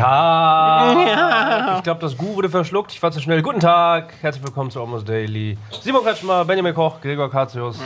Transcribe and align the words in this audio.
Tag. 0.00 1.76
Ich 1.76 1.82
glaube, 1.82 2.00
das 2.00 2.16
Gu 2.16 2.34
wurde 2.36 2.48
verschluckt. 2.48 2.92
Ich 2.92 3.02
war 3.02 3.12
zu 3.12 3.20
schnell. 3.20 3.42
Guten 3.42 3.60
Tag. 3.60 4.14
Herzlich 4.22 4.42
willkommen 4.42 4.70
zu 4.70 4.80
Almost 4.80 5.06
Daily. 5.06 5.58
Simon 5.82 6.02
Kretschmer, 6.02 6.46
Benjamin 6.46 6.72
Koch, 6.72 7.02
Gregor 7.02 7.30
Katius. 7.30 7.78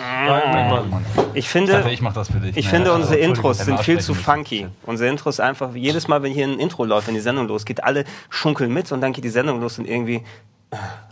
Ich 1.32 1.38
Ich 1.38 1.48
finde, 1.48 1.72
dachte, 1.72 1.90
ich 1.90 2.00
mach 2.00 2.12
das 2.12 2.30
für 2.30 2.38
dich. 2.38 2.56
ich 2.56 2.68
finde 2.68 2.92
also, 2.92 3.02
unsere 3.02 3.18
Intros 3.18 3.58
ich 3.58 3.64
sind 3.64 3.80
viel 3.80 4.00
zu 4.00 4.14
funky. 4.14 4.68
Unsere 4.86 5.10
Intros 5.10 5.40
einfach, 5.40 5.74
jedes 5.74 6.06
Mal, 6.06 6.22
wenn 6.22 6.32
hier 6.32 6.46
ein 6.46 6.60
Intro 6.60 6.84
läuft, 6.84 7.08
wenn 7.08 7.14
die 7.14 7.20
Sendung 7.20 7.48
losgeht, 7.48 7.82
alle 7.82 8.04
schunkeln 8.30 8.72
mit 8.72 8.92
und 8.92 9.00
dann 9.00 9.12
geht 9.12 9.24
die 9.24 9.28
Sendung 9.30 9.60
los 9.60 9.80
und 9.80 9.86
irgendwie, 9.86 10.22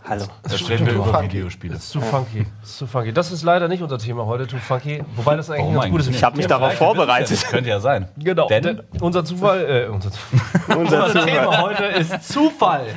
hallo. 0.07 0.25
Da 0.43 0.55
reden 0.67 0.85
wir 0.85 0.93
über 0.93 1.23
Videospiele. 1.23 1.75
Ist 1.75 1.89
zu 1.89 2.01
funky. 2.01 2.45
Ist 2.61 2.77
zu 2.77 2.87
funky. 2.87 3.13
Das 3.13 3.31
ist 3.31 3.43
leider 3.43 3.67
nicht 3.67 3.81
unser 3.81 3.97
Thema 3.97 4.25
heute, 4.25 4.47
too 4.47 4.57
funky. 4.57 5.03
Wobei 5.15 5.35
das 5.35 5.49
eigentlich 5.49 5.75
Oh 5.75 5.79
ein 5.79 5.91
gutes 5.91 6.07
Gott. 6.07 6.15
Ich 6.15 6.23
habe 6.23 6.37
mich 6.37 6.47
darauf 6.47 6.73
vorbereitet. 6.73 7.31
Das 7.31 7.45
könnte 7.45 7.69
ja 7.69 7.79
sein. 7.79 8.07
Genau. 8.17 8.47
Denn? 8.47 8.63
Denn 8.63 8.81
unser 8.99 9.25
Zufall, 9.25 9.65
äh, 9.65 9.87
unser, 9.87 10.11
unser 10.77 11.25
Thema 11.25 11.61
heute 11.61 11.85
ist 11.85 12.31
Zufall. 12.31 12.87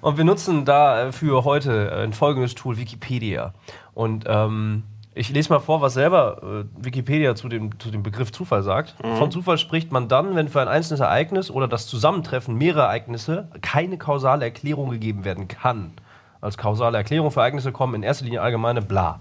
Und 0.00 0.16
wir 0.16 0.24
nutzen 0.24 0.64
dafür 0.64 1.44
heute 1.44 1.92
ein 1.92 2.12
folgendes 2.12 2.54
Tool, 2.54 2.76
Wikipedia. 2.76 3.54
Und 3.94 4.24
ähm, 4.26 4.84
ich 5.12 5.30
lese 5.30 5.52
mal 5.52 5.58
vor, 5.58 5.80
was 5.80 5.94
selber 5.94 6.40
äh, 6.42 6.84
Wikipedia 6.84 7.34
zu 7.34 7.48
dem, 7.48 7.78
zu 7.78 7.90
dem 7.90 8.02
Begriff 8.02 8.30
Zufall 8.30 8.62
sagt. 8.62 8.94
Von 9.18 9.30
Zufall 9.30 9.58
spricht 9.58 9.90
man 9.90 10.08
dann, 10.08 10.36
wenn 10.36 10.48
für 10.48 10.60
ein 10.60 10.68
einzelnes 10.68 11.00
Ereignis 11.00 11.50
oder 11.50 11.66
das 11.66 11.86
Zusammentreffen 11.88 12.56
mehrerer 12.56 12.84
Ereignisse 12.84 13.48
keine 13.60 13.98
kausale 13.98 14.44
Erklärung 14.44 14.90
gegeben 14.90 15.24
werden 15.24 15.48
kann. 15.48 15.92
Als 16.40 16.56
kausale 16.56 16.96
Erklärung 16.98 17.30
für 17.30 17.40
Ereignisse 17.40 17.72
kommen 17.72 17.94
in 17.94 18.02
erster 18.02 18.24
Linie 18.24 18.40
allgemeine 18.42 18.82
bla. 18.82 19.20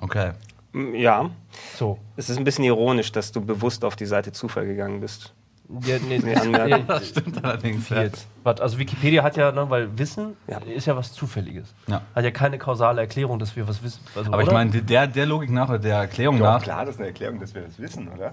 Okay. 0.00 0.32
Ja, 0.94 1.30
So. 1.76 1.98
es 2.16 2.28
ist 2.28 2.36
ein 2.36 2.44
bisschen 2.44 2.64
ironisch, 2.64 3.10
dass 3.12 3.32
du 3.32 3.40
bewusst 3.40 3.84
auf 3.84 3.96
die 3.96 4.06
Seite 4.06 4.32
Zufall 4.32 4.66
gegangen 4.66 5.00
bist. 5.00 5.32
Ja, 5.82 5.96
nee, 6.08 6.18
nee. 6.18 6.34
Das 6.86 7.08
stimmt 7.08 7.44
allerdings. 7.44 7.88
Ja. 7.90 8.04
also 8.44 8.78
Wikipedia 8.78 9.22
hat 9.22 9.36
ja, 9.36 9.52
ne, 9.52 9.68
weil 9.68 9.96
Wissen 9.98 10.34
Ja. 10.46 10.58
ist 10.58 10.86
ja 10.86 10.96
was 10.96 11.12
Zufälliges. 11.12 11.74
Ja. 11.86 12.00
Hat 12.14 12.24
ja 12.24 12.30
keine 12.30 12.58
kausale 12.58 13.02
Erklärung, 13.02 13.38
dass 13.38 13.54
wir 13.54 13.68
was 13.68 13.82
wissen. 13.82 14.00
Also, 14.14 14.32
Aber 14.32 14.42
ich 14.42 14.48
oder? 14.48 14.56
meine, 14.56 14.70
der, 14.70 15.06
der 15.06 15.26
Logik 15.26 15.50
nach, 15.50 15.68
oder 15.68 15.78
der 15.78 15.96
Erklärung 15.96 16.38
Doch, 16.38 16.44
nach, 16.46 16.62
klar, 16.62 16.84
das 16.86 16.94
ist 16.94 17.00
eine 17.00 17.08
Erklärung, 17.08 17.38
dass 17.40 17.54
wir 17.54 17.62
das 17.62 17.78
wissen, 17.78 18.08
oder? 18.08 18.32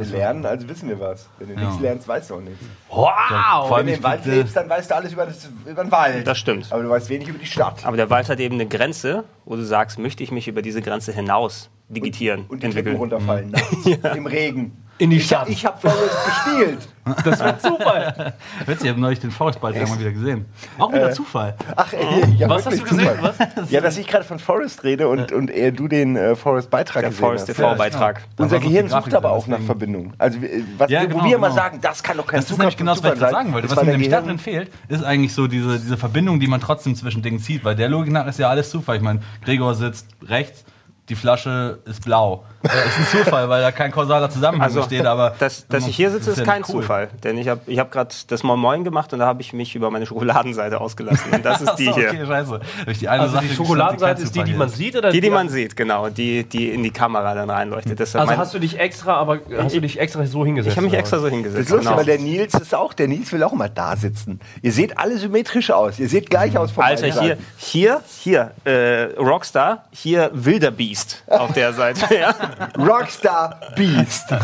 Wir 0.00 0.18
lernen, 0.18 0.46
also 0.46 0.68
wissen 0.68 0.88
wir 0.88 0.98
was. 1.00 1.28
Wenn 1.38 1.48
du 1.48 1.54
Ja. 1.54 1.60
nichts 1.68 1.80
lernst, 1.80 2.08
weißt 2.08 2.30
du 2.30 2.34
auch 2.36 2.40
nichts. 2.40 2.64
Wow! 2.88 3.68
vor 3.68 3.76
allem 3.76 3.86
Wenn 3.86 3.92
du 3.94 3.98
im 3.98 4.02
Wald 4.04 4.24
lebst, 4.26 4.56
dann 4.56 4.68
weißt 4.68 4.90
du 4.90 4.96
alles 4.96 5.12
über, 5.12 5.26
das, 5.26 5.48
über 5.66 5.82
den 5.84 5.92
Wald. 5.92 6.26
Das 6.26 6.38
stimmt. 6.38 6.72
Aber 6.72 6.82
du 6.82 6.88
weißt 6.90 7.08
wenig 7.10 7.28
über 7.28 7.38
die 7.38 7.46
Stadt. 7.46 7.84
Aber 7.84 7.96
der 7.96 8.10
Wald 8.10 8.28
hat 8.28 8.40
eben 8.40 8.54
eine 8.56 8.66
Grenze, 8.66 9.24
wo 9.44 9.56
du 9.56 9.64
sagst, 9.64 9.98
möchte 9.98 10.22
ich 10.22 10.30
mich 10.32 10.48
über 10.48 10.62
diese 10.62 10.80
Grenze 10.82 11.12
hinaus 11.12 11.70
digitieren, 11.88 12.46
Und 12.48 12.62
die 12.62 12.68
Klippen 12.70 12.94
entwickeln. 12.94 12.96
runterfallen 12.96 13.50
nachts, 13.50 13.86
im 14.16 14.26
Regen. 14.26 14.76
In 15.00 15.08
die 15.10 15.16
Ich, 15.16 15.24
Stadt. 15.26 15.48
ich 15.48 15.64
habe 15.64 15.78
Forest 15.80 16.16
gespielt. 16.26 16.88
das 17.24 17.40
wird 17.40 17.62
Zufall. 17.62 18.34
Witzig, 18.66 18.84
ich 18.84 18.90
habe 18.90 19.00
neulich 19.00 19.18
den 19.18 19.30
Forest-Beitrag 19.30 19.88
mal 19.88 19.98
wieder 19.98 20.12
gesehen. 20.12 20.44
Auch 20.78 20.92
wieder 20.92 21.10
Zufall. 21.12 21.56
Ach, 21.74 21.90
ey, 21.94 22.34
ja, 22.36 22.48
Was 22.50 22.66
hast 22.66 22.78
du 22.78 22.82
gesehen? 22.84 23.08
Zufall. 23.08 23.34
Ja, 23.70 23.80
dass 23.80 23.96
ich 23.96 24.06
gerade 24.06 24.24
von 24.24 24.38
Forest 24.38 24.84
rede 24.84 25.08
und, 25.08 25.32
und 25.32 25.50
eher 25.50 25.72
du 25.72 25.88
den 25.88 26.16
äh, 26.16 26.36
Forest-Beitrag 26.36 27.00
Der 27.02 27.10
gesehen 27.10 27.20
Forest 27.24 27.48
hast. 27.48 27.56
TV-Beitrag. 27.56 28.22
Da 28.36 28.44
Unser 28.44 28.56
war 28.56 28.62
Gehirn 28.68 28.88
sucht 28.90 29.14
aber 29.14 29.30
auch 29.30 29.46
nach 29.46 29.60
Verbindungen. 29.60 30.12
Also, 30.18 30.38
äh, 30.40 30.62
was, 30.76 30.90
Ja, 30.90 31.02
wo 31.04 31.08
genau, 31.08 31.24
wir 31.24 31.36
immer 31.36 31.48
genau. 31.48 31.60
sagen, 31.60 31.78
das 31.80 32.02
kann 32.02 32.18
doch 32.18 32.26
kein 32.26 32.40
Das 32.40 32.50
ist 32.50 32.58
nämlich 32.58 32.76
genau 32.76 32.92
das, 32.94 33.02
was 33.02 33.14
ich 33.14 33.18
sagen 33.20 33.52
wollte. 33.54 33.70
Was 33.70 33.76
war 33.78 33.84
mir 33.84 33.92
nämlich 33.92 34.10
da 34.10 34.18
Gehirn- 34.20 34.28
drin 34.36 34.38
fehlt, 34.38 34.70
ist 34.88 35.02
eigentlich 35.02 35.32
so 35.32 35.46
diese, 35.46 35.78
diese 35.80 35.96
Verbindung, 35.96 36.38
die 36.40 36.46
man 36.46 36.60
trotzdem 36.60 36.94
zwischen 36.94 37.22
Dingen 37.22 37.38
zieht. 37.40 37.64
Weil 37.64 37.74
der 37.74 37.88
Logik 37.88 38.12
nach 38.12 38.26
ist 38.26 38.38
ja 38.38 38.50
alles 38.50 38.68
Zufall. 38.68 38.96
Ich 38.96 39.02
meine, 39.02 39.20
Gregor 39.44 39.74
sitzt 39.74 40.06
rechts, 40.28 40.64
die 41.08 41.16
Flasche 41.16 41.78
ist 41.86 42.04
blau. 42.04 42.44
Das 42.62 42.74
ist 42.74 42.98
ein 42.98 43.06
Zufall, 43.24 43.48
weil 43.48 43.62
da 43.62 43.72
kein 43.72 43.90
kausaler 43.90 44.28
Zusammenhang 44.28 44.66
Also, 44.68 44.80
besteht. 44.80 45.06
Aber 45.06 45.34
dass, 45.38 45.66
dass 45.68 45.86
ich 45.86 45.96
hier 45.96 46.10
sitze, 46.10 46.32
ist 46.32 46.44
kein 46.44 46.62
cool. 46.68 46.82
Zufall. 46.82 47.08
Denn 47.24 47.38
ich 47.38 47.48
habe 47.48 47.60
ich 47.66 47.78
hab 47.78 47.90
gerade 47.90 48.14
das 48.28 48.42
Moin 48.42 48.58
Moin 48.60 48.84
gemacht 48.84 49.12
und 49.12 49.18
da 49.18 49.26
habe 49.26 49.40
ich 49.40 49.52
mich 49.52 49.74
über 49.74 49.90
meine 49.90 50.04
Schokoladenseite 50.06 50.80
ausgelassen. 50.80 51.32
Und 51.32 51.44
das 51.44 51.60
ist 51.62 51.76
die 51.76 51.86
so, 51.86 51.94
hier. 51.94 52.08
Okay, 52.10 52.26
scheiße. 52.26 52.60
Hab 52.80 52.88
ich 52.88 52.98
die 52.98 53.08
eine 53.08 53.22
Also 53.22 53.34
Sache 53.36 53.46
die 53.46 53.54
Schokoladenseite 53.54 54.22
ist 54.22 54.34
die, 54.36 54.44
die 54.44 54.54
man 54.54 54.68
sieht. 54.68 54.94
Oder 54.96 55.10
Die, 55.10 55.20
die 55.20 55.30
man 55.30 55.48
sieht, 55.48 55.76
genau. 55.76 56.10
Die, 56.10 56.44
die 56.44 56.68
in 56.70 56.82
die 56.82 56.90
Kamera 56.90 57.34
dann 57.34 57.48
reinleuchtet. 57.48 57.98
Deshalb 57.98 58.20
Also 58.20 58.30
mein- 58.32 58.38
hast 58.38 58.52
du 58.54 58.58
dich 58.58 58.78
extra, 58.78 59.14
aber 59.14 59.38
hast 59.58 59.74
du 59.74 59.80
dich 59.80 59.98
extra 59.98 60.26
so 60.26 60.44
hingesetzt? 60.44 60.72
ich 60.72 60.76
habe 60.76 60.86
mich 60.86 60.98
extra 60.98 61.18
so 61.18 61.24
Das 61.24 61.32
hingesetzt. 61.32 61.62
ist 61.64 61.70
lustig, 61.70 61.86
genau. 61.88 61.98
weil 61.98 62.04
der 62.06 62.18
Nils 62.18 62.54
ist 62.54 62.74
auch, 62.74 62.92
der 62.92 63.08
Nils 63.08 63.32
will 63.32 63.42
auch 63.42 63.52
mal 63.52 63.70
da 63.70 63.96
sitzen. 63.96 64.38
Ihr 64.60 64.72
seht 64.72 64.98
alle 64.98 65.16
symmetrisch 65.16 65.70
aus. 65.70 65.98
Ihr 65.98 66.08
seht 66.08 66.28
gleich 66.28 66.58
aus 66.58 66.70
von 66.72 66.84
Alter, 66.84 67.06
hier, 67.06 67.38
hier, 67.56 68.00
hier, 68.18 68.50
äh, 68.64 69.04
Rockstar, 69.18 69.84
hier 69.92 70.30
Wilderbeast 70.34 71.22
auf 71.28 71.52
der 71.52 71.72
Seite. 71.72 72.00
Ja. 72.20 72.34
Rockstar 72.78 73.60
Beast. 73.76 74.34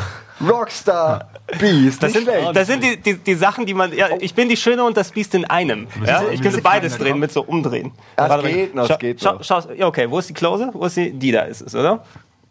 Rockstar 0.40 1.28
Beast. 1.58 2.02
Das, 2.02 2.12
sind, 2.12 2.28
das 2.52 2.66
sind 2.66 2.82
die, 2.82 2.96
die, 2.96 3.14
die 3.18 3.34
Sachen, 3.34 3.64
die 3.66 3.74
man. 3.74 3.92
Ja, 3.92 4.08
ich 4.18 4.34
bin 4.34 4.48
die 4.48 4.56
Schöne 4.56 4.84
und 4.84 4.96
das 4.96 5.10
Biest 5.10 5.34
in 5.34 5.44
einem. 5.44 5.86
Ja? 6.04 6.22
Ich 6.30 6.42
so 6.42 6.60
beides 6.60 6.98
drehen 6.98 7.14
im 7.14 7.20
mit 7.20 7.32
so 7.32 7.42
umdrehen. 7.42 7.92
Das 8.16 8.28
Warte 8.28 8.48
geht 8.48 8.74
noch, 8.74 8.86
schau, 8.86 8.96
geht 8.98 9.20
schau, 9.20 9.32
noch. 9.34 9.44
Schau, 9.44 9.60
ja, 9.76 9.86
okay, 9.86 10.10
wo 10.10 10.18
ist 10.18 10.28
die 10.28 10.34
Close? 10.34 10.70
Wo 10.72 10.84
ist 10.86 10.96
die? 10.96 11.12
Die 11.12 11.32
da 11.32 11.42
ist 11.42 11.62
es, 11.62 11.74
oder? 11.74 12.04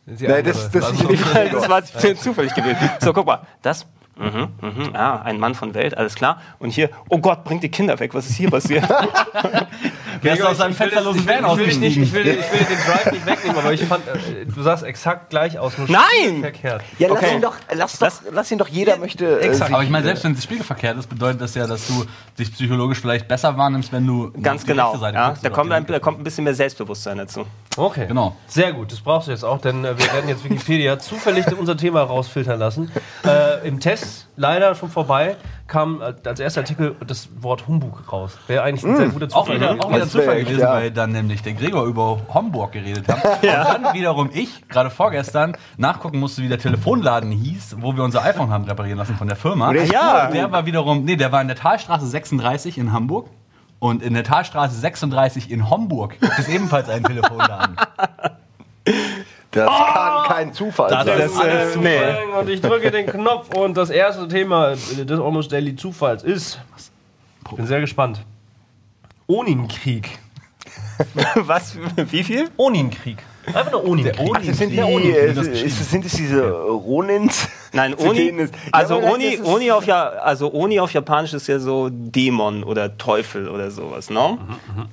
Nein, 0.06 0.44
das, 0.44 0.70
das 0.70 0.92
ist 0.92 1.10
nicht 1.10 1.24
Das 1.52 1.70
war 1.70 1.84
zufällig 1.84 2.54
gewählt. 2.54 2.78
So, 3.02 3.12
guck 3.12 3.26
mal. 3.26 3.42
Das. 3.62 3.86
Mhm, 4.18 4.48
mhm, 4.62 4.92
ja, 4.94 5.22
ein 5.22 5.40
Mann 5.40 5.56
von 5.56 5.74
Welt, 5.74 5.98
alles 5.98 6.16
klar. 6.16 6.42
Und 6.60 6.70
hier, 6.72 6.90
oh 7.10 7.18
Gott, 7.18 7.44
bringt 7.44 7.64
die 7.64 7.70
Kinder 7.70 8.00
weg. 8.00 8.14
Was 8.14 8.28
ist 8.30 8.36
hier 8.38 8.50
passiert? 8.50 8.84
Wer 10.22 10.34
ist 10.34 10.42
aus 10.42 10.58
seinem 10.58 10.72
ich 10.72 10.78
das- 10.78 10.88
fensterlosen 10.88 11.22
ich 11.22 11.28
will- 11.28 11.34
Van 11.36 11.44
ich 11.44 11.46
ausgestiegen? 11.50 12.04
ich 12.04 12.14
will, 12.14 12.28
ich 12.28 12.52
will 12.52 12.60
den 12.70 12.78
Drive 12.86 13.12
nicht 13.12 13.26
wegnehmen, 13.26 13.58
aber 13.58 13.74
ich 13.74 13.84
fand, 13.84 14.08
äh, 14.08 14.46
du 14.46 14.62
sahst 14.62 14.84
exakt 14.84 15.30
gleich 15.30 15.60
aus. 15.60 15.78
nur 15.78 15.88
Nein! 15.90 16.40
Verkehrt. 16.42 16.82
Ja, 16.98 17.10
lass 17.10 17.18
Okay. 17.18 17.36
ihn 17.36 17.42
doch, 17.42 17.56
lass, 17.74 18.00
doch, 18.00 18.12
lass 18.32 18.52
ihn 18.52 18.58
doch, 18.58 18.68
jeder 18.70 18.98
möchte. 18.98 19.26
Äh, 19.42 19.48
Exakt. 19.48 19.74
Aber 19.74 19.84
ich 19.84 19.90
meine, 19.90 20.06
selbst 20.06 20.24
wenn 20.24 20.32
es 20.34 20.44
spiegelverkehrt 20.44 20.98
ist, 20.98 21.08
bedeutet 21.10 21.42
das 21.42 21.54
ja, 21.56 21.68
dass 21.68 21.86
du 21.88 22.06
dich 22.40 22.52
psychologisch 22.54 23.00
vielleicht 23.02 23.28
besser 23.28 23.58
wahrnimmst, 23.58 23.92
wenn 23.92 24.08
du 24.08 24.32
Ganz 24.42 24.66
genau. 24.66 24.96
Seite 24.98 25.16
Ja, 25.18 25.34
da, 25.42 25.50
kommt 25.50 25.72
ein, 25.72 25.86
da 25.86 26.00
kommt 26.00 26.20
ein 26.20 26.24
bisschen 26.24 26.46
mehr 26.46 26.56
Selbstbewusstsein 26.56 27.18
dazu. 27.18 27.46
Okay. 27.78 28.08
Genau. 28.08 28.36
Sehr 28.48 28.72
gut, 28.72 28.92
das 28.94 29.02
brauchst 29.02 29.28
du 29.28 29.32
jetzt 29.32 29.44
auch, 29.44 29.60
denn 29.60 29.84
äh, 29.84 29.98
wir 29.98 30.14
werden 30.14 30.30
jetzt 30.30 30.44
Wikipedia 30.46 30.98
zufällig 30.98 31.46
unser 31.60 31.76
Thema 31.76 32.02
rausfiltern 32.04 32.58
lassen. 32.58 32.90
Äh, 33.26 33.68
Im 33.68 33.80
Test, 33.82 34.05
leider 34.36 34.76
schon 34.76 34.90
vorbei, 34.90 35.36
kam 35.68 36.02
äh, 36.02 36.14
als 36.26 36.40
erster 36.40 36.62
Artikel 36.62 36.96
das 37.06 37.30
Wort 37.40 37.68
Humbug 37.68 38.12
raus. 38.12 38.38
Wäre 38.48 38.64
eigentlich 38.64 38.84
ein 38.86 38.96
sehr 38.96 39.10
guter 39.10 39.28
Auch 39.36 39.46
Zufall. 39.46 39.56
wieder, 39.56 39.72
auch 39.72 39.90
wieder 39.90 40.00
Das 40.00 40.14
wär 40.14 40.22
Zufall 40.22 40.44
gewesen, 40.44 40.62
ja. 40.62 40.74
weil 40.74 40.92
dann 40.92 41.12
nämlich 41.12 41.42
der 41.42 41.54
Gregor 41.54 41.86
über 41.86 42.20
Homburg 42.34 42.74
geredet 42.74 43.08
hat. 43.08 43.24
Und 43.44 43.84
dann 43.84 43.94
wiederum 43.94 44.30
ich, 44.34 44.68
gerade 44.68 44.90
vorgestern, 44.90 45.58
nachgucken 45.78 46.20
musste, 46.20 46.42
wie 46.42 46.50
der 46.50 46.60
Telefonladen 46.60 47.32
hieß, 47.32 47.78
wo 47.80 47.96
wir 47.96 48.04
unser 48.04 48.24
iPhone 48.24 48.50
haben 48.50 48.66
reparieren 48.66 48.98
lassen 48.98 49.16
von 49.16 49.28
der 49.28 49.38
Firma. 49.38 49.74
Ja. 49.74 50.28
Der 50.28 50.52
war 50.52 50.66
wiederum, 50.66 51.04
nee, 51.04 51.16
der 51.16 51.32
war 51.32 51.42
in 51.42 51.48
der 51.48 51.58
Talstraße 51.58 52.08
36 52.08 52.78
in 52.78 52.92
Hamburg. 52.94 53.30
Und 53.80 54.02
in 54.02 54.14
der 54.14 54.24
Talstraße 54.24 54.76
36 54.76 55.52
in 55.52 55.70
Homburg 55.70 56.20
gibt 56.20 56.40
es 56.40 56.48
ebenfalls 56.48 56.90
einen 56.90 57.04
Telefonladen. 57.04 57.76
Das 59.56 59.68
kann 59.94 60.24
kein 60.28 60.54
Zufall 60.54 60.90
Das 60.90 61.06
sein. 61.06 61.20
ist 61.22 61.38
alles 61.38 61.70
äh, 61.70 61.74
Zufall. 61.74 62.18
Und 62.40 62.50
ich 62.50 62.62
drücke 62.62 62.92
den 62.92 63.06
Knopf 63.08 63.56
und 63.56 63.76
das 63.78 63.90
erste 63.90 64.28
Thema 64.28 64.72
des 64.72 65.20
Almost 65.20 65.52
Daily 65.52 65.76
Zufalls 65.76 66.24
ist. 66.24 66.60
Ich 67.50 67.56
bin 67.56 67.66
sehr 67.66 67.80
gespannt. 67.80 68.24
Onin-Krieg. 69.28 70.10
Was? 71.36 71.78
Wie 71.96 72.24
viel? 72.24 72.50
Onin-Krieg. 72.58 73.18
Einfach 73.48 73.72
nur 73.72 73.88
Onin-Krieg. 73.88 74.34
Das 74.46 74.58
sind, 74.58 74.70
die, 74.72 74.76
Der 74.78 74.88
Oni, 74.88 75.10
äh, 75.10 75.34
sind 75.34 76.06
es 76.06 76.14
diese 76.14 76.50
Ronins? 76.52 77.48
Nein, 77.76 77.94
Oni, 77.98 78.20
ist- 78.30 78.54
also, 78.72 79.00
Ja, 79.02 79.12
Oni, 79.12 79.24
ist- 79.26 79.46
Oni, 79.46 79.72
auf, 79.72 79.86
ja, 79.86 80.04
also 80.10 80.52
Oni 80.54 80.80
auf 80.80 80.92
Japanisch 80.94 81.34
ist 81.34 81.48
ja 81.48 81.60
so 81.60 81.90
Dämon 81.92 82.64
oder 82.64 82.98
Teufel 82.98 83.48
oder 83.50 83.70
sowas, 83.72 84.10
ne? 84.10 84.38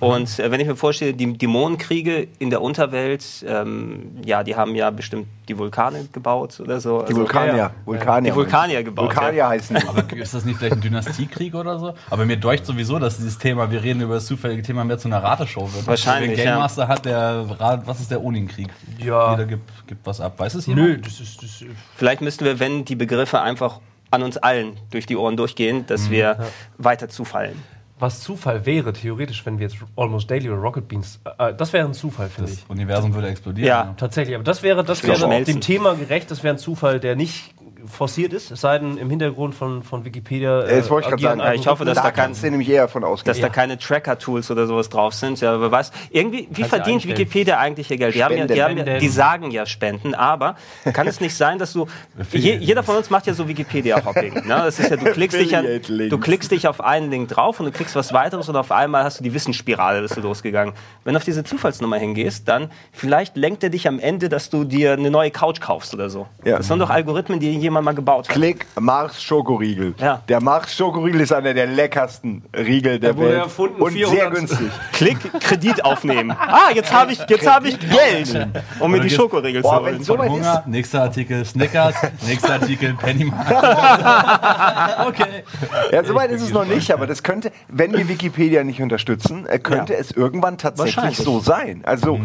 Und 0.01 0.39
äh, 0.39 0.51
wenn 0.51 0.61
ich 0.61 0.67
mir 0.67 0.77
vorstelle, 0.77 1.15
die 1.15 1.33
Dämonenkriege 1.39 2.29
in 2.39 2.51
der 2.51 2.61
Unterwelt, 2.63 3.25
ähm, 3.47 4.13
ja, 4.25 4.43
die 4.43 4.57
haben 4.57 4.75
ja 4.75 4.91
bestimmt 4.91 5.27
die 5.49 5.59
Vulkane 5.59 6.09
gebaut 6.13 6.61
oder 6.61 6.81
so. 6.81 6.99
Die 7.01 7.07
Also, 7.09 7.17
Vulkanier. 7.21 7.57
ja. 7.57 7.71
Vulkanier 7.85 8.31
Die 8.31 8.37
Vulkanier 8.37 8.83
gebaut, 8.83 9.07
Vulkanier 9.07 9.49
heißen 9.49 9.77
die. 9.77 9.89
Aber 9.89 10.05
ist 10.17 10.35
das 10.35 10.45
nicht 10.45 10.59
vielleicht 10.59 10.75
ein 10.77 10.81
Dynastiekrieg 10.81 11.55
oder 11.55 11.79
so? 11.79 11.95
Aber 12.11 12.25
mir 12.25 12.37
deucht 12.37 12.65
sowieso, 12.67 12.99
dass 12.99 13.17
dieses 13.17 13.39
Thema, 13.39 13.71
wir 13.71 13.83
reden 13.83 14.01
über 14.01 14.15
das 14.15 14.27
zufällige 14.27 14.63
Thema, 14.63 14.85
mehr 14.85 14.99
zu 14.99 15.09
einer 15.09 15.23
Rateshow 15.23 15.73
wird. 15.75 15.87
Wahrscheinlich, 15.87 16.37
Der 16.37 16.45
ja. 16.45 16.51
Game 16.53 16.61
Master 16.61 16.89
hat 16.89 17.05
der 17.05 17.45
was 17.85 18.01
ist 18.01 18.11
der 18.11 18.23
Onin-Krieg? 18.23 18.69
Ja. 18.99 19.33
Jeder 19.33 19.45
gibt, 19.47 19.87
gibt 19.87 20.07
was 20.07 20.21
ab. 20.21 20.35
Weiß 20.39 20.55
es 20.55 20.67
jemand? 20.67 20.87
Nö, 20.89 20.99
das 20.99 21.21
ist. 21.21 21.43
Das 21.43 21.65
Vielleicht 21.97 22.21
müssten 22.23 22.45
wir, 22.45 22.59
wenn 22.61 22.72
die 22.85 22.97
Begriffe 22.97 23.41
einfach 23.41 23.81
an 24.11 24.23
uns 24.23 24.37
allen 24.37 24.77
durch 24.91 25.07
die 25.07 25.17
Ohren 25.17 25.37
durchgehen, 25.37 25.87
dass 25.87 26.11
wir 26.11 26.37
weiter 26.79 27.09
zufallen. 27.09 27.63
Was 28.03 28.21
Zufall 28.21 28.67
wäre, 28.67 28.93
theoretisch, 28.93 29.47
wenn 29.47 29.59
wir 29.59 29.69
jetzt 29.69 29.79
Almost 29.97 30.31
Daily 30.31 30.51
oder 30.51 30.61
Rocket 30.61 30.89
Beans. 30.89 31.21
Äh, 31.39 31.55
das 31.55 31.73
wäre 31.73 31.87
ein 31.87 31.95
Zufall, 31.95 32.29
finde 32.29 32.51
Das 32.51 32.61
ich. 32.61 32.69
Universum 32.71 33.15
würde 33.15 33.29
explodieren. 33.29 33.69
Ja. 33.69 33.95
Tatsächlich, 33.97 34.35
aber 34.35 34.45
das 34.45 34.63
wäre, 34.63 34.85
das 34.85 35.03
wäre 35.05 35.45
dem 35.45 35.61
Thema 35.61 35.95
gerecht, 35.95 36.31
das 36.31 36.43
wäre 36.43 36.55
ein 36.55 36.59
Zufall, 36.59 37.01
der 37.01 37.17
nicht 37.17 37.55
forciert 37.87 38.33
ist, 38.33 38.51
es 38.51 38.61
sei 38.61 38.79
denn 38.79 38.97
im 38.97 39.11
Hintergrund 39.11 39.55
von, 39.55 39.83
von 39.83 40.05
Wikipedia. 40.05 40.61
Äh, 40.63 40.77
Das 40.77 40.91
wollte 40.91 41.07
ich 41.07 41.11
gerade 41.11 41.15
agieren 41.15 41.39
sagen. 41.39 41.55
Ja, 41.55 41.61
ich 41.61 41.67
hoffe, 41.67 41.85
dass 41.85 41.97
da 41.97 42.03
da 42.05 42.11
kannst 42.11 42.43
du 42.43 42.51
nämlich 42.51 42.69
eher 42.69 42.89
von 42.89 43.03
dass 43.03 43.11
ausgehen. 43.11 43.41
da 43.41 43.49
keine 43.49 43.79
Tracker-Tools 43.79 44.51
oder 44.51 44.67
sowas 44.67 44.89
drauf 44.89 45.15
sind. 45.15 45.41
Ja, 45.41 45.55
aber 45.55 45.71
was? 45.71 45.91
Irgendwie, 46.11 46.49
wie 46.51 46.65
verdient. 46.65 47.07
Wikipedia 47.07 47.59
eigentlich 47.59 47.91
ihr 47.91 47.97
Geld? 47.97 48.15
Die, 48.15 48.23
haben 48.23 48.37
ja, 48.37 48.47
die, 48.47 48.63
haben 48.63 48.77
ja, 48.77 48.99
die 48.99 49.09
sagen 49.09 49.51
ja 49.51 49.67
Spenden, 49.67 50.15
aber 50.15 50.57
kann 50.93 51.07
es 51.07 51.21
nicht 51.21 51.35
sein, 51.35 51.59
dass 51.59 51.73
du. 51.73 51.87
Je, 52.33 52.57
jeder 52.57 52.83
von 52.83 52.97
uns 52.97 53.11
macht 53.11 53.27
ja 53.27 53.35
so 53.35 53.49
Wikipedia-Hopping. 53.49 54.35
Ne? 54.35 54.43
Das 54.47 54.79
ist 54.79 54.91
ja, 54.91 54.97
du 54.97 55.05
klickst, 55.13 55.39
dich 55.39 55.51
ja, 55.51 55.59
Affiliate-Links. 55.59 56.11
du 56.11 56.19
klickst 56.19 56.51
dich 56.53 56.69
auf 56.69 56.81
einen 56.81 57.11
Link 57.11 57.29
drauf 57.29 57.59
und 57.61 57.67
du 57.67 57.73
klickst 57.73 57.92
was 57.97 58.13
weiteres 58.13 58.49
und 58.49 58.57
auf 58.57 58.71
einmal 58.73 59.05
hast 59.05 59.21
du 59.21 59.25
die 59.25 59.33
Wissensspirale, 59.35 60.03
bist 60.03 60.17
du 60.17 60.21
losgegangen. 60.21 60.75
Wenn 61.05 61.15
du 61.15 61.19
auf 61.19 61.25
diese 61.25 61.45
Zufallsnummer 61.45 61.97
hingehst, 61.97 62.49
dann 62.49 62.71
vielleicht 62.93 63.37
lenkt 63.37 63.63
er 63.65 63.71
dich 63.71 63.87
am 63.89 63.99
Ende, 63.99 64.29
dass 64.29 64.51
du 64.51 64.65
dir 64.65 64.93
eine 64.93 65.11
neue 65.11 65.31
Couch 65.31 65.61
kaufst 65.61 65.95
oder 65.95 66.11
so. 66.11 66.27
Ja. 66.45 66.59
Das 66.59 66.69
sind 66.69 66.79
doch 66.79 66.91
Algorithmen, 66.91 67.41
die 67.41 67.51
jemand 67.59 67.85
mal 67.85 67.95
gebaut 67.95 68.29
hat. 68.29 68.35
Klick 68.35 68.67
Mars 68.79 69.23
Schokoriegel. 69.23 69.95
Ja. 69.99 70.23
Der 70.29 70.41
Mars 70.41 70.75
Schokoriegel 70.75 71.21
ist 71.21 71.33
einer 71.33 71.55
der 71.55 71.67
leckersten 71.67 72.45
Riegel 72.57 72.99
der 72.99 73.11
Der 73.13 73.17
wurde 73.17 73.29
Welt. 73.31 73.43
erfunden, 73.45 73.83
und 73.83 73.93
sehr 73.93 74.09
400. 74.09 74.35
günstig. 74.35 74.71
Klick, 74.93 75.19
Kredit 75.41 75.85
aufnehmen. 75.85 76.31
Ah, 76.33 76.71
jetzt 76.75 76.93
habe 76.93 77.13
ich, 77.13 77.19
jetzt 77.29 77.47
habe 77.47 77.69
ich 77.69 77.79
Geld, 77.79 78.49
um 78.81 78.91
mir 78.91 79.01
die 79.01 79.11
Schokoriegel 79.11 79.63
zu 79.63 79.71
holen. 79.71 80.03
so 80.03 80.19
weit 80.19 80.27
ist. 80.27 80.33
Hunger, 80.33 80.63
nächster 80.67 81.03
Artikel 81.03 81.45
Snickers, 81.45 81.95
nächster 82.27 82.55
Artikel 82.55 82.95
Pennymark. 82.95 83.49
okay. 85.09 85.45
Ja, 85.91 86.05
soweit 86.05 86.31
ist 86.31 86.43
es 86.43 86.53
noch 86.53 86.65
nicht, 86.65 86.91
aber 86.93 87.07
das 87.07 87.23
könnte, 87.23 87.53
wenn 87.83 87.93
wir 87.99 88.09
Wikipedia 88.09 88.63
nicht 88.65 88.81
unterstützen, 88.81 89.47
äh, 89.47 89.59
könnte 89.59 89.95
Ja. 89.95 89.99
es 89.99 90.11
irgendwann 90.13 90.57
tatsächlich 90.59 91.17
so 91.17 91.41
sein. 91.41 91.83
Also 91.85 92.21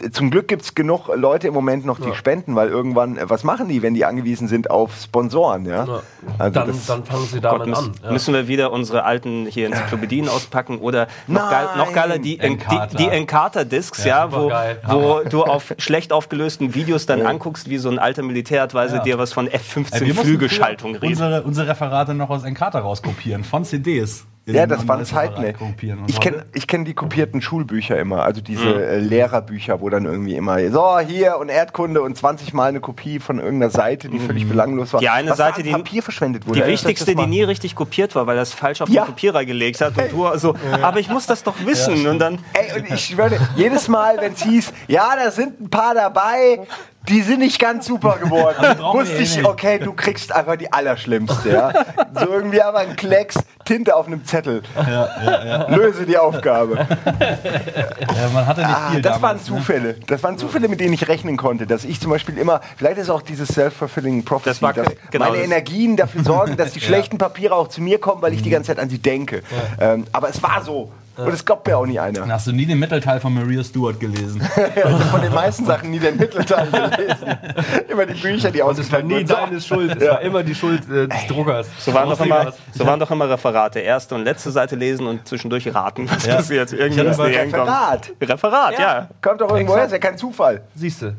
äh, 0.00 0.10
zum 0.10 0.30
Glück 0.30 0.46
gibt 0.46 0.62
es 0.62 0.76
genug 0.76 1.08
Leute 1.14 1.48
im 1.48 1.54
Moment 1.54 1.84
noch, 1.84 1.98
die 1.98 2.14
spenden, 2.14 2.54
weil 2.54 2.68
irgendwann, 2.68 3.16
äh, 3.16 3.28
was 3.28 3.42
machen 3.42 3.66
die, 3.68 3.82
wenn 3.82 3.94
die 3.94 4.04
angewiesen 4.04 4.46
sind 4.46 4.70
auf 4.70 4.92
Sponsoren? 4.94 5.66
Ja? 5.66 5.84
Ja. 5.84 6.02
Also 6.38 6.54
dann, 6.54 6.68
das- 6.68 6.86
dann 6.86 7.04
fangen 7.04 7.26
sie 7.26 7.40
Gott, 7.40 7.44
damit 7.52 7.66
müssen, 7.68 7.84
an. 7.88 7.94
Ja. 8.04 8.12
müssen 8.12 8.32
wir 8.32 8.46
wieder 8.48 8.70
unsere 8.72 9.02
alten 9.04 9.46
hier 9.46 9.66
Enzyklopädien 9.66 10.28
auspacken 10.28 10.78
oder 10.78 11.08
noch, 11.26 11.50
geil, 11.50 11.66
noch 11.76 11.92
geiler 11.92 12.18
die, 12.18 12.38
En- 12.38 12.58
die, 12.58 12.62
Encarta. 12.64 12.96
die 12.96 13.08
Encarta-Discs, 13.08 14.04
ja, 14.04 14.30
wo, 14.32 14.50
wo 14.86 15.20
du 15.28 15.42
auf 15.42 15.74
schlecht 15.78 16.12
aufgelösten 16.12 16.74
Videos 16.76 17.06
dann 17.06 17.22
anguckst, 17.26 17.68
wie 17.68 17.78
so 17.78 17.90
ein 17.90 17.98
alter 17.98 18.22
Militäradweise 18.22 18.96
Ja. 18.98 19.02
dir 19.02 19.18
was 19.18 19.32
von 19.32 19.48
Ey, 19.48 19.54
F-15 19.56 20.00
wir 20.00 20.06
mussten 20.14 20.22
Flügelschaltung 20.28 20.92
redet. 20.94 21.10
Unsere, 21.10 21.42
unsere 21.42 21.68
Referate 21.68 22.14
noch 22.14 22.30
aus 22.30 22.44
Encarta 22.44 22.78
rauskopieren, 22.78 23.42
von 23.44 23.64
CDs. 23.64 24.24
Ja, 24.56 24.66
das 24.66 24.86
waren 24.88 25.04
Zeiten. 25.04 25.42
Ey. 25.42 25.54
Ich 26.06 26.20
kenne 26.20 26.38
heute- 26.38 26.46
ich 26.54 26.66
kenn 26.66 26.84
die 26.84 26.94
kopierten 26.94 27.42
Schulbücher 27.42 27.98
immer, 27.98 28.22
also 28.22 28.40
diese 28.40 28.64
Mhm. 28.64 28.78
äh, 28.80 28.98
Lehrerbücher, 28.98 29.80
wo 29.80 29.88
dann 29.90 30.04
irgendwie 30.06 30.36
immer 30.36 30.58
so 30.70 30.98
hier 31.00 31.36
und 31.38 31.48
Erdkunde 31.48 32.00
und 32.02 32.16
20 32.16 32.52
Mal 32.54 32.68
eine 32.70 32.80
Kopie 32.80 33.18
von 33.18 33.38
irgendeiner 33.38 33.70
Seite, 33.70 34.08
die 34.08 34.18
völlig 34.18 34.48
belanglos 34.48 34.92
war. 34.92 35.00
Mhm. 35.00 35.02
Die 35.02 35.08
eine 35.10 35.30
was 35.30 35.36
Seite, 35.38 35.62
die- 35.62 35.72
Papier 35.72 36.02
verschwendet 36.02 36.46
wurde. 36.46 36.60
Die 36.60 36.64
Ey, 36.64 36.72
wichtigste, 36.72 37.14
die 37.14 37.26
nie 37.26 37.42
richtig 37.42 37.74
kopiert 37.74 38.14
war, 38.14 38.26
weil 38.26 38.36
das 38.36 38.52
falsch 38.54 38.80
auf 38.80 38.88
Ja. 38.88 39.02
den 39.04 39.08
Kopierer 39.08 39.44
gelegt 39.44 39.80
hat. 39.80 39.96
Und 39.98 40.12
du 40.12 40.38
so, 40.38 40.54
aber 40.82 40.98
ich 41.00 41.08
muss 41.08 41.26
das 41.26 41.42
doch 41.42 41.54
wissen. 41.64 42.06
und 42.06 42.18
dann, 42.18 42.38
Ey, 42.54 42.80
und 42.80 42.90
ich 42.90 43.04
schwöre, 43.04 43.38
jedes 43.56 43.88
Mal, 43.88 44.16
wenn 44.20 44.32
es 44.32 44.42
hieß, 44.42 44.72
ja, 44.88 45.10
da 45.16 45.30
sind 45.30 45.60
ein 45.60 45.70
paar 45.70 45.94
dabei, 45.94 46.60
die 47.08 47.22
sind 47.22 47.40
nicht 47.40 47.58
ganz 47.58 47.86
super 47.86 48.18
geworden, 48.22 48.56
wusste 48.92 49.16
eh 49.16 49.22
ich, 49.22 49.36
nicht. 49.36 49.46
okay, 49.46 49.78
du 49.78 49.92
kriegst 49.92 50.32
einfach 50.32 50.56
die 50.56 50.72
allerschlimmste, 50.72 51.50
ja. 51.50 51.72
So 52.14 52.26
irgendwie 52.32 52.60
aber 52.62 52.78
ein 52.78 52.96
Klecks, 52.96 53.36
Tinte 53.64 53.94
auf 53.96 54.06
einem 54.06 54.24
Zettel. 54.24 54.62
Löse 55.68 56.06
die 56.06 56.16
Aufgabe. 56.18 56.76
ja, 56.78 58.28
man 58.32 58.46
hatte 58.46 58.60
nicht 58.62 58.70
Ah, 58.70 58.90
viel 58.92 59.02
das 59.02 59.12
waren 59.14 59.22
damals, 59.22 59.50
ne? 59.50 59.56
Zufälle. 59.56 59.94
Das 60.06 60.22
waren 60.22 60.38
Zufälle, 60.38 60.68
mit 60.68 60.80
denen 60.80 60.92
ich 60.94 61.08
rechnen 61.08 61.36
konnte. 61.36 61.66
Dass 61.66 61.84
ich 61.84 62.00
zum 62.00 62.10
Beispiel 62.10 62.38
immer, 62.38 62.60
vielleicht 62.76 62.98
ist 62.98 63.10
auch 63.10 63.22
dieses 63.22 63.48
Self-Fulfilling 63.48 64.24
Prophecy, 64.24 64.48
Das 64.50 64.62
war 64.62 64.72
dass 64.72 64.88
genau, 65.10 65.26
meine 65.26 65.38
das- 65.38 65.46
Energien 65.46 65.96
dafür 65.96 66.24
sorgen, 66.24 66.56
dass 66.56 66.72
die 66.72 66.80
schlechten 66.88 67.18
Papiere 67.18 67.54
auch 67.54 67.68
zu 67.68 67.82
mir 67.82 67.98
kommen, 68.00 68.22
weil 68.22 68.32
ich 68.32 68.42
die 68.42 68.50
ganze 68.50 68.68
Zeit 68.68 68.78
an 68.78 68.88
sie 68.88 68.98
denke. 68.98 69.42
Ähm, 69.80 70.04
aber 70.12 70.28
es 70.30 70.42
war 70.42 70.62
so. 70.62 70.90
Und 71.18 71.32
es 71.32 71.44
glaubt 71.44 71.66
mir 71.66 71.76
auch 71.76 71.86
nie 71.86 71.98
einer. 71.98 72.20
Dann 72.20 72.32
hast 72.32 72.46
du 72.46 72.52
nie 72.52 72.64
den 72.64 72.78
Mittelteil 72.78 73.18
von 73.18 73.34
Maria 73.34 73.64
Stewart 73.64 73.98
gelesen. 73.98 74.40
Also 74.84 74.98
von 75.06 75.20
den 75.20 75.34
meisten 75.34 75.64
Sachen 75.66 75.90
nie 75.90 75.98
den 75.98 76.16
Mittelteil 76.16 76.68
gelesen. 76.70 77.38
immer 77.88 78.06
die 78.06 78.14
Bücher, 78.14 78.50
die 78.50 78.60
Es 78.60 78.92
war 78.92 79.02
nie 79.02 79.24
deine 79.24 79.60
Schuld, 79.60 80.00
es 80.00 80.08
war 80.08 80.20
immer 80.20 80.42
die 80.42 80.54
Schuld 80.54 80.88
äh, 80.90 81.08
des 81.08 81.26
Druckers. 81.26 81.66
so 81.78 81.92
waren, 81.92 82.08
doch 82.08 82.20
immer, 82.20 82.52
so 82.72 82.86
waren 82.86 83.00
doch 83.00 83.10
immer 83.10 83.28
Referate. 83.28 83.80
Erste 83.80 84.14
und 84.14 84.24
letzte 84.24 84.50
Seite 84.50 84.76
lesen 84.76 85.06
und 85.06 85.26
zwischendurch 85.26 85.72
raten, 85.74 86.08
was 86.08 86.26
passiert. 86.26 86.72
Mal 86.72 86.88
die 86.88 87.36
hinkommen. 87.38 87.68
Referat. 87.68 88.12
Referat, 88.20 88.78
ja. 88.78 89.08
Kommt 89.20 89.40
doch 89.40 89.50
irgendwo 89.50 89.76
her, 89.76 89.86
ist 89.86 89.92
ja 89.92 89.98
kein 89.98 90.16
Zufall. 90.16 90.62
Siehst 90.74 91.02
du. 91.02 91.14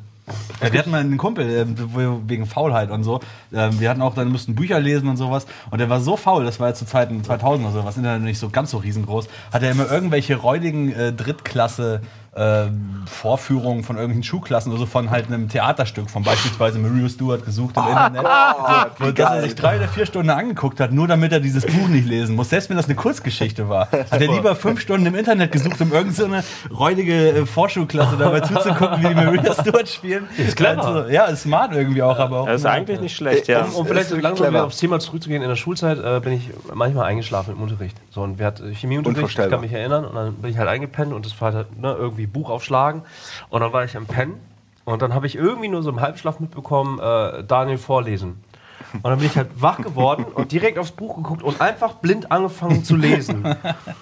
Ja, 0.61 0.71
wir 0.73 0.79
hatten 0.79 0.91
mal 0.91 1.01
einen 1.01 1.17
Kumpel, 1.17 1.49
ähm, 1.49 2.27
wegen 2.27 2.45
Faulheit 2.45 2.91
und 2.91 3.03
so. 3.03 3.19
Ähm, 3.53 3.79
Wir 3.79 3.89
hatten 3.89 4.01
auch, 4.01 4.13
dann 4.13 4.29
mussten 4.29 4.55
Bücher 4.55 4.79
lesen 4.79 5.07
und 5.07 5.17
sowas. 5.17 5.45
Und 5.71 5.79
der 5.79 5.89
war 5.89 6.01
so 6.01 6.17
faul, 6.17 6.45
das 6.45 6.59
war 6.59 6.69
ja 6.69 6.73
zu 6.73 6.85
Zeiten 6.85 7.23
2000 7.23 7.65
oder 7.65 7.73
so, 7.73 7.85
was 7.85 7.97
Internet 7.97 8.23
nicht 8.23 8.39
so 8.39 8.49
ganz 8.49 8.71
so 8.71 8.77
riesengroß, 8.77 9.27
hat 9.53 9.63
er 9.63 9.71
immer 9.71 9.89
irgendwelche 9.91 10.35
räudigen 10.35 10.91
äh, 10.91 11.13
Drittklasse 11.13 12.01
ähm, 12.39 13.03
Vorführungen 13.05 13.83
von 13.83 13.97
irgendwelchen 13.97 14.23
Schulklassen 14.23 14.71
oder 14.71 14.79
so 14.79 14.85
von 14.85 15.09
halt 15.09 15.27
einem 15.27 15.49
Theaterstück 15.49 16.09
von 16.09 16.23
beispielsweise 16.23 16.79
Maria 16.79 17.09
Stewart 17.09 17.43
gesucht 17.43 17.75
im 17.75 17.83
Internet. 17.83 18.23
Gott, 18.23 18.91
wie 18.99 19.03
Und 19.03 19.19
dass 19.19 19.31
er 19.31 19.41
sich 19.41 19.55
drei 19.55 19.77
oder 19.77 19.87
vier 19.89 20.05
Stunden 20.05 20.29
angeguckt 20.29 20.79
hat, 20.79 20.93
nur 20.93 21.07
damit 21.07 21.33
er 21.33 21.41
dieses 21.41 21.65
Buch 21.65 21.87
nicht 21.89 22.07
lesen 22.07 22.35
muss. 22.35 22.49
Selbst 22.49 22.69
wenn 22.69 22.77
das 22.77 22.85
eine 22.85 22.95
Kurzgeschichte 22.95 23.67
war. 23.67 23.91
Hat 23.91 24.21
er 24.21 24.31
lieber 24.31 24.55
fünf 24.55 24.79
Stunden 24.79 25.05
im 25.05 25.15
Internet 25.15 25.51
gesucht, 25.51 25.81
um 25.81 25.91
irgendeine 25.91 26.43
so 26.43 26.75
räudige 26.75 27.29
äh, 27.29 27.45
Vorschulklasse 27.45 28.15
dabei 28.17 28.39
zuzugucken, 28.39 29.03
wie 29.03 29.07
die 29.07 29.15
Maria 29.15 29.53
Stewart 29.53 29.89
spielen. 29.89 30.27
Ist 30.37 30.55
clever. 30.55 30.85
Also, 30.85 31.09
ja, 31.09 31.25
ist 31.25 31.41
smart 31.43 31.73
irgendwie 31.73 32.01
auch, 32.01 32.17
aber 32.17 32.41
auch. 32.41 32.45
Das 32.45 32.61
ist 32.61 32.65
eigentlich 32.65 33.01
nicht 33.01 33.15
schlecht, 33.15 33.47
ja. 33.47 33.65
Um, 33.65 33.75
um 33.75 33.85
vielleicht 33.85 34.11
langsam 34.11 34.35
clever. 34.35 34.51
wieder 34.51 34.65
aufs 34.65 34.77
Thema 34.77 34.99
zurückzugehen, 34.99 35.41
in 35.41 35.49
der 35.49 35.55
Schulzeit 35.55 35.97
äh, 35.99 36.19
bin 36.21 36.33
ich 36.33 36.49
manchmal 36.73 37.05
eingeschlafen 37.05 37.55
im 37.55 37.61
Unterricht. 37.61 37.97
So, 38.11 38.21
und 38.21 38.39
wir 38.39 38.45
hatten 38.45 38.71
Chemieunterricht, 38.71 39.37
ich 39.37 39.49
kann 39.49 39.61
mich 39.61 39.73
erinnern, 39.73 40.05
und 40.05 40.15
dann 40.15 40.35
bin 40.35 40.51
ich 40.51 40.57
halt 40.57 40.69
eingepennt 40.69 41.11
und 41.11 41.25
das 41.25 41.39
war 41.41 41.53
halt 41.53 41.79
ne, 41.79 41.95
irgendwie 41.97 42.28
Buch 42.31 42.49
aufschlagen. 42.49 43.03
Und 43.49 43.61
dann 43.61 43.73
war 43.73 43.83
ich 43.83 43.95
am 43.97 44.05
Pennen 44.05 44.39
und 44.85 45.01
dann 45.01 45.13
habe 45.13 45.27
ich 45.27 45.35
irgendwie 45.35 45.67
nur 45.67 45.83
so 45.83 45.89
im 45.89 46.01
Halbschlaf 46.01 46.39
mitbekommen, 46.39 46.99
äh, 46.99 47.43
Daniel 47.43 47.77
vorlesen. 47.77 48.43
Und 48.93 49.03
dann 49.03 49.19
bin 49.19 49.27
ich 49.27 49.37
halt 49.37 49.49
wach 49.55 49.77
geworden 49.77 50.25
und 50.33 50.51
direkt 50.51 50.79
aufs 50.79 50.91
Buch 50.91 51.15
geguckt 51.15 51.43
und 51.43 51.61
einfach 51.61 51.95
blind 51.95 52.31
angefangen 52.31 52.83
zu 52.83 52.95
lesen. 52.95 53.45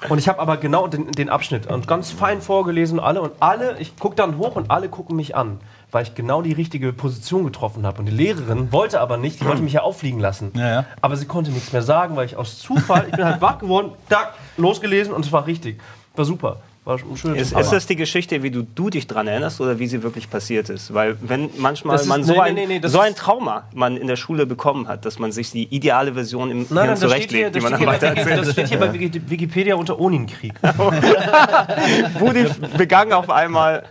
Und 0.08 0.18
ich 0.18 0.30
habe 0.30 0.40
aber 0.40 0.58
genau 0.58 0.88
den, 0.88 1.12
den 1.12 1.30
Abschnitt 1.30 1.68
und 1.68 1.88
ganz 1.88 2.12
fein 2.12 2.42
vorgelesen, 2.42 3.00
alle 3.00 3.22
und 3.22 3.34
alle, 3.40 3.78
ich 3.80 3.98
gucke 3.98 4.16
dann 4.16 4.38
hoch 4.38 4.56
und 4.56 4.72
alle 4.72 4.88
gucken 4.88 5.16
mich 5.16 5.36
an, 5.36 5.60
weil 5.92 6.04
ich 6.04 6.16
genau 6.16 6.42
die 6.42 6.54
richtige 6.54 6.94
Position 6.94 7.44
getroffen 7.44 7.86
habe. 7.86 8.00
Und 8.00 8.06
die 8.06 8.14
Lehrerin 8.14 8.72
wollte 8.72 9.02
aber 9.02 9.18
nicht, 9.18 9.42
die 9.42 9.46
wollte 9.46 9.62
mich 9.62 9.74
ja 9.74 9.82
auffliegen 9.82 10.20
lassen. 10.20 10.52
Ja, 10.56 10.68
ja. 10.68 10.86
Aber 11.02 11.18
sie 11.18 11.26
konnte 11.26 11.52
nichts 11.52 11.74
mehr 11.74 11.82
sagen, 11.82 12.16
weil 12.16 12.26
ich 12.26 12.38
aus 12.38 12.60
Zufall, 12.60 13.08
ich 13.10 13.16
bin 13.16 13.26
halt 13.26 13.42
wach 13.42 13.60
geworden, 13.60 13.92
da, 14.10 14.34
losgelesen 14.56 15.14
und 15.14 15.26
es 15.26 15.32
war 15.32 15.48
richtig. 15.48 15.82
War 16.16 16.26
super. 16.26 16.58
War 16.88 16.96
ein 16.96 17.18
schönes 17.18 17.42
Ist, 17.52 17.60
ist 17.60 17.72
das 17.74 17.86
die 17.86 17.98
Geschichte, 17.98 18.44
wie 18.44 18.50
du, 18.50 18.64
du 18.64 18.90
dich 18.90 19.08
dran 19.08 19.28
erinnerst 19.28 19.60
oder 19.60 19.78
wie 19.78 19.88
sie 19.88 20.04
wirklich 20.04 20.30
passiert 20.30 20.70
ist? 20.70 20.94
Weil 20.94 21.18
wenn 21.22 21.50
manchmal 21.58 21.98
ist- 21.98 22.06
man 22.06 22.24
so, 22.24 22.32
nee, 22.32 22.40
ein, 22.40 22.54
nee, 22.56 22.66
nee, 22.66 22.82
so 22.88 23.00
ein 23.02 23.14
Trauma 23.14 23.64
man 23.74 23.98
in 23.98 24.08
der 24.08 24.16
Schule 24.16 24.46
bekommen 24.46 24.88
hat, 24.88 25.04
dass 25.04 25.20
man 25.20 25.34
sich 25.34 25.52
die 25.52 25.66
ideale 25.66 26.14
Version 26.14 26.50
im 26.50 26.60
Nein, 26.60 26.68
Hirn 26.68 26.76
nein, 26.76 26.88
das 26.88 26.98
steht, 27.00 27.30
hier, 27.30 27.52
zurechtlegt, 27.52 27.56
die 27.56 27.60
das, 27.60 27.70
man 27.70 27.74
steht 27.74 27.74
dann 27.74 27.78
hier, 27.78 27.86
bei 27.88 27.94
weiter 27.94 28.08
erzählt. 28.22 28.40
das 28.48 28.52
steht 28.54 28.68
hier 28.70 28.80
bei 28.80 28.94
Wiki- 28.94 29.22
Wikipedia 29.30 29.76
unter 29.76 30.00
Onienkrieg. 30.00 30.54
Wurde 32.20 32.50
begangen 32.78 33.14
auf 33.14 33.30
einmal. 33.30 33.84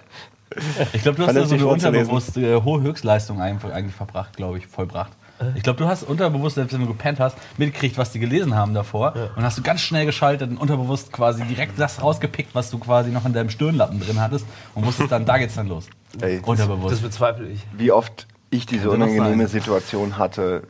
Ich 0.92 1.02
glaube, 1.02 1.18
du 1.18 1.26
hast 1.26 1.34
da 1.36 1.44
so 1.44 1.54
eine 1.54 1.62
vorzulesen. 1.64 1.88
unterbewusst 2.10 2.36
äh, 2.38 2.60
hohe 2.62 2.80
Höchstleistung 2.80 3.40
einfach, 3.40 3.72
eigentlich 3.72 3.94
verbracht, 3.94 4.36
glaube 4.36 4.58
ich, 4.58 4.66
vollbracht. 4.66 5.12
Ich 5.54 5.62
glaube, 5.62 5.78
du 5.78 5.86
hast 5.86 6.02
unterbewusst, 6.02 6.54
selbst 6.56 6.72
wenn 6.72 6.80
du 6.80 6.86
gepennt 6.86 7.20
hast, 7.20 7.36
mitgekriegt, 7.58 7.98
was 7.98 8.10
die 8.10 8.18
gelesen 8.18 8.54
haben 8.54 8.72
davor. 8.74 9.14
Und 9.36 9.42
hast 9.42 9.58
du 9.58 9.62
ganz 9.62 9.80
schnell 9.80 10.06
geschaltet 10.06 10.50
und 10.50 10.56
unterbewusst 10.58 11.12
quasi 11.12 11.44
direkt 11.44 11.78
das 11.78 12.02
rausgepickt, 12.02 12.54
was 12.54 12.70
du 12.70 12.78
quasi 12.78 13.10
noch 13.10 13.24
in 13.26 13.32
deinem 13.32 13.50
Stirnlappen 13.50 14.00
drin 14.00 14.20
hattest. 14.20 14.46
Und 14.74 14.86
wusstest 14.86 15.12
dann, 15.12 15.24
da 15.26 15.38
geht's 15.38 15.54
dann 15.54 15.68
los. 15.68 15.86
Ey, 16.20 16.38
das- 16.40 16.48
Unterbewusst. 16.48 16.94
Das 16.94 17.00
bezweifle 17.00 17.46
ich. 17.48 17.60
wie 17.76 17.92
oft 17.92 18.26
ich 18.50 18.64
diese 18.66 18.90
unangenehme. 18.90 19.48
Situation 19.48 20.16
hatte, 20.18 20.62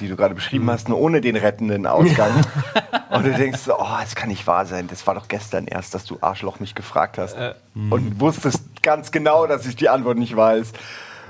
die 0.00 0.08
du 0.08 0.16
gerade 0.16 0.34
beschrieben 0.34 0.68
hast, 0.70 0.88
nur 0.88 0.98
ohne 0.98 1.20
den 1.20 1.36
rettenden 1.36 1.86
Ausgang. 1.86 2.30
Und 3.10 3.24
du 3.26 3.32
denkst 3.32 3.60
so, 3.60 3.78
oh, 3.78 3.86
das 4.00 4.14
kann 4.16 4.28
nicht 4.28 4.46
wahr 4.46 4.66
sein. 4.66 4.86
Das 4.88 5.06
war 5.06 5.14
doch 5.14 5.28
gestern 5.28 5.66
erst, 5.66 5.94
dass 5.94 6.04
du 6.04 6.18
Arschloch 6.20 6.58
mich 6.60 6.74
gefragt 6.74 7.18
hast. 7.18 7.36
Und 7.74 8.18
wusstest 8.20 8.82
ganz 8.82 9.10
genau, 9.12 9.46
dass 9.46 9.66
ich 9.66 9.76
die 9.76 9.88
Antwort 9.88 10.16
nicht 10.18 10.34
weiß. 10.34 10.72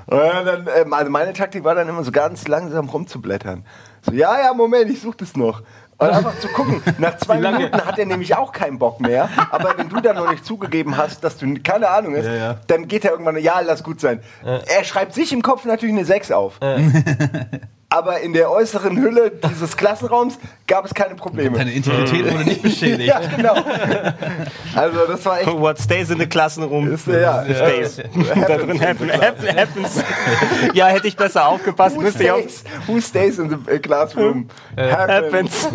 Dann, 0.07 0.67
ähm, 0.75 0.93
also 0.93 1.11
meine 1.11 1.33
Taktik 1.33 1.63
war 1.63 1.75
dann 1.75 1.87
immer 1.87 2.03
so 2.03 2.11
ganz 2.11 2.47
langsam 2.47 2.89
rumzublättern. 2.89 3.65
So, 4.01 4.11
ja, 4.13 4.39
ja, 4.41 4.53
Moment, 4.53 4.89
ich 4.89 5.01
suche 5.01 5.17
das 5.17 5.35
noch. 5.35 5.61
Und 5.97 6.09
einfach 6.09 6.37
zu 6.39 6.47
gucken. 6.47 6.81
Nach 6.97 7.15
zwei? 7.17 7.37
Minuten 7.51 7.85
hat 7.85 7.99
er 7.99 8.05
nämlich 8.07 8.35
auch 8.35 8.51
keinen 8.51 8.79
Bock 8.79 8.99
mehr. 8.99 9.29
Aber 9.51 9.77
wenn 9.77 9.87
du 9.89 10.01
dann 10.01 10.15
noch 10.15 10.31
nicht 10.31 10.43
zugegeben 10.43 10.97
hast, 10.97 11.23
dass 11.23 11.37
du 11.37 11.53
keine 11.61 11.89
Ahnung 11.89 12.15
hast, 12.17 12.25
Ja, 12.25 12.33
ja. 12.35 12.55
dann 12.67 12.87
geht 12.87 13.05
er 13.05 13.11
irgendwann, 13.11 13.37
ja, 13.37 13.59
lass 13.59 13.83
gut 13.83 14.01
sein. 14.01 14.21
Er 14.43 14.83
schreibt 14.83 15.13
sich 15.13 15.31
im 15.31 15.43
Kopf 15.43 15.65
natürlich 15.65 15.95
eine 15.95 16.05
6 16.05 16.31
auf. 16.31 16.59
aber 17.93 18.21
in 18.21 18.31
der 18.33 18.49
äußeren 18.49 18.95
Hülle 18.97 19.31
dieses 19.51 19.75
Klassenraums 19.75 20.39
gab 20.65 20.85
es 20.85 20.93
keine 20.93 21.15
Probleme. 21.15 21.57
Deine 21.57 21.71
Integrität 21.73 22.31
wurde 22.31 22.45
nicht 22.45 22.61
beschädigt. 22.63 23.07
ja, 23.09 23.19
genau. 23.35 23.55
Also 24.75 24.99
das 25.07 25.25
war 25.25 25.41
echt. 25.41 25.51
What 25.51 25.77
stays 25.77 26.09
in 26.09 26.17
the 26.19 26.25
classroom 26.25 26.91
Ist, 26.93 27.05
ja, 27.07 27.43
stays. 27.43 27.97
da 27.97 28.57
drin 28.57 28.79
happen, 28.81 29.11
happen, 29.11 29.47
happens. 29.55 30.03
ja, 30.73 30.87
hätte 30.87 31.07
ich 31.09 31.17
besser 31.17 31.45
aufgepasst, 31.47 31.97
Who 31.97 32.01
müsste 32.01 32.23
ich 32.23 32.31
auch. 32.31 32.37
stays, 32.39 32.63
who 32.87 33.01
stays 33.01 33.39
in 33.39 33.49
the 33.49 33.71
äh, 33.71 33.79
classroom? 33.79 34.47
Happens. 34.77 35.67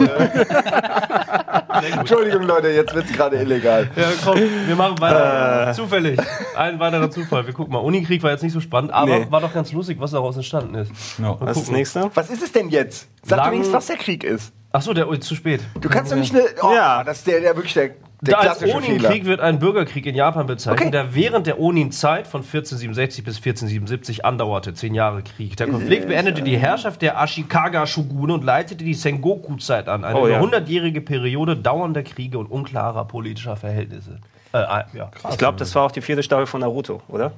Entschuldigung, 1.99 2.43
Leute, 2.43 2.69
jetzt 2.69 2.95
wird 2.95 3.07
es 3.07 3.13
gerade 3.13 3.37
illegal. 3.37 3.91
Ja, 3.95 4.05
komm, 4.25 4.39
wir 4.67 4.77
machen 4.77 4.99
weiter. 5.01 5.71
Äh. 5.71 5.73
Zufällig. 5.75 6.19
Ein 6.57 6.79
weiterer 6.81 7.11
Zufall. 7.11 7.47
Wir 7.47 7.53
gucken 7.53 7.73
mal. 7.75 7.81
Unikrieg 7.81 8.23
war 8.23 8.31
jetzt 8.31 8.43
nicht 8.43 8.53
so 8.53 8.61
spannend, 8.61 8.93
aber 8.93 9.19
Nee. 9.19 9.27
war 9.31 9.41
doch 9.41 9.53
ganz 9.53 9.73
lustig, 9.73 9.99
was 10.01 10.13
daraus 10.13 10.37
entstanden 10.37 10.75
ist. 10.77 10.91
No. 11.19 11.37
Was 11.41 11.51
ist 11.51 11.57
das 11.57 11.65
gucken. 11.67 11.75
Was 12.15 12.31
ist 12.31 12.43
es 12.43 12.53
denn 12.53 12.69
jetzt? 12.71 13.09
Sag 13.23 13.37
Lang- 13.39 13.47
doch 13.47 13.53
wenigstens, 13.53 13.75
was 13.77 13.87
der 13.87 13.97
Krieg 13.97 14.25
ist. 14.25 14.53
Achso, 14.73 14.93
der 14.93 15.09
oh, 15.09 15.17
zu 15.17 15.35
spät. 15.35 15.61
Du 15.81 15.89
kannst 15.89 16.13
doch 16.13 16.17
nicht 16.17 16.35
eine. 16.35 16.45
Oh, 16.63 16.73
Ja. 16.75 17.03
Das 17.05 17.19
ist 17.19 17.27
der, 17.27 17.41
der 17.41 17.57
wirklich 17.57 17.73
der, 17.75 17.89
der 17.89 17.97
Da 18.21 18.37
als 18.39 18.59
klassische 18.59 18.81
Fehler. 18.83 18.99
Onin-Krieg 19.09 19.25
wird 19.25 19.41
ein 19.41 19.59
Bürgerkrieg 19.59 20.05
in 20.07 20.15
Japan 20.15 20.47
bezeichnet, 20.47 20.81
Okay. 20.83 20.91
der 20.91 21.15
während 21.15 21.47
der 21.47 21.59
Onin-Zeit 21.59 22.27
von 22.27 22.43
1467 22.43 23.25
bis 23.25 23.37
1477 23.37 24.25
andauerte. 24.27 24.75
Zehn 24.75 24.95
Jahre 24.95 25.23
Krieg. 25.23 25.57
Der 25.57 25.67
Konflikt 25.69 26.09
beendete 26.09 26.43
die 26.43 26.59
Herrschaft 26.59 27.01
der 27.01 27.17
Ashikaga-Shogune 27.19 28.35
und 28.35 28.45
leitete 28.45 28.85
die 28.85 28.95
Sengoku-Zeit 28.95 29.89
an. 29.89 30.05
Eine 30.05 30.19
Oh, 30.19 30.27
ja. 30.29 30.39
über 30.43 30.57
100-jährige 30.59 31.01
Periode 31.01 31.57
dauernder 31.57 32.03
Kriege 32.03 32.39
und 32.39 32.47
unklarer 32.47 33.07
politischer 33.07 33.57
Verhältnisse. 33.57 34.19
Äh, 34.53 34.59
äh, 34.59 34.85
ja. 34.93 35.11
Ich 35.31 35.39
glaube, 35.39 35.59
das 35.59 35.75
war 35.75 35.85
auch 35.85 35.91
die 35.93 36.01
vierte 36.03 36.23
Staffel 36.23 36.47
von 36.47 36.61
Naruto, 36.61 37.01
oder? 37.09 37.33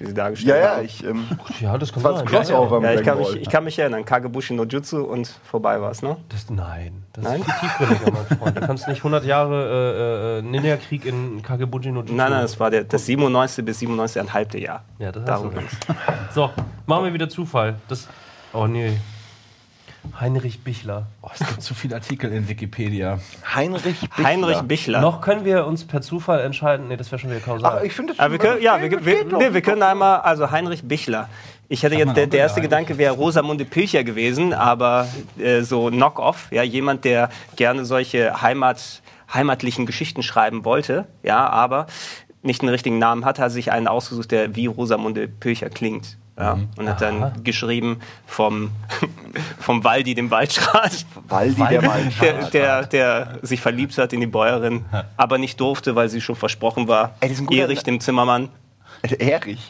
Die 0.00 0.06
sie 0.06 0.14
dargestellt 0.14 0.56
Ja, 0.56 0.62
ja, 0.64 0.76
haben. 0.76 0.84
ich. 0.84 1.04
Ähm, 1.04 1.26
ja, 1.60 1.76
das 1.78 1.92
kann 1.92 2.02
das 2.02 2.18
sein. 2.18 2.26
Crossover 2.26 2.80
mit 2.80 2.90
Ja, 2.90 2.96
ich 2.98 3.04
kann, 3.04 3.18
mich, 3.18 3.36
ich 3.36 3.48
kann 3.48 3.64
mich 3.64 3.78
erinnern. 3.78 4.04
Kagebushi 4.04 4.54
no 4.54 4.64
Jutsu 4.64 5.02
und 5.02 5.28
vorbei 5.44 5.80
war 5.80 5.90
es, 5.90 6.02
ne? 6.02 6.16
Das, 6.30 6.48
nein, 6.50 7.04
das 7.12 7.24
Nein? 7.24 7.40
ist 7.40 7.50
viel 7.52 7.68
tiefgründiger, 7.68 8.12
mein 8.12 8.38
Freund. 8.38 8.56
Du 8.56 8.60
kannst 8.66 8.88
nicht 8.88 8.98
100 8.98 9.24
Jahre 9.24 10.38
äh, 10.38 10.38
äh, 10.38 10.42
Ninja-Krieg 10.42 11.04
in 11.04 11.42
Kagebushi 11.42 11.90
no 11.92 12.00
Jutsu. 12.00 12.14
Nein, 12.14 12.30
nein, 12.30 12.42
das 12.42 12.58
war 12.58 12.70
der, 12.70 12.84
das 12.84 13.04
97. 13.06 13.64
bis 13.64 13.80
97,5. 13.82 14.56
Jahr. 14.58 14.82
Ja, 14.98 15.12
das 15.12 15.22
hast 15.22 15.28
Darum 15.28 15.50
du. 15.50 15.58
ging's. 15.58 15.76
So, 16.34 16.50
machen 16.86 17.04
wir 17.04 17.12
wieder 17.12 17.28
Zufall. 17.28 17.74
Das, 17.88 18.08
oh 18.52 18.66
nee. 18.66 18.92
Heinrich 20.18 20.60
Bichler. 20.60 21.06
Oh, 21.22 21.28
es 21.32 21.46
gibt 21.46 21.62
zu 21.62 21.74
viele 21.74 21.94
Artikel 21.94 22.32
in 22.32 22.48
Wikipedia. 22.48 23.20
Heinrich 23.54 24.00
Bichler. 24.00 24.24
Heinrich 24.24 24.60
Bichler. 24.62 25.00
Noch 25.00 25.20
können 25.20 25.44
wir 25.44 25.66
uns 25.66 25.84
per 25.84 26.02
Zufall 26.02 26.40
entscheiden. 26.40 26.88
Nee, 26.88 26.96
das 26.96 27.10
wäre 27.10 27.18
schon 27.20 27.30
wieder 27.30 27.40
kausal. 27.40 27.78
Ach, 27.78 27.82
ich 27.82 27.92
finde. 27.92 28.14
Aber 28.18 28.32
wir 28.32 28.38
können, 28.38 28.62
ja, 28.62 28.80
wir, 28.80 29.04
wir, 29.04 29.24
nee, 29.24 29.54
wir 29.54 29.62
können 29.62 29.82
einmal, 29.82 30.20
also 30.20 30.50
Heinrich 30.50 30.82
Bichler. 30.82 31.28
Ich 31.68 31.82
hätte 31.82 31.94
jetzt, 31.94 32.16
der, 32.16 32.26
der 32.26 32.40
erste 32.40 32.60
Gedanke 32.60 32.98
wäre 32.98 33.14
Rosamunde 33.14 33.64
Pilcher 33.64 34.04
gewesen, 34.04 34.52
aber 34.52 35.08
äh, 35.38 35.62
so 35.62 35.88
Knock-off, 35.88 36.48
ja, 36.50 36.62
jemand, 36.62 37.04
der 37.04 37.30
gerne 37.56 37.86
solche 37.86 38.42
Heimat, 38.42 39.02
heimatlichen 39.32 39.86
Geschichten 39.86 40.22
schreiben 40.22 40.66
wollte, 40.66 41.06
ja, 41.22 41.48
aber 41.48 41.86
nicht 42.42 42.60
einen 42.60 42.68
richtigen 42.68 42.98
Namen 42.98 43.24
hat, 43.24 43.38
hat 43.38 43.52
sich 43.52 43.72
einen 43.72 43.88
ausgesucht, 43.88 44.32
der 44.32 44.54
wie 44.54 44.66
Rosamunde 44.66 45.28
Pilcher 45.28 45.70
klingt. 45.70 46.18
Ja, 46.38 46.58
und 46.76 46.88
hat 46.88 47.00
dann 47.02 47.44
geschrieben 47.44 48.00
vom, 48.26 48.70
vom 49.60 49.84
Waldi, 49.84 50.14
dem 50.14 50.30
Waldschrat. 50.30 51.04
Waldi, 51.28 51.62
der 51.68 51.82
Wald. 51.86 52.12
Der, 52.22 52.50
der, 52.50 52.86
der 52.86 53.38
sich 53.42 53.60
verliebt 53.60 53.96
hat 53.98 54.12
in 54.14 54.20
die 54.20 54.26
Bäuerin, 54.26 54.84
aber 55.18 55.36
nicht 55.38 55.60
durfte, 55.60 55.94
weil 55.94 56.08
sie 56.08 56.20
schon 56.22 56.34
versprochen 56.36 56.88
war. 56.88 57.14
Ey, 57.20 57.28
das 57.28 57.32
ist 57.38 57.42
ein 57.42 57.46
guter- 57.46 57.60
Erich, 57.60 57.82
dem 57.82 58.00
Zimmermann. 58.00 58.48
Erich. 59.18 59.66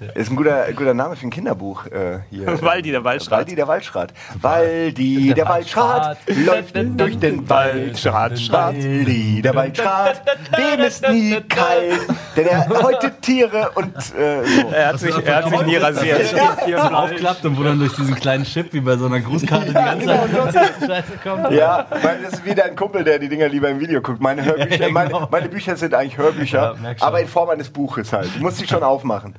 Das 0.00 0.14
ist 0.14 0.30
ein 0.30 0.36
guter, 0.36 0.72
guter 0.72 0.94
Name 0.94 1.16
für 1.16 1.26
ein 1.26 1.30
Kinderbuch 1.30 1.86
äh, 1.86 2.20
hier. 2.30 2.46
Waldi, 2.62 2.90
der 2.90 3.04
Waldschrat. 3.04 3.38
Waldi, 3.40 3.54
der 3.54 3.68
Waldschrat. 3.68 4.14
Waldi, 4.40 5.34
der 5.34 5.46
Waldschrat 5.48 6.18
läuft 6.26 6.76
durch 6.98 7.18
den 7.18 7.48
Waldschrat. 7.48 8.32
Waldi, 8.50 9.42
der 9.42 9.54
Waldschrat, 9.54 10.22
dem 10.56 10.80
ist 10.80 11.06
nie 11.08 11.40
kalt, 11.48 12.00
denn 12.36 12.46
er 12.46 12.68
häutet 12.68 13.20
Tiere 13.22 13.70
und 13.74 13.94
äh, 13.96 14.42
so. 14.44 14.68
Er 14.72 14.88
hat 14.88 14.98
sich, 14.98 15.14
er 15.26 15.36
hat 15.36 15.48
sich 15.50 15.62
nie 15.62 15.76
rasiert. 15.76 16.26
So 16.26 16.76
aufklappt 16.76 17.44
und 17.44 17.58
wo 17.58 17.62
dann 17.62 17.78
durch 17.78 17.94
diesen 17.94 18.14
kleinen 18.14 18.44
Chip 18.44 18.72
wie 18.72 18.80
bei 18.80 18.96
so 18.96 19.06
einer 19.06 19.20
Grußkarte 19.20 19.66
die 19.66 19.72
ganze 19.74 20.06
genau, 20.06 20.46
Zeit 20.50 20.72
Scheiße 20.80 21.12
kommt. 21.22 21.50
Ja, 21.52 21.86
weil 22.02 22.22
das 22.22 22.34
ist 22.34 22.44
wieder 22.44 22.64
ein 22.64 22.76
Kumpel, 22.76 23.04
der 23.04 23.18
die 23.18 23.28
Dinger 23.28 23.48
lieber 23.48 23.68
im 23.68 23.80
Video 23.80 24.00
guckt. 24.00 24.20
Meine 24.20 24.44
Hörbücher, 24.44 24.86
Ja, 24.86 24.88
meine, 24.90 25.10
genau. 25.10 25.28
meine 25.30 25.48
Bücher 25.48 25.76
sind 25.76 25.94
eigentlich 25.94 26.16
Hörbücher, 26.16 26.76
Ja, 26.82 26.94
aber 27.00 27.20
in 27.20 27.28
Form 27.28 27.50
eines 27.50 27.68
Buches 27.68 28.12
halt. 28.12 28.29
Du 28.36 28.40
musst 28.42 28.56
sie 28.58 28.66
schon 28.66 28.82
aufmachen. 28.82 29.34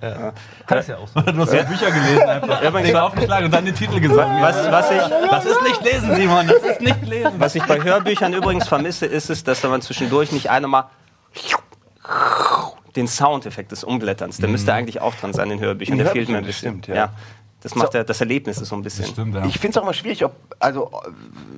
Kannst 0.67 0.89
ja 0.89 0.97
auch 0.97 1.07
so. 1.07 1.19
Du 1.31 1.39
hast 1.41 1.53
ja 1.53 1.63
Bücher 1.63 1.91
gelesen 1.91 2.23
einfach. 2.23 2.63
aber 2.63 2.83
ich 2.83 2.93
war- 2.93 3.03
aufgeschlagen 3.05 3.45
und 3.45 3.53
dann 3.53 3.65
den 3.65 3.75
Titel 3.75 3.99
gesagt. 3.99 4.29
Was, 4.41 4.71
was, 4.71 4.91
ich, 4.91 5.29
Das 5.29 5.45
ist 5.45 5.61
nicht 5.63 5.83
lesen, 5.83 6.15
Simon, 6.15 6.47
das 6.47 6.63
ist 6.63 6.81
nicht 6.81 7.05
lesen. 7.05 7.31
was 7.37 7.55
ich 7.55 7.63
bei 7.63 7.81
Hörbüchern 7.83 8.33
übrigens 8.33 8.67
vermisse, 8.67 9.05
ist 9.05 9.29
es, 9.29 9.43
dass 9.43 9.61
man 9.63 9.81
zwischendurch 9.81 10.31
nicht 10.31 10.49
einmal 10.49 10.85
den 12.95 13.07
Soundeffekt 13.07 13.71
des 13.71 13.83
Umblätterns, 13.83 14.37
der 14.37 14.49
müsste 14.49 14.73
eigentlich 14.73 14.99
auch 15.01 15.15
dran 15.15 15.33
sein 15.33 15.49
in 15.51 15.59
Hörbüchern. 15.59 15.97
Der 15.97 16.07
fehlt 16.07 16.27
mir 16.29 16.39
ein 16.39 16.45
bisschen. 16.45 16.81
stimmt, 16.83 16.87
ja. 16.87 17.09
Das 17.61 17.75
macht 17.75 17.93
ja, 17.93 18.03
das 18.03 18.19
Erlebnis 18.19 18.59
ist 18.59 18.69
so 18.69 18.75
ein 18.75 18.81
bisschen. 18.81 19.05
Stimmt, 19.05 19.35
ja. 19.35 19.45
Ich 19.45 19.59
finde 19.59 19.69
es 19.69 19.77
auch 19.77 19.85
mal 19.85 19.93
schwierig, 19.93 20.25
ob, 20.25 20.33
also 20.59 20.89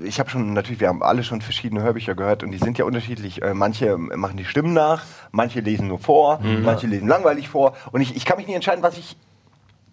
ich 0.03 0.19
habe 0.19 0.29
schon, 0.29 0.53
natürlich, 0.53 0.79
wir 0.81 0.89
haben 0.89 1.01
alle 1.01 1.23
schon 1.23 1.41
verschiedene 1.41 1.81
Hörbücher 1.81 2.13
gehört 2.13 2.43
und 2.43 2.51
die 2.51 2.57
sind 2.57 2.77
ja 2.77 2.85
unterschiedlich. 2.85 3.41
Äh, 3.41 3.53
Manche 3.53 3.97
machen 3.97 4.35
die 4.37 4.45
Stimmen 4.45 4.73
nach, 4.73 5.03
manche 5.31 5.61
lesen 5.61 5.87
nur 5.87 5.99
vor, 5.99 6.39
Mhm. 6.41 6.63
manche 6.63 6.87
lesen 6.87 7.07
langweilig 7.07 7.47
vor 7.47 7.73
und 7.91 8.01
ich, 8.01 8.15
ich 8.15 8.25
kann 8.25 8.37
mich 8.37 8.47
nicht 8.47 8.55
entscheiden, 8.55 8.83
was 8.83 8.97
ich 8.97 9.15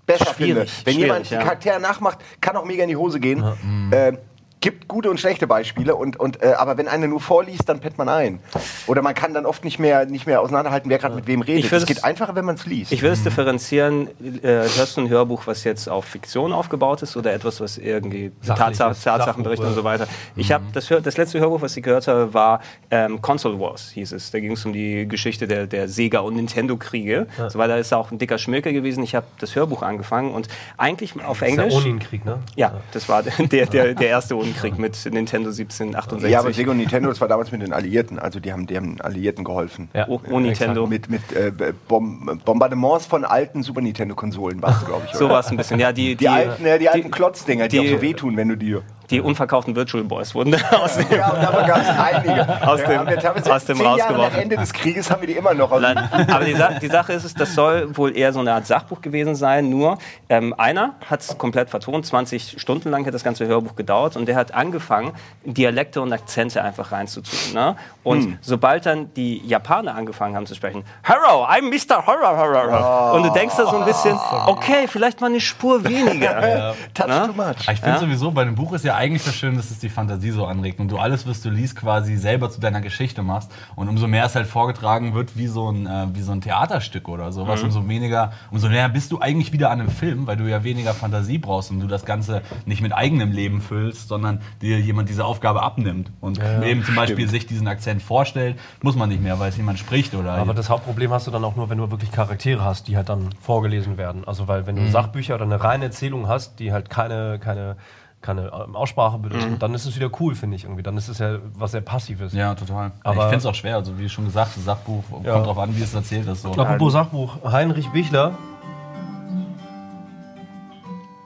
besser 0.04 0.34
Schwierig, 0.34 0.68
finde. 0.68 0.86
Wenn 0.86 0.98
jemand 0.98 1.30
die 1.30 1.34
ja. 1.34 1.42
Charaktere 1.42 1.78
nachmacht, 1.80 2.18
kann 2.40 2.56
auch 2.56 2.64
mega 2.64 2.82
in 2.82 2.88
die 2.88 2.96
Hose 2.96 3.20
gehen. 3.20 3.44
Äh, 3.92 4.14
gibt 4.60 4.88
gute 4.88 5.10
und 5.10 5.18
schlechte 5.18 5.46
Beispiele 5.46 5.94
und, 5.96 6.18
und 6.18 6.42
äh, 6.42 6.52
aber 6.52 6.76
wenn 6.76 6.86
einer 6.86 7.06
nur 7.06 7.20
vorliest, 7.20 7.68
dann 7.68 7.80
pennt 7.80 7.96
man 7.96 8.08
ein. 8.08 8.40
Oder 8.86 9.00
man 9.00 9.14
kann 9.14 9.32
dann 9.32 9.46
oft 9.46 9.64
nicht 9.64 9.78
mehr 9.78 10.04
nicht 10.04 10.26
mehr 10.26 10.40
auseinanderhalten, 10.40 10.90
wer 10.90 10.98
gerade 10.98 11.14
mit 11.14 11.26
wem 11.26 11.40
redet. 11.40 11.72
Es 11.72 11.86
geht 11.86 12.04
einfacher, 12.04 12.34
wenn 12.34 12.44
man 12.44 12.56
es 12.56 12.66
liest. 12.66 12.92
Ich 12.92 13.02
will 13.02 13.10
es 13.10 13.22
differenzieren. 13.22 14.08
Äh, 14.42 14.66
hörst 14.76 14.96
du 14.96 15.02
ein 15.02 15.08
Hörbuch, 15.08 15.46
was 15.46 15.64
jetzt 15.64 15.88
auf 15.88 16.04
Fiktion 16.04 16.52
aufgebaut 16.52 17.02
ist 17.02 17.16
oder 17.16 17.32
etwas, 17.32 17.60
was 17.60 17.78
irgendwie 17.78 18.32
Tatsachen 18.46 18.94
Sachbuch, 18.94 19.42
berichtet 19.42 19.66
und 19.66 19.72
ja. 19.72 19.76
so 19.76 19.84
weiter? 19.84 20.06
Ich 20.36 20.52
habe 20.52 20.64
das, 20.72 20.88
das 20.88 21.16
letzte 21.16 21.40
Hörbuch, 21.40 21.62
was 21.62 21.76
ich 21.76 21.82
gehört 21.82 22.06
habe, 22.06 22.34
war 22.34 22.60
ähm, 22.90 23.22
Console 23.22 23.58
Wars, 23.58 23.90
hieß 23.90 24.12
es. 24.12 24.30
Da 24.30 24.40
ging 24.40 24.52
es 24.52 24.66
um 24.66 24.72
die 24.72 25.08
Geschichte 25.08 25.46
der, 25.46 25.66
der 25.66 25.88
Sega- 25.88 26.20
und 26.20 26.36
Nintendo-Kriege. 26.36 27.26
So 27.48 27.58
weiter 27.58 27.78
ist 27.78 27.94
auch 27.94 28.10
ein 28.10 28.18
dicker 28.18 28.38
Schmirker 28.38 28.72
gewesen. 28.72 29.02
Ich 29.02 29.14
habe 29.14 29.26
das 29.38 29.56
Hörbuch 29.56 29.82
angefangen 29.82 30.34
und 30.34 30.48
eigentlich 30.76 31.14
auf 31.24 31.40
Das 31.40 31.48
ist 31.48 31.58
Englisch. 31.58 31.74
der 31.74 31.82
Onin-Krieg, 31.82 32.24
ne? 32.24 32.38
Ja, 32.56 32.74
das 32.92 33.08
war 33.08 33.22
der, 33.22 33.66
der, 33.66 33.94
der 33.94 34.08
erste 34.08 34.36
Unkrieg 34.54 34.78
mit 34.78 34.92
Nintendo 35.12 35.50
1768. 35.50 36.30
ja, 36.30 36.40
aber 36.40 36.52
Sega 36.52 36.70
und 36.70 36.76
Nintendo, 36.78 37.08
das 37.08 37.20
war 37.20 37.28
damals 37.28 37.50
mit 37.52 37.62
den 37.62 37.72
Alliierten. 37.72 38.18
Also 38.18 38.40
die 38.40 38.52
haben, 38.52 38.66
die 38.66 38.76
haben 38.76 39.00
Alliierten 39.00 39.44
geholfen. 39.44 39.88
Ja, 39.94 40.06
Oh, 40.08 40.20
oh, 40.30 40.40
Nintendo. 40.40 40.86
Mit, 40.86 41.08
mit 41.10 41.32
äh, 41.32 41.52
Bom 41.88 42.40
Bombardements 42.44 43.06
von 43.06 43.24
alten 43.24 43.62
Super 43.62 43.80
Nintendo-Konsolen 43.80 44.60
war 44.62 44.70
es, 44.80 44.84
glaube 44.86 45.02
ich. 45.06 45.14
So 45.16 45.28
war 45.28 45.40
es 45.40 45.46
ein 45.50 45.56
bisschen. 45.56 45.78
Ja, 45.80 45.92
die, 45.92 46.16
Die, 46.16 46.28
alten, 46.28 46.64
äh, 46.64 46.78
die 46.78 46.88
alten 46.88 47.10
Klotzdinger, 47.10 47.68
die, 47.68 47.78
die- 47.80 47.88
auch 47.88 47.96
so 47.96 48.02
wehtun, 48.02 48.36
wenn 48.36 48.48
du 48.48 48.56
die. 48.56 48.78
Die 49.10 49.20
unverkauften 49.20 49.74
Virtual 49.76 50.04
Boys 50.04 50.34
wurden 50.34 50.54
aus 50.70 50.96
dem, 50.96 51.06
Ja, 51.10 51.30
und 51.30 51.42
davon 51.42 51.66
gab 51.66 51.78
es 51.82 51.88
einige. 51.88 52.66
Aus 52.66 52.80
Ja, 52.80 53.04
dem- 53.04 53.18
teilweise 53.20 53.54
aus 53.54 53.64
dem 53.64 53.76
zehn 53.76 53.84
Jahre 53.84 53.98
nach 53.98 54.06
rausgeworfen. 54.08 54.40
Ende 54.40 54.56
des 54.56 54.72
Krieges 54.72 55.10
haben 55.10 55.20
wir 55.22 55.28
die 55.28 55.34
immer 55.36 55.54
noch. 55.54 55.70
Aber 55.72 56.44
die, 56.44 56.54
Sa 56.54 56.68
die 56.80 56.88
Sache 56.88 57.12
ist, 57.12 57.38
das 57.40 57.54
soll 57.54 57.96
wohl 57.96 58.16
eher 58.16 58.32
so 58.32 58.40
eine 58.40 58.52
Art 58.54 58.66
Sachbuch 58.66 59.00
gewesen 59.00 59.34
sein. 59.34 59.68
Nur 59.70 59.98
ähm, 60.28 60.54
einer 60.56 60.94
hat 61.08 61.20
es 61.20 61.36
komplett 61.38 61.70
vertont, 61.70 62.06
20 62.06 62.60
Stunden 62.60 62.90
lang 62.90 63.04
hat 63.06 63.14
das 63.14 63.24
ganze 63.24 63.46
Hörbuch 63.46 63.74
gedauert 63.76 64.16
und 64.16 64.26
der 64.26 64.36
hat 64.36 64.54
angefangen, 64.54 65.12
Dialekte 65.44 66.00
und 66.00 66.12
Akzente 66.12 66.62
einfach 66.62 66.92
reinzutun. 66.92 67.38
Ne? 67.54 67.76
Und 68.04 68.20
Hm. 68.24 68.38
sobald 68.40 68.86
dann 68.86 69.12
die 69.14 69.46
Japaner 69.46 69.94
angefangen 69.94 70.36
haben 70.36 70.46
zu 70.46 70.54
sprechen, 70.54 70.84
Hello, 71.02 71.44
I'm 71.44 71.62
Mr. 71.70 72.06
Horror, 72.06 72.36
Horror, 72.36 72.70
Horror. 72.70 73.12
Und 73.14 73.22
du 73.24 73.30
denkst 73.30 73.54
da 73.56 73.66
so 73.66 73.76
ein 73.78 73.84
bisschen, 73.84 74.18
okay, 74.46 74.86
vielleicht 74.88 75.20
mal 75.20 75.28
eine 75.28 75.40
Spur 75.40 75.82
weniger. 75.84 76.74
Touch 76.94 77.06
Na? 77.08 77.26
too 77.26 77.32
much. 77.32 77.68
Ich 77.72 77.80
finde 77.80 77.98
sowieso, 77.98 78.30
bei 78.30 78.44
dem 78.44 78.54
Buch 78.54 78.72
ist 78.72 78.84
ja 78.84 78.94
eigentlich 79.00 79.24
das 79.24 79.34
Schön, 79.34 79.56
dass 79.56 79.70
es 79.70 79.78
die 79.78 79.88
Fantasie 79.88 80.30
so 80.30 80.44
anregt 80.44 80.78
und 80.78 80.88
du 80.88 80.98
alles, 80.98 81.26
was 81.26 81.40
du 81.40 81.48
liest, 81.50 81.74
quasi 81.76 82.16
selber 82.16 82.50
zu 82.50 82.60
deiner 82.60 82.80
Geschichte 82.80 83.22
machst. 83.22 83.50
Und 83.74 83.88
umso 83.88 84.06
mehr 84.06 84.26
es 84.26 84.34
halt 84.34 84.46
vorgetragen 84.46 85.14
wird 85.14 85.36
wie 85.36 85.46
so 85.46 85.70
ein, 85.70 85.86
äh, 85.86 86.06
wie 86.12 86.22
so 86.22 86.32
ein 86.32 86.40
Theaterstück 86.42 87.08
oder 87.08 87.32
sowas, 87.32 87.62
umso 87.62 87.88
weniger, 87.88 88.32
umso 88.50 88.68
näher 88.68 88.88
bist 88.90 89.10
du 89.12 89.18
eigentlich 89.20 89.52
wieder 89.52 89.70
an 89.70 89.80
einem 89.80 89.90
Film, 89.90 90.26
weil 90.26 90.36
du 90.36 90.44
ja 90.44 90.62
weniger 90.64 90.92
Fantasie 90.92 91.38
brauchst 91.38 91.70
und 91.70 91.80
du 91.80 91.86
das 91.86 92.04
Ganze 92.04 92.42
nicht 92.66 92.82
mit 92.82 92.92
eigenem 92.92 93.32
Leben 93.32 93.60
füllst, 93.60 94.08
sondern 94.08 94.40
dir 94.60 94.78
jemand 94.78 95.08
diese 95.08 95.24
Aufgabe 95.24 95.62
abnimmt 95.62 96.10
und 96.20 96.38
eben 96.62 96.84
zum 96.84 96.94
Beispiel 96.94 97.28
sich 97.28 97.46
diesen 97.46 97.68
Akzent 97.68 98.02
vorstellt, 98.02 98.58
muss 98.82 98.96
man 98.96 99.08
nicht 99.08 99.22
mehr, 99.22 99.38
weil 99.38 99.48
es 99.48 99.56
jemand 99.56 99.78
spricht 99.78 100.14
oder 100.14 100.32
Aber 100.32 100.52
das 100.54 100.68
Hauptproblem 100.68 101.10
hast 101.10 101.26
du 101.26 101.30
dann 101.30 101.44
auch 101.44 101.56
nur, 101.56 101.70
wenn 101.70 101.78
du 101.78 101.90
wirklich 101.90 102.12
Charaktere 102.12 102.64
hast, 102.64 102.86
die 102.88 102.96
halt 102.96 103.08
dann 103.08 103.30
vorgelesen 103.40 103.96
werden. 103.96 104.24
Also 104.26 104.46
weil 104.46 104.66
wenn 104.66 104.76
du 104.76 104.82
Mhm. 104.82 104.90
Sachbücher 104.90 105.34
oder 105.36 105.44
eine 105.44 105.62
reine 105.62 105.86
Erzählung 105.86 106.28
hast, 106.28 106.58
die 106.58 106.72
halt 106.72 106.90
keine, 106.90 107.38
keine, 107.38 107.76
keine 108.22 108.50
ähm, 108.52 108.76
Aussprache 108.76 109.18
bedürfen, 109.18 109.52
Mhm. 109.52 109.58
dann 109.58 109.72
ist 109.74 109.86
es 109.86 109.96
wieder 109.96 110.10
cool, 110.20 110.34
finde 110.34 110.56
ich 110.56 110.64
irgendwie. 110.64 110.82
Dann 110.82 110.96
ist 110.96 111.08
es 111.08 111.18
ja 111.18 111.38
was 111.54 111.70
sehr 111.72 111.80
Passives. 111.80 112.32
Ja, 112.34 112.54
total. 112.54 112.92
Aber- 113.02 113.14
ich 113.16 113.22
finde 113.24 113.36
es 113.38 113.46
auch 113.46 113.54
schwer, 113.54 113.76
also 113.76 113.98
wie 113.98 114.08
schon 114.08 114.26
gesagt, 114.26 114.56
das 114.56 114.64
Sachbuch 114.64 115.04
Ja. 115.24 115.32
kommt 115.34 115.46
drauf 115.46 115.58
an, 115.58 115.74
wie 115.76 115.82
es 115.82 115.94
erzählt 115.94 116.28
ist. 116.28 116.42
So. 116.42 116.52
Apropos 116.52 116.92
Sachbuch, 116.92 117.38
Heinrich 117.50 117.88
Bichler, 117.90 118.32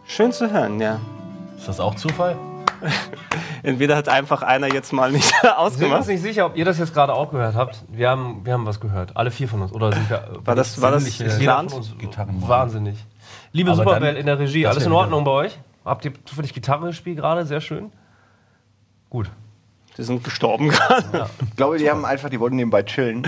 Schön 0.06 0.32
zu 0.32 0.50
hören, 0.52 0.80
ja. 0.80 1.00
Ist 1.56 1.66
das 1.68 1.80
auch 1.80 1.94
Zufall? 1.94 2.36
Entweder 3.62 3.96
hat 3.96 4.08
einfach 4.08 4.42
einer 4.42 4.72
jetzt 4.72 4.92
mal 4.92 5.10
nicht 5.10 5.24
Wir 5.24 5.40
sind 5.40 5.50
uns 5.50 5.56
ausgemacht. 5.58 6.06
nicht 6.06 6.20
sicher, 6.22 6.44
ob 6.46 6.56
ihr 6.56 6.64
das 6.66 6.78
jetzt 6.78 6.92
gerade 6.92 7.14
auch 7.14 7.30
gehört 7.30 7.54
habt. 7.54 7.82
Wir 7.88 8.10
haben, 8.10 8.44
wir 8.44 8.52
haben 8.52 8.66
was 8.66 8.78
gehört. 8.80 9.16
Alle 9.16 9.30
vier 9.30 9.48
von 9.48 9.62
uns. 9.62 9.72
Oder 9.72 9.92
sind 9.92 10.08
wir, 10.10 10.28
War 10.44 10.54
das, 10.54 10.80
war 10.82 10.90
das 10.90 11.18
jeder 11.18 11.34
geplant? 11.38 11.70
von 11.70 11.78
uns 11.80 11.96
Gitarren 11.96 12.46
Wahnsinnig. 12.46 12.96
Liebe 13.52 13.70
Aber 13.70 13.78
Superbell 13.78 14.12
dann- 14.12 14.20
in 14.20 14.26
der 14.26 14.38
Regie, 14.38 14.62
das 14.64 14.72
alles 14.76 14.86
in 14.86 14.92
Ordnung 14.92 15.24
bei 15.24 15.30
euch? 15.30 15.58
Habt 15.84 16.04
ihr 16.04 16.12
zufällig 16.24 16.54
Gitarre 16.54 16.86
gespielt 16.86 17.18
gerade? 17.18 17.44
Sehr 17.44 17.60
schön. 17.60 17.92
Gut. 19.10 19.30
Die 19.96 20.02
sind 20.02 20.24
gestorben 20.24 20.68
gerade. 20.70 21.28
Ich 21.50 21.56
glaube, 21.56 21.78
die 21.78 21.90
haben 21.90 22.04
einfach, 22.04 22.30
die 22.30 22.40
wollten 22.40 22.56
nebenbei 22.56 22.82
chillen. 22.82 23.26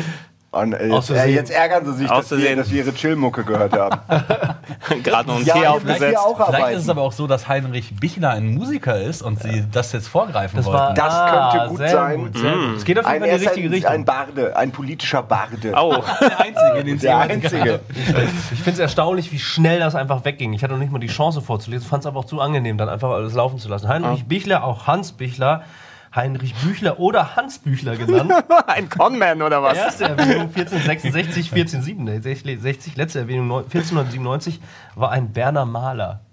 Und 0.53 0.73
äh, 0.73 0.87
jetzt, 0.87 1.11
äh, 1.11 1.27
jetzt 1.27 1.51
ärgern 1.51 1.85
sie 1.85 1.93
sich, 1.95 2.09
dass 2.09 2.31
wir, 2.31 2.57
dass 2.57 2.71
wir 2.71 2.85
ihre 2.85 2.95
Chillmucke 2.95 3.45
gehört 3.45 3.73
haben. 3.75 4.01
gerade 5.03 5.29
noch 5.29 5.37
einen 5.37 5.45
Ja, 5.45 5.55
Tee 5.55 5.67
aufgesetzt. 5.67 6.19
Vielleicht 6.47 6.77
ist 6.77 6.83
es 6.85 6.89
aber 6.89 7.03
auch 7.03 7.13
so, 7.13 7.27
dass 7.27 7.47
Heinrich 7.49 7.95
Bichler 8.01 8.31
ein 8.31 8.55
Musiker 8.55 8.99
ist 9.01 9.21
und 9.23 9.43
sie 9.43 9.65
das 9.71 9.93
jetzt 9.93 10.09
vorgreifen 10.09 10.57
Das, 10.57 10.67
wollten. 10.67 10.79
war, 10.79 10.95
Das 10.95 11.13
ah, 11.15 11.51
könnte 11.51 11.69
gut 11.69 11.79
sehr 11.79 11.89
sein. 11.91 12.19
Gut, 12.21 12.39
sehr 12.39 12.53
gut. 12.55 12.77
Es 12.77 12.85
geht 12.85 12.99
auf 12.99 13.13
jeden 13.13 13.21
Fall 13.25 13.29
in 13.31 13.39
die 13.39 13.45
richtige 13.47 13.69
ein, 13.69 13.73
Richtung. 13.75 13.93
ein 13.93 14.05
Barde, 14.05 14.57
ein 14.57 14.71
politischer 14.73 15.23
Barde. 15.23 15.75
Oh, 15.77 15.97
der 16.21 16.41
Einzige, 16.41 16.85
den 16.85 16.99
Der 17.01 17.19
Einzige. 17.19 17.81
Ich 18.53 18.59
finde 18.59 18.71
es 18.73 18.79
erstaunlich, 18.79 19.33
wie 19.33 19.39
schnell 19.39 19.81
das 19.81 19.95
einfach 19.95 20.25
wegging. 20.25 20.55
Ich 20.55 20.63
hatte 20.63 20.73
noch 20.73 20.81
nicht 20.81 20.93
mal 20.93 21.01
die 21.01 21.09
Chance 21.09 21.43
vorzulesen, 21.43 21.87
fand 21.87 22.05
es 22.05 22.07
aber 22.07 22.21
auch 22.21 22.25
zu 22.25 22.41
angenehm, 22.41 22.79
dann 22.79 22.89
einfach 22.89 23.11
alles 23.11 23.35
laufen 23.35 23.59
zu 23.59 23.69
lassen. 23.69 23.89
Heinrich 23.89 24.25
Bichler, 24.25 24.65
auch 24.65 24.87
Hans 24.87 25.13
Bichler, 25.13 25.65
Heinrich 26.17 26.55
Büchler 26.57 26.99
oder 26.99 27.37
Hans 27.37 27.59
Büchler 27.59 27.97
genannt. 27.97 28.33
ein 28.67 28.89
Conman 28.89 29.43
oder 29.43 29.63
was? 29.63 29.77
Erste 29.77 30.05
Erwähnung 30.05 30.49
1466, 30.55 31.53
1467, 31.53 32.97
letzte 32.97 33.21
Erwähnung 33.21 33.49
neun- 33.49 33.65
1497 33.65 34.61
war 34.95 35.11
ein 35.13 35.33
Berner 35.33 35.67
Maler. 35.67 36.26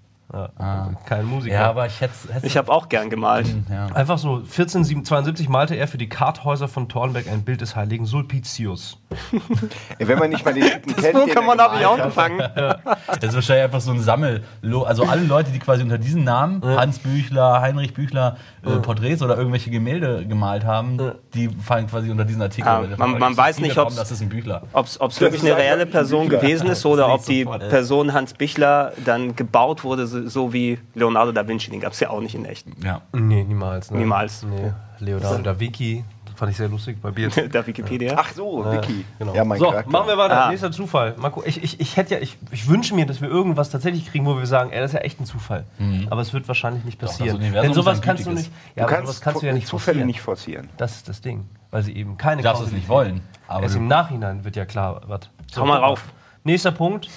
Ja, 0.58 0.90
Kein 1.06 1.26
Musiker. 1.26 1.54
Ja, 1.54 1.68
aber 1.70 1.86
ich 1.86 2.00
hätte. 2.00 2.12
Ich 2.42 2.56
habe 2.56 2.72
auch 2.72 2.88
gern 2.88 3.10
gemalt. 3.10 3.46
Ja. 3.70 3.86
Einfach 3.94 4.18
so, 4.18 4.36
1472 4.36 5.48
malte 5.48 5.74
er 5.76 5.86
für 5.88 5.98
die 5.98 6.08
Karthäuser 6.08 6.68
von 6.68 6.88
Thornberg 6.88 7.26
ein 7.28 7.44
Bild 7.44 7.60
des 7.60 7.76
heiligen 7.76 8.04
Sulpicius. 8.06 8.98
Wenn 9.98 10.18
man 10.18 10.30
nicht 10.30 10.44
mal 10.44 10.54
den 10.54 10.64
Typen 10.64 10.96
kennt, 10.96 11.04
den 11.04 11.16
Pokémon 11.16 11.56
er 11.58 11.64
habe 11.64 11.78
ich 11.80 11.86
auch 11.86 12.02
gefangen. 12.02 12.42
Das 13.20 13.30
ist 13.30 13.34
wahrscheinlich 13.34 13.64
einfach 13.64 13.80
so 13.80 13.92
ein 13.92 14.00
Sammel. 14.00 14.42
Also 14.86 15.04
alle 15.04 15.22
Leute, 15.22 15.50
die 15.50 15.58
quasi 15.58 15.82
unter 15.82 15.98
diesen 15.98 16.24
Namen, 16.24 16.62
Hans 16.64 16.98
Büchler, 16.98 17.60
Heinrich 17.60 17.94
Büchler, 17.94 18.36
äh, 18.64 18.70
Porträts 18.76 19.22
oder 19.22 19.36
irgendwelche 19.36 19.70
Gemälde 19.70 20.26
gemalt 20.26 20.64
haben, 20.64 20.98
die 21.34 21.48
fallen 21.48 21.86
quasi 21.86 22.10
unter 22.10 22.24
diesen 22.24 22.42
Artikel. 22.42 22.68
Ah, 22.68 22.82
man- 22.96 23.18
man 23.18 23.36
weiß 23.36 23.60
nicht, 23.60 23.76
Das 23.76 24.18
Büchler. 24.28 24.62
Ob 24.72 24.86
es 24.86 25.20
wirklich 25.20 25.42
eine 25.42 25.52
ein 25.54 25.60
reelle 25.60 25.86
Person 25.86 26.28
Büchler. 26.28 26.40
gewesen 26.40 26.66
ist 26.68 26.84
oder 26.86 27.12
ob 27.12 27.24
die. 27.24 27.44
Person 27.44 28.12
Hans 28.12 28.34
Bichler 28.34 28.92
dann 29.04 29.36
gebaut 29.36 29.84
wurde, 29.84 30.06
so, 30.26 30.52
wie 30.52 30.78
Leonardo 30.94 31.32
da 31.32 31.46
Vinci. 31.46 31.70
Den 31.70 31.80
gab 31.80 31.92
es 31.92 32.00
ja 32.00 32.10
auch 32.10 32.20
nicht 32.20 32.34
in 32.34 32.44
echt. 32.44 32.66
Ja. 32.82 33.00
Nee, 33.12 33.44
niemals. 33.44 33.90
Ne? 33.90 33.98
Niemals. 33.98 34.42
Nee. 34.42 34.72
Leonardo 35.00 35.42
da 35.42 35.58
Vinci, 35.58 36.04
das 36.24 36.34
fand 36.36 36.50
ich 36.50 36.56
sehr 36.56 36.68
lustig 36.68 37.00
bei 37.02 37.10
Bier. 37.10 37.28
Der 37.52 37.66
Wikipedia. 37.66 38.14
Ach 38.16 38.32
so, 38.32 38.64
Vicky. 38.70 39.04
Genau. 39.18 39.34
Ja, 39.34 39.44
mein 39.44 39.58
so, 39.58 39.70
Charakter. 39.70 39.90
machen 39.90 40.08
wir 40.08 40.18
weiter. 40.18 40.44
Ah. 40.46 40.48
Nächster 40.50 40.72
Zufall. 40.72 41.14
Marco, 41.18 41.42
ich, 41.44 41.62
ich, 41.62 41.80
ich 41.80 41.96
hätte 41.96 42.14
ja, 42.14 42.20
ich, 42.20 42.36
ich 42.50 42.68
wünsche 42.68 42.94
mir, 42.94 43.06
dass 43.06 43.20
wir 43.20 43.28
irgendwas 43.28 43.70
tatsächlich 43.70 44.10
kriegen, 44.10 44.26
wo 44.26 44.36
wir 44.38 44.46
sagen, 44.46 44.70
ey, 44.70 44.80
das 44.80 44.90
ist 44.92 44.94
ja 44.94 45.00
echt 45.00 45.20
ein 45.20 45.26
Zufall. 45.26 45.64
Aber 46.10 46.20
es 46.20 46.32
wird 46.32 46.46
wahrscheinlich 46.48 46.84
nicht 46.84 46.98
passieren. 46.98 47.36
Universum 47.36 47.62
Denn 47.62 47.74
sowas 47.74 48.00
kannst 48.00 48.26
du 48.26 48.30
nicht. 48.30 48.46
Du 48.48 48.80
Ja, 48.80 48.86
aber 48.86 48.96
kannst, 48.96 49.20
kannst 49.22 49.42
du 49.42 49.46
ja 49.46 49.52
nicht 49.52 49.66
Zufälle 49.66 49.94
forcieren. 49.98 50.06
nicht 50.06 50.20
forcieren. 50.20 50.68
Das 50.76 50.96
ist 50.96 51.08
das 51.08 51.20
Ding, 51.20 51.44
weil 51.70 51.82
sie 51.82 51.94
eben 51.96 52.16
keine. 52.16 52.42
Du 52.42 52.48
darfst 52.48 52.64
es 52.64 52.72
nicht 52.72 52.88
wollen. 52.88 53.20
Aber 53.46 53.64
Erst 53.64 53.74
du, 53.74 53.78
im 53.78 53.88
Nachhinein 53.88 54.44
wird 54.44 54.56
ja 54.56 54.64
klar, 54.64 55.02
was. 55.06 55.28
So, 55.52 55.60
Hau 55.62 55.66
mal 55.66 55.78
rauf. 55.78 56.02
Nächster 56.44 56.72
Punkt. 56.72 57.08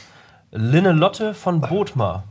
Linnelotte 0.51 1.33
von 1.33 1.59
Bothmar. 1.61 2.23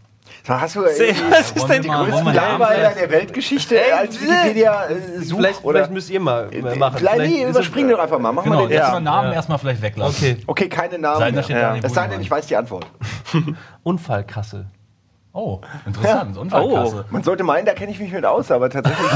Hast 0.49 0.77
du 0.77 0.83
Was 0.85 0.99
irgendwie 0.99 1.21
ist 1.57 1.69
denn 1.69 1.83
die 1.83 1.89
Wollen 1.89 1.89
wir 1.89 1.89
mal- 1.89 2.05
größte 2.05 2.25
wollen 2.25 2.25
wir 2.27 2.33
mal- 2.33 2.35
Langweiler 2.35 2.91
der 2.91 3.11
Weltgeschichte 3.11 3.79
als 3.99 4.21
Wikipedia 4.21 4.85
äh, 4.87 5.21
such, 5.23 5.37
Vielleicht, 5.39 5.65
oder? 5.65 5.79
vielleicht 5.79 5.93
müsst 5.93 6.11
ihr 6.11 6.21
mal 6.21 6.49
äh, 6.53 6.77
machen. 6.77 6.99
Vielleicht, 6.99 7.19
nee, 7.19 7.43
es- 7.43 7.51
überspringen 7.51 7.91
doch 7.91 7.99
einfach 7.99 8.19
mal. 8.19 8.33
Mach 8.33 8.45
genau, 8.45 8.61
mal 8.61 8.69
den 8.69 8.77
Ja. 8.79 9.01
Namen 9.01 9.29
Ja. 9.31 9.35
erstmal 9.35 9.59
vielleicht 9.59 9.83
weglassen. 9.83 10.15
Okay. 10.17 10.37
Okay, 10.47 10.69
keine 10.69 10.99
Namen. 10.99 11.43
Steht 11.45 11.57
Ja. 11.57 11.77
Es 11.83 11.93
sei 11.95 12.07
denn, 12.09 12.21
ich 12.21 12.31
weiß 12.31 12.47
die 12.47 12.57
Antwort. 12.57 12.87
Unfallkasse. 13.83 14.67
Oh, 15.33 15.61
interessant. 15.85 16.37
Unfallkasse. 16.39 17.05
Man 17.11 17.23
sollte 17.23 17.43
meinen, 17.45 17.67
da 17.67 17.75
kenne 17.75 17.93
ich 17.93 17.99
mich 17.99 18.11
mit 18.11 18.25
aus, 18.25 18.51
aber 18.51 18.71
tatsächlich. 18.71 19.07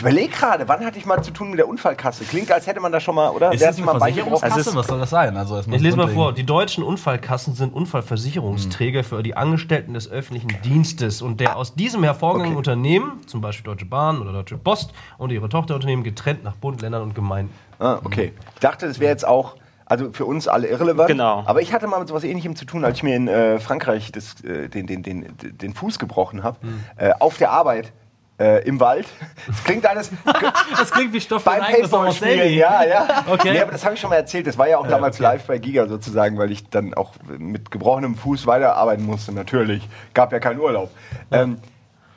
ich 0.00 0.06
überlege 0.06 0.32
gerade, 0.32 0.66
wann 0.66 0.82
hatte 0.82 0.98
ich 0.98 1.04
mal 1.04 1.22
zu 1.22 1.30
tun 1.30 1.50
mit 1.50 1.58
der 1.58 1.68
Unfallkasse? 1.68 2.24
Klingt, 2.24 2.50
als 2.50 2.66
hätte 2.66 2.80
man 2.80 2.90
da 2.90 3.00
schon 3.00 3.14
mal, 3.14 3.28
oder? 3.28 3.52
Ist 3.52 3.62
das 3.62 3.76
eine 3.76 3.84
mal? 3.84 3.98
Versicherungskasse? 3.98 4.54
Also 4.54 4.74
Was 4.74 4.86
soll 4.86 4.98
das 4.98 5.10
sein? 5.10 5.36
Also 5.36 5.60
Ich 5.60 5.66
lese 5.66 5.98
mal 5.98 6.08
vor. 6.08 6.32
Die 6.32 6.44
deutschen 6.46 6.82
Unfallkassen 6.82 7.54
sind 7.54 7.74
Unfallversicherungsträger 7.74 9.04
für 9.04 9.22
die 9.22 9.36
Angestellten 9.36 9.92
des 9.92 10.10
öffentlichen 10.10 10.56
Dienstes 10.64 11.20
und 11.20 11.38
der 11.38 11.56
aus 11.58 11.74
diesem 11.74 12.02
hervorgehenden 12.02 12.52
Okay. 12.52 12.56
Unternehmen, 12.56 13.20
zum 13.26 13.42
Beispiel 13.42 13.64
Deutsche 13.64 13.84
Bahn 13.84 14.22
oder 14.22 14.32
Deutsche 14.32 14.56
Post 14.56 14.94
und 15.18 15.32
ihre 15.32 15.50
Tochterunternehmen 15.50 16.02
getrennt 16.02 16.44
nach 16.44 16.54
Bund, 16.56 16.80
Ländern 16.80 17.02
und 17.02 17.14
Gemeinden. 17.14 17.52
Ah, 17.78 17.98
okay. 18.02 18.32
Ich 18.54 18.60
dachte, 18.60 18.88
das 18.88 19.00
wäre 19.00 19.10
jetzt 19.10 19.26
auch. 19.28 19.56
Also 19.84 20.12
für 20.12 20.24
uns 20.24 20.48
alle 20.48 20.68
irrelevant. 20.68 21.08
Genau. 21.08 21.42
Aber 21.44 21.60
ich 21.60 21.74
hatte 21.74 21.86
mal 21.88 21.98
mit 21.98 22.08
sowas 22.08 22.24
ähnlichem 22.24 22.56
zu 22.56 22.64
tun, 22.64 22.86
als 22.86 22.96
ich 22.96 23.02
mir 23.02 23.16
in 23.16 23.28
äh, 23.28 23.58
Frankreich 23.58 24.12
das, 24.12 24.40
äh, 24.44 24.68
den, 24.68 24.86
den, 24.86 25.02
den, 25.02 25.26
den 25.36 25.74
Fuß 25.74 25.98
gebrochen 25.98 26.42
habe. 26.42 26.56
Hm. 26.62 26.80
Äh, 26.96 27.10
auf 27.18 27.36
der 27.36 27.50
Arbeit. 27.50 27.92
Äh, 28.40 28.66
Im 28.66 28.80
Wald. 28.80 29.06
Das 29.46 29.62
klingt 29.64 29.86
alles 29.86 30.10
Das 30.78 30.90
klingt 30.90 31.12
wie 31.12 31.20
Stoff 31.20 31.42
für 31.42 31.50
beim 31.50 31.60
Paintball-Spielen. 31.60 32.38
Marcel. 32.38 32.52
Ja, 32.52 32.82
ja. 32.84 33.24
Okay. 33.30 33.52
Nee, 33.52 33.60
aber 33.60 33.72
das 33.72 33.84
habe 33.84 33.94
ich 33.94 34.00
schon 34.00 34.08
mal 34.08 34.16
erzählt. 34.16 34.46
Das 34.46 34.56
war 34.56 34.66
ja 34.66 34.78
auch 34.78 34.86
damals 34.88 35.18
live 35.18 35.44
bei 35.46 35.58
Giga 35.58 35.86
sozusagen, 35.86 36.38
weil 36.38 36.50
ich 36.50 36.68
dann 36.70 36.94
auch 36.94 37.12
mit 37.38 37.70
gebrochenem 37.70 38.16
Fuß 38.16 38.46
weiterarbeiten 38.46 39.04
musste. 39.04 39.32
Natürlich. 39.32 39.86
Gab 40.14 40.32
ja 40.32 40.38
keinen 40.38 40.58
Urlaub. 40.58 40.90
Ähm, 41.30 41.58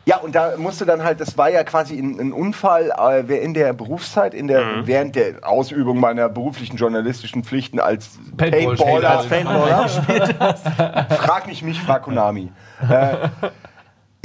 ja, 0.06 0.18
und 0.18 0.34
da 0.36 0.56
musste 0.58 0.86
dann 0.86 1.04
halt, 1.04 1.20
das 1.20 1.38
war 1.38 1.50
ja 1.50 1.64
quasi 1.66 1.98
ein, 1.98 2.20
ein 2.20 2.32
Unfall 2.34 2.92
äh, 2.98 3.38
in 3.44 3.54
der 3.54 3.74
Berufszeit, 3.74 4.34
in 4.34 4.48
der, 4.48 4.86
während 4.86 5.16
der 5.18 5.46
Ausübung 5.48 6.00
meiner 6.00 6.30
beruflichen 6.30 6.78
journalistischen 6.78 7.44
Pflichten 7.44 7.80
als 7.80 8.18
Paintball- 8.38 8.76
Paintballer. 8.78 9.10
als 9.18 9.28
Paintballer. 9.28 11.08
frag 11.10 11.48
nicht 11.48 11.64
mich, 11.64 11.82
frag 11.82 12.04
Konami. 12.04 12.52
äh, 12.90 13.16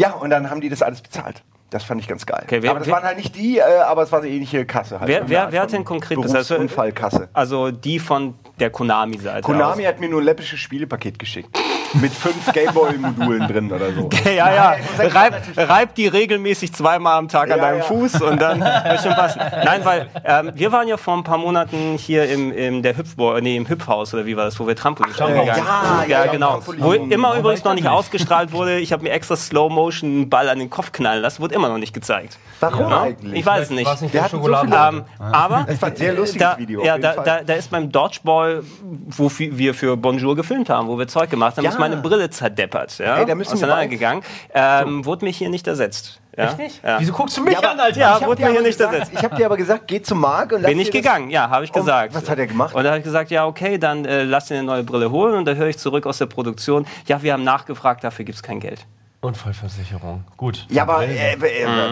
ja, 0.01 0.13
und 0.13 0.31
dann 0.31 0.49
haben 0.51 0.61
die 0.61 0.69
das 0.69 0.83
alles 0.83 1.01
bezahlt. 1.01 1.43
Das 1.71 1.85
fand 1.85 2.01
ich 2.01 2.09
ganz 2.09 2.25
geil. 2.25 2.41
Okay, 2.45 2.63
wer- 2.63 2.71
aber 2.71 2.79
das 2.79 2.89
wer- 2.89 2.95
waren 2.95 3.05
halt 3.05 3.19
nicht 3.19 3.37
die, 3.37 3.59
äh, 3.59 3.63
aber 3.63 4.03
es 4.03 4.11
war 4.11 4.21
eine 4.21 4.29
ähnliche 4.29 4.65
Kasse. 4.65 5.01
Halt 5.01 5.09
Wer- 5.09 5.21
Eine 5.21 5.29
wer- 5.29 5.53
wer 5.53 5.61
hat 5.63 5.73
denn 5.73 5.85
konkret 5.85 6.17
das? 6.19 6.35
Also- 6.35 6.55
Berufsunfallkasse. 6.55 7.29
Also 7.35 7.71
die 7.71 7.99
von 7.99 8.35
der 8.59 8.71
Konami-Seite. 8.71 9.43
Konami 9.43 9.83
aus. 9.83 9.89
hat 9.89 10.01
mir 10.01 10.09
nur 10.09 10.21
ein 10.23 10.25
läppisches 10.25 10.59
Spielepaket 10.61 11.19
geschickt. 11.19 11.51
Mit 11.95 12.13
fünf 12.13 12.53
Gameboy-Modulen 12.53 13.49
drin 13.49 13.73
oder 13.73 13.93
so. 13.93 14.09
Ja, 14.29 14.53
ja. 14.53 14.77
Reib, 14.99 15.35
reib 15.57 15.95
die 15.95 16.07
regelmäßig 16.07 16.73
zweimal 16.75 17.17
am 17.19 17.29
Tag 17.29 17.45
an 17.51 17.59
Ja, 17.59 17.65
deinem 17.65 17.79
ja. 17.79 17.85
Fuß 17.85 18.21
und 18.23 18.41
dann 18.41 18.61
wird 18.61 19.01
schon 19.03 19.15
passen. 19.15 19.41
Nein, 19.65 19.81
weil 19.85 20.07
ähm, 20.25 20.51
wir 20.55 20.71
waren 20.71 20.87
ja 20.87 20.97
vor 20.97 21.15
ein 21.17 21.25
paar 21.25 21.39
Monaten 21.39 21.97
hier 21.97 22.29
im, 22.29 22.53
im 22.53 22.83
der 22.83 22.97
Hüpfbo 22.97 23.41
nee, 23.41 23.57
im 23.57 23.69
Hüpfhaus 23.69 24.13
oder 24.13 24.27
wie 24.27 24.37
war 24.37 24.45
das, 24.45 24.59
wo 24.61 24.67
wir 24.67 24.77
Trampolin 24.77 25.13
äh, 25.13 25.15
gegangen 25.15 25.47
ja, 25.47 26.05
ja, 26.07 26.25
ja, 26.25 26.31
genau. 26.33 26.61
Wo 26.79 26.93
immer 26.93 27.35
übrigens 27.37 27.65
noch 27.65 27.73
nicht 27.75 27.85
nicht. 27.85 27.91
ausgestrahlt 27.93 28.53
wurde. 28.53 28.79
Ich 28.79 28.93
habe 28.93 29.03
mir 29.03 29.11
extra 29.11 29.37
Slow 29.37 29.73
Motion 29.73 30.11
einen 30.11 30.29
Ball 30.31 30.49
an 30.49 30.59
den 30.59 30.69
Kopf 30.71 30.93
knallen 30.93 31.23
lassen, 31.23 31.41
wurde 31.43 31.55
immer 31.55 31.69
noch 31.69 31.79
nicht 31.79 31.95
gezeigt. 31.95 32.39
Warum 32.61 32.91
Ja? 32.91 33.03
eigentlich? 33.03 33.41
Ich 33.41 33.47
weiß 33.47 33.71
nicht. 33.71 33.89
Es 33.89 34.01
nicht 34.03 34.13
Der 34.15 34.21
der 34.21 34.25
hat 34.25 34.31
so 34.33 34.37
Schokolade? 34.39 34.67
viele- 34.69 34.89
Ähm, 34.89 35.05
aber 35.33 35.65
Das 35.67 35.81
war 35.83 35.89
ein 35.89 35.97
sehr 35.97 36.13
lustiges 36.13 36.49
da, 36.49 36.59
Video. 36.59 36.85
Ja, 36.85 36.99
da, 36.99 37.15
da, 37.15 37.41
da 37.43 37.53
ist 37.55 37.71
beim 37.71 37.91
Dodgeball, 37.91 38.63
wo 38.83 39.31
wir 39.39 39.75
für 39.75 39.97
Bonjour 39.97 40.37
gefilmt 40.37 40.69
haben, 40.69 40.89
wo 40.89 40.99
wir 40.99 41.09
Zeug 41.09 41.31
gemacht 41.31 41.57
haben, 41.57 41.65
Ja. 41.65 41.78
Ist 41.79 41.91
meine 41.91 41.97
Brille 42.03 42.31
zerdeppert. 42.31 42.99
Ja? 42.99 43.19
Ey, 43.19 43.27
da 43.27 43.35
müssen 43.35 43.51
wir 43.51 43.55
auseinandergegangen. 43.57 44.23
Ähm, 44.55 45.05
Wurde 45.05 45.25
mich 45.25 45.37
hier 45.39 45.49
nicht 45.49 45.67
ersetzt. 45.67 46.21
Ja? 46.37 46.45
Echt 46.45 46.59
nicht? 46.59 46.85
Ja. 46.85 47.01
Wieso 47.01 47.13
guckst 47.13 47.37
du 47.37 47.43
mich 47.43 47.57
aber- 47.59 47.71
an, 47.71 47.81
Alter? 47.81 47.99
Ja, 47.99 48.19
Ich 48.21 48.27
wurde 48.27 48.43
mir 48.43 48.51
hier 48.53 48.61
nicht 48.63 48.79
gesagt- 48.79 48.95
ersetzt. 48.95 49.13
Ich 49.15 49.25
habe 49.25 49.35
dir 49.37 49.47
aber 49.47 49.57
gesagt, 49.57 49.89
geh 49.89 50.01
zum 50.01 50.21
Marc 50.21 50.53
und 50.53 50.63
lass 50.63 50.71
Bin 50.71 50.79
ich 50.79 50.91
gegangen, 50.91 51.31
ja, 51.31 51.51
habe 51.51 51.65
ich 51.65 51.73
gesagt. 51.73 52.15
was 52.15 52.29
hat 52.31 52.39
er 52.39 52.47
gemacht? 52.47 52.75
Und 52.75 52.85
da 52.85 52.91
habe 52.91 52.99
ich 52.99 53.05
gesagt, 53.05 53.31
ja, 53.31 53.45
okay, 53.47 53.79
dann 53.79 54.05
äh, 54.05 54.23
lass 54.23 54.47
dir 54.47 54.55
eine 54.55 54.63
neue 54.65 54.85
Brille 54.85 55.11
holen. 55.11 55.35
Und 55.35 55.47
da 55.47 55.53
höre 55.55 55.67
ich 55.69 55.79
zurück 55.79 56.07
aus 56.07 56.19
der 56.19 56.27
Produktion, 56.27 56.87
ja, 57.07 57.23
wir 57.23 57.33
haben 57.33 57.43
nachgefragt, 57.45 58.05
dafür 58.05 58.25
gibt 58.25 58.37
es 58.37 58.43
kein 58.43 58.61
Geld. 58.61 58.87
Unfallversicherung. 59.21 60.23
Gut. 60.37 60.65
Ja, 60.71 60.85
aber 60.85 61.03
äh, 61.05 61.33
äh, 61.33 61.37
mich 61.37 61.45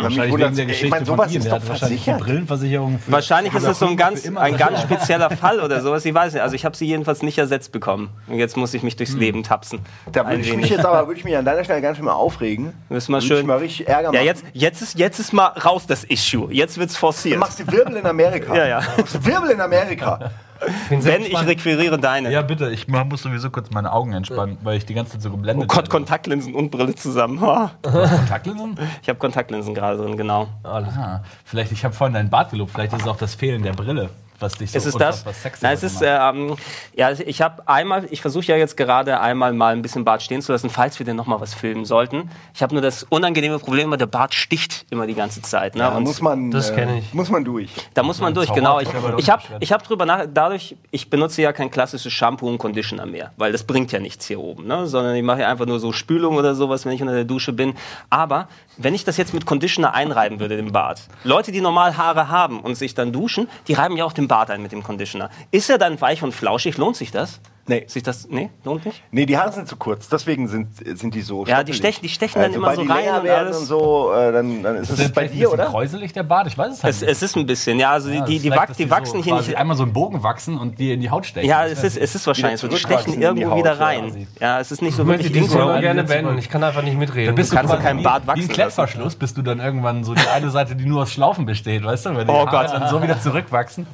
Wahrscheinlich 0.03 0.33
wegen 0.39 0.39
der 0.39 0.51
ich 0.51 0.69
Geschichte 0.69 0.89
meine, 0.91 1.07
von 1.07 1.17
sowas 1.17 1.33
ihm. 1.33 1.39
ist 1.41 1.49
doch 1.51 1.53
wahrscheinlich 1.67 1.99
die 1.99 2.05
versichert. 2.05 2.21
Brillenversicherung 2.21 2.99
für 3.01 3.11
Wahrscheinlich 3.11 3.53
ist 3.53 3.65
es 3.65 3.79
so 3.81 3.87
ein 3.89 3.97
ganz, 3.97 4.25
ein 4.29 4.57
ganz 4.57 4.83
spezieller 4.83 5.31
Fall 5.31 5.59
oder 5.59 5.81
sowas. 5.81 6.05
Ich 6.05 6.15
weiß 6.15 6.35
nicht. 6.35 6.43
Also 6.43 6.55
ich 6.55 6.65
habe 6.65 6.77
sie 6.77 6.87
jedenfalls 6.87 7.23
nicht 7.23 7.37
ersetzt 7.39 7.73
bekommen. 7.73 8.11
Und 8.29 8.37
jetzt 8.39 8.57
muss 8.57 8.73
ich 8.75 8.85
mich 8.85 8.95
durchs 8.95 9.15
Leben 9.15 9.43
tapsen. 9.43 9.81
Da 10.13 10.23
Ein 10.23 10.27
würde 10.29 10.41
ich 10.43 10.47
mich 10.51 10.57
wenig. 10.59 10.71
jetzt 10.71 10.85
aber 10.87 11.09
würde 11.09 11.19
ich 11.19 11.25
mich 11.25 11.37
an 11.37 11.45
deiner 11.45 11.65
Stelle 11.65 11.83
ganz 11.83 11.97
schön 11.97 12.07
mal 12.07 12.13
aufregen. 12.13 12.73
Müssen 12.91 13.11
wir 13.11 13.17
Würde 13.17 13.27
schön- 13.27 13.41
ich 13.41 13.47
mal 13.47 13.59
richtig 13.59 13.89
Ärger 13.89 14.13
Ja, 14.13 14.13
machen. 14.13 14.25
jetzt, 14.27 14.45
jetzt, 14.53 14.83
ist, 14.83 14.97
jetzt 14.99 15.19
ist 15.19 15.33
mal 15.33 15.47
raus 15.49 15.85
das 15.89 16.05
Issue. 16.05 16.53
Jetzt 16.53 16.79
wird's 16.79 16.95
Du 16.95 17.01
forciert. 17.01 17.41
machst 17.41 17.59
die 17.59 17.67
Wirbel 17.73 17.97
in 17.97 18.07
Amerika. 18.07 18.55
Ja, 18.55 18.67
ja. 18.69 18.81
Du 18.95 19.01
machst 19.03 19.15
die 19.17 19.27
Wirbel 19.27 19.51
in 19.51 19.61
Amerika. 19.61 20.31
bin 20.89 21.05
Wenn 21.05 21.21
ich 21.23 21.29
gespannt. 21.31 21.49
requiriere 21.49 21.99
deine. 21.99 22.31
Ja, 22.31 22.43
bitte. 22.43 22.71
Ich 22.71 22.89
muss 22.89 23.23
sowieso 23.23 23.51
kurz 23.51 23.71
meine 23.71 23.93
Augen 23.93 24.13
entspannen, 24.13 24.59
weil 24.63 24.77
ich 24.79 24.87
die 24.87 24.95
ganze 24.95 25.13
Zeit 25.13 25.23
so 25.23 25.31
geblendet 25.31 25.69
Oh 25.71 25.75
Gott, 25.75 25.85
bin. 25.85 25.91
Kontaktlinsen 25.93 26.55
und 26.55 26.71
Brille 26.71 26.95
zusammen. 26.95 27.41
Ha. 27.41 27.73
Kontaktlinsen? 27.83 28.79
Ich 29.03 29.09
habe 29.09 29.19
Kontaktlinsen 29.19 29.75
gerade 29.75 29.99
drin, 29.99 30.17
genau. 30.17 30.49
Alles. 30.63 30.95
Ah, 30.97 31.23
vielleicht, 31.45 31.73
ich 31.73 31.85
habe 31.85 31.95
vorhin 31.95 32.15
deinen 32.15 32.31
Bart 32.31 32.51
gelobt, 32.51 32.73
vielleicht 32.73 32.93
ist 32.93 33.03
es 33.03 33.09
auch 33.09 33.17
das 33.17 33.35
Fehlen 33.35 33.63
der 33.63 33.73
Brille. 33.73 34.11
Was 34.41 34.55
dich 34.55 34.71
so 34.71 34.79
Ist 34.79 34.87
es 34.87 34.95
das? 34.95 35.25
sexy 35.43 35.65
Nein, 35.65 35.75
es 35.75 35.83
ist, 35.83 36.03
ähm, 36.03 36.57
ja, 36.95 37.11
ich 37.13 37.43
habe 37.43 37.67
einmal, 37.69 38.07
ich 38.11 38.21
versuche 38.21 38.47
ja 38.47 38.57
jetzt 38.57 38.77
gerade 38.77 39.21
einmal 39.21 39.53
mal 39.53 39.73
ein 39.73 39.83
bisschen 39.83 40.05
Bart 40.05 40.23
stehen 40.23 40.43
zu 40.43 40.53
lassen, 40.53 40.71
falls 40.71 40.99
wir 40.99 41.07
denn 41.07 41.17
noch 41.17 41.27
mal 41.27 41.41
was 41.41 41.55
filmen 41.55 41.85
sollten. 41.85 42.31
Ich 42.55 42.63
habe 42.63 42.75
nur 42.75 42.83
das 42.83 43.05
unangenehme 43.05 43.59
Problem, 43.59 43.97
der 43.97 44.07
Bart 44.07 44.35
sticht 44.35 44.87
immer 44.91 45.07
die 45.07 45.15
ganze 45.15 45.43
Zeit. 45.43 45.75
Ne? 45.75 45.83
Da 45.83 45.97
Und 45.97 46.05
muss 46.05 46.21
man, 46.21 46.51
das 46.51 46.71
äh, 46.71 46.75
kenn 46.75 46.97
ich. 46.99 47.15
Muss 47.15 47.31
man 47.31 47.45
durch. 47.45 47.71
da 47.95 48.03
muss 48.03 48.21
man 48.21 48.35
durch, 48.35 48.49
Zauber 48.49 48.61
genau. 48.61 48.81
Ich, 48.81 48.89
ich 49.19 49.31
habe 49.31 49.43
ich 49.61 49.73
hab 49.73 49.83
drüber 49.83 50.07
nach, 50.07 50.27
dadurch, 50.33 50.77
ich 50.91 51.09
benutze 51.11 51.43
ja 51.43 51.53
kein 51.53 51.71
klassisches 51.71 52.13
Shampoo 52.13 52.49
und 52.49 52.59
Conditioner 52.59 53.07
mehr, 53.07 53.33
weil 53.37 53.53
das 53.53 53.65
bringt 53.65 53.93
ja 53.93 54.01
nichts 54.01 54.27
hier 54.27 54.41
oben, 54.41 54.67
ne? 54.67 54.87
sondern 54.87 55.15
ich 55.17 55.23
mache 55.23 55.41
ja 55.41 55.49
einfach 55.49 55.67
nur 55.67 55.81
so 55.81 55.93
Spülung 55.93 56.37
oder 56.37 56.55
sowas, 56.55 56.85
wenn 56.85 56.93
ich 56.93 57.01
unter 57.01 57.15
der 57.15 57.25
Dusche 57.25 57.53
bin. 57.53 57.75
Aber 58.11 58.49
wenn 58.77 58.95
ich 58.95 59.05
das 59.05 59.17
jetzt 59.17 59.35
mit 59.35 59.47
Conditioner 59.47 59.95
einreiben 59.95 60.41
würde, 60.41 60.57
den 60.57 60.73
Bart, 60.73 61.03
Leute, 61.25 61.53
die 61.53 61.61
normal 61.61 61.97
Haare 61.97 62.29
haben 62.29 62.61
und 62.61 62.75
sich 62.75 62.95
dann 62.95 63.13
duschen, 63.13 63.49
die 63.69 63.75
reiben 63.75 63.97
ja 63.97 64.05
auch 64.05 64.13
den 64.13 64.29
Bart 64.29 64.51
ein 64.51 64.63
mit 64.63 64.73
dem 64.73 64.83
Conditioner. 64.83 65.31
Ist 65.51 65.71
er 65.71 65.79
dann 65.79 66.01
weich 66.01 66.23
und 66.23 66.33
flauschig? 66.33 66.77
Lohnt 66.77 66.97
sich 66.97 67.11
das? 67.11 67.41
Nee. 67.69 67.85
Sich 67.89 68.03
das, 68.03 68.29
nee, 68.29 68.51
lohnt 68.65 68.87
nicht? 68.87 69.03
Nee, 69.11 69.27
die 69.27 69.37
Haare 69.37 69.51
sind 69.53 69.67
zu 69.67 69.77
kurz, 69.77 70.09
deswegen 70.09 70.47
sind, 70.47 70.69
sind 70.99 71.15
die 71.15 71.23
so 71.23 71.45
Ja, 71.47 71.65
die 71.65 71.73
stechen- 71.73 72.03
die 72.03 72.09
stechen 72.09 72.41
dann 72.41 72.53
immer 72.55 72.75
so 72.77 72.83
die 72.83 72.89
rein 72.89 73.09
und 73.23 73.29
alles. 73.29 73.59
und 73.59 73.65
so, 73.67 74.13
äh, 74.13 74.31
dann, 74.33 74.63
dann 74.63 74.77
ist 74.77 74.91
es 74.91 75.01
Ist 75.01 75.15
bei 75.15 75.23
dir, 75.27 75.31
bisschen 75.33 75.47
oder? 75.55 75.67
kräuselig, 75.67 76.13
der 76.13 76.23
Bart? 76.23 76.47
Ich 76.47 76.57
weiß 76.57 76.73
es 76.75 76.85
halt 76.85 76.95
Es, 76.95 77.01
nicht. 77.01 77.11
es 77.11 77.23
ist 77.23 77.37
ein 77.37 77.45
bisschen, 77.47 77.79
ja, 77.81 77.91
also 77.91 78.09
die, 78.09 78.17
Ja, 78.19 78.25
die, 78.25 78.37
es 78.37 78.43
die, 78.43 78.51
wach, 78.51 78.67
die 78.77 78.89
wachsen 78.91 79.19
so 79.19 79.25
hier 79.25 79.35
nicht. 79.35 79.57
einmal 79.57 79.77
so 79.77 79.83
einen 79.83 79.93
Bogen 79.93 80.23
wachsen 80.23 80.59
und 80.59 80.79
die 80.79 80.93
in 80.93 81.01
die 81.01 81.11
Haut 81.11 81.27
stechen. 81.27 81.49
Ja, 81.49 81.67
es 81.67 81.83
ist, 81.83 81.97
es 81.97 82.15
ist 82.15 82.27
wahrscheinlich 82.27 82.61
so. 82.61 82.69
Die 82.69 82.77
stechen 82.77 83.21
irgendwo 83.21 83.51
Haut, 83.51 83.59
wieder 83.59 83.81
rein. 83.81 84.27
Ja, 84.41 84.61
es 84.61 84.71
ist 84.71 84.81
nicht 84.83 84.95
so 84.97 85.03
Ich 85.03 85.09
möchte 85.09 85.25
wirklich 85.25 85.45
Intro. 85.45 85.61
aber 85.63 85.81
gerne 85.81 86.05
beenden. 86.05 86.39
Ich 86.39 86.49
kann 86.49 86.63
einfach 86.63 86.83
nicht 86.83 86.97
mitreden. 86.97 87.35
bist 87.35 87.51
kannst 87.53 87.71
quasi 87.71 87.79
doch 87.83 87.89
keinen 87.89 88.03
Bart 88.05 88.23
Wie 88.23 88.27
wachsen 88.29 88.41
ein 88.43 88.47
lassen. 88.47 88.53
Klettverschluss 88.55 89.17
bist 89.17 89.37
du 89.37 89.43
dann 89.43 89.59
irgendwann 89.59 90.05
so 90.05 90.15
die 90.15 90.27
eine 90.29 90.51
Seite, 90.51 90.77
die 90.77 90.87
nur 90.87 91.03
aus 91.03 91.13
Schlaufen 91.13 91.47
besteht, 91.47 91.83
weißt 91.85 92.07
du? 92.07 92.17
Wenn 92.17 92.27
die 92.29 92.33
Oh 92.33 92.47
Haare 92.47 92.69
Gott. 92.69 92.73
dann 92.81 92.89
so 92.89 93.03
wieder 93.03 93.21
zurückwachsen. 93.21 93.87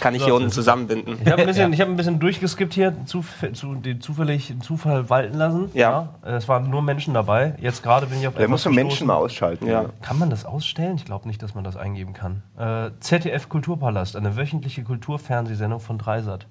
Kann 0.00 0.14
ich 0.14 0.24
hier 0.24 0.34
unten 0.34 0.50
zusammenbinden. 0.50 1.18
Ich 1.24 1.30
habe 1.30 1.42
ein, 1.42 1.46
bisschen- 1.46 1.72
ich 1.72 1.80
hab 1.80 1.88
ein 1.88 1.96
bisschen 1.96 2.18
durchgeskippt 2.18 2.74
hier, 2.74 2.87
zu, 3.06 3.24
zu, 3.52 3.74
den 3.74 4.00
zufällig 4.00 4.54
Zufall 4.60 5.10
walten 5.10 5.36
lassen. 5.36 5.70
Ja. 5.74 6.14
Es 6.22 6.48
waren 6.48 6.70
nur 6.70 6.82
Menschen 6.82 7.14
dabei. 7.14 7.54
Jetzt 7.60 7.82
gerade 7.82 8.06
bin 8.06 8.20
ich 8.20 8.28
auf 8.28 8.34
Da 8.34 8.40
etwas 8.40 8.50
musst 8.50 8.66
du 8.66 8.70
Menschen 8.70 9.06
mal 9.06 9.16
ausschalten. 9.16 9.66
Ja. 9.66 9.86
Kann 10.02 10.18
man 10.18 10.30
das 10.30 10.44
ausstellen? 10.44 10.96
Ich 10.96 11.04
glaube 11.04 11.26
nicht, 11.26 11.42
dass 11.42 11.54
man 11.54 11.64
das 11.64 11.76
eingeben 11.76 12.12
kann. 12.12 12.42
Äh, 12.56 12.90
ZDF 13.00 13.48
Kulturpalast, 13.48 14.16
eine 14.16 14.36
wöchentliche 14.36 14.82
Kulturfernsehsendung 14.82 15.80
von 15.80 15.98
Dreisat. 15.98 16.46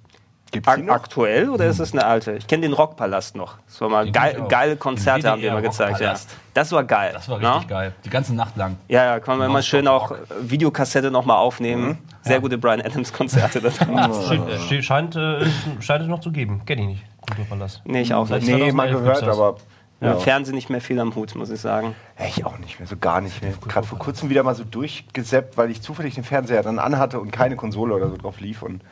Gibt's 0.51 0.67
Ak 0.69 0.83
noch? 0.83 0.93
aktuell 0.93 1.49
oder 1.49 1.65
ist 1.65 1.79
es 1.79 1.93
eine 1.93 2.05
alte? 2.05 2.33
Ich 2.33 2.47
kenne 2.47 2.62
den 2.62 2.73
Rockpalast 2.73 3.36
noch. 3.36 3.55
Das 3.65 3.81
war 3.81 3.89
mal 3.89 4.05
Den 4.05 4.13
geil, 4.13 4.45
geile 4.47 4.75
Den 4.75 4.79
Konzerte 4.79 5.29
haben 5.29 5.41
die 5.41 5.47
immer 5.47 5.62
gezeigt. 5.62 5.99
Ja. 5.99 6.15
Das 6.53 6.71
war 6.71 6.83
geil. 6.83 7.12
Das 7.13 7.27
war 7.29 7.39
ne? 7.39 7.53
richtig 7.53 7.69
geil. 7.69 7.93
Die 8.05 8.10
ganze 8.10 8.33
Nacht 8.33 8.55
lang. 8.55 8.77
Ja, 8.88 9.05
ja, 9.05 9.19
kann 9.19 9.38
man 9.38 9.49
immer 9.49 9.62
schön 9.62 9.88
auch 9.88 10.12
Rock. 10.12 10.19
äh, 10.29 10.49
Videokassette 10.49 11.12
nochmal 11.12 11.38
aufnehmen. 11.38 11.97
Sehr 12.21 12.39
gute 12.39 12.57
Brian 12.57 12.81
Adams 12.81 13.12
Konzerte. 13.13 13.62
da 13.62 13.69
drin. 13.69 14.13
Steht, 14.25 14.62
steht, 14.65 14.86
scheint, 14.86 15.15
äh, 15.15 15.45
scheint 15.79 16.01
es 16.01 16.07
noch 16.07 16.19
zu 16.19 16.31
geben. 16.31 16.62
Kenne 16.65 16.81
ich 16.83 16.88
nicht. 16.88 17.03
Kulturpalast. 17.21 17.81
nee, 17.86 18.01
ich 18.01 18.13
auch 18.13 18.27
nicht. 18.29 18.47
Nee. 18.47 18.55
Nee, 18.55 18.71
mal 18.71 18.89
2011 18.89 19.19
gehört, 19.19 19.23
aber. 19.38 19.57
Ja. 19.99 20.13
dem 20.13 20.19
Fernsehen 20.19 20.53
nicht 20.53 20.69
mehr 20.69 20.79
viel 20.79 20.99
am 20.99 21.15
Hut, 21.15 21.33
muss 21.33 21.49
ich 21.49 21.60
sagen. 21.60 21.95
Ich 22.27 22.45
auch 22.45 22.60
nicht 22.60 22.79
mehr, 22.79 22.88
so 22.88 22.95
gar 22.97 23.19
nicht 23.19 23.41
mehr. 23.41 23.53
Gerade 23.67 23.88
vor 23.88 23.97
kurzem 23.97 24.29
wieder 24.29 24.43
mal 24.43 24.53
so 24.53 24.63
durchgeseppt, 24.63 25.57
weil 25.57 25.71
ich 25.71 25.81
zufällig 25.81 26.13
den 26.13 26.23
Fernseher 26.23 26.62
dann 26.62 26.77
anhatte 26.77 27.19
und 27.19 27.31
keine 27.31 27.55
Konsole 27.55 27.95
oder 27.95 28.07
so 28.07 28.15
drauf 28.15 28.39
lief. 28.39 28.62
Und 28.62 28.83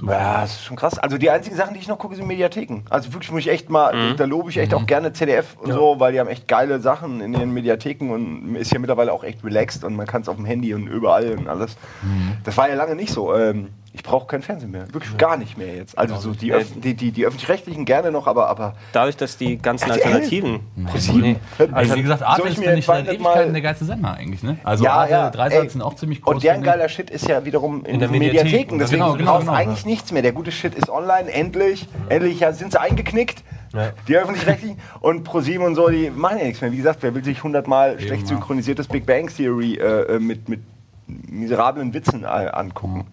ja, 0.00 0.40
das 0.42 0.52
ist 0.52 0.64
schon 0.64 0.76
krass. 0.76 0.98
Also 0.98 1.18
die 1.18 1.28
einzigen 1.30 1.56
Sachen, 1.56 1.74
die 1.74 1.80
ich 1.80 1.88
noch 1.88 1.98
gucke, 1.98 2.14
sind 2.16 2.26
Mediatheken. 2.26 2.82
Also 2.90 3.12
wirklich 3.12 3.30
muss 3.30 3.40
ich 3.40 3.48
echt 3.50 3.68
mal, 3.70 3.94
Mhm. 4.12 4.16
da 4.16 4.24
lobe 4.24 4.50
ich 4.50 4.56
echt 4.58 4.72
auch 4.74 4.86
gerne 4.86 5.12
ZDF 5.12 5.56
und 5.60 5.72
so, 5.72 5.96
weil 6.00 6.12
die 6.12 6.20
haben 6.20 6.28
echt 6.28 6.48
geile 6.48 6.80
Sachen 6.80 7.20
in 7.20 7.34
ihren 7.34 7.52
Mediatheken 7.52 8.10
und 8.12 8.56
ist 8.56 8.72
ja 8.72 8.78
mittlerweile 8.78 9.12
auch 9.12 9.22
echt 9.24 9.44
relaxed 9.44 9.84
und 9.84 9.94
man 9.94 10.06
kann 10.06 10.22
es 10.22 10.28
auf 10.28 10.36
dem 10.36 10.44
Handy 10.44 10.72
und 10.74 10.86
überall 10.86 11.36
und 11.36 11.48
alles. 11.48 11.76
Mhm. 12.02 12.32
Das 12.44 12.56
war 12.56 12.68
ja 12.68 12.74
lange 12.74 12.94
nicht 12.94 13.12
so. 13.12 13.34
Ähm, 13.36 13.68
ich 13.94 14.02
brauche 14.02 14.26
keinen 14.26 14.42
Fernsehen 14.42 14.70
mehr. 14.70 14.92
Wirklich 14.92 15.16
gar 15.18 15.36
nicht 15.36 15.58
mehr 15.58 15.74
jetzt. 15.76 15.98
Also 15.98 16.16
so 16.16 16.32
die, 16.32 16.52
Öff 16.54 16.66
die, 16.74 16.94
die, 16.94 17.12
die 17.12 17.26
öffentlich-rechtlichen 17.26 17.84
gerne 17.84 18.10
noch, 18.10 18.26
aber, 18.26 18.48
aber 18.48 18.74
Dadurch, 18.92 19.18
dass 19.18 19.36
die 19.36 19.58
ganzen 19.58 19.90
RTL? 19.90 20.04
Alternativen. 20.06 20.60
Nee. 20.76 21.36
Also 21.72 21.94
wie 21.96 22.02
gesagt, 22.02 22.22
Arte 22.22 22.42
ich 22.42 22.52
ist, 22.54 22.58
mir 22.58 22.64
finde 22.64 22.78
ich, 22.78 22.86
bald 22.86 23.06
seit 23.06 23.20
mal- 23.20 23.30
Ewigkeiten 23.30 23.52
der 23.52 23.62
geilste 23.62 23.84
Sender 23.84 24.14
eigentlich, 24.14 24.42
ne? 24.42 24.56
Also 24.64 24.84
Ja, 24.84 24.92
Arte, 24.92 25.12
ja, 25.12 25.30
Dreisat 25.30 25.64
ey. 25.64 25.68
sind 25.68 25.82
auch 25.82 25.94
ziemlich 25.94 26.22
groß. 26.22 26.34
Und 26.34 26.42
deren 26.42 26.62
geiler 26.62 26.88
Shit 26.88 27.10
ist 27.10 27.28
ja 27.28 27.44
wiederum 27.44 27.84
in, 27.84 27.98
der 27.98 28.08
den 28.08 28.18
Mediathek. 28.18 28.44
Mediatheken. 28.44 28.78
Deswegen 28.78 29.02
Genau, 29.02 29.12
du 29.12 29.18
genau, 29.18 29.32
brauchst 29.32 29.46
genau, 29.46 29.58
eigentlich 29.58 29.84
nichts 29.84 30.10
mehr. 30.10 30.22
Der 30.22 30.32
gute 30.32 30.52
Shit 30.52 30.74
ist 30.74 30.88
online, 30.88 31.30
endlich. 31.30 31.86
Endlich 32.08 32.40
ja, 32.40 32.52
sind 32.52 32.72
sie 32.72 32.80
eingeknickt. 32.80 33.42
Ja. 33.74 33.90
Die 34.08 34.16
öffentlich-rechtlichen 34.16 34.78
und 35.00 35.24
ProSieben 35.24 35.66
und 35.66 35.74
so, 35.74 35.88
die 35.88 36.10
machen 36.10 36.38
ja 36.38 36.44
nichts 36.44 36.60
mehr. 36.62 36.72
Wie 36.72 36.76
gesagt, 36.78 36.98
wer 37.02 37.14
will 37.14 37.24
sich 37.24 37.42
hundertmal 37.42 37.98
schlecht 38.00 38.22
ja. 38.22 38.28
synchronisiertes 38.28 38.88
Big 38.88 39.04
Bang 39.06 39.28
Theory 39.34 39.74
äh, 39.74 40.16
äh, 40.16 40.18
mit, 40.18 40.48
mit 40.48 40.60
miserablen 41.06 41.92
Witzen 41.94 42.24
äh, 42.24 42.26
angucken? 42.26 43.06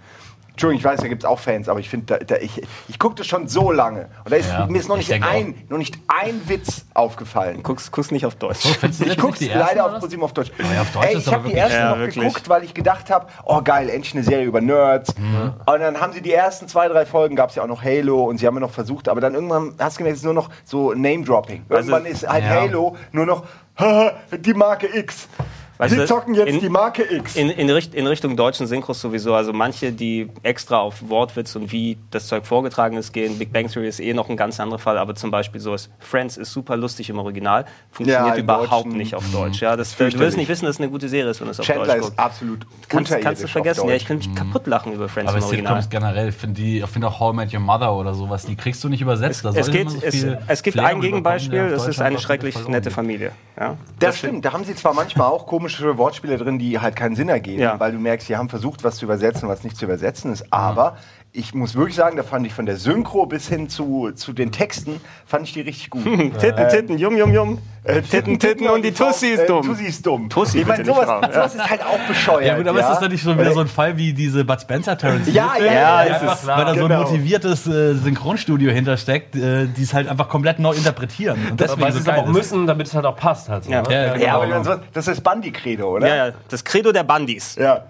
Entschuldigung, 0.59 0.79
ich 0.79 0.83
weiß, 0.93 0.99
da 0.99 1.07
gibt 1.07 1.23
es 1.23 1.29
auch 1.29 1.39
Fans, 1.39 1.69
aber 1.69 1.79
ich 1.79 1.89
finde, 1.89 2.17
da, 2.17 2.17
da, 2.17 2.35
ich, 2.35 2.61
ich 2.89 2.99
gucke 2.99 3.15
das 3.15 3.27
schon 3.27 3.47
so 3.47 3.71
lange. 3.71 4.09
Und 4.25 4.31
da 4.31 4.35
ist 4.35 4.49
Ja, 4.49 4.65
mir 4.67 4.77
ist 4.77 4.89
noch 4.89 4.97
ich 4.97 5.07
nicht, 5.07 5.23
ein, 5.23 5.55
noch 5.69 5.77
nicht 5.77 5.97
ein 6.09 6.41
Witz 6.49 6.83
aufgefallen. 6.93 7.63
Guckst, 7.63 7.93
guckst 7.93 8.11
nicht 8.11 8.25
auf 8.25 8.35
Deutsch. 8.35 8.67
Findest 8.77 8.99
du 9.01 9.05
Ich 9.05 9.17
guck's 9.17 9.39
ersten, 9.41 9.57
leider 9.57 9.85
auf? 9.85 9.99
ProSieben 9.99 10.21
auf 10.25 10.33
Deutsch. 10.33 10.51
ja, 10.59 10.81
auf 10.81 10.91
Deutsch 10.91 11.05
Ey, 11.07 11.17
ich 11.17 11.27
habe 11.27 11.37
die 11.37 11.43
wirklich- 11.45 11.55
erste 11.55 11.77
Ja, 11.77 11.89
noch 11.91 11.97
wirklich. 11.99 12.25
geguckt, 12.25 12.49
weil 12.49 12.63
ich 12.65 12.73
gedacht 12.73 13.09
habe, 13.09 13.27
oh 13.45 13.61
geil, 13.61 13.89
endlich 13.89 14.13
eine 14.15 14.23
Serie 14.25 14.45
über 14.45 14.59
Nerds. 14.59 15.17
Mhm. 15.17 15.53
Und 15.65 15.79
dann 15.79 16.01
haben 16.01 16.11
sie 16.11 16.21
die 16.21 16.33
ersten 16.33 16.67
zwei, 16.67 16.89
drei 16.89 17.05
Folgen, 17.05 17.37
gab 17.37 17.51
es 17.51 17.55
ja 17.55 17.63
auch 17.63 17.67
noch 17.67 17.81
Halo 17.81 18.25
und 18.25 18.37
sie 18.37 18.45
haben 18.45 18.55
ja 18.55 18.59
noch 18.59 18.71
versucht, 18.71 19.07
aber 19.07 19.21
dann 19.21 19.35
irgendwann 19.35 19.75
hast 19.79 19.95
du 19.95 19.99
gemerkt, 19.99 20.15
es 20.17 20.19
ist 20.23 20.25
nur 20.25 20.33
noch 20.33 20.49
so 20.65 20.93
Name-Dropping. 20.93 21.67
Irgendwann 21.69 22.05
ist 22.05 22.27
halt 22.27 22.43
ja. 22.43 22.49
Halo 22.49 22.97
nur 23.13 23.25
noch 23.25 23.45
die 24.37 24.53
Marke 24.53 24.87
X. 24.93 25.29
Weißt 25.79 25.91
Sie 25.93 25.97
du, 26.01 26.05
zocken 26.07 26.33
jetzt 26.35 26.49
in- 26.49 26.59
die 26.59 26.67
Marke 26.67 27.03
X. 27.09 27.37
In, 27.37 27.49
in, 27.49 27.69
Richt, 27.69 27.95
in 27.95 28.05
Richtung 28.05 28.35
deutschen 28.35 28.67
Synchros 28.67 28.99
sowieso. 28.99 29.33
Also 29.33 29.53
manche, 29.53 29.93
die 29.93 30.27
extra 30.43 30.79
auf 30.79 31.07
Wortwitz 31.07 31.55
und 31.55 31.71
wie 31.71 31.97
das 32.11 32.27
Zeug 32.27 32.45
vorgetragen 32.45 32.97
ist, 32.97 33.13
gehen. 33.13 33.39
Big 33.39 33.53
Bang 33.53 33.69
Theory 33.69 33.87
ist 33.87 34.01
eh 34.01 34.13
noch 34.13 34.27
ein 34.29 34.35
ganz 34.35 34.59
anderer 34.59 34.77
Fall, 34.77 34.97
aber 34.97 35.15
zum 35.15 35.31
Beispiel 35.31 35.61
so 35.61 35.73
ist 35.73 35.89
Friends 35.99 36.35
ist 36.35 36.51
super 36.51 36.75
lustig 36.75 37.09
im 37.09 37.17
Original, 37.17 37.63
funktioniert 37.91 38.27
Ja, 38.27 38.35
im 38.35 38.43
überhaupt 38.43 38.71
Deutschen, 38.87 38.97
nicht 38.97 39.15
auf 39.15 39.23
Deutsch. 39.31 39.61
Ja, 39.61 39.77
das, 39.77 39.95
du 39.95 40.19
wirst 40.19 40.35
nicht 40.35 40.49
wissen, 40.49 40.65
dass 40.65 40.75
es 40.75 40.81
eine 40.81 40.89
gute 40.91 41.07
Serie 41.07 41.31
ist, 41.31 41.39
wenn 41.39 41.47
es 41.47 41.61
auf 41.61 41.65
Chandler 41.65 41.85
Deutsch 41.85 41.95
ist 41.95 42.01
guckst. 42.03 42.19
absolut 42.19 42.67
Kannst, 42.89 43.21
kannst 43.21 43.43
du 43.43 43.47
vergessen. 43.47 43.87
Ja, 43.87 43.95
ich 43.95 44.05
könnte 44.05 44.27
mich 44.27 44.37
kaputt 44.37 44.67
lachen 44.67 44.91
über 44.91 45.07
Friends 45.07 45.29
Aber 45.29 45.37
im 45.37 45.43
es 45.45 45.49
Original. 45.49 45.81
Sitcoms 45.81 45.89
generell, 45.89 46.27
ich 46.29 46.35
finde 46.35 46.61
die- 46.61 46.79
ich 46.79 46.87
finde 46.87 47.07
auch 47.07 47.21
How 47.21 47.33
I 47.33 47.37
Met 47.37 47.53
Your 47.53 47.61
Mother 47.61 47.93
oder 47.93 48.13
sowas, 48.13 48.45
die 48.45 48.57
kriegst 48.57 48.83
du 48.83 48.89
nicht 48.89 48.99
übersetzt. 49.01 49.45
Da 49.45 49.49
Es, 49.51 49.67
sollte 49.67 49.71
geht, 49.71 49.89
so 49.91 49.97
es, 50.01 50.13
viel 50.15 50.37
es 50.45 50.61
gibt 50.61 50.73
Flair 50.73 50.87
ein 50.87 50.99
Gegenbeispiel, 50.99 51.69
das 51.69 51.87
ist 51.87 52.01
eine 52.01 52.19
schrecklich 52.19 52.67
nette. 52.67 52.91
Familie. 52.91 53.31
Ja? 53.59 53.75
Das 53.99 54.17
stimmt, 54.17 54.45
da 54.45 54.53
haben 54.53 54.63
sie 54.63 54.73
zwar 54.75 54.93
manchmal 54.93 55.27
auch 55.27 55.45
komische 55.45 55.97
Wortspiele 55.97 56.37
drin, 56.37 56.57
die 56.59 56.79
halt 56.79 56.95
keinen 56.95 57.15
Sinn 57.15 57.27
ergeben, 57.29 57.61
Ja. 57.61 57.79
weil 57.79 57.91
du 57.91 57.99
merkst, 57.99 58.27
sie 58.27 58.37
haben 58.37 58.47
versucht, 58.49 58.83
was 58.85 58.95
zu 58.95 59.05
übersetzen, 59.05 59.49
was 59.49 59.63
nicht 59.63 59.75
zu 59.75 59.85
übersetzen 59.85 60.31
ist, 60.31 60.45
aber 60.53 60.95
ich 61.31 61.53
muss 61.53 61.75
wirklich 61.75 61.95
sagen, 61.95 62.17
da 62.17 62.23
fand 62.23 62.47
ich 62.47 62.53
von 62.53 62.65
der 62.65 62.77
Synchro 62.77 63.25
bis 63.27 63.47
hin 63.47 63.69
zu, 63.69 64.11
zu 64.15 64.33
den 64.33 64.51
Texten, 64.51 64.99
fand 65.27 65.45
ich 65.45 65.53
die 65.53 65.61
richtig 65.61 65.89
gut. 65.91 66.03
Titten, 66.39 66.69
Titten, 66.69 66.97
Yum, 66.97 67.15
Yum, 67.17 67.33
Yum. 67.33 67.57
Äh, 67.83 68.01
Titten, 68.01 68.37
Titten 68.39 68.67
und 68.67 68.83
die 68.83 68.91
Tussi 68.91 69.27
ist 69.27 69.39
Äh, 69.41 69.47
dumm. 69.47 69.65
Tussi 69.65 69.85
ist 69.85 70.05
dumm. 70.05 70.29
Tussi 70.29 70.59
ich 70.59 70.67
meine, 70.67 70.83
sowas, 70.83 71.07
ja. 71.07 71.31
sowas 71.31 71.55
ist 71.55 71.69
halt 71.69 71.81
auch 71.85 71.99
bescheuert. 72.07 72.45
Ja 72.45 72.57
gut, 72.57 72.67
aber 72.67 72.79
ist 72.79 72.87
das 72.89 72.99
dann 72.99 73.11
nicht 73.11 73.23
schon 73.23 73.39
wieder 73.39 73.53
so 73.53 73.61
ein 73.61 73.67
Fall 73.67 73.95
wie 73.97 74.11
diese 74.13 74.43
Bud 74.43 74.59
Spencer 74.61 74.97
Terrence 74.97 75.31
Ja, 75.33 75.53
ja, 75.57 75.65
ja, 75.65 76.01
ist 76.01 76.21
einfach, 76.21 76.33
es. 76.35 76.47
weil 76.47 76.65
da 76.65 76.73
so 76.75 76.81
ein 76.83 76.87
Genau. 76.89 77.01
motiviertes 77.03 77.67
äh, 77.67 77.93
Synchronstudio 77.93 78.71
hintersteckt, 78.71 79.35
äh, 79.35 79.65
die 79.67 79.83
es 79.83 79.93
halt 79.93 80.07
einfach 80.09 80.27
komplett 80.27 80.59
neu 80.59 80.73
interpretieren. 80.73 81.39
Und 81.51 81.59
deswegen 81.59 81.81
Weil 81.81 81.91
so 81.93 81.99
sie 81.99 82.03
es 82.03 82.09
aber 82.09 82.23
auch 82.23 82.27
müssen, 82.27 82.67
damit 82.67 82.87
es 82.87 82.93
halt 82.95 83.05
auch 83.05 83.15
passt. 83.15 83.47
Halt 83.49 83.63
so, 83.63 83.71
Ja. 83.71 83.81
ne? 83.81 83.93
Ja, 83.93 84.05
Ja, 84.05 84.13
genau. 84.39 84.55
aber 84.55 84.63
so, 84.63 84.75
das 84.93 85.07
ist 85.07 85.21
Bandi-Credo, 85.21 85.87
oder? 85.95 86.07
Ja, 86.07 86.27
ja, 86.27 86.33
das 86.49 86.63
Credo 86.63 86.91
der 86.91 87.03
Bandis. 87.03 87.55
Ja. 87.55 87.83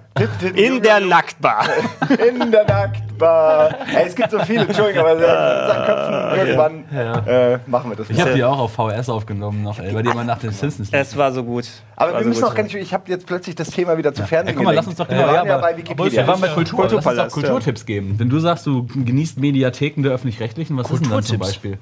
In 0.55 0.81
der 0.81 0.99
Nacktbar. 0.99 1.65
In 2.27 2.51
der 2.51 2.65
Nacktbar. 2.65 3.69
Ey, 3.95 4.07
es 4.07 4.15
gibt 4.15 4.31
so 4.31 4.39
viele, 4.39 4.61
Entschuldigung, 4.63 5.05
aber 5.05 5.11
in 5.13 5.17
unseren 5.19 5.85
Köpfen 5.85 6.39
irgendwann 6.39 7.25
äh, 7.27 7.59
machen 7.67 7.91
wir 7.91 7.95
das. 7.95 8.09
Ich 8.09 8.19
habe 8.19 8.33
die 8.33 8.43
auch 8.43 8.59
auf 8.59 8.73
VHS 8.73 9.07
aufgenommen, 9.09 9.63
noch, 9.63 9.79
ey, 9.79 9.88
weil 9.93 10.03
die 10.03 10.09
immer 10.09 10.23
nach 10.23 10.39
den 10.39 10.51
Simpsons. 10.51 10.89
Es 10.91 11.17
war 11.17 11.31
so 11.31 11.43
gut. 11.43 11.65
Aber 11.95 12.13
wir 12.13 12.23
so 12.23 12.29
müssen 12.29 12.43
auch 12.43 12.55
gar 12.55 12.63
nicht, 12.63 12.75
ich 12.75 12.93
habe 12.93 13.09
jetzt 13.11 13.25
plötzlich 13.25 13.55
das 13.55 13.69
Thema 13.69 13.97
wieder 13.97 14.13
zu 14.13 14.23
Fernsehen 14.23 14.53
Ja, 14.53 14.57
guck 14.57 14.65
mal, 14.65 14.75
lass 14.75 14.87
uns 14.87 14.95
doch 14.95 15.09
wir 15.09 15.15
genau, 15.17 15.27
waren 15.27 15.45
ja, 15.47 15.53
aber- 15.55 15.61
bei 15.61 15.77
Wikipedia. 15.77 16.21
wir 16.21 16.27
waren 16.27 16.41
bei 16.41 16.47
Kultur. 16.49 16.79
Lass 16.83 16.93
uns 16.93 17.03
doch 17.03 17.03
Kulturpalast. 17.03 17.33
Kulturtipps 17.33 17.85
geben. 17.85 18.15
Wenn 18.17 18.29
du 18.29 18.39
sagst, 18.39 18.65
du 18.65 18.85
genießt 18.85 19.39
Mediatheken 19.39 20.01
der 20.03 20.11
Öffentlich-Rechtlichen, 20.13 20.77
was 20.77 20.89
ist 20.91 21.03
denn 21.03 21.11
dann 21.11 21.23
zum. 21.23 21.39
Beispiel? 21.39 21.77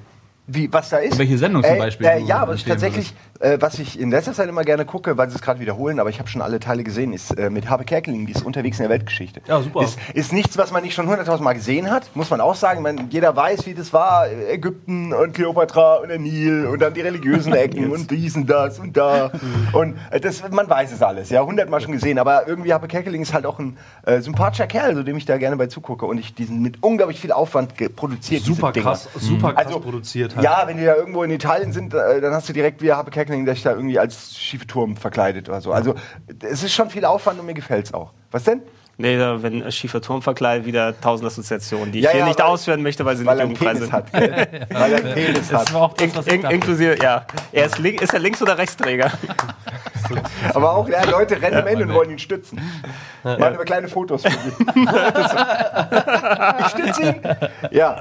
Wie, 0.50 0.72
was 0.72 0.90
da 0.90 0.98
ist? 0.98 1.18
Welche 1.18 1.38
Sendung 1.38 1.62
zum 1.62 1.76
Äh, 1.76 1.78
Beispiel 1.78 2.08
Äh, 2.08 2.22
ja, 2.22 2.38
aber 2.40 2.56
tatsächlich, 2.56 3.14
äh, 3.42 3.58
was 3.60 3.80
ich 3.80 4.00
in 4.00 4.12
letzter 4.12 4.32
Zeit 4.32 4.48
immer 4.48 4.64
gerne 4.64 4.86
gucke, 4.86 5.18
weil 5.18 5.30
sie 5.30 5.36
es 5.36 5.42
gerade 5.42 5.60
wiederholen, 5.60 6.00
aber 6.00 6.10
ich 6.10 6.20
habe 6.20 6.30
schon 6.30 6.42
alle 6.42 6.62
Teile 6.62 6.86
gesehen, 6.86 7.12
ist 7.12 7.38
äh, 7.38 7.50
mit 7.50 7.70
Habe 7.70 7.84
Kerkeling, 7.84 8.26
die 8.26 8.32
ist 8.32 8.46
unterwegs 8.46 8.80
in 8.80 8.84
der 8.84 8.90
Weltgeschichte. 8.90 9.42
Ja, 9.46 9.62
super. 9.62 9.84
Ist, 9.84 10.00
ist 10.14 10.32
nichts, 10.32 10.58
was 10.58 10.72
man 10.72 10.84
nicht 10.84 10.94
schon 10.94 11.08
hunderttausend 11.08 11.44
Mal 11.44 11.52
gesehen 11.52 11.92
hat, 11.92 12.16
muss 12.16 12.30
man 12.30 12.40
auch 12.40 12.56
sagen. 12.56 12.82
Man, 12.82 13.10
jeder 13.10 13.36
weiß, 13.36 13.66
wie 13.66 13.74
das 13.74 13.92
war. 13.92 14.28
Ägypten 14.32 15.12
und 15.12 15.34
Kleopatra 15.34 15.96
und 15.96 16.08
der 16.08 16.20
Nil 16.20 16.68
und 16.68 16.82
dann 16.82 16.94
die 16.94 17.02
religiösen 17.02 17.54
Ecken 17.54 17.92
und 17.92 18.10
dies 18.10 18.38
und 18.38 18.50
das 18.50 18.80
und 18.80 18.96
da. 18.96 19.32
und 19.74 19.98
äh, 20.12 20.22
das, 20.22 20.50
man 20.50 20.70
weiß 20.70 20.94
es 20.94 21.02
alles, 21.02 21.30
ja, 21.30 21.42
hundertmal 21.44 21.82
schon 21.82 21.92
gesehen. 21.92 22.20
Aber 22.20 22.48
irgendwie 22.48 22.74
Habe 22.74 22.88
Kerkeling 22.88 23.22
ist 23.22 23.34
halt 23.34 23.46
auch 23.46 23.60
ein 23.60 23.78
sympathischer 24.22 24.68
Kerl, 24.68 24.96
so 24.96 25.04
dem 25.04 25.18
ich 25.18 25.26
da 25.26 25.38
gerne 25.38 25.58
bei 25.58 25.68
zugucke. 25.68 26.06
Und 26.06 26.20
ich 26.20 26.34
diesen 26.34 26.62
mit 26.62 26.82
unglaublich 26.82 27.20
viel 27.20 27.34
Aufwand 27.34 27.74
produziert. 27.98 28.44
Super 28.44 28.72
krass, 28.72 29.10
super 29.20 29.52
krass 29.52 29.66
Also, 29.66 29.80
produziert 29.82 30.37
halt. 30.38 30.44
Ja, 30.46 30.64
wenn 30.68 30.78
die 30.78 30.86
da 30.86 30.96
irgendwo 30.96 31.24
in 31.24 31.32
Italien 31.32 31.72
sind, 31.74 31.94
äh, 31.94 32.22
dann 32.22 32.34
hast 32.34 32.48
du 32.50 32.54
direkt 32.54 32.82
wie 32.82 32.92
Habe 32.94 33.12
Kerkeling, 33.12 33.46
der 33.46 33.56
sich 33.56 33.64
da 33.64 33.72
irgendwie 33.72 34.00
als 34.00 34.36
schiefe 34.38 34.66
Turm 34.68 34.96
verkleidet 34.98 35.50
oder 35.50 35.62
so. 35.62 35.72
Also 35.74 35.96
es 36.42 36.64
ist 36.64 36.74
schon 36.74 36.90
viel 36.90 37.06
Aufwand 37.06 37.40
und 37.40 37.46
mir 37.46 37.54
gefällt 37.54 37.86
es 37.88 37.94
auch. 37.94 38.14
Was 38.32 38.44
denn? 38.44 38.62
Nee, 39.00 39.16
da, 39.16 39.44
wenn 39.44 39.62
ein 39.62 39.72
schiefer 39.72 40.02
Turmvergleich 40.02 40.66
wieder 40.66 41.00
tausend 41.00 41.28
Assoziationen, 41.28 41.92
die 41.92 42.00
ich 42.00 42.06
Ja, 42.06 42.10
hier 42.12 42.22
ja, 42.22 42.26
nicht 42.26 42.42
ausführen 42.42 42.82
möchte, 42.82 43.06
weil 43.06 43.16
sie 43.16 43.28
Weil 43.28 43.36
nicht 43.46 43.62
jugendfrei 43.62 43.76
sind. 43.76 43.94
hat. 43.94 44.12
Weil 44.14 44.92
er 44.92 44.98
einen 45.06 45.14
Penis 45.14 45.50
Das 45.50 45.62
hat. 45.68 45.74
war 45.76 45.82
auch 45.84 45.94
das, 45.94 46.16
was 46.16 46.26
ich 46.26 46.34
In, 46.34 46.42
dachte. 46.42 46.56
inklusive, 46.56 46.98
ja. 47.00 47.28
Er 47.52 47.66
ist, 47.68 47.78
link, 47.78 48.02
ist 48.02 48.12
er 48.16 48.20
Links- 48.20 48.42
oder 48.42 48.58
Rechtsträger? 48.58 49.12
Aber 50.56 50.72
auch 50.72 50.90
ja, 50.90 51.04
Leute 51.04 51.40
rennen 51.40 51.58
am 51.58 51.68
Ende 51.68 51.84
und 51.84 51.94
wollen 51.94 52.10
ihn 52.10 52.18
stützen. 52.18 52.60
Machen 53.24 53.44
aber 53.44 53.66
kleine 53.66 53.88
Fotos 53.88 54.24
von 54.24 54.32
ihm. 54.32 54.90
ich 56.60 56.68
stütze 56.68 57.04
ihn. 57.04 57.16
Ja. 57.72 58.00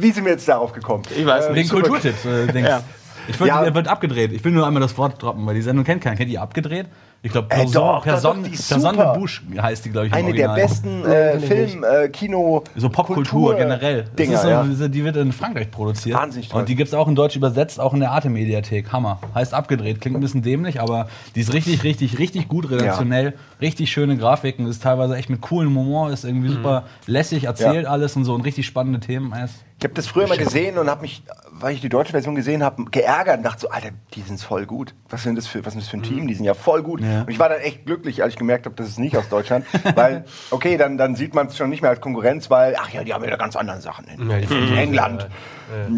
Wie 0.00 0.10
sind 0.10 0.24
wir 0.24 0.32
jetzt 0.32 0.48
darauf 0.48 0.72
gekommen? 0.72 1.02
Ich 1.16 1.24
weiß 1.26 1.46
Wegen 1.46 1.54
nicht. 1.54 1.68
super- 1.70 1.82
Kulturtipps. 1.88 2.24
Äh, 2.24 2.46
Dings. 2.52 2.68
Ja. 2.68 2.82
Ich 3.28 3.38
würde, 3.38 3.48
Ja. 3.48 3.62
er 3.62 3.74
wird 3.74 3.86
abgedreht. 3.86 4.32
Ich 4.32 4.42
will 4.44 4.50
nur 4.52 4.66
einmal 4.66 4.80
das 4.82 4.96
Wort 4.98 5.22
droppen, 5.22 5.46
weil 5.46 5.54
die 5.54 5.62
Sendung 5.62 5.84
kennt 5.84 6.02
keiner. 6.02 6.16
Kennt 6.16 6.30
ihr 6.30 6.40
abgedreht? 6.42 6.86
Ich 7.22 7.30
glaube, 7.30 7.48
Äh, 7.50 7.56
Person, 7.56 7.72
doch, 7.74 8.02
Person, 8.02 8.42
Person 8.44 8.96
de 8.96 9.18
Bush 9.18 9.42
heißt 9.60 9.84
die, 9.84 9.90
glaube 9.90 10.06
ich, 10.06 10.12
im 10.14 10.18
Eine 10.18 10.32
der 10.32 10.48
Original. 10.48 10.68
besten 10.68 11.04
äh, 11.04 11.38
Film, 11.38 11.84
äh, 11.84 12.08
Kino, 12.08 12.64
So 12.76 12.88
Popkultur 12.88 13.56
generell. 13.56 14.04
Dinger, 14.18 14.34
ist 14.36 14.42
so, 14.42 14.48
ja. 14.48 14.64
Die 14.88 15.04
wird 15.04 15.16
in 15.18 15.30
Frankreich 15.32 15.70
produziert. 15.70 16.16
Wahnsinnig 16.16 16.48
toll. 16.48 16.60
Und 16.60 16.70
die 16.70 16.74
gibt 16.76 16.88
es 16.88 16.94
auch 16.94 17.06
in 17.08 17.14
Deutsch 17.14 17.36
übersetzt, 17.36 17.78
auch 17.78 17.92
in 17.92 18.00
der 18.00 18.10
Arte-Mediathek. 18.12 18.90
Hammer. 18.90 19.18
Heißt 19.34 19.52
abgedreht. 19.52 20.00
Klingt 20.00 20.16
ein 20.16 20.20
bisschen 20.20 20.40
dämlich, 20.40 20.80
aber 20.80 21.08
die 21.34 21.40
ist 21.42 21.52
richtig, 21.52 21.84
richtig, 21.84 22.18
richtig 22.18 22.48
gut 22.48 22.70
redaktionell. 22.70 23.34
Richtig 23.60 23.92
schöne 23.92 24.16
Grafiken. 24.16 24.66
Ist 24.66 24.82
teilweise 24.82 25.14
echt 25.14 25.28
mit 25.28 25.42
coolem 25.42 25.76
Humor. 25.76 26.10
Ist 26.10 26.24
irgendwie 26.24 26.48
super 26.48 26.84
lässig 27.06 27.44
erzählt 27.44 27.84
Ja. 27.84 27.90
alles 27.90 28.16
und 28.16 28.24
so 28.24 28.32
und 28.34 28.40
richtig 28.46 28.64
spannende 28.66 28.98
Themen. 28.98 29.30
Ist 29.44 29.56
Ich 29.80 29.84
habe 29.84 29.94
das 29.94 30.06
früher 30.06 30.28
mal 30.28 30.36
gesehen 30.36 30.76
und 30.76 30.90
habe 30.90 31.00
mich, 31.00 31.22
weil 31.52 31.72
ich 31.72 31.80
die 31.80 31.88
deutsche 31.88 32.12
Version 32.12 32.34
gesehen 32.34 32.62
habe, 32.62 32.84
geärgert 32.90 33.38
und 33.38 33.44
dachte 33.44 33.62
so, 33.62 33.70
Alter, 33.70 33.88
die 34.12 34.20
sind 34.20 34.38
voll 34.38 34.66
gut. 34.66 34.94
Was 35.08 35.22
sind 35.22 35.36
das 35.36 35.46
für, 35.46 35.64
was 35.64 35.74
ist 35.74 35.84
das 35.84 35.88
für 35.88 35.96
ein 35.96 36.02
Team? 36.02 36.28
Die 36.28 36.34
sind 36.34 36.44
ja 36.44 36.52
voll 36.52 36.82
gut. 36.82 37.00
Ja. 37.00 37.22
Und 37.22 37.30
ich 37.30 37.38
war 37.38 37.48
dann 37.48 37.60
echt 37.60 37.86
glücklich, 37.86 38.22
als 38.22 38.34
ich 38.34 38.38
gemerkt 38.38 38.66
habe, 38.66 38.76
das 38.76 38.88
ist 38.88 38.98
nicht 38.98 39.16
aus 39.16 39.30
Deutschland. 39.30 39.64
weil, 39.94 40.26
okay, 40.50 40.76
dann, 40.76 40.98
dann 40.98 41.14
sieht 41.14 41.34
man 41.34 41.46
es 41.46 41.56
schon 41.56 41.70
nicht 41.70 41.80
mehr 41.80 41.90
als 41.90 42.02
Konkurrenz, 42.02 42.50
weil, 42.50 42.76
ach 42.78 42.90
ja, 42.90 43.04
die 43.04 43.14
haben 43.14 43.24
ja 43.24 43.30
da 43.30 43.36
ganz 43.38 43.56
andere 43.56 43.80
Sachen 43.80 44.06
in, 44.06 44.28
Ja, 44.28 44.36
in 44.36 44.76
England. 44.76 45.28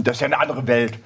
Das 0.03 0.17
ist 0.17 0.21
ja 0.21 0.27
eine 0.27 0.39
andere 0.41 0.67
Welt. 0.67 0.99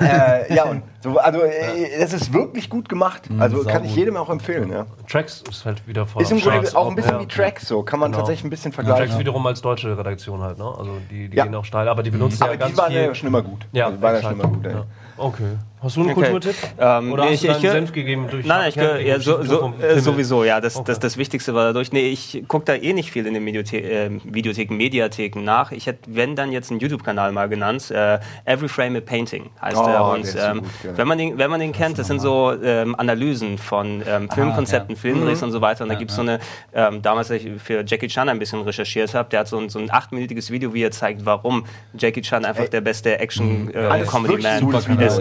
äh, 0.00 0.54
ja, 0.54 0.64
und 0.64 0.82
so, 1.00 1.18
also 1.18 1.40
äh, 1.42 1.98
das 1.98 2.12
ist 2.12 2.32
wirklich 2.32 2.70
gut 2.70 2.88
gemacht. 2.88 3.22
Also 3.38 3.64
kann 3.64 3.84
ich 3.84 3.94
jedem 3.96 4.16
auch 4.16 4.30
empfehlen. 4.30 4.70
Ja. 4.70 4.86
Tracks 5.08 5.42
ist 5.50 5.64
halt 5.66 5.86
wieder 5.86 6.06
voll 6.06 6.22
Ist 6.22 6.32
im 6.32 6.40
Grunde 6.40 6.68
auch 6.76 6.88
ein 6.88 6.94
bisschen 6.94 7.14
Ja. 7.14 7.20
wie 7.20 7.26
Tracks 7.26 7.66
so, 7.66 7.82
kann 7.82 8.00
man 8.00 8.10
Genau. 8.12 8.20
tatsächlich 8.20 8.44
ein 8.44 8.50
bisschen 8.50 8.72
Tracks 8.72 8.86
vergleichen. 8.88 9.18
wiederum 9.18 9.46
als 9.46 9.60
deutsche 9.62 9.96
Redaktion 9.96 10.40
halt, 10.42 10.58
ne? 10.58 10.64
Also 10.64 10.98
die, 11.10 11.28
die 11.28 11.36
Ja. 11.36 11.44
gehen 11.44 11.54
auch 11.54 11.64
steil, 11.64 11.88
aber 11.88 12.02
die 12.02 12.10
benutzen 12.10 12.42
Aber 12.42 12.52
ja 12.52 12.58
ganz 12.58 12.72
die 12.72 12.78
waren 12.78 12.92
viel. 12.92 13.02
ja 13.02 13.14
schon 13.14 13.26
immer 13.28 13.42
gut. 13.42 13.66
Ja, 13.72 13.86
Also 13.86 13.96
die 13.96 14.02
waren 14.02 14.14
ja 14.14 14.22
schon 14.22 14.32
immer 14.40 14.48
gut. 14.48 14.64
Ja. 14.66 14.84
Okay. 15.16 15.42
Hast 15.82 15.96
du 15.96 16.00
einen 16.02 16.10
Okay. 16.10 16.30
Kulturtipp? 16.30 16.54
Ähm, 16.78 17.12
Oder 17.12 17.24
nee, 17.24 17.30
hast 17.32 17.34
ich- 17.34 17.40
du 17.42 17.46
deinen 17.48 17.64
ich- 17.64 17.70
Senf 17.70 17.92
gegeben 17.92 18.28
durch 18.30 18.46
Nein, 18.46 18.68
ich, 18.68 18.74
Schatten- 18.76 19.04
ja, 19.06 19.18
so, 19.18 19.36
durch 19.38 19.48
so, 19.48 19.58
vom 19.58 19.74
äh, 19.80 19.98
sowieso, 19.98 20.44
ja. 20.44 20.60
Das, 20.60 20.76
Okay. 20.76 20.84
das, 20.86 21.00
das 21.00 21.16
Wichtigste 21.16 21.54
war 21.54 21.64
dadurch. 21.64 21.90
Nee, 21.92 22.08
ich 22.08 22.44
gucke 22.46 22.64
da 22.66 22.74
eh 22.74 22.92
nicht 22.92 23.10
viel 23.10 23.26
in 23.26 23.34
den 23.34 23.44
Videothe 23.44 23.78
äh, 23.78 24.10
Videotheken, 24.24 24.76
Mediatheken 24.76 25.40
nach. 25.42 25.72
Ich 25.72 25.86
hätte, 25.86 26.00
wenn 26.14 26.36
dann 26.36 26.52
jetzt 26.52 26.70
einen 26.70 26.78
YouTube-Kanal 26.80 27.32
mal 27.32 27.48
genannt. 27.48 27.90
Äh, 27.90 28.18
Every 28.44 28.68
Frame 28.68 28.96
a 28.96 29.00
Painting 29.00 29.50
heißt 29.60 29.76
Oh, 29.76 29.82
er. 29.86 29.92
der 29.92 30.04
Und 30.04 30.20
ist 30.20 30.32
so 30.32 30.38
ähm, 30.38 30.60
gut, 30.60 30.70
ja. 30.84 30.96
wenn, 30.96 31.08
man 31.08 31.18
den, 31.18 31.36
wenn 31.38 31.50
man 31.50 31.58
den 31.60 31.72
kennt, 31.72 31.98
das 31.98 32.06
sind 32.06 32.20
so 32.20 32.52
ähm, 32.62 32.94
Analysen 32.98 33.58
von 33.58 34.02
ähm, 34.08 34.30
Filmkonzepten, 34.30 34.94
ja. 34.94 35.00
Filmdrehs 35.00 35.42
und 35.42 35.50
so 35.50 35.60
weiter. 35.60 35.82
Und 35.84 35.88
da 35.90 35.96
gibt 35.96 36.10
es 36.10 36.16
so 36.16 36.22
eine, 36.22 36.38
ähm, 36.74 37.02
damals, 37.02 37.30
als 37.30 37.42
ich 37.44 37.60
für 37.60 37.82
Jackie 37.84 38.06
Chan 38.08 38.28
ein 38.28 38.38
bisschen 38.38 38.60
recherchiert 38.62 39.14
habe, 39.14 39.28
der 39.30 39.40
hat 39.40 39.48
so 39.48 39.58
ein, 39.58 39.68
so 39.68 39.80
ein 39.80 39.90
achtminütiges 39.90 40.50
Video, 40.52 40.72
wie 40.74 40.82
er 40.84 40.92
zeigt, 40.92 41.26
warum 41.26 41.64
Jackie 41.98 42.22
Chan 42.22 42.44
einfach 42.44 42.68
der 42.68 42.80
beste 42.82 43.18
Action-Comedy-Man 43.18 44.60
wirklich 44.72 44.86
gutes 44.86 45.18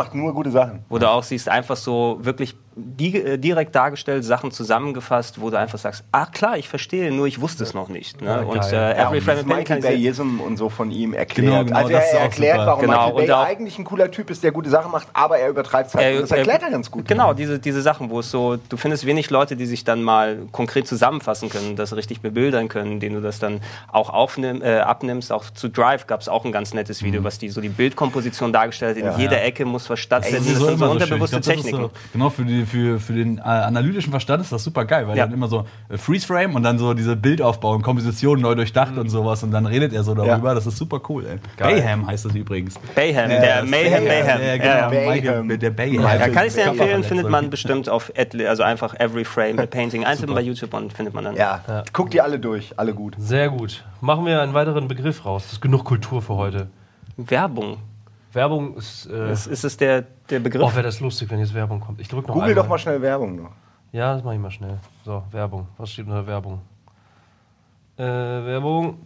Macht 0.00 0.14
nur 0.14 0.32
gute 0.32 0.50
Sachen. 0.50 0.84
wo 0.88 0.98
du 0.98 1.08
auch 1.08 1.22
siehst, 1.22 1.48
einfach 1.48 1.76
so 1.76 2.18
wirklich 2.22 2.56
di 2.76 3.16
äh, 3.16 3.36
direkt 3.36 3.74
dargestellt, 3.74 4.24
Sachen 4.24 4.52
zusammengefasst, 4.52 5.40
wo 5.40 5.50
du 5.50 5.58
einfach 5.58 5.78
sagst, 5.78 6.04
ach 6.12 6.30
klar, 6.30 6.56
ich 6.56 6.68
verstehe, 6.68 7.10
nur 7.12 7.26
ich 7.26 7.40
wusste 7.40 7.64
es 7.64 7.74
noch 7.74 7.88
nicht. 7.88 8.20
Ne? 8.22 8.28
Ja, 8.28 8.36
und 8.42 8.64
äh, 8.72 8.96
Ja, 8.96 9.06
Every 9.08 9.18
und 9.18 9.24
Frame 9.24 9.46
Michael 9.46 9.80
Bayism 9.82 10.40
und 10.40 10.56
so 10.56 10.68
von 10.68 10.90
ihm 10.92 11.12
erklärt. 11.12 11.46
Genau, 11.50 11.64
genau, 11.64 11.76
also 11.76 11.90
er 11.92 12.20
erklärt, 12.20 12.54
super. 12.58 12.66
warum 12.66 12.80
Genau, 12.82 13.06
Michael 13.08 13.26
Bay 13.26 13.30
auch- 13.34 13.44
eigentlich 13.46 13.78
ein 13.78 13.84
cooler 13.84 14.10
Typ 14.10 14.30
ist, 14.30 14.44
der 14.44 14.52
gute 14.52 14.70
Sachen 14.70 14.92
macht, 14.92 15.08
aber 15.12 15.38
er 15.38 15.48
übertreibt 15.50 15.88
es 15.88 15.94
halt. 15.94 16.04
Er- 16.06 16.14
und 16.14 16.22
das 16.22 16.30
er- 16.30 16.38
erklärt 16.38 16.62
er 16.62 16.70
ganz 16.70 16.90
gut. 16.90 17.08
Genau, 17.08 17.34
diese, 17.34 17.58
diese 17.58 17.82
Sachen, 17.82 18.08
wo 18.08 18.20
es 18.20 18.30
so, 18.30 18.56
du 18.68 18.76
findest 18.76 19.04
wenig 19.04 19.30
Leute, 19.30 19.56
die 19.56 19.66
sich 19.66 19.82
dann 19.84 20.02
mal 20.02 20.38
konkret 20.52 20.86
zusammenfassen 20.86 21.48
können, 21.48 21.74
das 21.76 21.94
richtig 21.96 22.20
bebildern 22.20 22.68
können, 22.68 23.00
denen 23.00 23.16
du 23.16 23.20
das 23.20 23.40
dann 23.40 23.60
auch 23.90 24.10
aufnimm, 24.10 24.62
äh, 24.62 24.78
abnimmst. 24.78 25.32
Auch 25.32 25.44
zu 25.50 25.68
Drive 25.68 26.06
gab 26.06 26.20
es 26.20 26.28
auch 26.28 26.44
ein 26.44 26.52
ganz 26.52 26.72
nettes 26.72 27.02
Video, 27.02 27.24
was 27.24 27.38
die 27.38 27.48
so 27.48 27.60
die 27.60 27.68
Bildkomposition 27.68 28.52
dargestellt 28.52 28.96
hat. 28.96 29.02
In 29.02 29.06
Ja. 29.10 29.18
jeder 29.18 29.42
Ecke 29.42 29.64
muss 29.64 29.90
was 29.90 29.98
stattfinden. 29.98 30.38
Das 30.38 30.44
Das, 30.46 30.52
ist 30.54 30.58
so 30.60 30.66
sind 30.66 30.78
so 30.78 30.84
so 30.86 30.90
unterbewusste 30.92 31.40
glaub, 31.40 31.44
das 31.46 31.56
ist 31.56 31.62
Techniken. 31.64 31.82
So, 31.84 31.90
genau, 32.12 32.30
für, 32.30 32.44
die, 32.44 32.59
für, 32.66 33.00
für 33.00 33.12
den 33.12 33.38
äh, 33.38 33.42
analytischen 33.42 34.10
Verstand 34.10 34.42
ist 34.42 34.52
das 34.52 34.62
super 34.64 34.84
geil, 34.84 35.06
weil 35.08 35.16
Ja. 35.16 35.24
dann 35.26 35.34
immer 35.34 35.48
so 35.48 35.64
äh, 35.88 35.96
Freeze-Frame 35.98 36.54
und 36.54 36.62
dann 36.62 36.78
so 36.78 36.94
diese 36.94 37.16
Bildaufbau 37.16 37.72
und 37.74 37.82
Komposition 37.82 38.40
neu 38.40 38.54
durchdacht 38.54 38.96
und 38.96 39.08
sowas 39.08 39.42
und 39.42 39.50
dann 39.50 39.66
redet 39.66 39.92
er 39.92 40.02
so 40.02 40.14
darüber. 40.14 40.48
Ja. 40.48 40.54
Das 40.54 40.66
ist 40.66 40.76
super 40.76 41.00
cool, 41.08 41.24
ey. 41.26 41.38
Geil. 41.56 41.80
Bayham 41.80 42.06
heißt 42.06 42.24
das 42.24 42.34
übrigens. 42.34 42.74
Bayham, 42.94 43.30
Ja, 43.30 43.40
der 43.40 43.64
Mayhem, 43.64 43.92
Bayham. 43.92 44.04
Mayhem. 44.04 44.40
Ja, 44.40 44.46
Ja, 44.46 44.56
genau. 44.56 44.94
ja. 44.94 45.10
Michael, 45.12 45.42
Bayham. 45.42 45.58
der 45.58 45.70
Bayham. 45.70 46.02
Ja, 46.02 46.28
kann 46.28 46.46
ich 46.46 46.54
dir 46.54 46.62
empfehlen, 46.64 47.02
findet 47.04 47.28
man 47.28 47.50
bestimmt 47.50 47.88
auf 47.88 48.10
etli, 48.14 48.46
also 48.46 48.62
einfach 48.62 48.94
Every 48.98 49.24
Frame 49.24 49.58
a 49.58 49.66
Painting. 49.66 50.04
Eintippen 50.04 50.34
bei 50.34 50.42
YouTube 50.42 50.74
und 50.74 50.92
findet 50.92 51.14
man 51.14 51.24
dann. 51.24 51.36
Ja, 51.36 51.62
guckt 51.92 52.12
die 52.12 52.20
alle 52.20 52.38
durch, 52.38 52.72
alle 52.78 52.94
gut. 52.94 53.14
Sehr 53.18 53.48
gut. 53.50 53.84
Machen 54.00 54.24
wir 54.26 54.40
einen 54.40 54.54
weiteren 54.54 54.88
Begriff 54.88 55.24
raus. 55.24 55.42
Das 55.44 55.52
ist 55.54 55.60
genug 55.60 55.84
Kultur 55.84 56.22
für 56.22 56.34
heute. 56.34 56.68
Werbung. 57.16 57.76
Werbung 58.32 58.76
ist. 58.76 59.06
Äh, 59.06 59.32
Ist, 59.32 59.46
ist 59.46 59.64
es 59.64 59.76
der, 59.76 60.02
der 60.02 60.40
Begriff? 60.40 60.62
oh, 60.62 60.70
wäre 60.72 60.82
das 60.84 61.00
lustig, 61.00 61.30
wenn 61.30 61.40
jetzt 61.40 61.54
Werbung 61.54 61.80
kommt. 61.80 62.00
Ich 62.00 62.08
drück 62.08 62.26
noch 62.28 62.34
Google 62.34 62.50
einmal. 62.50 62.62
doch 62.62 62.68
mal 62.68 62.78
schnell 62.78 63.02
Werbung 63.02 63.36
noch. 63.36 63.50
Ja, 63.92 64.14
das 64.14 64.22
mache 64.22 64.34
ich 64.34 64.40
mal 64.40 64.50
schnell. 64.50 64.78
So, 65.04 65.24
Werbung. 65.32 65.66
Was 65.78 65.90
steht 65.90 66.06
unter 66.06 66.26
Werbung? 66.26 66.60
Äh, 67.96 68.02
Werbung. 68.04 68.98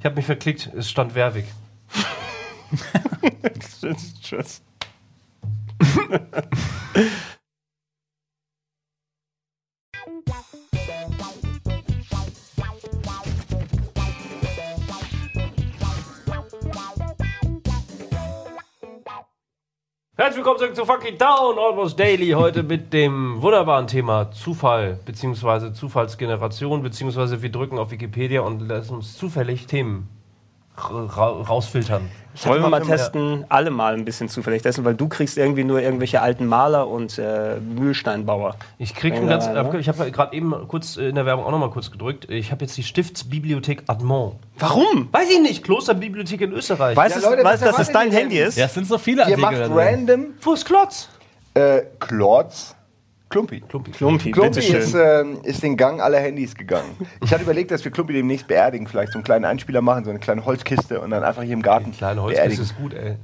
Ich 0.00 0.04
habe 0.04 0.16
mich 0.16 0.26
verklickt. 0.26 0.72
Es 0.76 0.90
stand 0.90 1.14
Werwig. 1.14 1.44
Tschüss. 4.20 4.62
Herzlich 20.20 20.38
willkommen 20.38 20.58
zurück 20.58 20.74
zu 20.74 20.84
Fucking 20.84 21.16
Down, 21.16 21.56
Almost 21.60 21.96
Daily. 21.96 22.30
Heute 22.30 22.64
mit 22.64 22.92
dem 22.92 23.40
wunderbaren 23.40 23.86
Thema 23.86 24.32
Zufall, 24.32 24.98
beziehungsweise 25.04 25.72
Zufallsgeneration, 25.72 26.82
beziehungsweise 26.82 27.40
wir 27.40 27.52
drücken 27.52 27.78
auf 27.78 27.92
Wikipedia 27.92 28.40
und 28.40 28.66
lassen 28.66 28.96
uns 28.96 29.16
zufällig 29.16 29.68
Themen 29.68 30.08
rausfiltern. 30.78 32.08
Wollen 32.44 32.62
wir 32.62 32.68
mal 32.68 32.82
testen, 32.82 33.44
alle 33.48 33.70
mal 33.70 33.94
ein 33.94 34.04
bisschen 34.04 34.28
zufällig 34.28 34.62
testen, 34.62 34.84
weil 34.84 34.94
du 34.94 35.08
kriegst 35.08 35.36
irgendwie 35.36 35.64
nur 35.64 35.80
irgendwelche 35.80 36.20
alten 36.22 36.46
Maler 36.46 36.86
und 36.86 37.18
äh, 37.18 37.56
Mühlsteinbauer. 37.58 38.54
Ich 38.78 38.94
krieg 38.94 39.12
ein 39.14 39.26
ganz, 39.26 39.46
ne? 39.48 39.68
ich 39.80 39.88
habe 39.88 40.08
gerade 40.12 40.36
eben 40.36 40.54
kurz 40.68 40.96
in 40.96 41.16
der 41.16 41.26
Werbung 41.26 41.44
auch 41.44 41.50
noch 41.50 41.58
mal 41.58 41.70
kurz 41.70 41.90
gedrückt. 41.90 42.30
Ich 42.30 42.52
habe 42.52 42.64
jetzt 42.64 42.76
die 42.76 42.84
Stiftsbibliothek 42.84 43.82
Admont. 43.88 44.36
Warum? 44.56 45.08
Weiß 45.10 45.28
ich 45.30 45.40
nicht, 45.40 45.64
Klosterbibliothek 45.64 46.40
in 46.42 46.52
Österreich. 46.52 46.96
Weißt 46.96 47.16
Ja, 47.16 47.22
du, 47.22 47.28
Leute, 47.30 47.44
weißt, 47.44 47.62
dass 47.62 47.70
es 47.70 47.88
erwartet 47.88 47.94
dein 47.96 48.12
ihr 48.12 48.18
Handy 48.18 48.38
ist? 48.38 48.56
Ja, 48.56 48.66
es 48.66 48.74
sind 48.74 48.86
so 48.86 48.98
viele 48.98 49.22
Ihr 49.22 49.24
Artikel 49.26 49.40
macht 49.42 49.54
da 49.56 49.66
drin. 49.66 49.76
random 49.76 50.26
Wo 50.42 50.52
ist 50.52 50.64
Klotz? 50.64 51.08
äh, 51.54 51.80
Klotz. 51.98 52.76
Klumpi. 53.30 53.60
Klumpi. 53.60 53.90
Klumpi, 53.90 54.30
Klumpi 54.30 54.58
ist, 54.60 54.94
ähm, 54.94 55.38
ist 55.42 55.62
den 55.62 55.76
Gang 55.76 56.00
aller 56.00 56.18
Handys 56.18 56.54
gegangen. 56.54 56.96
Ich 57.22 57.30
hatte 57.32 57.42
überlegt, 57.42 57.70
dass 57.70 57.84
wir 57.84 57.92
Klumpi 57.92 58.14
demnächst 58.14 58.46
beerdigen, 58.48 58.86
vielleicht 58.86 59.12
so 59.12 59.18
einen 59.18 59.24
kleinen 59.24 59.44
Einspieler 59.44 59.82
machen, 59.82 60.04
so 60.04 60.10
eine 60.10 60.18
kleine 60.18 60.46
Holzkiste 60.46 60.98
und 61.00 61.10
dann 61.10 61.22
einfach 61.22 61.42
hier 61.42 61.52
im 61.52 61.60
Garten 61.60 61.92
Kleine 61.92 62.22
Holzkiste 62.22 62.48
beerdigen. 62.48 62.64
ist 62.64 62.76
gut, 62.78 62.94
ey. 62.94 63.16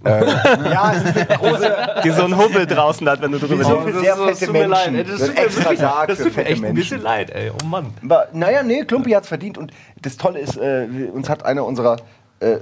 Ja, 0.70 0.92
es 0.94 1.04
ist 1.04 1.16
eine 1.16 1.38
große, 1.38 1.76
Die 2.04 2.10
so 2.10 2.24
einen 2.24 2.36
Hubbel 2.36 2.66
draußen 2.66 3.08
hat, 3.08 3.22
wenn 3.22 3.32
du 3.32 3.38
drüber 3.38 3.64
so 3.64 3.80
für 3.80 3.98
sehr 3.98 4.16
das 4.16 4.38
fette 4.38 4.44
tut 4.46 4.52
mir 4.52 4.66
leid, 4.66 4.92
Menschen. 4.92 4.96
ey. 4.96 5.18
Das 5.18 5.20
So 5.20 5.26
tut 5.26 5.36
ein 5.36 5.40
mir 5.40 5.46
extra 5.46 5.62
wirklich- 5.64 5.78
Sarg 5.80 6.08
das 6.08 6.18
für 6.18 6.24
tut 6.24 6.36
mir 6.36 6.44
echt 6.46 6.64
ein 6.64 6.74
bisschen 6.74 6.96
Menschen. 7.02 7.02
leid, 7.02 7.30
ey. 7.30 7.50
Oh 7.62 7.66
Mann. 7.66 7.86
Aber, 8.04 8.28
naja, 8.34 8.62
nee, 8.62 8.84
Klumpi 8.84 9.10
hat's 9.12 9.28
verdient 9.28 9.56
und 9.56 9.72
das 10.02 10.16
Tolle 10.18 10.38
ist, 10.38 10.56
äh, 10.58 10.86
uns 11.14 11.30
hat 11.30 11.46
einer 11.46 11.64
unserer, 11.64 11.96
äh, 12.40 12.56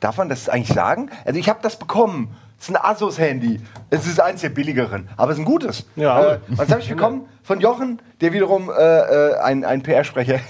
darf 0.00 0.16
man 0.16 0.28
das 0.28 0.48
eigentlich 0.48 0.74
sagen? 0.74 1.10
Also 1.24 1.38
ich 1.38 1.48
habe 1.48 1.60
das 1.62 1.78
bekommen. 1.78 2.34
Es 2.58 2.68
ist 2.68 2.76
ein 2.76 2.84
Asus-Handy. 2.84 3.60
Es 3.90 4.06
ist 4.06 4.20
eins 4.20 4.40
der 4.40 4.48
billigeren, 4.48 5.08
aber 5.16 5.30
es 5.30 5.38
ist 5.38 5.42
ein 5.42 5.46
gutes. 5.46 5.86
Ja. 5.94 6.34
Äh, 6.34 6.38
was 6.48 6.70
habe 6.70 6.80
ich 6.80 6.88
bekommen? 6.88 7.28
Von 7.42 7.60
Jochen, 7.60 8.02
der 8.20 8.32
wiederum 8.32 8.68
äh, 8.68 8.72
äh, 8.72 9.38
ein, 9.38 9.64
ein 9.64 9.82
PR-Sprecher 9.82 10.40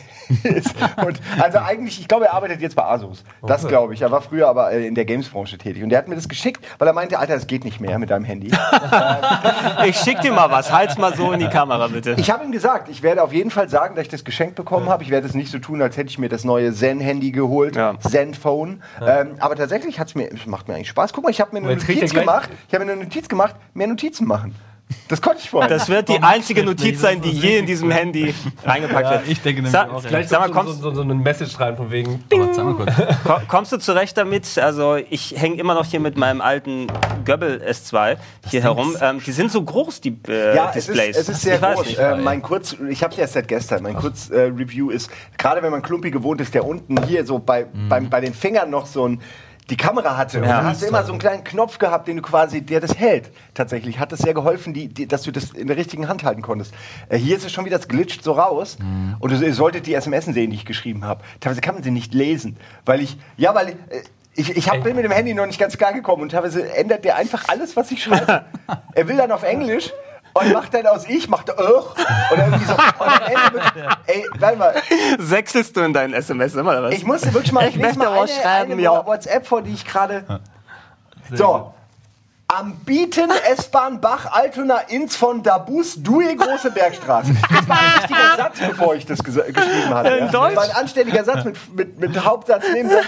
ist. 0.44 0.74
Und 1.06 1.20
also 1.40 1.58
eigentlich, 1.58 2.00
ich 2.00 2.08
glaube, 2.08 2.26
er 2.26 2.34
arbeitet 2.34 2.60
jetzt 2.60 2.76
bei 2.76 2.84
Asus. 2.84 3.24
Das 3.46 3.64
Okay. 3.64 3.72
glaube 3.72 3.94
ich. 3.94 4.02
Er 4.02 4.10
war 4.10 4.20
früher 4.22 4.48
aber 4.48 4.72
äh, 4.72 4.86
in 4.86 4.94
der 4.94 5.04
Games-Branche 5.04 5.58
tätig. 5.58 5.82
Und 5.82 5.88
der 5.90 5.98
hat 5.98 6.08
mir 6.08 6.14
das 6.14 6.28
geschickt, 6.28 6.64
weil 6.78 6.86
er 6.88 6.94
meinte, 6.94 7.18
Alter, 7.18 7.34
das 7.34 7.46
geht 7.46 7.64
nicht 7.64 7.80
mehr 7.80 7.98
mit 7.98 8.10
deinem 8.10 8.24
Handy. 8.24 8.50
Ich 9.86 9.96
schick 9.96 10.20
dir 10.20 10.32
mal 10.32 10.50
was. 10.50 10.72
Halt's 10.72 10.98
mal 10.98 11.14
so 11.14 11.32
in 11.32 11.40
die 11.40 11.48
Kamera, 11.48 11.88
bitte. 11.88 12.14
Ich 12.18 12.30
habe 12.30 12.44
ihm 12.44 12.52
gesagt, 12.52 12.88
ich 12.88 13.02
werde 13.02 13.22
auf 13.22 13.32
jeden 13.32 13.50
Fall 13.50 13.68
sagen, 13.68 13.94
dass 13.94 14.02
ich 14.02 14.08
das 14.08 14.24
geschenkt 14.24 14.54
bekommen 14.56 14.88
habe. 14.88 15.02
Ich 15.02 15.10
werde 15.10 15.26
es 15.26 15.34
nicht 15.34 15.50
so 15.50 15.58
tun, 15.58 15.80
als 15.82 15.96
hätte 15.96 16.10
ich 16.10 16.18
mir 16.18 16.28
das 16.28 16.44
neue 16.44 16.72
Zen-Handy 16.72 17.30
geholt, 17.30 17.76
Ja. 17.76 17.98
Zen-Phone. 17.98 18.82
Ähm, 19.04 19.36
aber 19.38 19.56
tatsächlich 19.56 19.98
hat's 19.98 20.14
mir, 20.14 20.28
es 20.32 20.46
macht 20.46 20.68
mir 20.68 20.74
eigentlich 20.74 20.88
Spaß. 20.88 21.12
Guck 21.12 21.24
mal, 21.24 21.30
ich 21.30 21.40
habe 21.40 21.52
mir 21.58 21.66
eine 21.66 21.76
Notiz 21.76 22.12
er 22.12 22.20
gemacht. 22.20 22.50
Ich 22.68 22.74
habe 22.74 22.84
mir 22.84 22.92
eine 22.92 23.02
Notiz 23.04 23.28
gemacht, 23.28 23.54
mehr 23.74 23.86
Notizen 23.86 24.26
machen. 24.26 24.54
Das 25.08 25.20
konnte 25.22 25.40
ich 25.42 25.50
vorher. 25.50 25.68
Das 25.68 25.88
wird 25.88 26.08
die 26.08 26.18
einzige 26.22 26.62
Notiz 26.64 27.00
sein, 27.00 27.20
die 27.20 27.30
je 27.30 27.58
in 27.58 27.66
diesem 27.66 27.90
Handy 27.90 28.34
reingepackt 28.64 29.04
Ja, 29.04 29.10
wird. 29.12 29.28
ich 29.28 29.40
denke 29.40 29.62
nämlich 29.62 29.72
Sa 29.72 29.84
auch, 29.84 30.02
ja. 30.02 30.08
Vielleicht 30.08 30.28
Sag 30.28 30.40
mal, 30.40 30.48
so, 30.48 30.52
kommst, 30.54 30.74
so, 30.80 30.90
so, 30.90 30.96
so 30.96 31.02
eine 31.02 31.14
Message 31.14 31.58
rein 31.60 31.76
von 31.76 31.90
wegen. 31.90 32.24
Aber 32.32 32.54
sag 32.54 32.64
mal 32.64 32.74
kurz. 32.74 32.92
Ko- 33.24 33.40
Kommst 33.48 33.72
du 33.72 33.78
zurecht 33.78 34.16
damit? 34.16 34.58
Also 34.58 34.96
ich 34.96 35.34
hänge 35.36 35.56
immer 35.56 35.74
noch 35.74 35.84
hier 35.86 36.00
mit 36.00 36.16
meinem 36.16 36.40
alten 36.40 36.86
Göbbel 37.24 37.62
S2 37.66 38.16
hier 38.48 38.62
herum. 38.62 38.96
Ähm, 39.00 39.20
die 39.24 39.32
sind 39.32 39.50
so 39.52 39.62
groß, 39.62 40.00
die 40.00 40.16
äh, 40.28 40.54
Ja, 40.56 40.70
es 40.70 40.76
ist, 40.76 40.88
Displays. 40.88 41.16
es 41.16 41.28
ist 41.28 41.42
sehr 41.42 41.54
ich 41.56 41.60
groß. 41.60 41.86
nicht. 41.86 41.98
Äh, 41.98 42.16
mein 42.16 42.42
Kurz, 42.42 42.76
ich 42.88 43.02
habe 43.02 43.14
erst 43.16 43.34
seit 43.34 43.48
gestern. 43.48 43.82
Mein 43.82 43.96
Kurz-Review 43.96 44.90
ist, 44.90 45.10
gerade 45.36 45.62
wenn 45.62 45.70
man 45.70 45.82
Klumpi 45.82 46.10
gewohnt 46.10 46.40
ist, 46.40 46.54
der 46.54 46.66
unten 46.66 47.02
hier 47.04 47.24
so 47.26 47.38
bei, 47.38 47.66
beim, 47.88 48.08
bei 48.10 48.20
den 48.20 48.34
Fingern 48.34 48.70
noch 48.70 48.86
so 48.86 49.06
ein 49.08 49.20
die 49.70 49.76
Kamera 49.76 50.16
hatte. 50.16 50.38
Und 50.38 50.44
Ja. 50.44 50.62
da 50.62 50.68
hast 50.68 50.82
du 50.82 50.86
immer 50.86 51.04
so 51.04 51.12
einen 51.12 51.18
kleinen 51.18 51.44
Knopf 51.44 51.78
gehabt, 51.78 52.08
den 52.08 52.16
du 52.16 52.22
quasi, 52.22 52.62
der 52.62 52.80
das 52.80 52.96
hält. 52.96 53.30
Tatsächlich 53.54 53.98
hat 53.98 54.12
das 54.12 54.20
sehr 54.20 54.34
geholfen, 54.34 54.72
die, 54.72 54.88
die, 54.88 55.06
dass 55.06 55.22
du 55.22 55.30
das 55.30 55.50
in 55.50 55.66
der 55.66 55.76
richtigen 55.76 56.08
Hand 56.08 56.24
halten 56.24 56.42
konntest. 56.42 56.72
Äh, 57.08 57.18
hier 57.18 57.36
ist 57.36 57.44
es 57.44 57.52
schon 57.52 57.64
wieder, 57.64 57.76
es 57.76 57.88
glitscht 57.88 58.22
so 58.22 58.32
raus. 58.32 58.78
Und 59.18 59.30
ihr 59.42 59.54
solltet 59.54 59.86
die 59.86 59.94
SMS 59.94 60.24
sehen, 60.26 60.50
die 60.50 60.56
ich 60.56 60.64
geschrieben 60.64 61.04
habe. 61.04 61.22
Teilweise 61.40 61.60
kann 61.60 61.74
man 61.74 61.82
sie 61.84 61.90
nicht 61.90 62.14
lesen, 62.14 62.56
weil 62.86 63.00
ich, 63.00 63.18
ja, 63.36 63.54
weil 63.54 63.68
äh, 63.68 63.74
ich, 64.34 64.56
ich 64.56 64.70
hab, 64.70 64.82
bin 64.84 64.94
mit 64.94 65.04
dem 65.04 65.12
Handy 65.12 65.34
noch 65.34 65.46
nicht 65.46 65.58
ganz 65.58 65.76
klar 65.76 65.92
gekommen 65.92 66.22
und 66.22 66.28
teilweise 66.30 66.72
ändert 66.74 67.04
der 67.04 67.16
einfach 67.16 67.48
alles, 67.48 67.76
was 67.76 67.90
ich 67.90 68.02
schreibe. 68.04 68.44
er 68.94 69.08
will 69.08 69.16
dann 69.16 69.32
auf 69.32 69.42
Englisch 69.42 69.90
und 70.40 70.52
macht 70.52 70.74
dann 70.74 70.86
aus 70.86 71.06
ich, 71.08 71.28
macht 71.28 71.50
"Ugh", 71.50 71.84
oder 72.32 72.44
irgendwie 72.46 72.64
so. 72.64 72.72
Und 72.72 72.80
am 73.00 73.22
Ende 73.26 73.52
wird, 73.52 73.72
ey, 74.06 74.24
warte 74.38 74.56
mal, 74.56 74.74
Sechselst 75.18 75.76
du 75.76 75.80
in 75.80 75.92
deinen 75.92 76.14
SMS 76.14 76.54
immer, 76.54 76.70
oder 76.72 76.82
was? 76.84 76.94
ich 76.94 77.04
musste 77.04 77.32
wirklich 77.34 77.52
mal, 77.52 77.68
Ich 77.68 77.76
ich 77.76 77.80
möchte 77.80 77.98
mal 77.98 78.10
was 78.22 78.30
eine, 78.30 78.40
schreiben, 78.42 78.72
eine 78.72 78.82
ja. 78.82 79.06
WhatsApp 79.06 79.46
vor, 79.46 79.62
die 79.62 79.72
ich 79.74 79.84
gerade. 79.84 80.24
So. 81.34 81.72
Am 82.50 82.76
Bieten 82.86 83.28
S-Bahn 83.52 84.00
Bach 84.00 84.24
Altona 84.32 84.78
ins 84.88 85.14
von 85.14 85.42
Dabus 85.42 86.02
Due 86.02 86.34
Große 86.34 86.70
Bergstraße. 86.70 87.34
Das 87.54 87.68
war 87.68 87.76
ein 87.78 87.98
richtiger 88.00 88.36
Satz, 88.38 88.58
bevor 88.66 88.94
ich 88.94 89.04
das 89.04 89.18
ges- 89.22 89.52
geschrieben 89.52 89.90
hatte. 89.90 90.08
In 90.08 90.24
Ja. 90.24 90.30
Deutsch? 90.32 90.54
Das 90.54 90.56
war 90.56 90.64
ein 90.76 90.82
anständiger 90.82 91.24
Satz 91.24 91.44
mit, 91.44 91.74
mit, 91.76 92.00
mit 92.00 92.24
Hauptsatz, 92.24 92.64
Nebensatz. 92.72 93.04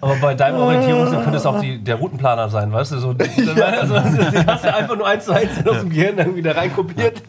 Aber 0.00 0.16
bei 0.16 0.34
deinem 0.34 0.58
Orientierungssinn 0.58 1.22
könnte 1.22 1.36
es 1.38 1.46
auch 1.46 1.60
die, 1.60 1.78
der 1.84 1.94
Routenplaner 1.94 2.48
sein, 2.48 2.72
weißt 2.72 2.90
du? 2.90 2.98
So, 2.98 3.08
also, 3.64 3.94
den 4.00 4.46
hast 4.48 4.64
du 4.64 4.74
einfach 4.74 4.96
nur 4.96 5.06
eins 5.06 5.24
zu 5.26 5.32
eins 5.32 5.64
aus 5.64 5.78
dem 5.78 5.90
Gehirn 5.90 6.16
dann 6.16 6.34
wieder 6.34 6.56
reinkopiert. 6.56 7.22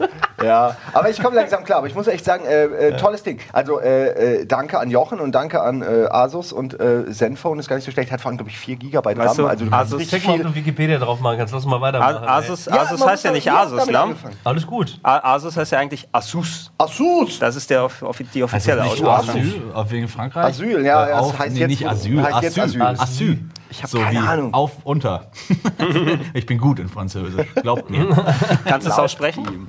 Ja, 0.44 0.76
aber 0.92 1.10
ich 1.10 1.20
komme 1.22 1.36
langsam 1.36 1.64
klar. 1.64 1.78
Aber 1.78 1.86
ich 1.88 1.94
muss 1.94 2.06
echt 2.06 2.24
sagen, 2.24 2.44
äh, 2.44 2.64
äh, 2.64 2.96
tolles 2.96 3.22
Ding. 3.22 3.40
Also 3.52 3.80
äh, 3.80 4.40
äh, 4.42 4.46
danke 4.46 4.78
an 4.78 4.90
Jochen 4.90 5.20
und 5.20 5.32
danke 5.32 5.60
an 5.62 5.82
äh, 5.82 6.06
Asus 6.10 6.52
und 6.52 6.78
äh, 6.78 7.10
Zenfone 7.10 7.60
ist 7.60 7.68
gar 7.68 7.76
nicht 7.76 7.84
so 7.84 7.90
schlecht. 7.90 8.12
Hat 8.12 8.20
vor 8.20 8.28
allem, 8.30 8.38
glaube 8.38 8.50
ich, 8.50 8.58
4 8.58 8.76
Gigabyte 8.76 9.18
Weißt 9.18 9.30
RAM. 9.30 9.36
du, 9.36 9.46
Also 9.46 9.64
du 9.64 9.70
Asus- 9.72 10.08
Check 10.08 10.26
mal, 10.26 10.34
ob 10.36 10.42
du 10.42 10.54
Wikipedia 10.54 10.98
drauf 10.98 11.20
machen 11.20 11.38
kannst. 11.38 11.52
Lass 11.52 11.64
uns 11.64 11.70
mal 11.70 11.80
weitermachen. 11.80 12.24
A- 12.24 12.36
Asus, 12.38 12.66
Ja, 12.66 12.82
Asus 12.82 13.04
heißt 13.06 13.24
ja 13.24 13.32
nicht 13.32 13.50
Asus, 13.50 13.86
ne? 13.86 14.14
Alles 14.44 14.66
gut. 14.66 14.98
A- 15.02 15.34
Asus 15.34 15.56
heißt 15.56 15.72
ja 15.72 15.78
eigentlich 15.78 16.08
Asus. 16.12 16.70
Asus! 16.78 17.38
Das 17.38 17.56
ist 17.56 17.68
der, 17.70 17.82
offi- 17.84 18.24
die 18.32 18.42
offizielle 18.42 18.82
Also 18.82 18.92
Aussprache. 19.08 19.38
Asyl, 19.38 19.62
auf 19.74 19.90
wegen 19.90 20.08
Frankreich? 20.08 20.44
Asyl, 20.44 20.84
ja, 20.84 21.04
Äh, 21.06 21.10
ja, 21.10 21.16
das 21.16 21.26
auf, 21.26 21.38
heißt 21.38 21.52
nee, 21.54 21.60
jetzt 21.60 21.68
nicht 21.70 21.88
Asyl, 21.88 22.22
heißt 22.22 22.42
jetzt 22.42 22.58
Asyl. 22.58 22.82
Asyl. 22.82 23.00
Asyl. 23.02 23.38
Ich 23.70 23.82
hab 23.82 23.90
so 23.90 23.98
keine 23.98 24.22
wie 24.22 24.26
Ahnung. 24.26 24.54
auf, 24.54 24.70
unter. 24.84 25.26
ich 26.32 26.46
bin 26.46 26.56
gut 26.58 26.78
in 26.78 26.88
Französisch, 26.88 27.46
glaubt 27.56 27.90
mir. 27.90 28.06
Kannst 28.64 28.86
du 28.86 28.90
es 28.90 28.98
aussprechen? 28.98 29.68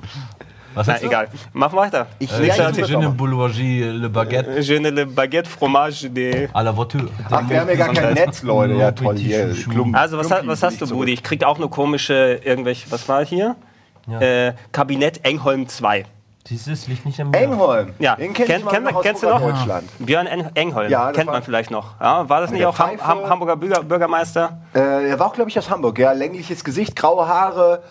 Was 0.74 0.86
Na, 0.86 1.00
egal. 1.02 1.28
Mach 1.52 1.72
weiter. 1.72 2.06
Ich 2.18 2.30
Äh, 2.32 2.46
ja, 2.46 2.70
je 2.70 2.82
ich 2.82 2.96
ne 2.96 3.08
boulangerie, 3.08 3.82
le 4.02 4.08
baguette 4.08 4.60
Je 4.60 4.78
ne 4.78 4.90
le 4.90 5.04
baguette 5.04 5.48
fromage 5.48 6.02
de... 6.08 6.48
à 6.54 6.62
la 6.62 6.70
voiture. 6.70 7.08
Ach, 7.30 7.42
wir 7.48 7.60
haben 7.60 7.68
ja 7.68 7.74
gar 7.74 7.92
kein 7.92 8.14
Netz, 8.14 8.42
Leute. 8.42 8.74
Ja, 8.74 8.92
toll. 8.92 9.16
Hier, 9.16 9.52
Klump, 9.68 9.96
Also, 9.96 10.16
was, 10.18 10.30
was 10.30 10.62
hast 10.62 10.80
ich 10.82 10.88
du. 10.88 10.94
Budi? 10.96 11.12
Ich 11.14 11.22
krieg 11.22 11.42
auch 11.44 11.56
eine 11.58 11.68
komische, 11.68 12.40
irgendwelche, 12.44 12.90
was 12.92 13.08
war 13.08 13.24
hier? 13.24 13.56
Äh, 14.20 14.52
Kabinett 14.72 15.24
Engholm 15.24 15.68
2. 15.68 16.04
Dieses 16.48 16.88
liegt 16.88 17.04
nicht 17.04 17.20
am 17.20 17.30
Meer. 17.30 17.42
Engholm. 17.42 17.90
Ja, 17.98 18.16
Den 18.16 18.32
kenn 18.32 18.46
kenn- 18.46 18.64
kenn- 18.66 19.02
kennst 19.02 19.22
du 19.22 19.28
noch? 19.28 19.40
Deutschland. 19.40 19.88
Björn 19.98 20.26
En 20.26 20.56
Engholm, 20.56 20.90
Ja, 20.90 21.12
kennt 21.12 21.26
man 21.30 21.42
vielleicht 21.42 21.70
noch. 21.70 22.00
Ja, 22.00 22.28
war 22.28 22.40
das 22.40 22.50
nicht 22.50 22.64
auch 22.64 22.76
Ham 22.78 22.98
Hamburger 23.28 23.56
Bürger 23.56 23.82
Bürgermeister? 23.82 24.58
Äh, 24.74 25.10
er 25.10 25.18
war 25.18 25.26
auch, 25.28 25.34
glaube 25.34 25.50
ich, 25.50 25.58
aus 25.58 25.68
Hamburg. 25.70 25.98
Ja, 25.98 26.12
längliches 26.12 26.64
Gesicht, 26.64 26.96
graue 26.96 27.28
Haare, 27.28 27.82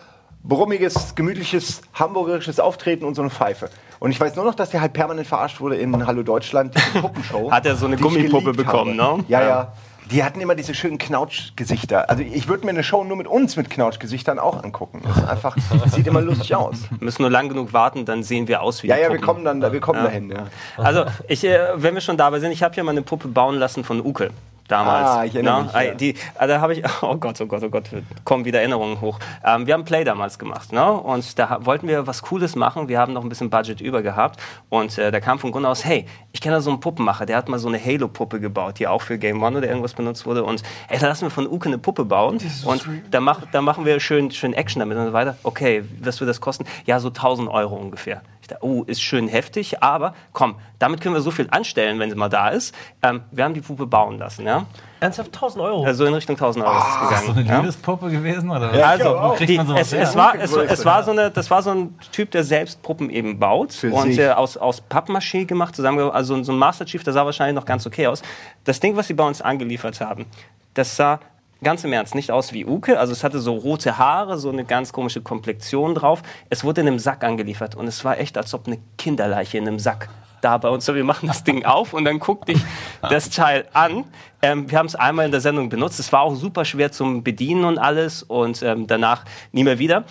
brummiges, 0.43 1.15
gemütliches, 1.15 1.81
hamburgerisches 1.93 2.59
Auftreten 2.59 3.05
und 3.05 3.15
so 3.15 3.21
eine 3.21 3.29
Pfeife. 3.31 3.69
Und 3.99 4.11
ich 4.11 4.19
weiß 4.19 4.35
nur 4.35 4.45
noch, 4.45 4.55
dass 4.55 4.69
der 4.69 4.81
halt 4.81 4.93
permanent 4.93 5.27
verarscht 5.27 5.59
wurde 5.59 5.75
in 5.75 6.05
Hallo 6.07 6.23
Deutschland, 6.23 6.73
diese 6.75 7.01
Puppenshow. 7.01 7.51
Hat 7.51 7.65
er 7.65 7.75
so 7.75 7.85
eine 7.85 7.97
die 7.97 8.03
Gummipuppe 8.03 8.53
bekommen, 8.53 8.99
habe. 9.01 9.17
ne? 9.19 9.25
Ja, 9.27 9.41
Ja. 9.41 9.47
ja. 9.47 9.73
Die 10.11 10.23
hatten 10.23 10.41
immer 10.41 10.55
diese 10.55 10.73
schönen 10.73 10.97
Knautschgesichter. 10.97 12.09
Also 12.09 12.23
ich 12.23 12.47
würde 12.47 12.65
mir 12.65 12.71
eine 12.71 12.83
Show 12.83 13.03
nur 13.03 13.15
mit 13.15 13.27
uns 13.27 13.57
mit 13.57 13.69
Knautschgesichtern 13.69 14.39
auch 14.39 14.63
angucken. 14.63 15.03
Das 15.05 15.17
ist 15.17 15.27
einfach, 15.29 15.55
das 15.83 15.91
sieht 15.95 16.07
immer 16.07 16.21
lustig 16.21 16.55
aus. 16.55 16.77
Müssen 16.99 17.21
nur 17.21 17.29
lang 17.29 17.47
genug 17.47 17.73
warten, 17.73 18.05
dann 18.05 18.23
sehen 18.23 18.47
wir 18.47 18.63
aus 18.63 18.81
wie 18.81 18.87
Ja, 18.87 18.95
die 18.95 19.01
ja, 19.03 19.07
wir 19.09 19.17
Puppen. 19.17 19.25
kommen 19.27 19.45
dann, 19.45 19.61
da- 19.61 19.71
wir 19.71 19.79
kommen 19.79 20.03
dahin. 20.03 20.31
Ja. 20.31 20.45
Also, 20.77 21.05
ich, 21.27 21.43
äh, 21.43 21.59
wenn 21.75 21.93
wir 21.93 22.01
schon 22.01 22.17
dabei 22.17 22.39
sind, 22.39 22.51
ich 22.51 22.63
habe 22.63 22.73
hier 22.73 22.83
mal 22.83 22.89
eine 22.89 23.03
Puppe 23.03 23.27
bauen 23.27 23.55
lassen 23.59 23.83
von 23.83 24.03
Uke. 24.03 24.31
Damals. 24.69 25.07
Ah, 25.09 25.25
ich 25.25 25.33
erinnere 25.33 25.67
Na, 25.73 25.79
mich, 25.79 25.87
ja. 25.87 25.93
die, 25.95 26.09
äh, 26.39 26.47
da 26.47 26.61
habe 26.61 26.73
ich, 26.73 26.83
oh 27.01 27.15
Gott, 27.17 27.41
oh 27.41 27.47
Gott, 27.47 27.63
oh 27.63 27.69
Gott, 27.69 27.89
kommen 28.23 28.45
wieder 28.45 28.59
Erinnerungen 28.59 29.01
hoch. 29.01 29.19
Ähm, 29.43 29.65
wir 29.65 29.73
haben 29.73 29.83
Play 29.83 30.03
damals 30.03 30.37
gemacht, 30.37 30.71
ne? 30.71 30.93
Und 30.93 31.37
da 31.39 31.65
wollten 31.65 31.87
wir 31.87 32.05
was 32.05 32.21
Cooles 32.21 32.55
machen. 32.55 32.87
Wir 32.87 32.99
haben 32.99 33.11
noch 33.11 33.23
ein 33.23 33.29
bisschen 33.29 33.49
Budget 33.49 33.81
über 33.81 34.03
gehabt. 34.03 34.39
Und 34.69 34.97
äh, 34.99 35.11
da 35.11 35.19
kam 35.19 35.39
von 35.39 35.51
Gunnar 35.51 35.71
aus, 35.71 35.83
hey, 35.83 36.05
ich 36.31 36.39
kenne 36.39 36.55
da 36.55 36.61
so 36.61 36.69
einen 36.69 36.79
Puppenmacher, 36.79 37.25
der 37.25 37.37
hat 37.37 37.49
mal 37.49 37.57
so 37.57 37.67
eine 37.67 37.83
Halo-Puppe 37.83 38.39
gebaut, 38.39 38.77
die 38.77 38.87
auch 38.87 39.01
für 39.01 39.17
Game 39.17 39.41
One 39.41 39.57
oder 39.57 39.67
irgendwas 39.67 39.93
benutzt 39.93 40.27
wurde. 40.27 40.43
Und 40.43 40.61
ey, 40.87 40.99
da 40.99 41.07
lassen 41.07 41.23
wir 41.23 41.31
von 41.31 41.47
Uke 41.47 41.67
eine 41.67 41.79
Puppe 41.79 42.05
bauen. 42.05 42.39
Und 42.63 42.87
da, 43.09 43.19
mach, 43.19 43.41
da 43.51 43.61
machen 43.61 43.85
wir 43.85 43.99
schön, 43.99 44.29
schön 44.29 44.53
Action 44.53 44.81
damit 44.81 44.97
und 44.97 45.07
so 45.07 45.13
weiter. 45.13 45.35
Okay, 45.41 45.83
was 45.99 46.19
wird 46.19 46.29
das 46.29 46.39
kosten? 46.41 46.65
Ja, 46.85 46.99
so 46.99 47.07
1000 47.07 47.49
Euro 47.49 47.75
ungefähr. 47.75 48.21
Oh, 48.61 48.83
ist 48.83 49.01
schön 49.01 49.27
heftig, 49.27 49.81
aber 49.83 50.13
komm, 50.33 50.55
damit 50.79 51.01
können 51.01 51.15
wir 51.15 51.21
so 51.21 51.31
viel 51.31 51.47
anstellen, 51.51 51.99
wenn 51.99 52.09
sie 52.09 52.15
mal 52.15 52.29
da 52.29 52.49
ist. 52.49 52.73
Ähm, 53.03 53.21
wir 53.31 53.43
haben 53.43 53.53
die 53.53 53.61
Puppe 53.61 53.85
bauen 53.87 54.17
lassen, 54.17 54.45
ja. 54.45 54.65
Ernsthaft 55.01 55.33
1000 55.33 55.63
Euro. 55.63 55.85
Also 55.85 56.05
in 56.05 56.13
Richtung 56.13 56.35
1000 56.35 56.65
Euro 56.65 56.77
ist 56.77 56.83
es 56.83 56.93
Ist 56.93 57.11
das 57.11 57.19
so 57.21 57.27
gegangen. 57.27 57.39
eine 57.39 57.49
ja? 57.49 57.59
Liebespuppe 57.61 58.09
gewesen? 58.09 58.49
Oder? 58.49 58.75
Ja, 58.77 58.87
Also, 58.87 59.33
kriegt 59.37 59.49
die, 59.49 59.57
man 59.57 59.67
sowas 59.67 59.93
es, 59.93 60.09
es, 60.09 60.15
war, 60.15 60.35
es, 60.35 60.51
es 60.53 60.85
war 60.85 61.03
so 61.03 61.11
eine, 61.11 61.31
das 61.31 61.49
war 61.49 61.61
so 61.63 61.69
ein 61.71 61.97
Typ, 62.11 62.31
der 62.31 62.43
selbst 62.43 62.81
Puppen 62.81 63.09
eben 63.09 63.39
baut 63.39 63.71
Für 63.73 63.91
und 63.93 64.09
sich. 64.09 64.19
äh, 64.19 64.29
aus, 64.31 64.57
aus 64.57 64.83
Pappmaché 64.89 65.45
gemacht, 65.45 65.75
zusammen, 65.75 66.11
also 66.11 66.41
so 66.43 66.51
ein 66.51 66.57
Master 66.57 66.85
Chief, 66.85 67.03
der 67.03 67.13
sah 67.13 67.25
wahrscheinlich 67.25 67.55
noch 67.55 67.65
ganz 67.65 67.87
okay 67.87 68.07
aus. 68.07 68.21
Das 68.65 68.79
Ding, 68.81 68.95
was 68.97 69.07
sie 69.07 69.13
bei 69.13 69.25
uns 69.25 69.41
angeliefert 69.41 70.01
haben, 70.01 70.25
das 70.73 70.95
sah 70.97 71.19
ganz 71.63 71.83
im 71.83 71.93
Ernst 71.93 72.15
nicht 72.15 72.31
aus 72.31 72.53
wie 72.53 72.65
Uke, 72.65 72.99
also 72.99 73.13
es 73.13 73.23
hatte 73.23 73.39
so 73.39 73.53
rote 73.53 73.97
Haare, 73.97 74.37
so 74.37 74.49
eine 74.49 74.65
ganz 74.65 74.93
komische 74.93 75.21
Komplexion 75.21 75.95
drauf. 75.95 76.21
Es 76.49 76.63
wurde 76.63 76.81
in 76.81 76.87
einem 76.87 76.99
Sack 76.99 77.23
angeliefert 77.23 77.75
und 77.75 77.87
es 77.87 78.03
war 78.05 78.17
echt, 78.19 78.37
als 78.37 78.53
ob 78.53 78.67
eine 78.67 78.79
Kinderleiche 78.97 79.57
in 79.57 79.67
einem 79.67 79.79
Sack 79.79 80.09
da 80.41 80.57
bei 80.57 80.69
uns. 80.69 80.85
So, 80.85 80.95
wir 80.95 81.03
machen 81.03 81.27
das 81.27 81.43
Ding 81.43 81.65
auf 81.65 81.93
und 81.93 82.05
dann 82.05 82.19
guckt 82.19 82.47
dich 82.47 82.59
das 83.01 83.29
Teil 83.29 83.67
an. 83.73 84.05
Ähm, 84.41 84.69
wir 84.71 84.77
haben 84.77 84.85
es 84.85 84.95
einmal 84.95 85.25
in 85.25 85.31
der 85.31 85.41
Sendung 85.41 85.69
benutzt. 85.69 85.99
Es 85.99 86.11
war 86.13 86.21
auch 86.21 86.35
super 86.35 86.65
schwer 86.65 86.91
zum 86.91 87.23
Bedienen 87.23 87.65
und 87.65 87.77
alles 87.77 88.23
und 88.23 88.63
ähm, 88.63 88.87
danach 88.87 89.25
nie 89.51 89.63
mehr 89.63 89.79
wieder. 89.79 90.05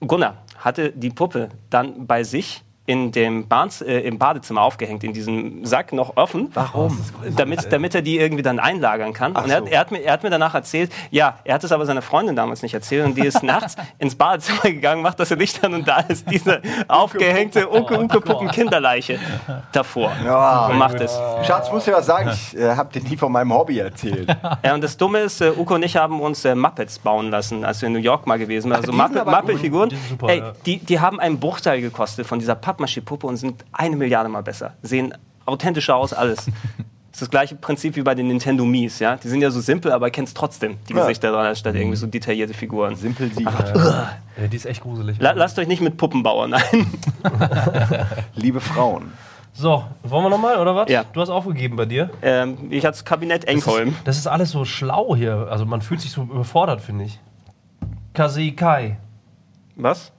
Gunnar 0.00 0.42
hatte 0.58 0.90
die 0.92 1.10
Puppe 1.10 1.50
dann 1.70 2.06
bei 2.06 2.24
sich 2.24 2.62
in 2.92 3.10
dem 3.12 3.48
Bahns, 3.48 3.80
äh, 3.80 4.00
im 4.00 4.18
Badezimmer 4.18 4.60
aufgehängt, 4.62 5.02
in 5.04 5.12
diesem 5.12 5.64
Sack 5.64 5.92
noch 5.92 6.16
offen. 6.16 6.50
Warum? 6.54 6.98
Damit, 7.36 7.72
damit 7.72 7.94
er 7.94 8.02
die 8.02 8.18
irgendwie 8.18 8.42
dann 8.42 8.58
einlagern 8.60 9.12
kann. 9.12 9.32
und 9.32 9.48
er, 9.50 9.56
hat- 9.56 9.64
so. 9.64 9.70
er, 9.70 9.80
hat 9.80 9.90
mir, 9.90 9.98
er 10.02 10.12
hat 10.12 10.22
mir 10.22 10.30
danach 10.30 10.54
erzählt, 10.54 10.92
ja, 11.10 11.38
er 11.44 11.54
hat 11.54 11.64
es 11.64 11.72
aber 11.72 11.86
seiner 11.86 12.02
Freundin 12.02 12.36
damals 12.36 12.62
nicht 12.62 12.74
erzählt 12.74 13.06
und 13.06 13.16
die 13.16 13.26
ist 13.26 13.42
nachts 13.54 13.76
ins 13.98 14.14
Badezimmer 14.14 14.62
gegangen, 14.62 15.02
macht 15.02 15.18
das 15.20 15.30
Licht 15.30 15.64
an 15.64 15.74
und 15.74 15.88
da 15.88 16.00
ist 16.00 16.30
diese 16.30 16.60
aufgehängte 16.88 17.68
Uke-Uke-Puppen-Kinderleiche 17.72 19.18
davor 19.72 20.12
Ja. 20.24 20.66
und 20.66 20.78
macht 20.78 21.00
es. 21.00 21.18
Schatz, 21.46 21.70
muss 21.72 21.84
dir 21.84 21.92
was 21.94 22.06
sagen. 22.06 22.30
Ich 22.32 22.56
äh, 22.56 22.74
habe 22.76 22.92
dir 22.92 23.08
nie 23.08 23.16
von 23.16 23.32
meinem 23.32 23.52
Hobby 23.52 23.78
erzählt. 23.78 24.28
Ja, 24.64 24.74
und 24.74 24.82
das 24.82 24.96
Dumme 24.96 25.20
ist, 25.20 25.40
äh, 25.40 25.50
Uko 25.56 25.74
und 25.74 25.82
ich 25.84 25.96
haben 25.96 26.20
uns 26.20 26.44
äh, 26.44 26.54
Muppets 26.54 26.98
bauen 26.98 27.30
lassen, 27.30 27.64
als 27.64 27.80
wir 27.80 27.86
in 27.86 27.92
New 27.94 27.98
York 28.00 28.26
mal 28.26 28.38
gewesen 28.38 28.70
waren. 28.70 28.80
Also 28.80 28.92
Muppet-Figuren. 28.92 29.90
Die 29.90 30.42
die, 30.66 30.78
die 30.78 31.00
haben 31.00 31.20
einen 31.20 31.38
Bruchteil 31.40 31.80
gekostet 31.80 32.26
von 32.26 32.38
dieser 32.38 32.54
Pappmaché-Puppe 32.86 33.26
und 33.26 33.36
sind 33.36 33.64
eine 33.72 33.96
Milliarde 33.96 34.28
mal 34.28 34.42
besser. 34.42 34.74
Sehen 34.82 35.14
authentischer 35.46 35.96
aus, 35.96 36.12
alles. 36.12 36.46
Das 37.12 37.20
ist 37.20 37.26
das 37.26 37.30
gleiche 37.30 37.56
Prinzip 37.56 37.94
wie 37.96 38.00
bei 38.00 38.14
den 38.14 38.28
Nintendo 38.28 38.64
Mies, 38.64 38.98
ja. 38.98 39.16
Die 39.16 39.28
sind 39.28 39.42
ja 39.42 39.50
so 39.50 39.60
simpel, 39.60 39.92
aber 39.92 40.08
kennst 40.08 40.34
trotzdem 40.34 40.78
die 40.88 40.94
Ja. 40.94 41.00
Gesichter 41.02 41.30
dran, 41.30 41.44
anstatt 41.44 41.74
irgendwie 41.74 41.96
so 41.98 42.06
detaillierte 42.06 42.54
Figuren. 42.54 42.96
Simpel 42.96 43.30
siegt. 43.30 43.50
Ja, 43.52 44.46
die 44.50 44.56
ist 44.56 44.64
echt 44.64 44.80
gruselig. 44.80 45.18
La 45.20 45.32
lasst 45.32 45.58
euch 45.58 45.68
nicht 45.68 45.82
mit 45.82 45.98
Puppen 45.98 46.22
bauen 46.22 46.54
ein. 46.54 46.86
Liebe 48.34 48.60
Frauen. 48.60 49.12
So, 49.52 49.84
wollen 50.04 50.24
wir 50.24 50.30
nochmal, 50.30 50.58
oder 50.58 50.74
was? 50.74 50.88
Ja. 50.88 51.04
Du 51.12 51.20
hast 51.20 51.28
aufgegeben 51.28 51.76
bei 51.76 51.84
dir. 51.84 52.08
ähm, 52.22 52.56
ich 52.70 52.86
hatte 52.86 52.92
das 52.92 53.04
Kabinett 53.04 53.44
Engholm. 53.44 53.94
Das 54.04 54.16
ist 54.16 54.26
alles 54.26 54.50
so 54.50 54.64
schlau 54.64 55.14
hier. 55.14 55.48
Also 55.50 55.66
man 55.66 55.82
fühlt 55.82 56.00
sich 56.00 56.12
so 56.12 56.22
überfordert, 56.22 56.80
finde 56.80 57.04
ich. 57.04 57.20
Kasei 58.14 58.54
Kai. 58.56 58.96
Was? 59.76 60.12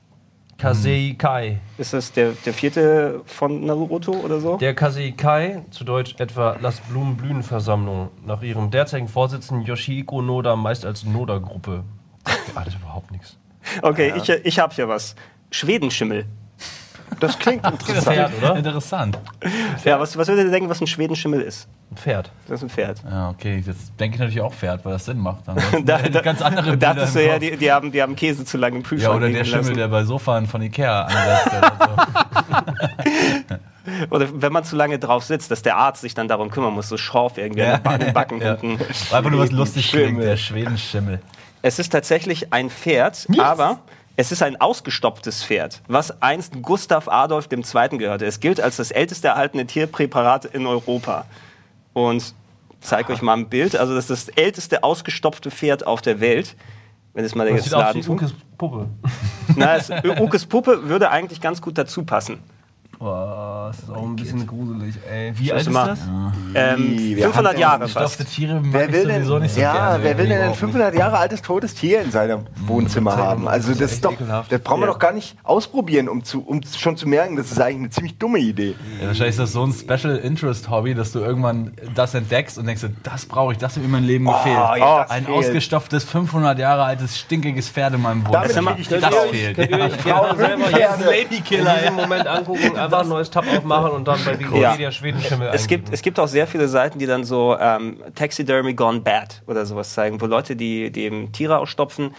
Kasei 0.64 1.16
Kai. 1.18 1.60
Ist 1.78 1.92
das 1.92 2.14
der, 2.14 2.32
der 2.46 2.54
vierte 2.54 3.20
von 3.26 3.66
Naruto 3.66 4.14
oder 4.14 4.40
so? 4.40 4.56
Der 4.56 4.74
Kasei 4.74 5.12
Kai, 5.12 5.66
zu 5.72 5.84
Deutsch 5.84 6.16
etwa 6.20 6.56
Lass 6.62 6.80
Blumen 6.80 7.18
blühen 7.18 7.44
Versammlung, 7.44 8.12
nach 8.26 8.42
ihrem 8.42 8.72
derzeitigen 8.72 9.10
Vorsitzenden 9.10 9.66
Yoshihiko 9.66 10.22
Noda 10.22 10.56
meist 10.56 10.86
als 10.86 11.04
Noda-Gruppe. 11.04 11.84
Alles 12.56 12.76
überhaupt 12.76 13.12
nichts. 13.12 13.38
Okay, 13.82 14.14
ich, 14.16 14.30
ich 14.30 14.60
habe 14.60 14.74
hier 14.74 14.88
was. 14.88 15.16
Schwedenschimmel. 15.52 16.28
Das 17.26 17.40
klingt 17.40 17.66
interessant. 17.68 18.04
Pferd, 18.16 18.32
oder? 18.38 18.56
Interessant. 18.58 19.20
Ja, 19.86 20.00
was, 20.00 20.18
was 20.18 20.28
würdet 20.28 20.46
ihr 20.46 20.52
denken, 20.52 20.70
was 20.70 20.82
ein 20.82 20.88
Schwedenschimmel 20.88 21.42
ist? 21.42 21.68
Ein 21.92 21.98
Pferd. 21.98 22.32
Das 22.48 22.60
ist 22.60 22.64
ein 22.64 22.70
Pferd. 22.70 23.02
Ja, 23.10 23.30
okay. 23.30 23.64
Jetzt 23.66 23.94
denke 24.00 24.16
ich 24.16 24.20
natürlich 24.20 24.42
auch 24.42 24.54
Pferd, 24.54 24.84
weil 24.84 24.94
das 24.94 25.06
Sinn 25.06 25.20
macht. 25.20 25.48
Dann 25.48 25.58
Da, 25.86 26.00
ich 26.02 26.22
ganz 26.22 26.42
andere 26.42 26.72
Bilder 26.72 26.94
dachtest 26.94 27.16
du 27.16 27.20
im 27.22 27.26
ja, 27.28 27.34
Kopf. 27.34 27.42
die, 27.42 27.58
die, 27.58 27.72
haben, 27.72 27.92
die 27.92 28.02
haben 28.02 28.16
Käse 28.16 28.44
zu 28.46 28.58
lange 28.58 28.76
im 28.78 28.82
Ja, 28.84 28.88
Kühlschrank 28.90 29.16
oder 29.18 29.30
der 29.30 29.44
Schimmel, 29.46 29.60
lassen. 29.62 29.74
der 29.78 29.88
bei 29.88 30.04
Sofan 30.04 30.48
von 30.48 30.62
Ikea 30.62 31.04
anlässt. 31.04 31.48
Oder 31.48 32.08
Oder 34.12 34.42
wenn 34.42 34.54
man 34.54 34.64
zu 34.64 34.76
lange 34.76 34.98
drauf 34.98 35.24
sitzt, 35.24 35.52
dass 35.52 35.62
der 35.62 35.76
Arzt 35.76 36.02
sich 36.02 36.14
dann 36.14 36.28
darum 36.28 36.50
kümmern 36.50 36.74
muss, 36.74 36.88
so 36.88 36.98
Schorf 36.98 37.38
irgendwie 37.38 37.64
Ja. 37.64 37.80
an 37.84 38.00
den 38.00 38.14
Backen 38.14 38.40
Ja. 38.42 38.58
hinten. 38.58 38.78
so. 38.94 39.16
Einfach 39.16 39.30
nur 39.30 39.42
was 39.42 39.52
lustig 39.52 39.90
klingt, 39.92 40.22
der 40.22 40.38
Schwedenschimmel. 40.38 41.20
Es 41.62 41.80
ist 41.80 41.90
tatsächlich 41.90 42.52
ein 42.54 42.70
Pferd, 42.70 43.28
aber 43.38 43.80
es 44.16 44.32
ist 44.32 44.44
ein 44.44 44.62
ausgestopftes 44.62 45.44
Pferd, 45.44 45.82
was 45.88 46.22
einst 46.22 46.62
Gustav 46.62 47.08
Adolf 47.08 47.48
II. 47.52 47.98
gehörte. 47.98 48.26
Es 48.26 48.40
gilt 48.40 48.62
als 48.62 48.78
das 48.78 48.92
älteste 48.92 49.30
erhaltene 49.30 49.66
Tierpräparat 49.66 50.46
in 50.46 50.68
Europa. 50.68 51.26
Und 51.94 52.22
ich 52.22 52.34
zeige 52.82 53.14
euch 53.14 53.22
mal 53.22 53.34
ein 53.34 53.50
Bild. 53.50 53.76
Also 53.76 53.96
das 53.96 54.10
ist 54.10 54.28
das 54.28 54.36
älteste 54.36 54.84
ausgestopfte 54.84 55.50
Pferd 55.50 55.88
auf 55.88 56.02
der 56.02 56.20
Welt. 56.20 56.56
Wenn 57.14 57.26
es 57.26 57.36
mal 57.36 57.48
aus 57.52 57.70
laden 57.70 58.02
tut. 58.02 58.16
Ukes 58.16 58.34
Puppe. 58.58 58.88
Na, 59.56 59.76
es, 59.76 59.92
Ukes 60.20 60.46
Puppe 60.46 60.90
würde 60.90 61.10
eigentlich 61.10 61.42
ganz 61.42 61.62
gut 61.62 61.78
dazu 61.78 62.04
passen. 62.04 62.40
Boah, 63.04 63.68
das 63.70 63.80
ist 63.84 63.90
auch 63.90 64.02
ein 64.02 64.16
bisschen 64.16 64.48
gruselig, 64.48 64.96
ey. 65.12 65.34
Wie 65.38 65.48
Schau 65.48 65.56
alt 65.56 65.68
ist 65.68 65.76
das? 65.76 66.00
Ähm, 66.56 66.78
Wie, 66.98 67.18
wir 67.18 67.24
500 67.26 67.54
haben 67.54 67.60
Jahre 67.60 67.88
fast. 67.90 68.26
Tiere 68.34 68.62
mag 68.62 68.72
Wer 68.74 68.88
ich 68.88 68.94
will 68.94 69.08
denn, 69.08 69.26
so 69.26 69.38
ja, 69.40 69.74
gerne. 69.74 70.04
wer 70.06 70.18
will 70.18 70.26
denn 70.28 70.34
ein 70.38 70.40
Überhaupt 70.44 70.60
500 70.60 70.96
Jahre 70.96 71.18
altes 71.18 71.42
totes 71.42 71.76
Tier 71.76 72.02
in 72.02 72.12
seinem 72.12 72.46
Wohnzimmer 72.66 73.12
erzähl 73.12 73.26
haben? 73.26 73.48
Also 73.50 73.72
das 73.74 73.80
ist 73.92 73.92
das 73.92 74.02
doch, 74.02 74.14
ekelhaft. 74.14 74.52
das 74.54 74.62
brauchen 74.62 74.80
wir 74.82 74.88
Ja. 74.88 74.94
doch 74.94 75.00
gar 75.00 75.12
nicht 75.12 75.36
ausprobieren, 75.44 76.08
um, 76.08 76.24
zu, 76.24 76.42
um 76.48 76.62
schon 76.64 76.96
zu 76.96 77.10
merken, 77.10 77.36
das 77.36 77.52
ist 77.52 77.60
eigentlich 77.60 77.78
eine 77.80 77.90
ziemlich 77.90 78.18
dumme 78.18 78.40
Idee. 78.40 78.76
Ja, 79.02 79.08
wahrscheinlich 79.08 79.32
ist 79.32 79.40
das 79.40 79.52
so 79.52 79.66
ein 79.66 79.74
Special 79.74 80.16
Interest 80.16 80.70
Hobby, 80.70 80.96
dass 80.96 81.12
du 81.12 81.20
irgendwann 81.20 81.74
das 81.96 82.14
entdeckst 82.14 82.58
und 82.58 82.68
denkst, 82.68 82.86
das 83.04 83.26
brauche 83.26 83.52
ich, 83.52 83.58
das 83.58 83.74
hat 83.74 83.80
mir 83.80 83.86
in 83.86 83.92
meinem 83.92 84.08
Leben 84.08 84.26
gefehlt. 84.26 84.56
ja, 84.56 85.02
das 85.02 85.12
ein 85.12 85.26
fehlt. 85.26 85.38
ausgestopftes 85.38 86.06
500 86.06 86.58
Jahre 86.58 86.84
altes 86.84 87.20
stinkiges 87.20 87.68
Pferd 87.70 87.96
in 87.96 88.02
meinem 88.02 88.24
Damit 88.24 88.48
Wohnzimmer. 88.50 88.76
ich 88.80 88.88
Das 88.88 89.04
Frau- 89.04 89.28
fehlt. 89.30 89.56
Könnt 89.58 89.72
ihr 89.72 89.78
Ja. 89.80 89.86
euch 89.88 90.38
selber 90.38 90.80
Ja, 90.80 90.96
Ladykiller, 90.96 91.74
in 91.76 91.80
diesem 91.82 91.96
Moment 91.96 92.28
angucken, 92.28 92.78
einfach 92.94 93.06
ein 93.06 93.10
neues 93.10 93.30
Tab 93.30 93.46
aufmachen 93.56 93.92
und 93.92 94.08
dann 94.08 94.20
bei 94.26 94.40
Wikipedia 94.40 94.92
Schwedenschimmel 94.92 95.50
Es 95.54 95.68
gibt, 95.68 95.92
es 95.92 96.02
gibt 96.02 96.20
auch 96.20 96.28
sehr 96.28 96.48
viele 96.48 96.68
Seiten, 96.68 97.00
die 97.00 97.06
dann 97.06 97.24
so 97.24 97.58
ähm, 97.60 97.98
Taxidermy 98.16 98.74
Gone 98.74 99.02
Bad 99.02 99.42
oder 99.48 99.66
sowas 99.66 99.94
zeigen, 99.94 100.22
wo 100.22 100.26
Leute, 100.26 100.56
die, 100.56 100.92
die 100.92 101.04
eben 101.04 101.32
Tiere 101.32 101.58
ausstopfen 101.58 102.12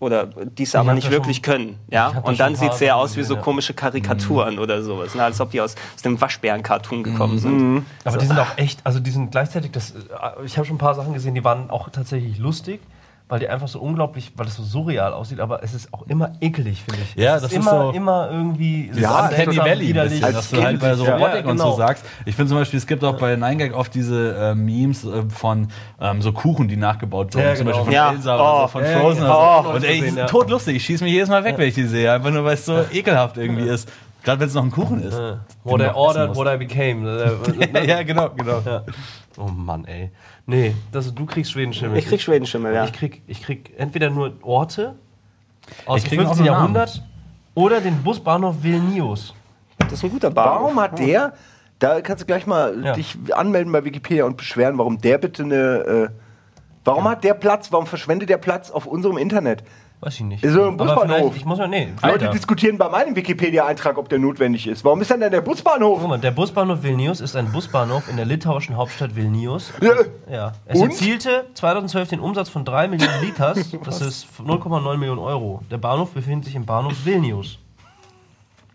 oder 0.00 0.26
die 0.26 0.62
es 0.62 0.74
aber 0.74 0.94
nicht 0.94 1.10
wirklich 1.10 1.36
schon- 1.36 1.42
können. 1.44 1.78
Ja? 1.90 2.08
Und 2.22 2.40
dann 2.40 2.56
sieht 2.56 2.72
es 2.72 2.78
sehr 2.78 2.96
aus 2.96 3.16
wie 3.16 3.22
so 3.22 3.34
ja. 3.34 3.40
komische 3.40 3.74
Karikaturen 3.74 4.58
oder 4.58 4.82
sowas. 4.82 5.14
Ne? 5.14 5.22
Als 5.22 5.40
ob 5.40 5.50
die 5.50 5.60
aus, 5.60 5.74
aus 5.94 6.02
dem 6.02 6.18
Waschbären-Cartoon 6.20 7.02
gekommen 7.02 7.38
sind. 7.38 7.58
Mhm. 7.58 7.86
Aber 8.04 8.16
die 8.16 8.26
sind 8.26 8.38
auch 8.38 8.56
echt, 8.56 8.80
also 8.84 8.98
die 8.98 9.10
sind 9.10 9.30
gleichzeitig, 9.30 9.72
das, 9.72 9.90
äh, 9.90 10.44
ich 10.44 10.56
habe 10.56 10.66
schon 10.66 10.76
ein 10.76 10.78
paar 10.78 10.94
Sachen 10.94 11.12
gesehen, 11.12 11.34
die 11.34 11.44
waren 11.44 11.68
auch 11.68 11.90
tatsächlich 11.90 12.38
lustig, 12.38 12.80
weil 13.30 13.38
die 13.38 13.48
einfach 13.48 13.68
so 13.68 13.78
unglaublich, 13.80 14.32
weil 14.36 14.44
das 14.44 14.56
so 14.56 14.62
surreal 14.64 15.12
aussieht, 15.14 15.40
aber 15.40 15.62
es 15.62 15.72
ist 15.72 15.94
auch 15.94 16.02
immer 16.08 16.32
ekelig, 16.42 16.82
finde 16.82 17.00
ich. 17.02 17.14
Ja, 17.14 17.36
es 17.36 17.42
das 17.42 17.52
ist 17.52 17.58
ist 17.58 17.64
immer, 17.66 17.80
so- 17.86 17.90
immer 17.92 18.28
irgendwie 18.30 18.90
Ja, 18.94 19.28
Candy 19.28 19.56
Valley, 19.56 19.92
bisschen, 19.94 20.24
Als 20.24 20.34
dass 20.34 20.50
du 20.50 20.62
halt 20.62 20.80
bei 20.80 20.94
so 20.94 21.04
ja. 21.06 21.14
Robotik 21.16 21.44
Ja, 21.46 21.50
und 21.50 21.56
so 21.58 21.64
genau. 21.64 21.76
sagst. 21.76 22.04
Ich 22.26 22.34
finde 22.36 22.50
zum 22.50 22.58
Beispiel, 22.58 22.78
es 22.78 22.86
gibt 22.86 23.02
auch 23.04 23.16
bei 23.16 23.34
9gag 23.34 23.72
oft 23.72 23.94
diese 23.94 24.36
äh, 24.36 24.54
Memes 24.54 25.04
äh, 25.04 25.22
von 25.30 25.68
ähm, 26.00 26.20
so 26.20 26.32
Kuchen, 26.32 26.68
die 26.68 26.76
nachgebaut 26.76 27.32
wurden. 27.34 27.44
Ja, 27.46 27.54
Zum 27.54 27.66
genau. 27.66 27.78
Beispiel 27.78 27.84
von 27.84 27.94
Ja. 27.94 28.10
Elsa 28.12 28.36
Oh. 28.36 28.40
oder 28.40 28.60
so, 28.62 28.66
von 28.68 28.84
Ja, 28.84 28.98
Frozen 28.98 29.22
ja, 29.22 29.28
oder 29.30 29.38
ja. 29.38 29.62
so. 29.62 29.68
Und 29.70 29.74
ey, 29.76 29.80
die 29.80 29.86
gesehen, 30.00 30.04
sind 30.14 30.18
ja. 30.18 30.26
todlustig. 30.26 30.76
Ich 30.76 30.84
schieße 30.84 31.04
mich 31.04 31.12
jedes 31.12 31.28
Mal 31.28 31.44
weg, 31.44 31.54
wenn 31.56 31.68
ich 31.68 31.74
die 31.74 31.84
sehe. 31.86 32.12
Einfach 32.12 32.30
nur, 32.30 32.44
weil 32.44 32.54
es 32.54 32.66
so 32.66 32.80
ekelhaft 32.92 33.36
irgendwie 33.38 33.68
ist. 33.68 33.88
Gerade 34.22 34.38
wenn 34.40 34.48
es 34.48 34.54
noch 34.54 34.64
ein 34.64 34.70
Kuchen 34.70 35.02
ist. 35.02 35.16
Ja. 35.16 35.38
What 35.64 35.80
du 35.80 35.84
I 35.86 35.88
ordered, 35.94 36.36
what 36.36 36.46
I 36.46 36.58
became. 36.58 37.08
Ja, 37.72 37.80
ja, 37.80 38.02
genau, 38.02 38.28
genau. 38.36 38.60
Ja. 39.36 39.42
Oh 39.44 39.48
Mann, 39.48 39.84
ey. 39.84 40.10
Nee, 40.46 40.74
das, 40.92 41.14
du 41.14 41.24
kriegst 41.26 41.52
Schwedenschimmel. 41.52 41.98
Ich 41.98 42.06
krieg 42.06 42.20
Schwedenschimmel, 42.20 42.74
ja. 42.74 42.84
Ich 42.84 42.92
krieg, 42.92 43.22
ich 43.26 43.42
krieg 43.42 43.72
entweder 43.78 44.10
nur 44.10 44.32
Orte 44.42 44.94
aus 45.86 46.02
dem 46.02 46.08
krieg 46.08 46.20
auch 46.20 46.24
15. 46.34 46.44
nur 46.44 46.52
Namen. 46.54 46.74
Jahrhundert 46.74 47.02
oder 47.54 47.80
den 47.80 48.02
Busbahnhof 48.02 48.56
Vilnius. 48.62 49.34
Das 49.78 49.92
ist 49.94 50.04
ein 50.04 50.10
guter 50.10 50.30
Baum. 50.30 50.62
Warum 50.62 50.80
hat 50.80 50.98
der, 50.98 51.34
da 51.78 52.00
kannst 52.00 52.22
du 52.22 52.26
gleich 52.26 52.46
mal 52.46 52.84
Ja. 52.84 52.92
dich 52.92 53.16
anmelden 53.32 53.72
bei 53.72 53.84
Wikipedia 53.84 54.24
und 54.24 54.36
beschweren, 54.36 54.78
warum 54.78 54.98
der 55.00 55.18
bitte 55.18 55.42
eine, 55.44 55.56
äh, 55.56 56.08
warum 56.84 57.04
hat 57.04 57.24
der 57.24 57.34
Platz, 57.34 57.72
warum 57.72 57.86
verschwendet 57.86 58.28
der 58.28 58.38
Platz 58.38 58.70
auf 58.70 58.86
unserem 58.86 59.16
Internet? 59.18 59.62
Weiß 60.02 60.14
ich 60.14 60.20
nicht. 60.22 60.42
So 60.42 60.62
ein 60.68 60.80
Aber 60.80 60.94
Busbahnhof. 60.94 61.36
Ich 61.36 61.44
muss 61.44 61.58
ja, 61.58 61.66
nee. 61.66 61.88
Leute 62.02 62.30
diskutieren 62.30 62.78
bei 62.78 62.88
meinem 62.88 63.14
Wikipedia-Eintrag, 63.14 63.98
ob 63.98 64.08
der 64.08 64.18
notwendig 64.18 64.66
ist. 64.66 64.82
Warum 64.82 65.02
ist 65.02 65.10
denn 65.10 65.20
denn 65.20 65.30
der 65.30 65.42
Busbahnhof? 65.42 65.98
Guck 66.00 66.08
mal, 66.08 66.18
der 66.18 66.30
Busbahnhof 66.30 66.82
Vilnius 66.82 67.20
ist 67.20 67.36
ein 67.36 67.52
Busbahnhof 67.52 68.08
in 68.08 68.16
der 68.16 68.24
litauischen 68.24 68.78
Hauptstadt 68.78 69.14
Vilnius. 69.14 69.72
Ja, 69.82 69.92
Ja. 70.30 70.52
Es 70.64 70.80
Und? 70.80 70.90
erzielte 70.90 71.46
2012 71.52 72.08
den 72.08 72.20
Umsatz 72.20 72.48
von 72.48 72.64
3 72.64 72.88
Millionen 72.88 73.20
Liters. 73.22 73.58
Das 73.84 74.00
ist 74.00 74.26
0,9 74.38 74.96
Millionen 74.96 75.20
Euro. 75.20 75.62
Der 75.70 75.78
Bahnhof 75.78 76.12
befindet 76.12 76.46
sich 76.46 76.54
im 76.54 76.64
Bahnhof 76.64 76.94
Vilnius. 77.04 77.58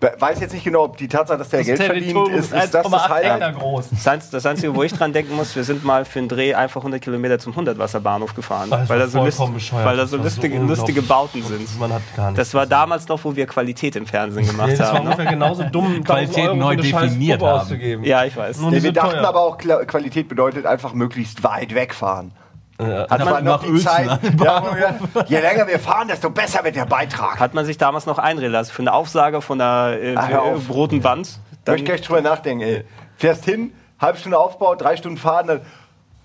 Weiß 0.02 0.40
jetzt 0.42 0.54
nicht 0.54 0.64
genau, 0.64 0.84
ob 0.84 0.98
die 0.98 1.08
Tatsache, 1.08 1.38
dass 1.38 1.50
der 1.50 1.64
Geld 1.64 1.82
verdient, 1.82 2.28
ist, 2.30 2.46
ist 2.46 2.54
das 2.54 2.72
das 2.72 2.86
1,8 2.86 2.92
Hektar 2.92 3.10
Highlight. 3.34 3.56
groß. 3.60 3.90
Das 3.92 4.08
Einz- 4.08 4.30
Das 4.30 4.46
Einzige, 4.46 4.76
wo 4.76 4.84
ich 4.84 4.94
dran 4.94 5.14
denken 5.14 5.36
muss, 5.36 5.56
wir 5.56 5.64
sind 5.64 5.84
mal 5.84 6.06
für 6.06 6.20
einen 6.20 6.28
Dreh 6.30 6.54
einfach 6.54 6.82
100 6.82 7.02
Kilometer 7.02 7.40
zum 7.40 7.56
Hundertwasserbahnhof 7.56 8.34
gefahren. 8.36 8.70
Das 8.70 8.90
weil 8.90 9.00
war 9.00 9.06
da 9.06 9.32
so, 9.32 9.48
bescheuert. 9.48 9.86
weil 9.86 9.96
da 9.96 10.02
Das 10.04 10.12
so 10.12 10.18
war 10.20 10.24
so 10.30 10.42
lustige, 10.42 10.60
lustige. 10.60 11.02
Bauten 11.02 11.42
sind. 11.44 11.80
Man 11.80 11.94
hat 11.94 12.02
gar 12.16 12.32
nichts. 12.32 12.38
Das 12.38 12.54
war 12.54 12.66
damals 12.66 13.08
noch, 13.08 13.24
wo 13.24 13.36
wir 13.36 13.48
Qualität 13.48 13.96
im 13.96 14.06
Fernsehen 14.06 14.46
gemacht 14.46 14.68
Nee, 14.70 14.76
das 14.78 14.88
war 14.90 14.96
haben. 14.96 15.06
Ne? 15.06 15.12
ungefähr 15.12 15.32
genauso 15.32 15.64
dumm, 15.64 16.04
Qualität 16.04 16.38
1000 16.38 16.48
Euro 16.50 16.56
neu 16.56 16.76
definiert 16.76 17.42
haben. 17.42 17.60
auszugeben. 17.62 18.04
Ja, 18.04 18.26
ich 18.26 18.36
weiß. 18.36 18.62
Ja, 18.62 18.72
wir 18.72 18.82
sind 18.82 18.98
dachten 18.98 19.12
teuer. 19.12 19.28
aber 19.28 19.40
auch, 19.42 19.58
Qualität 19.58 20.28
bedeutet 20.28 20.66
einfach 20.66 20.94
möglichst 20.94 21.44
weit 21.44 21.74
wegfahren. 21.74 22.32
Ja. 22.80 23.08
Das 23.08 23.26
war 23.26 23.42
noch 23.42 23.64
die 23.64 23.80
Zeit. 23.80 24.20
Ja, 24.44 24.64
je 25.28 25.40
länger 25.40 25.68
wir 25.68 25.80
fahren, 25.80 26.08
desto 26.08 26.30
besser 26.30 26.64
wird 26.64 26.76
der 26.76 26.86
Beitrag. 26.86 27.40
Hat 27.40 27.54
man 27.54 27.66
sich 27.66 27.78
damals 27.78 28.06
noch 28.06 28.20
einreden 28.20 28.52
lassen 28.52 28.72
für 28.72 28.82
eine 28.82 28.94
Aufsage 28.94 29.42
von 29.42 29.62
einer 29.62 29.98
äh, 29.98 30.16
Ach, 30.18 30.30
roten 30.70 31.04
Wand. 31.04 31.40
Da 31.64 31.72
möchte 31.72 31.84
ich 31.84 31.90
gleich 31.90 32.02
drüber 32.02 32.22
nachdenken, 32.22 32.64
ey. 32.64 32.86
Fährst 33.18 33.46
hin, 33.46 33.74
halbe 34.00 34.18
Stunde 34.20 34.38
Aufbau, 34.38 34.76
drei 34.76 34.98
Stunden 34.98 35.18
fahren, 35.18 35.48
dann. 35.48 35.62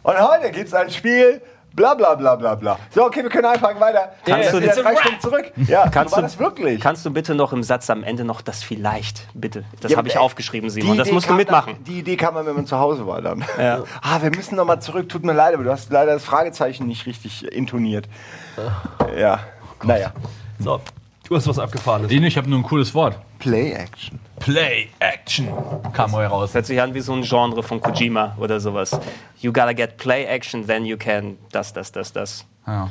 Und 0.03 0.19
heute 0.19 0.51
geht's 0.51 0.75
ans 0.75 0.95
Spiel, 0.95 1.41
bla 1.75 1.95
bla 1.95 2.15
bla 2.15 2.37
bla 2.37 2.55
bla. 2.55 2.79
So, 2.95 3.05
okay, 3.05 3.23
wir 3.23 3.31
können 3.31 3.47
einpacken 3.47 3.81
weiter. 3.81 4.13
Kannst 4.25 4.53
Jetzt 4.53 4.77
du- 4.79 4.83
drei. 4.83 4.97
Stunden 4.97 5.21
zurück. 5.21 5.53
Ja, 5.69 5.89
Kannst 5.89 6.11
so 6.15 6.21
du- 6.21 6.23
das 6.23 6.39
wirklich? 6.39 6.81
Kannst 6.81 7.05
du 7.07 7.11
bitte 7.11 7.35
noch 7.35 7.53
im 7.53 7.63
Satz 7.63 7.89
am 7.91 8.03
Ende 8.05 8.25
noch 8.25 8.41
das 8.41 8.63
vielleicht, 8.63 9.27
bitte? 9.35 9.65
Das 9.81 9.91
Ja, 9.93 9.99
habe 9.99 10.09
ich 10.09 10.17
äh, 10.17 10.19
aufgeschrieben, 10.19 10.69
Simon. 10.71 10.99
Das 10.99 11.07
Idee 11.09 11.15
musst 11.15 11.29
du 11.29 11.35
mitmachen. 11.35 11.75
Dann, 11.75 11.85
die 11.85 11.99
Idee 12.01 12.17
kam 12.17 12.35
dann, 12.35 12.47
wenn 12.47 12.55
man 12.57 12.67
zu 12.67 12.79
Hause 12.79 13.07
war 13.07 13.23
dann. 13.23 13.45
Ja. 13.59 13.85
Ah, 14.03 14.21
wir 14.23 14.31
müssen 14.31 14.57
noch 14.57 14.65
mal 14.65 14.81
zurück. 14.81 15.09
Tut 15.09 15.25
mir 15.25 15.33
leid, 15.33 15.55
aber 15.55 15.65
du 15.65 15.71
hast 15.71 15.91
leider 15.93 16.13
das 16.15 16.25
Fragezeichen 16.25 16.87
nicht 16.87 17.07
richtig 17.07 17.45
intoniert. 17.53 18.09
Ja, 19.17 19.41
naja. 19.85 20.13
So, 20.59 20.81
du 21.31 21.37
hast 21.37 21.47
was 21.47 21.59
Abgefahrenes. 21.59 22.09
Den, 22.09 22.25
ich 22.25 22.37
habe 22.37 22.51
nur 22.51 22.59
ein 22.59 22.63
cooles 22.63 22.93
Wort. 22.95 23.17
Play 23.39 23.73
Action. 23.73 24.19
Play 24.41 24.89
Action 24.99 25.49
kam 25.93 26.13
heu 26.13 26.27
raus. 26.27 26.53
Hört 26.55 26.67
sich 26.67 26.81
an 26.81 26.93
wie 26.93 27.01
so 27.01 27.13
ein 27.15 27.23
Genre 27.23 27.63
von 27.63 27.81
Kojima 27.81 28.37
oder 28.39 28.61
sowas. 28.61 28.99
You 29.41 29.53
gotta 29.53 29.73
get 29.73 29.97
play 29.97 30.25
action, 30.25 30.67
then 30.67 30.85
you 30.85 30.97
can 30.97 31.37
das, 31.53 31.73
das, 31.73 31.93
das, 31.93 32.13
das. 32.13 32.45
Ja. 32.67 32.91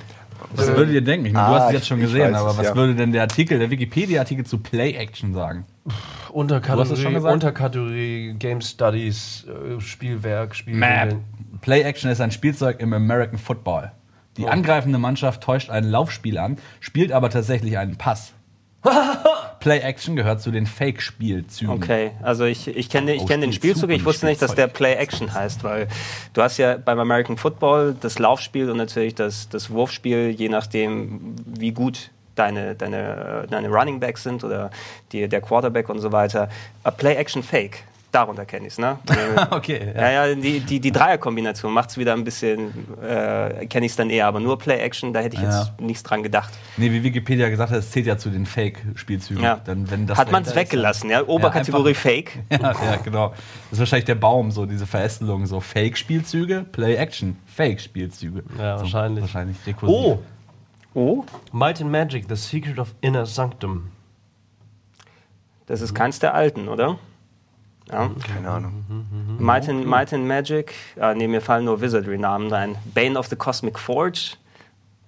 Was 0.55 0.67
würdet 0.69 0.93
ihr 0.93 1.01
denken? 1.01 1.25
Ich 1.25 1.33
meine, 1.33 1.47
du 1.47 1.53
Ah, 1.53 1.55
hast 1.59 1.63
es 1.65 1.69
ich- 1.71 1.75
jetzt 1.79 1.87
schon 1.89 1.99
gesehen, 1.99 2.33
aber 2.33 2.51
es, 2.51 2.57
was 2.57 2.65
ja. 2.67 2.75
würde 2.75 2.95
denn 2.95 3.11
der 3.11 3.23
Artikel, 3.23 3.59
der 3.59 3.69
Wikipedia-Artikel 3.69 4.45
zu 4.45 4.57
Play 4.59 4.93
Action 4.93 5.33
sagen? 5.33 5.65
Du 5.85 5.91
es 5.91 6.29
Unterkategorie? 6.31 7.15
Unterkategorie 7.17 8.35
Game 8.39 8.61
Studies, 8.61 9.45
äh, 9.47 9.81
Spielwerk, 9.81 10.55
Spielregeln. 10.55 11.23
Play 11.61 11.81
Action 11.81 12.09
ist 12.09 12.21
ein 12.21 12.31
Spielzeug 12.31 12.79
im 12.79 12.93
American 12.93 13.37
Football. 13.37 13.91
Die 14.39 14.47
angreifende 14.47 14.97
Mannschaft 14.97 15.41
täuscht 15.43 15.69
ein 15.69 15.83
Laufspiel 15.83 16.37
an, 16.37 16.57
spielt 16.79 17.11
aber 17.11 17.29
tatsächlich 17.29 17.77
einen 17.77 17.97
Pass. 17.97 18.33
Play 19.59 19.79
Action 19.79 20.15
gehört 20.15 20.41
zu 20.41 20.51
den 20.51 20.65
Fake-Spielzügen. 20.65 21.73
Okay, 21.73 22.11
also 22.21 22.45
ich, 22.45 22.67
ich 22.67 22.89
kenne 22.89 23.13
ich 23.13 23.23
Oh, 23.23 23.25
kenn 23.25 23.41
den 23.41 23.51
Spielzug 23.51 23.89
ich 23.89 24.05
wusste 24.05 24.25
nicht, 24.25 24.41
dass 24.41 24.55
der 24.55 24.69
Spielzeug. 24.69 24.77
Play 24.77 24.93
Action 24.93 25.33
heißt, 25.33 25.65
weil 25.65 25.89
du 26.31 26.41
hast 26.41 26.57
ja 26.57 26.77
beim 26.77 26.99
American 26.99 27.35
Football 27.35 27.95
das 27.99 28.19
Laufspiel 28.19 28.69
und 28.69 28.77
natürlich 28.77 29.15
das, 29.15 29.49
das 29.49 29.69
Wurfspiel, 29.69 30.29
je 30.29 30.47
nachdem, 30.47 31.35
wie 31.45 31.71
gut 31.71 32.11
deine, 32.35 32.75
deine, 32.75 33.45
deine 33.49 33.67
Running 33.67 33.99
Backs 33.99 34.23
sind 34.23 34.45
oder 34.45 34.71
die, 35.11 35.27
der 35.27 35.41
Quarterback 35.41 35.89
und 35.89 35.99
so 35.99 36.13
weiter. 36.13 36.47
A 36.83 36.91
Play 36.91 37.15
Action 37.15 37.43
Fake, 37.43 37.83
darunter 38.11 38.45
kenne 38.45 38.67
ich 38.67 38.73
es, 38.73 38.77
ne? 38.79 38.97
Okay, 39.51 39.93
Ja, 39.95 40.11
ja, 40.27 40.35
die, 40.35 40.59
die, 40.61 40.79
die 40.79 40.91
Dreierkombination 40.91 41.71
macht 41.71 41.89
es 41.91 41.97
wieder 41.97 42.13
ein 42.13 42.23
bisschen, 42.23 42.69
äh, 43.01 43.65
kenne 43.67 43.85
ich 43.85 43.91
es 43.91 43.95
dann 43.95 44.09
eher, 44.09 44.27
aber 44.27 44.39
nur 44.39 44.57
Play-Action, 44.57 45.13
da 45.13 45.19
hätte 45.19 45.35
ich 45.37 45.41
Ja. 45.43 45.59
jetzt 45.63 45.79
nichts 45.79 46.03
dran 46.03 46.23
gedacht. 46.23 46.51
Nee, 46.77 46.91
wie 46.91 47.03
Wikipedia 47.03 47.49
gesagt 47.49 47.71
hat, 47.71 47.79
es 47.79 47.91
zählt 47.91 48.05
ja 48.07 48.17
zu 48.17 48.29
den 48.29 48.45
Fake-Spielzügen. 48.45 49.43
Ja. 49.43 49.59
Dann, 49.63 49.89
wenn 49.91 50.07
das 50.07 50.17
Hat 50.17 50.31
man 50.31 50.43
es 50.43 50.55
weggelassen, 50.55 51.09
ja? 51.09 51.23
Oberkategorie 51.27 51.93
Fake. 51.93 52.39
Ja, 52.51 52.59
ja, 52.71 52.95
genau. 53.03 53.29
Das 53.29 53.73
ist 53.73 53.79
wahrscheinlich 53.79 54.05
der 54.05 54.15
Baum, 54.15 54.51
so 54.51 54.65
diese 54.65 54.87
Verästelung, 54.87 55.45
so 55.45 55.59
Fake-Spielzüge, 55.59 56.65
Play-Action, 56.71 57.37
Fake-Spielzüge. 57.45 58.43
Ja, 58.57 58.77
so, 58.77 58.83
wahrscheinlich. 58.83 59.21
Wahrscheinlich 59.23 59.57
rekursiv. 59.65 59.95
Oh, 59.95 60.19
Oh, 60.95 61.23
Might 61.51 61.79
and 61.81 61.91
Magic, 61.91 62.25
The 62.27 62.35
Secret 62.35 62.79
of 62.79 62.95
Inner 63.01 63.27
Sanctum. 63.27 63.91
Das 65.67 65.81
ist 65.81 65.93
keins 65.93 66.17
der 66.17 66.33
alten, 66.33 66.67
oder? 66.67 66.97
Ja. 67.91 68.09
Keine 68.25 68.49
Ahnung. 68.49 69.37
Might 69.39 69.67
and, 69.67 69.85
Might 69.85 70.13
and 70.13 70.27
Magic, 70.27 70.73
äh, 70.99 71.15
nee, 71.15 71.27
mir 71.27 71.41
fallen 71.41 71.65
nur 71.65 71.81
Wizardry-Namen 71.81 72.53
ein. 72.53 72.75
Bane 72.93 73.17
of 73.17 73.27
the 73.27 73.35
Cosmic 73.35 73.79
Forge, 73.79 74.35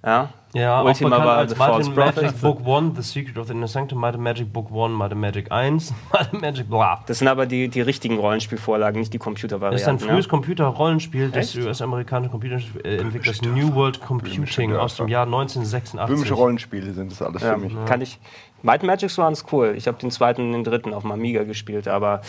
ja. 0.06 0.34
Ja, 0.54 0.82
Ultima 0.82 1.16
auch 1.16 1.20
bekannt 1.20 1.26
war 1.28 1.38
als 1.38 1.52
The 1.52 1.58
Might 1.58 1.96
Prophet. 1.96 2.24
Magic 2.24 2.42
Book 2.42 2.60
1, 2.68 2.96
The 2.98 3.02
Secret 3.04 3.38
of 3.38 3.48
the 3.48 3.54
Inner 3.54 3.68
Sanctum, 3.68 4.00
Might 4.00 4.16
and 4.16 4.24
Magic 4.24 4.52
Book 4.52 4.68
1, 4.70 4.92
Might 4.94 5.12
and 5.12 5.22
Magic 5.22 5.52
1, 5.52 5.94
Might 6.12 6.34
and 6.34 6.42
Magic 6.42 6.70
bla. 6.70 7.02
Das 7.08 7.20
sind 7.20 7.28
aber 7.30 7.46
die, 7.46 7.70
die 7.70 7.82
richtigen 7.82 8.18
Rollenspielvorlagen, 8.20 9.00
nicht 9.00 9.14
die 9.14 9.18
Das 9.18 9.24
ist 9.24 9.28
ein 9.28 9.34
Computervarianten. 9.34 10.00
frühes 10.10 10.26
ja. 10.26 10.30
Computer-Rollenspiel 10.30 11.32
des? 11.32 11.56
US-amerikanischen 11.56 12.32
Computerentwicklers 12.32 13.42
New 13.44 13.74
World 13.76 14.02
Computing 14.02 14.76
aus 14.76 14.98
dem 14.98 15.08
Jahr 15.08 15.26
1986. 15.26 16.00
Böhmische 16.08 16.34
Rollenspiele 16.34 16.92
sind 16.94 17.12
das 17.12 17.22
alles 17.22 17.42
Ja, 17.42 17.54
für 17.54 17.60
mich. 17.60 17.74
kann 17.86 18.02
ich. 18.02 18.20
Might 18.64 18.84
Magic 18.84 19.18
waren 19.18 19.34
es 19.34 19.46
cool. 19.52 19.74
Ich 19.76 19.88
habe 19.88 19.98
den 19.98 20.12
zweiten 20.12 20.42
und 20.48 20.52
den 20.52 20.64
dritten 20.64 20.94
auf 20.94 21.02
dem 21.02 21.12
Amiga 21.12 21.44
gespielt, 21.44 21.88
aber 21.88 22.22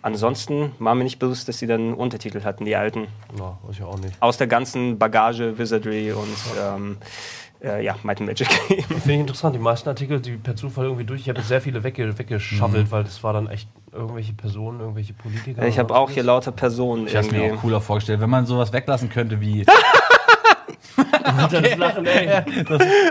ansonsten 0.00 0.72
war 0.78 0.94
mir 0.94 1.04
nicht 1.04 1.18
bewusst, 1.18 1.48
dass 1.48 1.58
sie 1.58 1.66
dann 1.66 1.92
Untertitel 1.92 2.42
hatten, 2.44 2.64
die 2.64 2.74
alten. 2.76 3.08
Ja, 3.38 3.58
weiß 3.64 3.76
ich 3.76 3.82
auch 3.82 3.98
nicht. 3.98 4.14
Aus 4.20 4.38
der 4.38 4.46
ganzen 4.46 4.98
Bagage 4.98 5.58
Wizardry 5.58 6.12
und 6.12 6.28
ähm, 6.62 6.96
äh, 7.64 7.84
ja, 7.84 7.96
Might 8.02 8.20
and 8.20 8.28
Magic. 8.28 8.48
Finde 8.88 9.12
ich 9.12 9.20
interessant. 9.20 9.54
Die 9.54 9.60
meisten 9.60 9.88
Artikel, 9.88 10.20
die 10.20 10.36
per 10.36 10.54
Zufall 10.56 10.84
irgendwie 10.84 11.04
durch. 11.04 11.22
Ich 11.22 11.28
habe 11.28 11.38
jetzt 11.38 11.48
sehr 11.48 11.60
viele 11.60 11.82
wegge 11.82 12.18
weggeschaffelt, 12.18 12.90
weil 12.90 13.04
das 13.04 13.22
war 13.22 13.32
dann 13.32 13.48
echt 13.48 13.68
irgendwelche 13.92 14.32
Personen, 14.32 14.80
irgendwelche 14.80 15.12
Politiker. 15.14 15.66
ich 15.66 15.78
habe 15.78 15.94
auch 15.94 16.10
hier 16.10 16.24
lauter 16.24 16.52
Personen 16.52 17.06
Ich 17.06 17.16
habe 17.16 17.30
mir 17.30 17.54
auch 17.54 17.60
cooler 17.60 17.80
vorgestellt, 17.80 18.20
wenn 18.20 18.30
man 18.30 18.46
sowas 18.46 18.72
weglassen 18.72 19.08
könnte 19.08 19.40
wie. 19.40 19.64
Das 21.50 21.76
Lachen, 21.76 22.06
ey. 22.06 22.42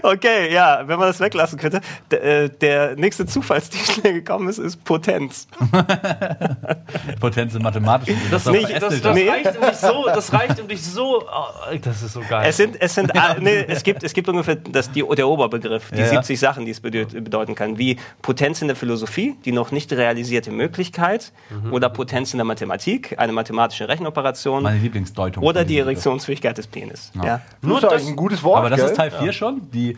Okay, 0.03 0.53
ja, 0.53 0.83
wenn 0.85 0.99
man 0.99 1.07
das 1.07 1.19
weglassen 1.19 1.57
könnte. 1.57 1.81
D 2.11 2.15
äh, 2.17 2.49
der 2.49 2.95
nächste 2.95 3.25
Zufallstitel, 3.25 4.01
der 4.01 4.13
gekommen 4.13 4.47
ist, 4.49 4.57
ist 4.59 4.83
Potenz. 4.83 5.47
Potenz 7.19 7.55
im 7.55 7.61
Mathematischen. 7.63 8.19
Das, 8.31 8.43
doch 8.43 8.51
nicht- 8.51 8.69
das, 8.81 9.01
das, 9.01 9.15
Nee. 9.15 9.29
reicht, 9.29 9.57
um 9.57 9.67
dich 9.67 9.77
so, 9.77 10.05
das 10.05 10.33
reicht, 10.33 10.59
um 10.59 10.67
dich 10.67 10.83
so. 10.83 11.21
Oh, 11.23 11.75
das 11.81 12.01
ist 12.03 12.13
so 12.13 12.21
geil. 12.27 12.45
Es 12.47 12.57
sind, 12.57 12.79
es 12.79 12.93
sind, 12.95 13.15
ah, 13.15 13.35
nee, 13.39 13.65
es 13.67 13.83
gibt, 13.83 14.03
es 14.03 14.13
gibt 14.13 14.27
ungefähr 14.29 14.55
das, 14.55 14.91
die, 14.91 15.03
der 15.15 15.27
Oberbegriff, 15.27 15.89
die 15.91 15.97
Ja, 15.99 16.03
ja. 16.05 16.09
70 16.09 16.39
Sachen, 16.39 16.65
die 16.65 16.71
es 16.71 16.79
bedeut, 16.79 17.11
bedeuten 17.23 17.55
kann, 17.55 17.77
wie 17.77 17.97
Potenz 18.21 18.61
in 18.61 18.67
der 18.67 18.75
Philosophie, 18.77 19.35
die 19.45 19.51
noch 19.51 19.71
nicht 19.71 19.91
realisierte 19.91 20.51
Möglichkeit, 20.51 21.31
Mhm. 21.49 21.73
oder 21.73 21.89
Potenz 21.89 22.33
in 22.33 22.37
der 22.37 22.45
Mathematik, 22.45 23.15
eine 23.19 23.31
mathematische 23.33 23.87
Rechenoperation, 23.87 24.63
Meine 24.63 24.79
Lieblingsdeutung. 24.79 25.43
oder 25.43 25.65
die 25.65 25.77
Erektionsfähigkeit 25.79 26.57
des 26.57 26.67
Penis. 26.67 27.11
Ja. 27.15 27.23
Ja. 27.25 27.41
Nur 27.61 27.81
das 27.81 27.91
das- 27.93 28.02
eigentlich 28.03 28.13
ein 28.13 28.15
gutes 28.17 28.43
Wort. 28.43 28.59
Aber 28.59 28.69
das 28.69 28.79
gell? 28.79 28.89
ist 28.89 28.95
Teil 28.95 29.11
4 29.11 29.31
schon? 29.33 29.69
Die, 29.71 29.97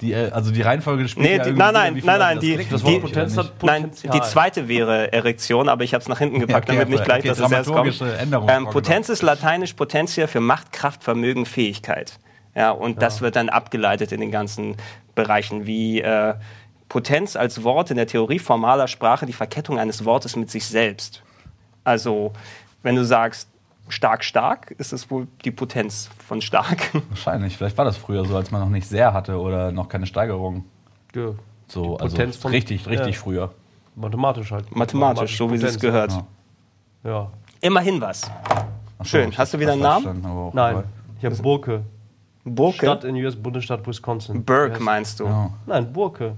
die, 0.00 0.12
äh, 0.12 0.30
also 0.30 0.50
die 0.50 0.62
Reihenfolge 0.62 1.04
des 1.04 1.12
Spiels? 1.12 1.28
Nee, 1.28 1.38
die- 1.38 1.52
nein, 1.52 1.72
nein, 1.72 2.02
nein, 2.04 2.18
nein, 2.18 2.40
die- 2.40 2.56
das 2.56 2.82
die- 2.82 2.92
Wort 2.92 3.02
Potenz 3.02 3.36
hat 3.36 3.52
Nein, 3.62 3.90
die 4.12 4.20
zweite 4.20 4.68
wäre 4.68 5.12
Erektion, 5.12 5.68
aber 5.68 5.84
ich 5.84 5.94
habe 5.94 6.02
es 6.02 6.08
nach 6.08 6.18
hinten 6.18 6.40
gepackt, 6.40 6.68
okay, 6.68 6.78
damit 6.78 6.88
nicht 6.90 7.04
gleich, 7.04 7.20
okay, 7.20 7.28
dass 7.28 7.38
es 7.38 7.50
erst 7.50 7.72
kommt. 7.72 8.02
Ähm. 8.48 8.66
Potenz 8.70 9.08
ist 9.08 9.22
lateinisch 9.22 9.74
Potentia 9.74 10.26
für 10.26 10.40
Macht, 10.40 10.72
Kraft, 10.72 11.04
Vermögen, 11.04 11.46
Fähigkeit. 11.46 12.18
Ja, 12.54 12.70
und 12.70 13.00
das 13.00 13.22
wird 13.22 13.36
dann 13.36 13.48
abgeleitet 13.48 14.12
in 14.12 14.20
den 14.20 14.30
ganzen 14.30 14.76
Bereichen, 15.14 15.66
wie 15.66 16.00
äh, 16.02 16.34
Potenz 16.90 17.36
als 17.36 17.64
Wort 17.64 17.90
in 17.90 17.96
der 17.96 18.06
Theorie 18.06 18.38
formaler 18.38 18.88
Sprache 18.88 19.24
die 19.24 19.32
Verkettung 19.32 19.78
eines 19.78 20.04
Wortes 20.04 20.36
mit 20.36 20.50
sich 20.50 20.66
selbst. 20.66 21.22
Also, 21.84 22.32
wenn 22.82 22.96
du 22.96 23.04
sagst 23.04 23.48
stark, 23.88 24.24
stark, 24.24 24.70
ist 24.78 24.92
es 24.92 25.10
wohl 25.10 25.26
die 25.44 25.50
Potenz 25.50 26.08
von 26.26 26.40
stark. 26.40 26.90
Wahrscheinlich. 27.10 27.56
Vielleicht 27.56 27.76
war 27.78 27.84
das 27.84 27.96
früher 27.96 28.24
so, 28.24 28.36
als 28.36 28.50
man 28.50 28.60
noch 28.60 28.68
nicht 28.68 28.86
sehr 28.88 29.12
hatte 29.12 29.38
oder 29.38 29.72
noch 29.72 29.88
keine 29.88 30.06
Steigerung. 30.06 30.64
Ja, 31.14 31.30
So, 31.68 31.96
also 31.98 32.16
Potenz 32.16 32.36
von- 32.36 32.50
richtig, 32.52 32.86
richtig 32.86 33.14
ja. 33.16 33.20
früher. 33.20 33.50
mathematisch 33.96 34.50
halt. 34.52 34.74
Mathematisch, 34.74 35.36
so 35.36 35.50
wie 35.50 35.56
es 35.56 35.78
gehört. 35.78 36.12
Ja. 36.12 37.10
Ja. 37.10 37.30
Immerhin 37.60 38.00
was. 38.00 38.22
Ach 38.98 39.04
Schön. 39.04 39.28
ich 39.30 39.38
Hast 39.38 39.52
du 39.54 39.58
wieder 39.58 39.72
einen 39.72 39.82
Namen? 39.82 40.02
verstanden, 40.04 40.26
aber 40.26 40.40
auch 40.40 40.54
Nein, 40.54 40.84
ich 41.18 41.24
habe 41.24 41.36
Burke. 41.36 41.82
Burke? 42.44 42.76
Stadt 42.78 43.04
in 43.04 43.16
US-Bundesstaat 43.16 43.86
Wisconsin. 43.86 44.44
Burke 44.44 44.80
meinst 44.82 45.20
du? 45.20 45.24
Ja. 45.26 45.50
Nein, 45.66 45.92
Burke. 45.92 46.36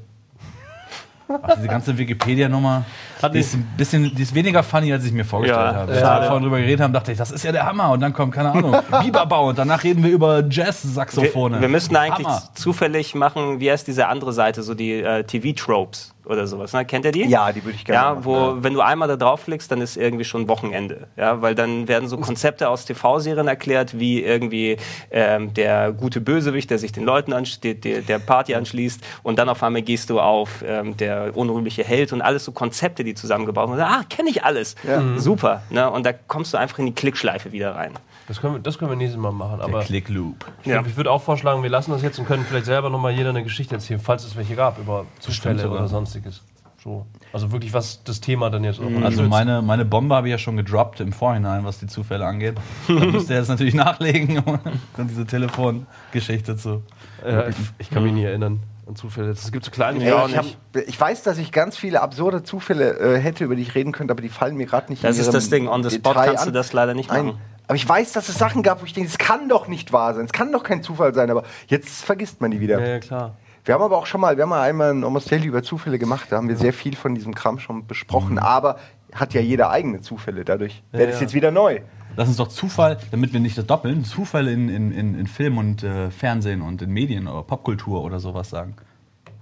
Ach, 1.29 1.55
diese 1.57 1.69
ganze 1.69 1.97
Wikipedia-Nummer, 1.97 2.85
Hat 3.23 3.35
die 3.35 3.39
ist 3.41 3.55
ein 3.55 3.67
bisschen, 3.77 4.15
die 4.15 4.23
ist 4.23 4.35
weniger 4.35 4.63
funny, 4.63 4.93
als 4.93 5.05
ich 5.05 5.13
mir 5.13 5.25
vorgestellt 5.25 5.59
Ja, 5.59 5.75
habe. 5.75 5.95
ja. 5.97 6.01
Als 6.11 6.21
wir 6.23 6.27
vorhin 6.29 6.43
drüber 6.45 6.59
geredet 6.59 6.81
haben, 6.81 6.93
dachte 6.93 7.13
ich, 7.13 7.19
das 7.19 7.31
ist 7.31 7.43
ja 7.45 7.53
der 7.53 7.65
Hammer. 7.67 7.91
Und 7.93 8.01
dann 8.01 8.13
kommt, 8.13 8.35
keine 8.35 8.51
Ahnung, 8.53 8.77
Biberbau 9.03 9.49
und 9.49 9.59
danach 9.59 9.83
reden 9.85 10.03
wir 10.05 10.11
über 10.11 10.45
Jazz-Saxophone. 10.49 11.55
Wir, 11.55 11.61
wir 11.63 11.69
müssten 11.69 11.97
eigentlich 11.97 12.27
Hammer. 12.27 12.43
zufällig 12.55 13.15
machen, 13.15 13.61
wie 13.61 13.71
heißt 13.71 13.87
diese 13.87 14.09
andere 14.09 14.33
Seite, 14.33 14.63
so 14.63 14.75
die 14.75 14.93
äh, 14.93 15.25
TV-Tropes 15.25 16.14
oder 16.25 16.47
sowas. 16.47 16.73
Ne? 16.73 16.85
Kennt 16.85 17.05
ihr 17.05 17.13
die? 17.13 17.25
Ja, 17.27 17.53
die 17.53 17.65
würde 17.65 17.77
ich 17.77 17.85
gerne 17.85 18.01
Ja, 18.03 18.11
machen, 18.15 18.25
wo, 18.25 18.35
ja. 18.37 18.63
wenn 18.63 18.75
du 18.75 18.81
einmal 18.81 19.09
da 19.09 19.17
draufklickst, 19.17 19.71
dann 19.71 19.81
ist 19.81 19.97
irgendwie 19.97 20.25
schon 20.25 20.49
Wochenende. 20.49 21.09
Ja, 21.17 21.43
weil 21.43 21.55
dann 21.55 21.89
werden 21.89 22.09
so 22.09 22.17
Konzepte 22.19 22.69
aus 22.69 22.85
TV-Serien 22.85 23.47
erklärt, 23.49 23.99
wie 23.99 24.23
irgendwie 24.23 24.77
ähm, 25.11 25.53
der 25.55 25.93
gute 25.93 26.21
Bösewicht, 26.21 26.71
der 26.71 26.79
sich 26.79 26.93
den 26.93 27.05
Leuten 27.05 27.33
anschließt, 27.33 27.85
der, 27.85 28.01
der 28.03 28.19
Party 28.19 28.55
anschließt 28.55 29.01
und 29.23 29.39
dann 29.39 29.49
auf 29.49 29.63
einmal 29.63 29.83
gehst 29.83 30.11
du 30.11 30.21
auf 30.21 30.63
ähm, 30.67 30.97
der 30.97 31.37
unrühmliche 31.37 31.85
Held 31.85 32.13
und 32.13 32.23
alles 32.23 32.45
so 32.45 32.53
Konzepte, 32.53 33.05
die 33.05 33.15
zusammengebaut 33.15 33.69
sind. 33.71 33.81
Ah, 33.81 34.03
kenne 34.09 34.31
ich 34.31 34.45
alles. 34.45 34.75
Super. 35.17 35.63
Ne? 35.71 35.91
Und 35.91 36.05
da 36.07 36.13
kommst 36.13 36.53
du 36.55 36.59
einfach 36.59 36.79
in 36.79 36.87
die 36.87 36.95
Klickschleife 36.95 37.53
wieder 37.53 37.75
rein. 37.75 37.93
Das 38.27 38.41
können 38.41 38.55
wir, 38.55 38.61
das 38.61 38.79
können 38.79 38.91
wir 38.91 38.97
nächstes 38.97 39.21
Mal 39.21 39.33
machen. 39.33 39.59
Der 39.59 39.67
Aber 39.67 39.81
Click-Loop. 39.81 40.45
ich, 40.65 40.71
würd- 40.73 40.87
ich 40.87 40.97
würde 40.97 41.11
auch 41.11 41.21
vorschlagen, 41.23 41.63
wir 41.63 41.71
lassen 41.71 41.91
das 41.91 42.03
jetzt 42.03 42.19
und 42.19 42.27
können 42.27 42.45
vielleicht 42.49 42.67
selber 42.67 42.89
nochmal 42.91 43.13
jeder 43.13 43.31
eine 43.31 43.43
Geschichte 43.43 43.75
erzählen, 43.75 44.01
falls 44.01 44.25
es 44.25 44.35
welche 44.37 44.55
gab 44.57 44.79
über 44.79 45.05
Zufälle 45.21 45.61
sogar. 45.61 45.79
oder 45.81 45.89
sonstiges. 45.89 46.43
So. 46.83 47.07
Also 47.33 47.51
wirklich, 47.51 47.73
was 47.73 48.03
das 48.05 48.21
Thema 48.21 48.51
dann 48.51 48.63
jetzt 48.65 48.79
auch 48.81 48.85
Mhm. 48.89 49.03
Also 49.05 49.23
meine, 49.23 49.63
meine 49.63 49.85
Bombe 49.87 50.15
habe 50.15 50.29
ich 50.29 50.33
ja 50.33 50.39
schon 50.39 50.57
gedroppt 50.57 51.01
im 51.01 51.13
Vorhinein, 51.13 51.65
was 51.65 51.79
die 51.79 51.87
Zufälle 51.87 52.27
angeht. 52.27 52.57
Da 52.89 52.95
müsst 52.95 53.31
ihr 53.31 53.37
jetzt 53.37 53.49
natürlich 53.49 53.75
nachlegen, 53.75 54.39
um 54.45 54.59
dann 54.97 55.09
diese 55.09 55.27
Telefongeschichte 55.27 56.57
zu. 56.57 56.83
äh, 57.25 57.51
ich, 57.51 57.57
ich 57.79 57.91
kann 57.91 58.03
mich 58.05 58.13
nie 58.13 58.25
erinnern 58.25 58.61
an 58.87 58.97
Zufälle. 58.97 59.31
Es 59.31 59.51
gibt 59.51 59.65
so 59.65 59.71
kleine 59.71 60.15
auch 60.15 60.29
ich, 60.29 60.37
hab, 60.37 60.45
ich 60.87 61.01
weiß, 61.01 61.23
dass 61.23 61.39
ich 61.39 61.53
ganz 61.53 61.77
viele 61.79 62.03
absurde 62.03 62.43
Zufälle 62.43 62.99
äh, 62.99 63.19
hätte, 63.19 63.45
über 63.45 63.57
die 63.57 63.63
ich 63.63 63.75
reden 63.75 63.93
könnte, 63.93 64.13
aber 64.13 64.21
die 64.21 64.29
fallen 64.29 64.57
mir 64.57 64.67
gerade 64.67 64.91
nicht 64.93 65.03
Das 65.03 65.17
in 65.17 65.23
ist 65.23 65.33
das 65.33 65.49
Ding. 65.49 65.69
On 65.69 65.83
the 65.83 65.89
spot 65.91 66.11
Detail 66.11 66.27
kannst 66.27 66.45
du 66.45 66.49
an. 66.49 66.55
das 66.55 66.73
leider 66.75 66.93
nicht 66.93 67.09
machen. 67.11 67.39
Aber 67.67 67.77
ich 67.77 67.89
weiß, 67.89 68.13
dass 68.13 68.29
es 68.29 68.37
Sachen 68.37 68.63
gab, 68.63 68.83
wo 68.83 68.85
ich 68.85 68.93
denke, 68.93 69.09
es 69.09 69.19
kann 69.19 69.49
doch 69.49 69.69
nicht 69.69 69.93
wahr 69.93 70.15
sein. 70.15 70.27
Es 70.27 70.33
kann 70.33 70.53
doch 70.53 70.63
kein 70.63 70.83
Zufall 70.83 71.15
sein, 71.15 71.31
aber 71.31 71.45
jetzt 71.67 72.05
vergisst 72.05 72.41
man 72.41 72.51
die 72.51 72.61
wieder. 72.61 72.79
Ja, 72.81 72.87
ja, 72.87 72.99
klar. 73.01 73.37
Wir 73.65 73.75
haben 73.75 73.83
aber 73.83 73.97
auch 73.97 74.07
schon 74.07 74.21
mal, 74.21 74.37
wir 74.37 74.43
haben 74.43 74.51
mal 74.51 74.61
einmal 74.61 74.91
ein 74.91 75.05
Almost 75.05 75.33
Daily 75.33 75.47
über 75.47 75.63
Zufälle 75.63 75.99
gemacht, 75.99 76.27
da 76.29 76.37
haben 76.37 76.49
wir 76.49 76.57
sehr 76.57 76.75
viel 76.75 76.95
von 76.95 77.15
diesem 77.15 77.35
Kram 77.35 77.59
schon 77.59 77.87
besprochen, 77.87 78.39
aber 78.39 78.79
hat 79.15 79.33
ja 79.33 79.41
jeder 79.41 79.71
eigene 79.71 80.03
Zufälle, 80.03 80.45
dadurch 80.45 80.83
wäre 80.93 81.07
das 81.07 81.17
ja. 81.17 81.23
jetzt 81.23 81.35
wieder 81.35 81.51
neu. 81.51 81.81
Lass 82.17 82.29
uns 82.29 82.37
doch 82.37 82.49
Zufall, 82.49 82.99
damit 83.11 83.33
wir 83.33 83.41
nicht 83.41 83.57
das 83.57 83.67
doppeln, 83.67 84.05
Zufall 84.05 84.49
in, 84.49 84.69
in, 84.69 84.93
in, 84.93 85.19
in 85.19 85.27
Film 85.27 85.57
und 85.57 85.83
äh, 85.83 86.11
Fernsehen 86.11 86.61
und 86.61 86.83
in 86.83 86.91
Medien 86.91 87.27
oder 87.27 87.43
Popkultur 87.43 88.05
oder 88.05 88.21
sowas 88.21 88.51
sagen. 88.51 88.75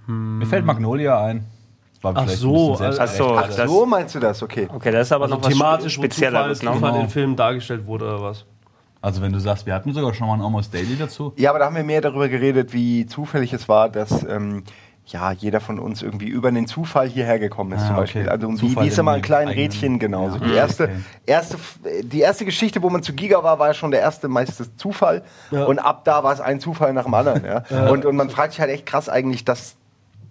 Mir 0.07 0.47
fällt 0.47 0.65
Magnolia 0.65 1.23
ein. 1.25 1.45
War 2.03 2.13
Ach 2.17 2.23
vielleicht 2.25 2.39
so, 2.41 2.49
ein 2.49 2.73
bisschen 2.73 2.87
Ach 3.01 3.07
so, 3.09 3.25
selbstgerecht. 3.25 3.59
das- 3.59 3.71
So 3.71 3.87
meinst 3.87 4.15
du 4.15 4.21
das, 4.21 4.43
okay. 4.43 4.69
Okay, 4.75 4.91
das 4.91 5.07
ist 5.07 5.13
aber 5.13 5.25
Also 5.25 5.37
noch 5.37 5.45
was 5.45 5.53
thematisch, 5.53 5.95
Zufall, 5.95 6.11
Spezielleres. 6.11 6.59
Zufall 6.59 6.75
Genau. 6.81 7.01
in 7.01 7.09
Filmen 7.09 7.37
dargestellt 7.37 7.87
wurde 7.87 8.05
oder 8.07 8.23
was? 8.23 8.45
Also 9.01 9.21
wenn 9.23 9.33
du 9.33 9.39
sagst, 9.41 9.67
wir 9.67 9.75
hatten 9.75 9.93
sogar 9.95 10.13
schon 10.15 10.27
mal 10.29 10.35
ein 10.35 10.41
Almost 10.43 10.73
Daily 10.75 10.97
dazu. 10.97 11.33
Ja, 11.37 11.51
aber 11.51 11.59
da 11.61 11.67
haben 11.67 11.77
wir 11.77 11.85
mehr 11.85 12.01
darüber 12.01 12.29
geredet, 12.29 12.73
wie 12.73 13.07
zufällig 13.07 13.53
es 13.53 13.69
war, 13.69 13.89
dass 13.89 14.23
ähm, 14.29 14.63
ja, 15.07 15.33
jeder 15.33 15.59
von 15.61 15.81
uns 15.81 16.03
irgendwie 16.03 16.29
über 16.29 16.53
den 16.53 16.69
Zufall 16.69 17.09
hierher 17.09 17.41
gekommen 17.41 17.73
ist, 17.73 17.83
Ah, 17.83 17.87
zum 17.87 17.95
okay. 17.95 18.01
Beispiel. 18.03 18.29
Also 18.29 18.47
um 18.47 18.57
Zufall 18.57 18.85
wie 18.85 18.89
ist 18.89 18.99
immer 18.99 19.11
in 19.13 19.17
ein 19.17 19.23
kleines 19.23 19.57
Rädchen, 19.57 19.99
genau. 19.99 20.29
Ja. 20.29 20.39
Die, 20.39 20.53
erste, 20.55 20.85
Okay. 20.85 20.93
erste, 21.27 21.57
die 22.05 22.21
erste 22.21 22.45
Geschichte, 22.45 22.81
wo 22.83 22.91
man 22.91 23.03
zu 23.03 23.13
Giga 23.13 23.43
war, 23.43 23.59
war 23.59 23.67
ja 23.69 23.75
schon 23.75 23.91
der 23.91 24.01
erste 24.01 24.29
meiste 24.29 24.77
Zufall. 24.77 25.23
Ja. 25.51 25.65
Und 25.65 25.81
ab 25.81 26.05
da 26.05 26.23
war 26.23 26.33
es 26.33 26.41
ein 26.41 26.61
Zufall 26.61 26.93
nach 26.93 27.05
dem 27.05 27.15
anderen. 27.15 27.43
Ja. 27.45 27.89
Und, 27.91 28.05
und 28.05 28.15
man 28.15 28.31
fragt 28.31 28.53
sich 28.53 28.61
halt 28.61 28.71
echt 28.71 28.87
krass 28.87 29.09
eigentlich, 29.09 29.45
dass 29.45 29.75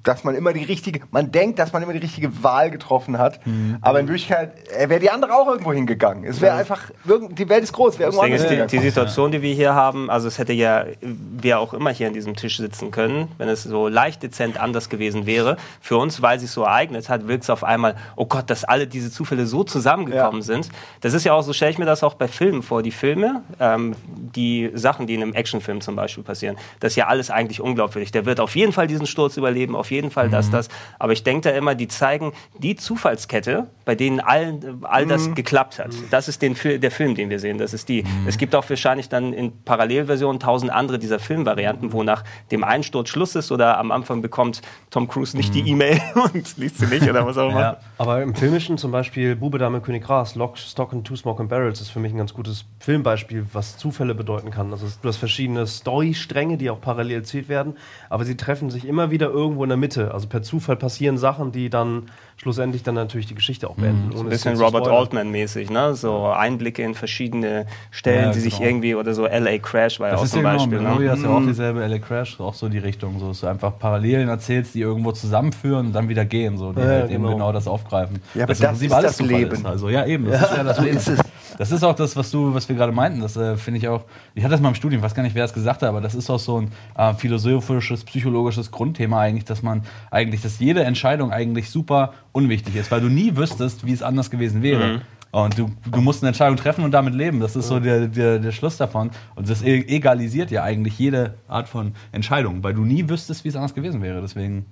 dass 0.03 0.23
man 0.23 0.35
immer 0.35 0.53
die 0.53 0.63
richtige, 0.63 1.01
man 1.11 1.31
denkt, 1.31 1.59
dass 1.59 1.73
man 1.73 1.83
immer 1.83 1.93
die 1.93 1.99
richtige 1.99 2.43
Wahl 2.43 2.71
getroffen 2.71 3.17
hat, 3.17 3.45
Mhm. 3.45 3.77
aber 3.81 3.99
in 3.99 4.07
Wirklichkeit 4.07 4.53
äh, 4.75 4.89
wäre 4.89 4.99
die 4.99 5.09
andere 5.09 5.33
auch 5.33 5.47
irgendwo 5.47 5.73
hingegangen. 5.73 6.23
Es 6.25 6.41
wäre 6.41 6.55
einfach, 6.55 6.91
irgend- 7.05 7.37
die 7.37 7.47
Welt 7.49 7.63
ist 7.63 7.73
groß, 7.73 7.99
wäre 7.99 8.09
irgendwo 8.09 8.23
anders 8.23 8.41
ist, 8.43 8.49
die, 8.71 8.77
die 8.77 8.83
Situation, 8.83 9.31
die 9.31 9.41
wir 9.41 9.53
hier 9.53 9.75
haben, 9.75 10.09
also 10.09 10.27
es 10.27 10.37
hätte 10.37 10.53
ja 10.53 10.85
wer 11.01 11.59
auch 11.59 11.73
immer 11.73 11.91
hier 11.91 12.07
an 12.07 12.13
diesem 12.13 12.35
Tisch 12.35 12.57
sitzen 12.57 12.91
können, 12.91 13.27
wenn 13.37 13.49
es 13.49 13.63
so 13.63 13.87
leicht 13.87 14.23
dezent 14.23 14.59
anders 14.59 14.89
gewesen 14.89 15.25
wäre. 15.25 15.57
Für 15.81 15.97
uns, 15.97 16.21
weil 16.21 16.39
sich 16.39 16.51
so 16.51 16.63
ereignet 16.63 17.09
hat, 17.09 17.27
wirkt 17.27 17.43
es 17.43 17.49
auf 17.49 17.63
einmal, 17.63 17.95
oh 18.15 18.25
Gott, 18.25 18.49
dass 18.49 18.63
alle 18.63 18.87
diese 18.87 19.11
Zufälle 19.11 19.45
so 19.45 19.63
zusammengekommen 19.63 20.41
Ja. 20.41 20.45
sind. 20.45 20.69
Das 21.01 21.13
ist 21.13 21.23
ja 21.25 21.33
auch, 21.33 21.41
so 21.43 21.53
stelle 21.53 21.71
ich 21.71 21.77
mir 21.77 21.85
das 21.85 22.03
auch 22.03 22.15
bei 22.15 22.27
Filmen 22.27 22.63
vor. 22.63 22.81
Die 22.83 22.91
Filme, 22.91 23.41
ähm, 23.59 23.95
die 24.35 24.71
Sachen, 24.73 25.07
die 25.07 25.15
in 25.15 25.21
einem 25.21 25.33
Actionfilm 25.33 25.81
zum 25.81 25.95
Beispiel 25.95 26.23
passieren, 26.23 26.57
das 26.79 26.93
ist 26.93 26.95
ja 26.95 27.07
alles 27.07 27.29
eigentlich 27.29 27.61
unglaubwürdig. 27.61 28.11
Der 28.11 28.25
wird 28.25 28.39
auf 28.39 28.55
jeden 28.55 28.71
Fall 28.73 28.87
diesen 28.87 29.05
Sturz 29.05 29.37
überleben, 29.37 29.75
auf 29.75 29.90
jeden 29.91 30.11
Fall 30.11 30.29
das, 30.29 30.49
das. 30.49 30.69
Aber 30.97 31.13
ich 31.13 31.23
denke 31.23 31.49
da 31.49 31.55
immer, 31.55 31.75
die 31.75 31.87
zeigen 31.87 32.33
die 32.57 32.75
Zufallskette, 32.75 33.67
bei 33.85 33.95
denen 33.95 34.19
all, 34.19 34.59
all 34.83 35.05
das 35.05 35.33
geklappt 35.35 35.79
hat. 35.79 35.91
Das 36.09 36.27
ist 36.27 36.41
den, 36.41 36.55
der 36.55 36.91
Film, 36.91 37.15
den 37.15 37.29
wir 37.29 37.39
sehen. 37.39 37.57
Das 37.57 37.73
ist 37.73 37.89
die. 37.89 38.03
Es 38.25 38.37
gibt 38.37 38.55
auch 38.55 38.67
wahrscheinlich 38.69 39.09
dann 39.09 39.33
in 39.33 39.63
Parallelversionen 39.63 40.39
tausend 40.39 40.71
andere 40.71 40.97
dieser 40.99 41.19
Filmvarianten, 41.19 41.93
wo 41.93 42.03
nach 42.03 42.23
dem 42.51 42.63
Einsturz 42.63 43.09
Schluss 43.09 43.35
ist 43.35 43.51
oder 43.51 43.77
am 43.77 43.91
Anfang 43.91 44.21
bekommt 44.21 44.61
Tom 44.89 45.07
Cruise 45.07 45.35
nicht 45.35 45.53
die 45.53 45.69
E-Mail 45.69 46.01
und 46.33 46.57
liest 46.57 46.79
sie 46.79 46.87
nicht 46.87 47.09
oder 47.09 47.25
was 47.25 47.37
auch 47.37 47.49
immer. 47.49 47.59
Ja. 47.59 47.77
Aber 47.97 48.21
im 48.21 48.33
Filmischen 48.33 48.77
zum 48.77 48.91
Beispiel 48.91 49.35
Bube, 49.35 49.57
Dame, 49.57 49.81
König, 49.81 50.03
Gras, 50.03 50.35
Lock, 50.35 50.57
Stock 50.57 50.93
and 50.93 51.05
Two 51.05 51.15
Smoke 51.15 51.41
and 51.41 51.49
Barrels 51.49 51.81
ist 51.81 51.89
für 51.89 51.99
mich 51.99 52.13
ein 52.13 52.17
ganz 52.17 52.33
gutes 52.33 52.65
Filmbeispiel, 52.79 53.45
was 53.53 53.77
Zufälle 53.77 54.15
bedeuten 54.15 54.51
kann. 54.51 54.71
Also 54.71 54.87
du 55.01 55.07
hast 55.07 55.17
verschiedene 55.17 55.67
Storystränge, 55.67 56.57
die 56.57 56.69
auch 56.69 56.81
parallel 56.81 57.17
erzählt 57.17 57.49
werden, 57.49 57.75
aber 58.09 58.25
sie 58.25 58.37
treffen 58.37 58.69
sich 58.69 58.85
immer 58.85 59.11
wieder 59.11 59.29
irgendwo 59.29 59.63
in 59.63 59.69
der 59.69 59.77
Mitte. 59.81 60.13
Also 60.13 60.29
per 60.29 60.41
Zufall 60.41 60.77
passieren 60.77 61.17
Sachen, 61.17 61.51
die 61.51 61.69
dann 61.69 62.05
schlussendlich 62.41 62.81
dann 62.81 62.95
natürlich 62.95 63.27
die 63.27 63.35
Geschichte 63.35 63.69
auch 63.69 63.75
beenden. 63.75 64.09
ohne 64.13 64.21
Ein 64.21 64.25
es 64.33 64.43
bisschen 64.43 64.59
Robert. 64.59 64.87
Altman-mäßig, 64.87 65.69
ne? 65.69 65.93
So 65.93 66.25
Einblicke 66.25 66.81
in 66.81 66.95
verschiedene 66.95 67.67
Stellen, 67.91 68.25
Ja, 68.25 68.31
die 68.31 68.39
sich 68.39 68.55
genau. 68.57 68.65
irgendwie, 68.67 68.95
oder 68.95 69.13
so 69.13 69.27
LA 69.27 69.59
Crash 69.59 69.99
war 69.99 70.07
ja 70.07 70.13
Das 70.13 70.21
auch 70.21 70.25
ist 70.25 70.31
zum 70.31 70.41
ja 70.43 70.49
genau, 70.51 70.57
Beispiel. 70.65 70.79
Memoria 70.81 71.11
Ne? 71.11 71.17
ist 71.17 71.23
ja 71.23 71.29
auch 71.29 71.41
dieselbe 71.45 71.85
LA 71.87 71.99
Crash, 71.99 72.39
auch 72.39 72.53
so 72.55 72.67
die 72.67 72.79
Richtung, 72.79 73.19
so 73.19 73.27
dass 73.29 73.41
du 73.41 73.47
einfach 73.47 73.77
Parallelen 73.77 74.27
erzählst, 74.27 74.73
die 74.73 74.81
irgendwo 74.81 75.11
zusammenführen 75.11 75.87
und 75.87 75.93
dann 75.93 76.09
wieder 76.09 76.25
gehen, 76.25 76.57
so 76.57 76.73
die 76.73 76.79
Ja, 76.81 76.87
halt 76.87 77.11
eben 77.11 77.21
genau. 77.23 77.33
genau 77.35 77.51
das 77.51 77.67
aufgreifen. 77.67 78.21
Ja, 78.33 78.43
aber 78.45 78.53
das 78.53 78.59
Prinzip 78.59 78.91
ist 78.91 79.01
das 79.03 79.17
Zufall 79.17 79.35
Leben. 79.37 79.51
Ist. 79.51 79.65
Also 79.65 79.89
ja, 79.89 80.05
eben, 80.07 80.25
das 80.29 80.41
ist 80.41 80.57
ja 80.57 80.63
das 80.63 80.79
Leben. 80.79 80.97
ist 80.97 81.07
es. 81.09 81.19
Das 81.57 81.71
ist 81.71 81.83
auch 81.83 81.93
das, 81.93 82.15
was 82.15 82.31
du, 82.31 82.55
was 82.55 82.67
wir 82.69 82.75
gerade 82.75 82.91
meinten. 82.93 83.21
Das 83.21 83.35
äh, 83.37 83.55
finde 83.55 83.77
ich 83.77 83.87
auch. 83.87 84.05
Ich 84.33 84.43
hatte 84.43 84.53
das 84.53 84.61
mal 84.61 84.69
im 84.69 84.75
Studium, 84.75 84.99
ich 84.99 85.03
weiß 85.05 85.13
gar 85.13 85.21
nicht, 85.21 85.35
wer 85.35 85.43
das 85.43 85.53
gesagt 85.53 85.83
hat, 85.83 85.89
aber 85.89 86.01
das 86.01 86.15
ist 86.15 86.29
auch 86.31 86.39
so 86.39 86.59
ein 86.61 86.71
äh, 86.97 87.13
philosophisches, 87.13 88.03
psychologisches 88.05 88.71
Grundthema 88.71 89.19
eigentlich, 89.19 89.45
dass 89.45 89.61
man 89.61 89.83
eigentlich, 90.09 90.41
dass 90.41 90.57
jede 90.59 90.83
Entscheidung 90.83 91.31
eigentlich 91.31 91.69
super 91.69 92.13
unwichtig 92.31 92.75
ist, 92.75 92.91
weil 92.91 93.01
du 93.01 93.07
nie 93.07 93.35
wüsstest, 93.35 93.85
wie 93.85 93.93
es 93.93 94.01
anders 94.03 94.29
gewesen 94.29 94.61
wäre. 94.63 95.01
Und 95.31 95.57
du, 95.57 95.71
du 95.89 96.01
musst 96.01 96.23
eine 96.23 96.29
Entscheidung 96.29 96.57
treffen 96.57 96.83
und 96.83 96.91
damit 96.91 97.13
leben. 97.13 97.39
Das 97.39 97.55
ist 97.55 97.67
so 97.67 97.79
der, 97.79 98.07
der, 98.07 98.37
der 98.39 98.51
Schluss 98.51 98.75
davon. 98.75 99.11
Und 99.35 99.49
das 99.49 99.61
e- 99.61 99.85
egalisiert 99.87 100.51
ja 100.51 100.63
eigentlich 100.63 100.99
jede 100.99 101.35
Art 101.47 101.69
von 101.69 101.93
Entscheidung, 102.11 102.63
weil 102.63 102.73
du 102.73 102.83
nie 102.83 103.07
wüsstest, 103.07 103.45
wie 103.45 103.49
es 103.49 103.55
anders 103.55 103.73
gewesen 103.73 104.01
wäre. 104.01 104.19
Deswegen, 104.19 104.65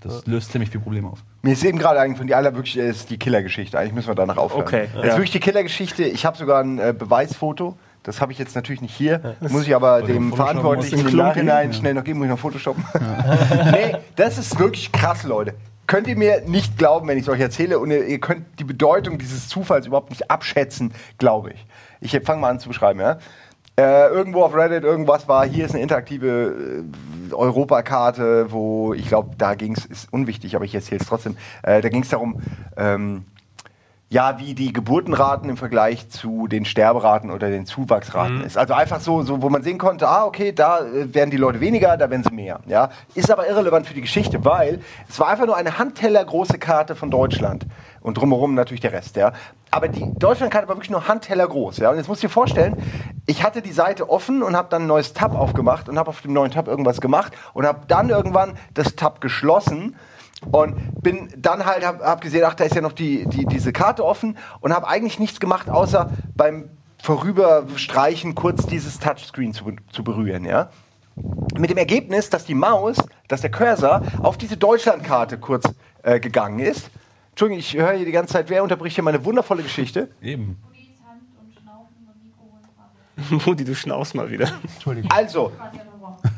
das 0.00 0.26
löst 0.26 0.50
ziemlich 0.50 0.70
viel 0.70 0.80
Probleme 0.80 1.08
auf. 1.08 1.20
Mir 1.42 1.52
ist 1.52 1.64
eben 1.64 1.78
gerade 1.78 2.00
eigentlich 2.00 2.18
von 2.18 2.26
die 2.26 2.34
aller 2.34 2.54
wirklich 2.56 2.76
ist 2.76 3.08
die 3.10 3.18
Killergeschichte. 3.18 3.78
Eigentlich 3.78 3.94
müssen 3.94 4.08
wir 4.08 4.16
danach 4.16 4.36
aufhören. 4.36 4.62
Okay, 4.62 4.88
Das 4.94 5.02
ja. 5.04 5.10
ist 5.10 5.16
wirklich 5.16 5.30
die 5.30 5.40
Killergeschichte. 5.40 6.02
Ich 6.04 6.26
habe 6.26 6.36
sogar 6.36 6.60
ein 6.60 6.78
äh, 6.80 6.92
Beweisfoto. 6.96 7.76
Das 8.02 8.20
habe 8.20 8.32
ich 8.32 8.38
jetzt 8.38 8.56
natürlich 8.56 8.82
nicht 8.82 8.94
hier. 8.94 9.36
Muss 9.48 9.66
ich 9.66 9.74
aber 9.76 10.02
dem 10.02 10.32
Verantwortlichen 10.32 11.06
im. 11.08 11.16
Nachhinein 11.16 11.72
schnell 11.72 11.94
noch 11.94 12.04
geben, 12.04 12.18
muss 12.18 12.26
ich 12.26 12.30
noch 12.32 12.38
Photoshoppen. 12.38 12.84
nee, 13.70 13.96
das 14.16 14.38
ist 14.38 14.58
wirklich 14.58 14.90
krass, 14.92 15.22
Leute. 15.22 15.54
Könnt 15.86 16.06
ihr 16.06 16.16
mir 16.16 16.42
nicht 16.46 16.78
glauben, 16.78 17.08
wenn 17.08 17.18
ich 17.18 17.24
es 17.24 17.28
euch 17.28 17.40
erzähle 17.40 17.78
und 17.78 17.90
ihr, 17.90 18.06
ihr 18.06 18.18
könnt 18.18 18.58
die 18.58 18.64
Bedeutung 18.64 19.18
dieses 19.18 19.48
Zufalls 19.48 19.86
überhaupt 19.86 20.10
nicht 20.10 20.30
abschätzen, 20.30 20.92
glaube 21.18 21.52
ich. 21.52 21.66
Ich 22.00 22.18
fange 22.24 22.40
mal 22.40 22.50
an 22.50 22.60
zu 22.60 22.68
beschreiben, 22.68 23.00
ja. 23.00 23.18
Äh, 23.76 24.06
irgendwo 24.08 24.44
auf 24.44 24.54
Reddit 24.54 24.84
irgendwas 24.84 25.26
war, 25.26 25.44
hier 25.44 25.64
ist 25.64 25.72
eine 25.72 25.82
interaktive 25.82 26.84
äh, 27.30 27.34
Europakarte, 27.34 28.52
wo 28.52 28.94
ich 28.94 29.08
glaube, 29.08 29.30
da 29.36 29.56
ging 29.56 29.74
es, 29.74 29.84
ist 29.84 30.12
unwichtig, 30.12 30.54
aber 30.54 30.64
ich 30.64 30.74
erzähle 30.76 31.00
es 31.00 31.08
trotzdem, 31.08 31.36
äh, 31.64 31.80
da 31.80 31.88
ging 31.88 32.02
es 32.02 32.08
darum, 32.08 32.40
ähm, 32.76 33.24
ja, 34.10 34.38
wie 34.38 34.54
die 34.54 34.72
Geburtenraten 34.72 35.48
im 35.50 35.56
Vergleich 35.56 36.08
zu 36.08 36.46
den 36.46 36.64
Sterberaten 36.64 37.30
oder 37.30 37.50
den 37.50 37.66
Zuwachsraten 37.66 38.44
ist. 38.44 38.56
Also 38.56 38.74
einfach 38.74 39.00
so, 39.00 39.22
so, 39.22 39.42
wo 39.42 39.48
man 39.48 39.62
sehen 39.62 39.78
konnte, 39.78 40.06
ah, 40.06 40.24
okay, 40.24 40.52
da 40.52 40.80
äh, 40.80 41.12
werden 41.12 41.30
die 41.30 41.36
Leute 41.36 41.60
weniger, 41.60 41.96
da 41.96 42.10
werden 42.10 42.22
sie 42.22 42.32
mehr. 42.32 42.60
Ja? 42.66 42.90
Ist 43.14 43.30
aber 43.30 43.48
irrelevant 43.48 43.86
für 43.86 43.94
die 43.94 44.02
Geschichte, 44.02 44.44
weil 44.44 44.80
es 45.08 45.18
war 45.18 45.28
einfach 45.28 45.46
nur 45.46 45.56
eine 45.56 45.78
handtellergroße 45.78 46.58
Karte 46.58 46.94
von 46.94 47.10
Deutschland. 47.10 47.66
Und 48.02 48.18
drumherum 48.18 48.54
natürlich 48.54 48.82
der 48.82 48.92
Rest, 48.92 49.16
ja. 49.16 49.32
Aber 49.70 49.88
die 49.88 50.06
Deutschlandkarte 50.18 50.68
war 50.68 50.76
wirklich 50.76 50.90
nur 50.90 51.08
handtellergroß, 51.08 51.78
ja. 51.78 51.90
Und 51.90 51.96
jetzt 51.96 52.06
musst 52.06 52.22
du 52.22 52.28
dir 52.28 52.32
vorstellen, 52.32 52.76
ich 53.26 53.42
hatte 53.42 53.62
die 53.62 53.72
Seite 53.72 54.10
offen 54.10 54.42
und 54.42 54.54
habe 54.54 54.68
dann 54.68 54.82
ein 54.82 54.86
neues 54.86 55.14
Tab 55.14 55.34
aufgemacht 55.34 55.88
und 55.88 55.98
habe 55.98 56.10
auf 56.10 56.20
dem 56.20 56.34
neuen 56.34 56.52
Tab 56.52 56.68
irgendwas 56.68 57.00
gemacht 57.00 57.32
und 57.54 57.66
habe 57.66 57.80
dann 57.88 58.10
irgendwann 58.10 58.58
das 58.74 58.94
Tab 58.94 59.20
geschlossen 59.20 59.96
und 60.50 61.02
bin 61.02 61.28
dann 61.36 61.64
halt, 61.64 61.84
hab, 61.84 62.00
hab 62.00 62.20
gesehen, 62.20 62.44
ach, 62.46 62.54
da 62.54 62.64
ist 62.64 62.74
ja 62.74 62.80
noch 62.80 62.92
die, 62.92 63.26
die, 63.26 63.46
diese 63.46 63.72
Karte 63.72 64.04
offen 64.04 64.36
und 64.60 64.74
habe 64.74 64.86
eigentlich 64.88 65.18
nichts 65.18 65.40
gemacht, 65.40 65.68
außer 65.68 66.10
beim 66.34 66.70
Vorüberstreichen 67.02 68.34
kurz 68.34 68.66
dieses 68.66 68.98
Touchscreen 68.98 69.52
zu, 69.52 69.72
zu 69.92 70.04
berühren, 70.04 70.44
ja. 70.44 70.70
Mit 71.56 71.70
dem 71.70 71.76
Ergebnis, 71.76 72.30
dass 72.30 72.44
die 72.44 72.54
Maus, 72.54 72.96
dass 73.28 73.40
der 73.40 73.50
Cursor 73.50 74.02
auf 74.22 74.36
diese 74.36 74.56
Deutschlandkarte 74.56 75.38
kurz 75.38 75.64
äh, 76.02 76.18
gegangen 76.18 76.58
ist. 76.58 76.90
Entschuldigung, 77.30 77.60
ich 77.60 77.74
höre 77.74 77.92
hier 77.92 78.06
die 78.06 78.12
ganze 78.12 78.32
Zeit, 78.32 78.50
wer 78.50 78.62
unterbricht 78.62 78.96
hier 78.96 79.04
meine 79.04 79.24
wundervolle 79.24 79.62
Geschichte? 79.62 80.10
Eben. 80.20 80.56
Budis 80.62 81.00
Hand 81.06 81.22
und 81.38 81.52
Schnaufen 81.52 82.08
und 82.08 82.22
Mikro 82.22 82.42
holen 82.42 82.62
gerade. 83.28 83.44
Modi, 83.46 83.64
du 83.64 83.74
schnaust 83.74 84.14
mal 84.14 84.30
wieder. 84.30 84.48
Entschuldigung. 84.62 85.10
Also. 85.10 85.52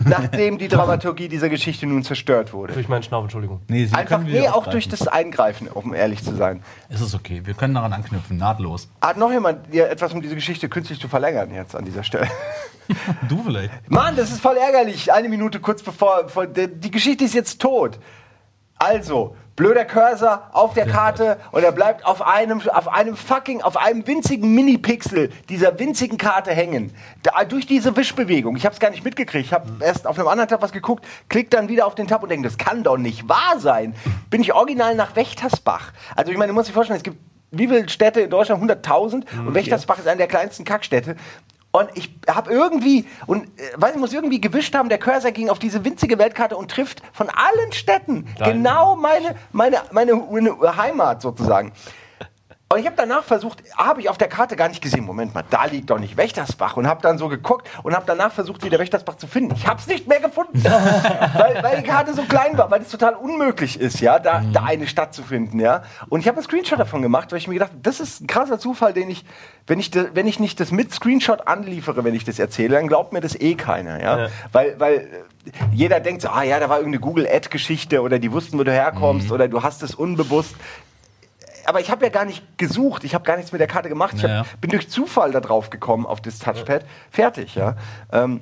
Nachdem 0.05 0.59
die 0.59 0.69
Dramaturgie 0.69 1.29
dieser 1.29 1.49
Geschichte 1.49 1.87
nun 1.87 2.03
zerstört 2.03 2.53
wurde. 2.53 2.75
Durch 2.75 2.89
meinen 2.89 3.03
Schnaufen, 3.03 3.27
Entschuldigung. 3.27 3.61
Nee, 3.69 3.87
sie 3.87 3.95
Einfach, 3.95 4.19
können 4.19 4.31
nee, 4.31 4.49
auch 4.49 4.67
durch 4.67 4.89
das 4.89 5.07
Eingreifen, 5.09 5.69
um 5.69 5.95
ehrlich 5.95 6.23
zu 6.23 6.35
sein. 6.35 6.63
Es 6.89 7.01
ist 7.01 7.15
okay, 7.15 7.43
wir 7.45 7.55
können 7.55 7.75
daran 7.75 7.93
anknüpfen, 7.93 8.37
nahtlos. 8.37 8.89
Hat 9.01 9.17
noch 9.17 9.31
jemand 9.31 9.73
dir 9.73 9.89
etwas, 9.89 10.13
um 10.13 10.23
diese 10.23 10.35
Geschichte 10.35 10.69
künstlich 10.69 11.01
zu 11.01 11.09
verlängern 11.09 11.53
jetzt 11.55 11.75
an 11.75 11.85
dieser 11.85 12.03
Stelle? 12.03 12.29
Du 13.29 13.43
vielleicht. 13.43 13.91
Mann, 13.91 14.15
das 14.15 14.31
ist 14.31 14.41
voll 14.41 14.57
ärgerlich. 14.57 15.13
Eine 15.13 15.29
Minute 15.29 15.59
kurz 15.59 15.83
bevor, 15.83 16.23
bevor 16.23 16.47
die 16.47 16.91
Geschichte 16.93 17.25
ist 17.25 17.35
jetzt 17.35 17.61
tot. 17.61 17.99
Also, 18.77 19.37
blöder 19.57 19.85
Cursor 19.85 20.51
auf 20.53 20.75
der 20.75 20.87
Karte 20.87 21.39
und 21.51 21.65
er 21.65 21.73
bleibt 21.73 22.05
auf 22.05 22.23
einem, 22.23 22.61
auf 22.69 22.89
einem 22.89 23.17
fucking, 23.17 23.63
auf 23.63 23.77
einem 23.77 24.07
winzigen 24.07 24.55
Mini-Pixel 24.55 25.31
dieser 25.49 25.79
winzigen 25.79 26.19
Karte 26.19 26.53
hängen. 26.53 26.93
Da, 27.23 27.43
durch 27.45 27.67
diese 27.67 27.97
Wischbewegung. 27.97 28.57
Ich 28.57 28.65
habe 28.65 28.75
es 28.75 28.81
gar 28.81 28.91
nicht 28.91 29.05
mitgekriegt. 29.05 29.47
Ich 29.47 29.53
habe 29.53 29.69
erst 29.81 30.07
auf 30.07 30.19
einem 30.19 30.29
anderen 30.29 30.49
Tab 30.49 30.63
was 30.63 30.73
geguckt, 30.73 31.05
klick 31.29 31.51
dann 31.51 31.69
wieder 31.69 31.87
auf 31.87 31.95
den 31.95 32.07
Tab 32.07 32.23
und 32.23 32.29
denke, 32.29 32.47
das 32.47 32.59
kann 32.59 32.83
doch 32.83 32.99
nicht 32.99 33.29
wahr 33.29 33.59
sein. 33.59 33.95
Bin 34.31 34.43
ich 34.43 34.53
original 34.53 34.95
nach 34.95 35.17
Wächtersbach. 35.17 35.93
Also 36.15 36.31
ich 36.31 36.39
meine, 36.39 36.49
du 36.49 36.55
musst 36.55 36.69
dir 36.69 36.75
vorstellen, 36.75 36.99
es 36.99 37.03
gibt 37.03 37.19
wie 37.53 37.69
viele 37.69 37.89
Städte 37.89 38.21
in 38.21 38.31
Deutschland? 38.31 38.63
100.000 38.63 39.25
und 39.47 39.55
Wächtersbach 39.55 39.99
ist 39.99 40.09
eine 40.09 40.19
der 40.19 40.27
kleinsten 40.27 40.65
Kackstädte. 40.65 41.17
Und 41.81 41.91
ich 41.95 42.11
habe 42.29 42.51
irgendwie, 42.51 43.05
und 43.27 43.45
äh, 43.59 43.63
weiß 43.77 43.95
ich, 43.95 44.01
muss 44.01 44.13
irgendwie 44.13 44.41
gewischt 44.41 44.75
haben, 44.75 44.89
der 44.89 44.99
Cursor 44.99 45.31
ging 45.33 45.51
auf 45.51 45.59
diese 45.59 45.85
winzige 45.85 46.19
Weltkarte 46.19 46.57
und 46.57 46.71
trifft 46.71 47.03
von 47.13 47.29
allen 47.29 47.73
Städten 47.73 48.27
Dein- 48.39 48.53
genau 48.63 48.97
meine, 48.97 49.37
meine, 49.53 49.79
meine 49.93 50.15
Heimat 50.77 51.21
sozusagen. 51.23 51.73
Und 52.69 52.81
ich 52.81 52.87
habe 52.87 52.97
danach 52.97 53.23
versucht, 53.23 53.63
habe 53.77 54.01
ich 54.01 54.09
auf 54.09 54.19
der 54.19 54.27
Karte 54.27 54.57
gar 54.57 54.69
nicht 54.69 54.83
gesehen, 54.83 55.05
Moment 55.05 55.33
mal, 55.33 55.45
da 55.51 55.67
liegt 55.67 55.89
doch 55.89 56.01
nicht 56.01 56.17
Wächtersbach. 56.17 56.77
Und 56.77 56.89
habe 56.89 57.01
dann 57.01 57.17
so 57.17 57.29
geguckt 57.29 57.69
und 57.85 57.95
habe 57.95 58.07
danach 58.09 58.33
versucht, 58.33 58.65
wieder 58.65 58.81
Wächtersbach 58.81 59.17
zu 59.19 59.29
finden. 59.29 59.55
Ich 59.55 59.69
habe 59.69 59.79
es 59.79 59.87
nicht 59.87 60.09
mehr 60.09 60.19
gefunden, 60.19 60.65
weil, 60.65 61.63
weil 61.63 61.83
die 61.83 61.89
Karte 61.89 62.13
so 62.13 62.23
klein 62.23 62.59
war, 62.59 62.69
weil 62.69 62.83
es 62.83 62.89
total 62.89 63.15
unmöglich 63.15 63.79
ist, 63.79 64.01
ja, 64.01 64.19
da, 64.19 64.43
da 64.53 64.65
eine 64.65 64.89
Stadt 64.89 65.15
zu 65.15 65.23
finden, 65.23 65.61
ja. 65.61 65.85
Und 66.09 66.19
ich 66.19 66.27
habe 66.27 66.39
einen 66.39 66.45
Screenshot 66.45 66.81
davon 66.81 67.03
gemacht, 67.03 67.31
weil 67.31 67.39
ich 67.39 67.47
mir 67.47 67.55
gedacht 67.55 67.71
habe, 67.71 67.83
das 67.83 68.01
ist 68.01 68.23
ein 68.23 68.27
krasser 68.27 68.59
Zufall, 68.59 68.93
den 68.93 69.11
ich, 69.11 69.25
wenn 69.69 69.79
ich, 69.79 69.93
de, 69.93 70.09
wenn 70.15 70.27
ich 70.27 70.41
nicht 70.41 70.59
das 70.59 70.73
mit 70.73 70.93
Screenshot 70.93 71.47
anliefere, 71.47 72.03
wenn 72.03 72.17
ich 72.17 72.25
das 72.25 72.41
erzähle, 72.41 72.75
dann 72.75 72.89
glaubt 72.89 73.13
mir 73.13 73.21
das 73.21 73.37
eh 73.37 73.55
keiner, 73.55 74.03
ja. 74.03 74.19
Ja. 74.25 74.29
Weil, 74.51 74.81
weil 74.81 74.95
äh, 74.97 75.51
jeder 75.73 76.01
denkt 76.01 76.23
so, 76.23 76.31
ah 76.31 76.43
ja, 76.43 76.59
da 76.59 76.69
war 76.69 76.79
irgendeine 76.79 77.01
Google-Ad-Geschichte 77.01 78.03
oder 78.03 78.19
die 78.19 78.33
wussten, 78.33 78.59
wo 78.59 78.65
du 78.65 78.73
herkommst 78.73 79.31
oder 79.31 79.47
du 79.47 79.63
hast 79.63 79.85
es 79.85 79.95
unbewusst 79.95 80.57
aber 81.67 81.81
ich 81.81 81.91
habe 81.91 82.05
ja 82.05 82.11
gar 82.11 82.25
nicht 82.25 82.59
gesucht, 82.59 83.05
ich 83.05 83.15
habe 83.15 83.25
gar 83.25 83.37
nichts 83.37 83.53
mit 83.53 83.61
der 83.61 83.69
Karte 83.69 83.89
gemacht. 83.89 84.15
Ich 84.17 84.23
hab, 84.25 84.31
Ja. 84.31 84.45
bin 84.61 84.71
durch 84.71 84.89
Zufall 84.89 85.33
da 85.33 85.41
drauf 85.41 85.71
gekommen 85.71 86.07
auf 86.07 86.21
das 86.21 86.39
Touchpad. 86.39 86.85
Fertig, 87.11 87.55
ja. 87.55 87.77
Ähm, 88.13 88.41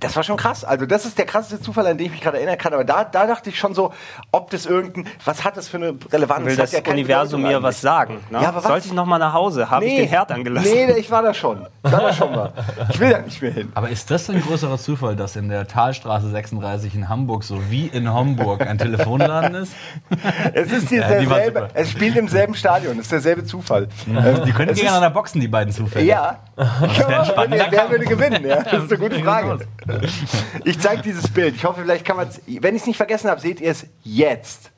das 0.00 0.16
war 0.16 0.22
schon 0.22 0.36
krass. 0.36 0.64
Also, 0.64 0.86
das 0.86 1.04
ist 1.04 1.18
der 1.18 1.26
krasseste 1.26 1.60
Zufall, 1.60 1.86
an 1.86 1.96
den 1.98 2.06
ich 2.06 2.12
mich 2.12 2.20
gerade 2.20 2.38
erinnern 2.38 2.58
kann. 2.58 2.72
Aber 2.72 2.84
da, 2.84 3.04
da 3.04 3.26
dachte 3.26 3.50
ich 3.50 3.58
schon 3.58 3.74
so, 3.74 3.92
ob 4.32 4.50
das 4.50 4.66
irgendein, 4.66 5.06
was 5.24 5.44
hat 5.44 5.56
das 5.56 5.68
für 5.68 5.76
eine 5.78 5.94
Relevanz? 6.12 6.44
Will 6.46 6.56
das 6.56 6.72
ja 6.72 6.80
Universum 6.88 7.42
mir 7.42 7.62
was 7.62 7.80
sagen? 7.80 8.18
Ne? 8.30 8.40
Ja, 8.42 8.48
aber 8.48 8.58
was? 8.58 8.64
Sollte 8.64 8.86
ich 8.88 8.92
noch 8.92 9.06
mal 9.06 9.18
nach 9.18 9.32
Hause? 9.32 9.70
Habe 9.70 9.84
ich 9.84 9.96
den 9.96 10.08
Herd 10.08 10.30
angelassen? 10.32 10.70
Nee, 10.72 10.92
ich 10.92 11.10
war 11.10 11.22
da 11.22 11.34
schon. 11.34 11.66
Ich 11.84 11.92
war 11.92 12.00
da 12.00 12.12
schon 12.12 12.30
mal. 12.34 12.52
Ich 12.90 12.98
will 13.00 13.10
da 13.10 13.18
nicht 13.20 13.40
mehr 13.42 13.52
hin. 13.52 13.72
Aber 13.74 13.88
ist 13.88 14.10
das 14.10 14.28
ein 14.30 14.40
größerer 14.40 14.78
Zufall, 14.78 15.16
dass 15.16 15.36
in 15.36 15.48
der 15.48 15.66
Talstraße 15.66 16.28
36 16.30 16.94
in 16.94 17.08
Hamburg 17.08 17.44
so 17.44 17.70
wie 17.70 17.86
in 17.86 18.12
Homburg 18.12 18.62
ein 18.66 18.78
Telefonladen 18.78 19.54
ist? 19.54 19.72
Es 20.54 20.70
ist 20.72 20.88
hier 20.88 21.00
Ja, 21.02 21.08
derselbe, 21.08 21.68
es 21.74 21.90
spielt 21.90 22.16
im 22.16 22.28
selben 22.28 22.54
Stadion, 22.54 22.94
es 22.98 23.02
ist 23.02 23.12
derselbe 23.12 23.44
Zufall. 23.44 23.88
Ähm, 24.08 24.42
Die 24.46 24.52
können 24.52 24.68
es 24.68 24.74
ist- 24.76 24.80
gegeneinander 24.80 25.10
boxen, 25.10 25.40
die 25.40 25.48
beiden 25.48 25.72
Zufälle. 25.72 26.04
Ja. 26.04 26.38
wer, 26.56 27.24
spannender 27.24 27.66
wer 27.70 27.90
würde 27.90 28.04
gewinnen? 28.04 28.44
Ja, 28.46 28.62
das 28.62 28.84
ist 28.84 28.92
eine 28.92 28.98
gute 28.98 29.18
Frage. 29.22 29.58
Ich 30.64 30.78
zeige 30.78 31.02
dieses 31.02 31.28
Bild. 31.28 31.56
Ich 31.56 31.64
hoffe, 31.64 31.82
vielleicht 31.82 32.04
kann 32.04 32.16
man 32.16 32.28
es. 32.28 32.40
Wenn 32.46 32.74
ich 32.74 32.82
es 32.82 32.86
nicht 32.86 32.96
vergessen 32.96 33.30
habe, 33.30 33.40
seht 33.40 33.60
ihr 33.60 33.70
es 33.70 33.86
jetzt. 34.02 34.70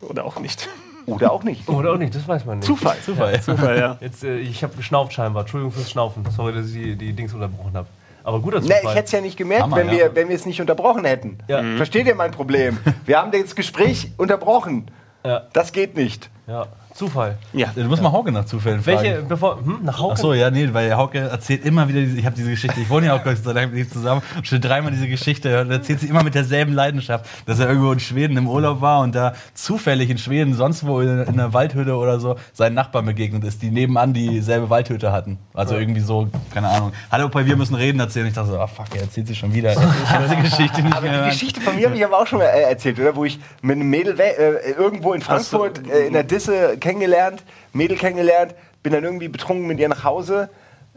Oder 0.00 0.24
auch 0.24 0.38
nicht. 0.38 0.68
Oder 1.06 1.32
auch 1.32 1.42
nicht. 1.42 1.68
Oder 1.68 1.92
auch 1.92 1.96
nicht, 1.96 2.14
das 2.14 2.26
weiß 2.26 2.44
man 2.44 2.58
nicht. 2.58 2.66
Zufall. 2.66 2.96
Zufall. 3.04 3.40
Zufall, 3.40 3.78
ja. 3.78 3.98
Jetzt, 4.00 4.22
äh, 4.24 4.38
ich 4.38 4.62
habe 4.62 4.76
geschnauft 4.76 5.12
scheinbar. 5.12 5.42
Entschuldigung 5.42 5.72
fürs 5.72 5.90
Schnaufen. 5.90 6.24
Sorry, 6.30 6.52
dass 6.52 6.66
ich 6.66 6.74
die, 6.74 6.96
die 6.96 7.12
Dings 7.12 7.34
unterbrochen 7.34 7.74
habe. 7.74 7.86
Aber 8.22 8.40
guter 8.40 8.60
Zufall. 8.62 8.80
ich 8.82 8.90
hätte 8.90 9.04
es 9.04 9.12
ja 9.12 9.20
nicht 9.20 9.36
gemerkt, 9.36 9.64
Hammer, 9.64 9.76
wenn, 9.76 9.88
ja. 9.88 9.94
wir, 9.94 10.14
wenn 10.14 10.28
wir 10.28 10.36
es 10.36 10.46
nicht 10.46 10.60
unterbrochen 10.60 11.04
hätten. 11.04 11.38
Ja. 11.48 11.62
Mhm. 11.62 11.76
Versteht 11.76 12.06
ihr 12.06 12.14
mein 12.14 12.30
Problem? 12.32 12.78
Wir 13.06 13.18
haben 13.18 13.32
das 13.32 13.54
Gespräch 13.54 14.12
unterbrochen. 14.18 14.90
Ja. 15.24 15.46
Das 15.52 15.72
geht 15.72 15.96
nicht. 15.96 16.30
ja, 16.46 16.66
Zufall. 17.00 17.38
ja. 17.54 17.72
Du 17.74 17.82
musst 17.84 18.02
mal 18.02 18.12
Hauke 18.12 18.30
nach 18.30 18.44
Zufällen 18.44 18.82
fragen. 18.82 19.02
Welche, 19.02 19.22
bevor, 19.22 19.56
hm, 19.64 19.78
nach 19.82 19.98
Hauke? 19.98 20.12
Ach 20.12 20.18
so, 20.18 20.34
ja, 20.34 20.50
nee, 20.50 20.68
weil 20.70 20.94
Hauke 20.94 21.18
erzählt 21.18 21.64
immer 21.64 21.88
wieder, 21.88 22.00
diese, 22.00 22.18
ich 22.18 22.26
habe 22.26 22.36
diese 22.36 22.50
Geschichte, 22.50 22.78
ich 22.78 22.90
wohne 22.90 23.06
ja 23.06 23.14
auch 23.16 23.24
Gott 23.24 23.38
sei 23.42 23.54
Dank 23.54 23.72
mit 23.72 23.86
ihm 23.86 23.90
zusammen, 23.90 24.20
und 24.36 24.46
schon 24.46 24.60
dreimal 24.60 24.92
diese 24.92 25.08
Geschichte 25.08 25.62
und 25.62 25.70
erzählt 25.70 26.00
sie 26.00 26.08
immer 26.08 26.22
mit 26.22 26.34
derselben 26.34 26.74
Leidenschaft, 26.74 27.24
dass 27.46 27.58
er 27.58 27.68
irgendwo 27.68 27.90
in 27.92 28.00
Schweden 28.00 28.36
im 28.36 28.46
Urlaub 28.46 28.82
war 28.82 29.00
und 29.00 29.14
da 29.14 29.32
zufällig 29.54 30.10
in 30.10 30.18
Schweden, 30.18 30.52
sonst 30.52 30.86
wo 30.86 31.00
in, 31.00 31.20
in 31.22 31.28
einer 31.28 31.54
Waldhütte 31.54 31.96
oder 31.96 32.20
so, 32.20 32.36
seinen 32.52 32.74
Nachbarn 32.74 33.06
begegnet 33.06 33.44
ist, 33.44 33.62
die 33.62 33.70
nebenan 33.70 34.12
dieselbe 34.12 34.68
Waldhütte 34.68 35.10
hatten. 35.10 35.38
Also 35.54 35.76
irgendwie 35.76 36.00
so, 36.00 36.28
keine 36.52 36.68
Ahnung. 36.68 36.92
Hallo, 37.10 37.30
bei 37.30 37.46
wir 37.46 37.56
müssen 37.56 37.76
reden 37.76 37.98
erzählen. 37.98 38.26
Ich 38.26 38.34
dachte 38.34 38.50
so, 38.50 38.58
ah 38.58 38.66
fuck, 38.66 38.88
er 38.94 39.02
erzählt 39.02 39.26
sie 39.26 39.34
schon 39.34 39.54
wieder. 39.54 39.72
Ich 39.72 39.78
kann 40.08 40.22
diese 40.22 40.36
Geschichte 40.42 40.82
nicht 40.82 40.94
Aber 40.94 41.08
mehr 41.08 41.24
die. 41.24 41.30
Geschichte 41.30 41.62
von 41.62 41.76
mir 41.76 41.86
habe 41.86 41.96
ich 41.96 42.04
aber 42.04 42.18
auch 42.18 42.26
schon 42.26 42.40
mal 42.40 42.44
äh, 42.44 42.62
erzählt, 42.64 43.00
oder? 43.00 43.16
Wo 43.16 43.24
ich 43.24 43.38
mit 43.62 43.76
einem 43.76 43.88
Mädel 43.88 44.20
äh, 44.20 44.72
irgendwo 44.72 45.14
in 45.14 45.22
Frankfurt 45.22 45.88
äh, 45.88 46.06
in 46.06 46.12
der 46.12 46.24
Disse 46.24 46.76
kennengelernt, 46.78 46.89
Mädel 46.98 47.96
kennengelernt, 47.96 48.54
bin 48.82 48.92
dann 48.92 49.04
irgendwie 49.04 49.28
betrunken 49.28 49.66
mit 49.66 49.78
ihr 49.78 49.88
nach 49.88 50.04
Hause, 50.04 50.50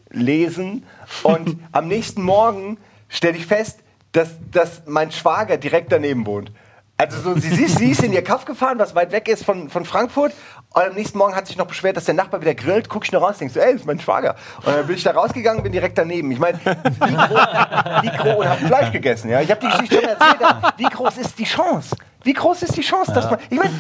lesen 0.10 0.86
und 1.24 1.58
am 1.72 1.88
nächsten 1.88 2.22
Morgen 2.22 2.78
stelle 3.10 3.38
ich 3.38 3.46
fest, 3.46 3.80
dass, 4.12 4.30
dass 4.52 4.84
mein 4.86 5.12
Schwager 5.12 5.58
direkt 5.58 5.92
daneben 5.92 6.26
wohnt. 6.26 6.52
Also 6.96 7.20
so, 7.20 7.40
sie, 7.40 7.50
sie, 7.50 7.68
sie 7.68 7.92
ist 7.92 8.04
in 8.04 8.14
ihr 8.14 8.24
Kaff 8.24 8.46
gefahren, 8.46 8.78
was 8.78 8.94
weit 8.94 9.12
weg 9.12 9.28
ist 9.28 9.44
von, 9.44 9.70
von 9.70 9.84
Frankfurt. 9.84 10.32
Und 10.74 10.84
am 10.84 10.94
nächsten 10.94 11.18
Morgen 11.18 11.36
hat 11.36 11.48
sich 11.48 11.58
noch 11.58 11.66
beschwert, 11.66 11.98
dass 11.98 12.06
der 12.06 12.14
Nachbar 12.14 12.40
wieder 12.42 12.54
grillt. 12.54 12.88
Guck 12.88 13.04
ich 13.04 13.12
noch 13.12 13.22
raus, 13.22 13.40
denkst 13.40 13.56
du, 13.56 13.60
ey, 13.60 13.74
ist 13.74 13.86
mein 13.86 14.00
Schwager. 14.00 14.36
Und 14.58 14.68
dann 14.68 14.86
bin 14.86 14.96
ich 14.96 15.04
da 15.04 15.12
rausgegangen, 15.12 15.64
bin 15.64 15.72
direkt 15.72 15.98
daneben. 15.98 16.32
Ich 16.32 16.40
meine, 16.40 16.60
wie 16.60 16.70
groß, 16.70 18.04
wie 18.04 18.18
groß, 18.18 18.38
und 18.38 18.50
hab 18.50 18.60
Fleisch 18.60 18.92
gegessen. 18.92 19.32
Ja? 19.32 19.42
Ich 19.42 19.50
habe 19.50 19.60
die 19.62 19.72
Geschichte 19.72 19.96
schon 19.96 20.06
erzählt, 20.06 20.40
wie 20.78 20.84
groß 20.84 21.18
ist 21.18 21.38
die 21.38 21.46
Chance? 21.46 21.96
Wie 22.24 22.34
groß 22.34 22.64
ist 22.64 22.78
die 22.78 22.82
Chance, 22.82 23.12
dass 23.14 23.30
man, 23.30 23.40
ich 23.50 23.58
meine, 23.58 23.74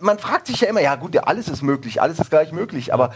man 0.00 0.18
fragt 0.18 0.46
sich 0.46 0.60
ja 0.60 0.68
immer, 0.68 0.80
ja 0.80 0.96
gut, 0.96 1.14
ja, 1.14 1.22
alles 1.22 1.48
ist 1.48 1.62
möglich, 1.62 2.00
alles 2.02 2.18
ist 2.18 2.30
gleich 2.30 2.52
möglich, 2.52 2.92
aber 2.92 3.12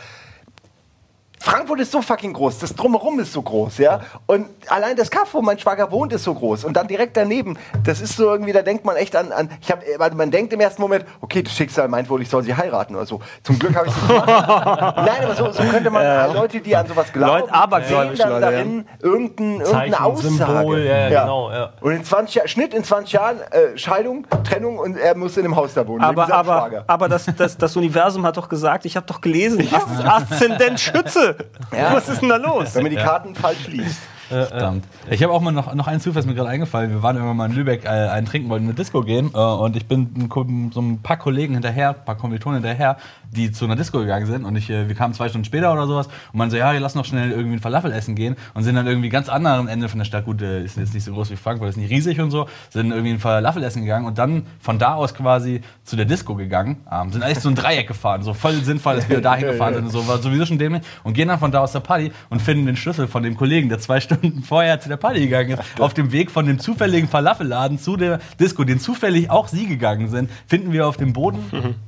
Frankfurt 1.43 1.81
ist 1.81 1.91
so 1.91 2.03
fucking 2.03 2.35
groß, 2.35 2.59
das 2.59 2.75
Drumherum 2.75 3.19
ist 3.19 3.33
so 3.33 3.41
groß, 3.41 3.79
ja. 3.79 4.01
Und 4.27 4.47
allein 4.69 4.95
das 4.95 5.11
Kaff, 5.11 5.33
wo 5.33 5.41
mein 5.41 5.59
Schwager 5.59 5.91
wohnt, 5.91 6.13
ist 6.13 6.25
so 6.25 6.35
groß. 6.35 6.65
Und 6.65 6.75
dann 6.77 6.87
direkt 6.87 7.17
daneben, 7.17 7.59
das 7.83 8.03
ist 8.03 8.15
so 8.17 8.25
irgendwie, 8.25 8.53
da 8.53 8.61
denkt 8.61 8.85
man 8.85 8.95
echt 8.97 9.17
an, 9.17 9.33
an 9.33 9.49
ich 9.59 9.71
hab, 9.71 9.83
man 10.15 10.31
denkt 10.31 10.53
im 10.53 10.61
ersten 10.61 10.83
Moment, 10.83 11.07
okay, 11.23 11.43
das 11.43 11.55
Schicksal 11.55 11.89
meint 11.89 12.11
wohl, 12.11 12.21
ich 12.21 12.29
soll 12.29 12.43
sie 12.43 12.55
heiraten 12.55 12.95
oder 12.95 13.07
so. 13.07 13.23
Zum 13.43 13.59
Glück 13.59 13.75
habe 13.75 13.87
ich 13.87 13.95
es 13.95 14.03
nicht 14.03 14.09
gemacht. 14.09 14.29
Nein, 14.97 15.25
aber 15.25 15.35
so, 15.35 15.51
so 15.51 15.63
könnte 15.63 15.89
man 15.89 16.35
Leute, 16.35 16.61
die 16.61 16.77
an 16.77 16.87
sowas 16.87 17.11
glauben, 17.11 17.41
Leute, 17.41 17.55
abergläubisch, 17.55 18.19
sehen 18.19 18.29
dann 18.29 18.41
Leute, 18.41 18.45
ja. 18.45 18.51
darin 18.51 18.87
irgendein, 19.01 19.47
irgendeine 19.61 19.65
Zeichen, 19.65 19.95
Aussage. 19.95 20.59
Symbol, 20.59 20.79
ja, 20.81 21.09
ja, 21.09 21.21
genau, 21.23 21.51
ja. 21.51 21.73
Und 21.81 21.93
in 21.93 22.05
20 22.05 22.35
Jahren, 22.35 22.49
Schnitt 22.49 22.75
in 22.75 22.85
20 22.85 23.13
Jahren, 23.15 23.41
äh, 23.51 23.79
Scheidung, 23.79 24.27
Trennung 24.45 24.79
und 24.79 24.99
er 24.99 25.17
muss 25.17 25.39
in 25.39 25.47
einem 25.47 25.57
Haus 25.57 25.73
da 25.73 25.87
wohnen. 25.87 26.05
Aber, 26.05 26.31
aber, 26.31 26.59
Schwager. 26.59 26.85
aber 26.87 27.09
das, 27.09 27.25
das, 27.35 27.57
das 27.57 27.77
Universum 27.77 28.27
hat 28.27 28.37
doch 28.37 28.51
gesagt, 28.51 28.85
ich 28.85 28.97
habe 28.97 29.07
doch 29.07 29.23
gelesen, 29.23 29.67
Aszendent 30.05 30.79
Schütze. 30.79 31.30
Was 31.71 32.09
ist 32.09 32.21
denn 32.23 32.29
da 32.29 32.37
los? 32.37 32.75
Wenn 32.75 32.83
man 32.83 32.91
die 32.91 32.97
Karten 32.97 33.35
falsch 33.35 33.67
liest. 33.69 34.01
Verdammt. 34.31 34.85
Ich 35.11 35.23
habe 35.23 35.33
auch 35.33 35.41
mal 35.41 35.51
noch, 35.51 35.75
noch 35.75 35.87
einen 35.87 36.01
Zufall, 36.01 36.21
ist 36.21 36.27
mir 36.27 36.35
gerade 36.35 36.49
eingefallen. 36.49 36.91
Wir 36.91 37.03
waren 37.03 37.17
irgendwann 37.17 37.37
mal 37.37 37.51
in 37.51 37.57
Lübeck 37.57 37.85
äh, 37.85 37.89
einen 37.89 38.27
trinken, 38.27 38.49
wollten 38.49 38.65
in 38.65 38.71
eine 38.71 38.77
Disco 38.77 39.03
gehen 39.03 39.31
äh, 39.35 39.39
und 39.39 39.77
ich 39.77 39.87
bin 39.87 40.09
ein 40.17 40.71
so 40.73 40.81
ein 40.81 41.03
paar 41.03 41.17
Kollegen 41.17 41.55
hinterher, 41.55 41.91
ein 41.91 42.05
paar 42.05 42.17
Kommilitonen 42.17 42.63
hinterher, 42.63 42.97
die 43.33 43.51
zu 43.51 43.65
einer 43.65 43.77
Disco 43.77 43.99
gegangen 43.99 44.27
sind 44.27 44.45
und 44.45 44.57
ich, 44.57 44.71
äh, 44.71 44.89
wir 44.89 44.95
kamen 44.95 45.15
zwei 45.15 45.29
Stunden 45.29 45.45
später 45.45 45.73
oder 45.73 45.87
sowas 45.87 46.07
und 46.33 46.39
man 46.39 46.51
so, 46.51 46.57
ja, 46.57 46.71
lass 46.73 46.95
noch 46.95 47.05
schnell 47.05 47.31
irgendwie 47.31 47.57
ein 47.57 47.61
Falafel 47.61 47.93
essen 47.93 48.15
gehen 48.15 48.37
und 48.55 48.63
sind 48.63 48.75
dann 48.75 48.87
irgendwie 48.87 49.09
ganz 49.09 49.29
anderen 49.29 49.69
Ende 49.69 49.89
von 49.89 49.99
der 49.99 50.05
Stadt, 50.05 50.25
gut, 50.25 50.43
äh, 50.43 50.65
ist 50.65 50.77
jetzt 50.77 50.95
nicht 50.95 51.05
so 51.05 51.13
groß 51.13 51.31
wie 51.31 51.37
Frankfurt, 51.37 51.71
ist 51.71 51.77
nicht 51.77 51.91
riesig 51.91 52.21
und 52.21 52.31
so, 52.31 52.47
sind 52.71 52.91
irgendwie 52.91 53.13
ein 53.13 53.19
Falafel 53.19 53.63
essen 53.63 53.83
gegangen 53.83 54.07
und 54.07 54.19
dann 54.19 54.47
von 54.61 54.79
da 54.79 54.95
aus 54.95 55.15
quasi 55.15 55.61
zu 55.85 55.97
der 55.97 56.05
Disco 56.05 56.35
gegangen, 56.35 56.77
ähm, 56.91 57.11
sind 57.13 57.23
eigentlich 57.23 57.41
so 57.41 57.49
ein 57.49 57.55
Dreieck 57.55 57.89
gefahren, 57.89 58.23
so 58.23 58.35
voll 58.35 58.55
sinnvoll, 58.63 58.97
dass 58.97 59.09
wir 59.09 59.21
dahin 59.21 59.47
gefahren 59.53 59.75
sind 59.75 59.85
und 59.85 59.91
so, 59.91 60.07
war 60.07 60.19
sowieso 60.19 60.47
schon 60.47 60.59
dämlich 60.59 60.83
und 61.05 61.15
gehen 61.15 61.29
dann 61.29 61.39
von 61.39 61.51
da 61.51 61.61
aus 61.61 61.73
der 61.73 61.81
Party 61.81 62.13
und 62.29 62.43
finden 62.43 62.67
den 62.67 62.77
Schlüssel 62.77 63.09
von 63.09 63.23
dem 63.23 63.37
Kollegen, 63.37 63.69
der 63.69 63.79
zwei 63.79 64.01
Stunden 64.01 64.20
vorher 64.43 64.81
zu 64.81 64.89
der 64.89 64.97
Party 64.97 65.21
gegangen 65.21 65.51
ist, 65.51 65.81
auf 65.81 65.95
dem 65.95 66.13
Weg 66.13 66.31
von 66.31 66.47
dem 66.47 66.59
zufälligen 66.59 67.09
Falafelladen 67.09 67.79
zu 67.79 67.97
der 67.97 68.21
Disco, 68.39 68.65
den 68.65 68.81
zufällig 68.81 69.31
auch 69.31 69.49
sie 69.49 69.67
gegangen 69.67 70.09
sind, 70.09 70.31
finden 70.47 70.73
wir 70.73 70.87
auf 70.87 70.97
dem 70.97 71.13
Boden 71.13 71.39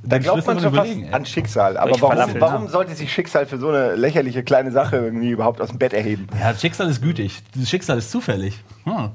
Da 0.03 0.17
den 0.17 0.23
glaubt 0.23 0.45
man 0.45 0.59
schon 0.59 0.73
fast 0.73 0.91
an 1.11 1.25
Schicksal. 1.25 1.77
Aber 1.77 1.91
warum, 1.91 2.17
Falafel, 2.17 2.41
warum 2.41 2.67
sollte 2.67 2.95
sich 2.95 3.11
Schicksal 3.11 3.45
für 3.45 3.57
so 3.57 3.69
eine 3.69 3.95
lächerliche 3.95 4.43
kleine 4.43 4.71
Sache 4.71 4.97
irgendwie 4.97 5.29
überhaupt 5.29 5.61
aus 5.61 5.69
dem 5.69 5.79
Bett 5.79 5.93
erheben? 5.93 6.27
Ja, 6.39 6.53
Schicksal 6.53 6.89
ist 6.89 7.01
gütig. 7.01 7.41
Das 7.55 7.69
Schicksal 7.69 7.97
ist 7.97 8.11
zufällig. 8.11 8.59
Hm. 8.85 9.11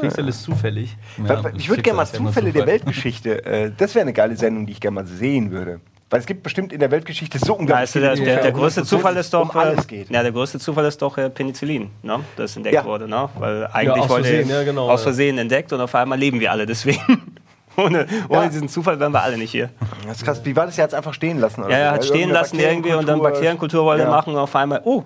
Schicksal 0.00 0.28
ist 0.28 0.42
zufällig. 0.42 0.96
Ja, 1.26 1.42
ich 1.56 1.68
würde 1.68 1.82
gerne 1.82 1.98
mal 1.98 2.06
ja 2.06 2.12
Zufälle 2.12 2.52
der 2.52 2.62
Zufall. 2.62 2.66
Weltgeschichte. 2.66 3.44
Äh, 3.44 3.72
das 3.76 3.94
wäre 3.94 4.02
eine 4.02 4.12
geile 4.12 4.36
Sendung, 4.36 4.66
die 4.66 4.72
ich 4.72 4.80
gerne 4.80 4.94
mal 4.96 5.06
sehen 5.06 5.50
würde. 5.50 5.80
Weil 6.12 6.20
es 6.20 6.26
gibt 6.26 6.42
bestimmt 6.42 6.74
in 6.74 6.78
der 6.80 6.90
Weltgeschichte 6.90 7.38
so 7.38 7.54
unglaublich 7.54 7.90
der, 7.90 8.02
viele 8.02 8.14
der, 8.14 8.14
der 8.16 8.34
Zufälle, 8.36 8.52
größte 8.52 8.80
wo 8.80 8.82
es 8.84 8.88
Zufall 8.90 9.16
ist 9.16 9.32
doch. 9.32 9.54
um 9.54 9.58
alles 9.58 9.86
geht. 9.88 10.10
Ja, 10.10 10.22
der 10.22 10.30
größte 10.32 10.58
Zufall 10.58 10.84
ist 10.84 11.00
doch 11.00 11.16
äh, 11.16 11.30
Penicillin, 11.30 11.90
ne? 12.02 12.20
das 12.36 12.54
entdeckt 12.54 12.74
Ja. 12.74 12.84
wurde. 12.84 13.08
Ne? 13.08 13.30
Weil 13.38 13.66
eigentlich 13.72 14.02
aus 14.02 14.08
wollte 14.10 14.28
Versehen, 14.28 14.50
ja, 14.50 14.62
genau, 14.62 14.90
aus 14.90 15.00
ja. 15.00 15.04
Versehen 15.04 15.38
entdeckt 15.38 15.72
und 15.72 15.80
auf 15.80 15.94
einmal 15.94 16.18
leben 16.18 16.38
wir 16.38 16.52
alle 16.52 16.66
deswegen. 16.66 17.34
ohne 17.78 18.06
ohne 18.28 18.42
Ja. 18.42 18.48
diesen 18.50 18.68
Zufall 18.68 19.00
wären 19.00 19.12
wir 19.12 19.22
alle 19.22 19.38
nicht 19.38 19.52
hier. 19.52 19.70
Das 20.06 20.18
ist 20.18 20.24
krass. 20.26 20.42
Wie 20.44 20.54
war 20.54 20.66
das? 20.66 20.76
Er 20.76 20.84
hat 20.84 20.90
es 20.90 20.94
einfach 20.94 21.14
stehen 21.14 21.40
lassen. 21.40 21.62
Oder 21.64 21.72
Ja, 21.72 21.78
er 21.78 21.90
hat 21.92 22.04
stehen 22.04 22.16
Irgendeine 22.28 22.38
lassen 22.42 22.58
irgendwie 22.60 22.92
und 22.92 23.08
dann 23.08 23.18
Bakterienkultur 23.22 23.82
wollte 23.86 24.02
er 24.02 24.08
Ja. 24.10 24.14
machen 24.14 24.34
und 24.34 24.38
auf 24.38 24.54
einmal, 24.54 24.82
oh, 24.84 25.04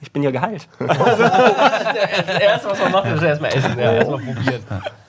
ich 0.00 0.10
bin 0.10 0.24
ja 0.24 0.32
geheilt. 0.32 0.66
Das 0.78 2.40
erste, 2.40 2.70
was 2.70 2.78
man 2.80 2.90
macht, 2.92 3.06
ist 3.14 3.22
erstmal 3.22 3.54
essen. 3.54 3.78
Ja, 3.78 3.92
erstmal 3.92 4.18
probieren. 4.18 4.64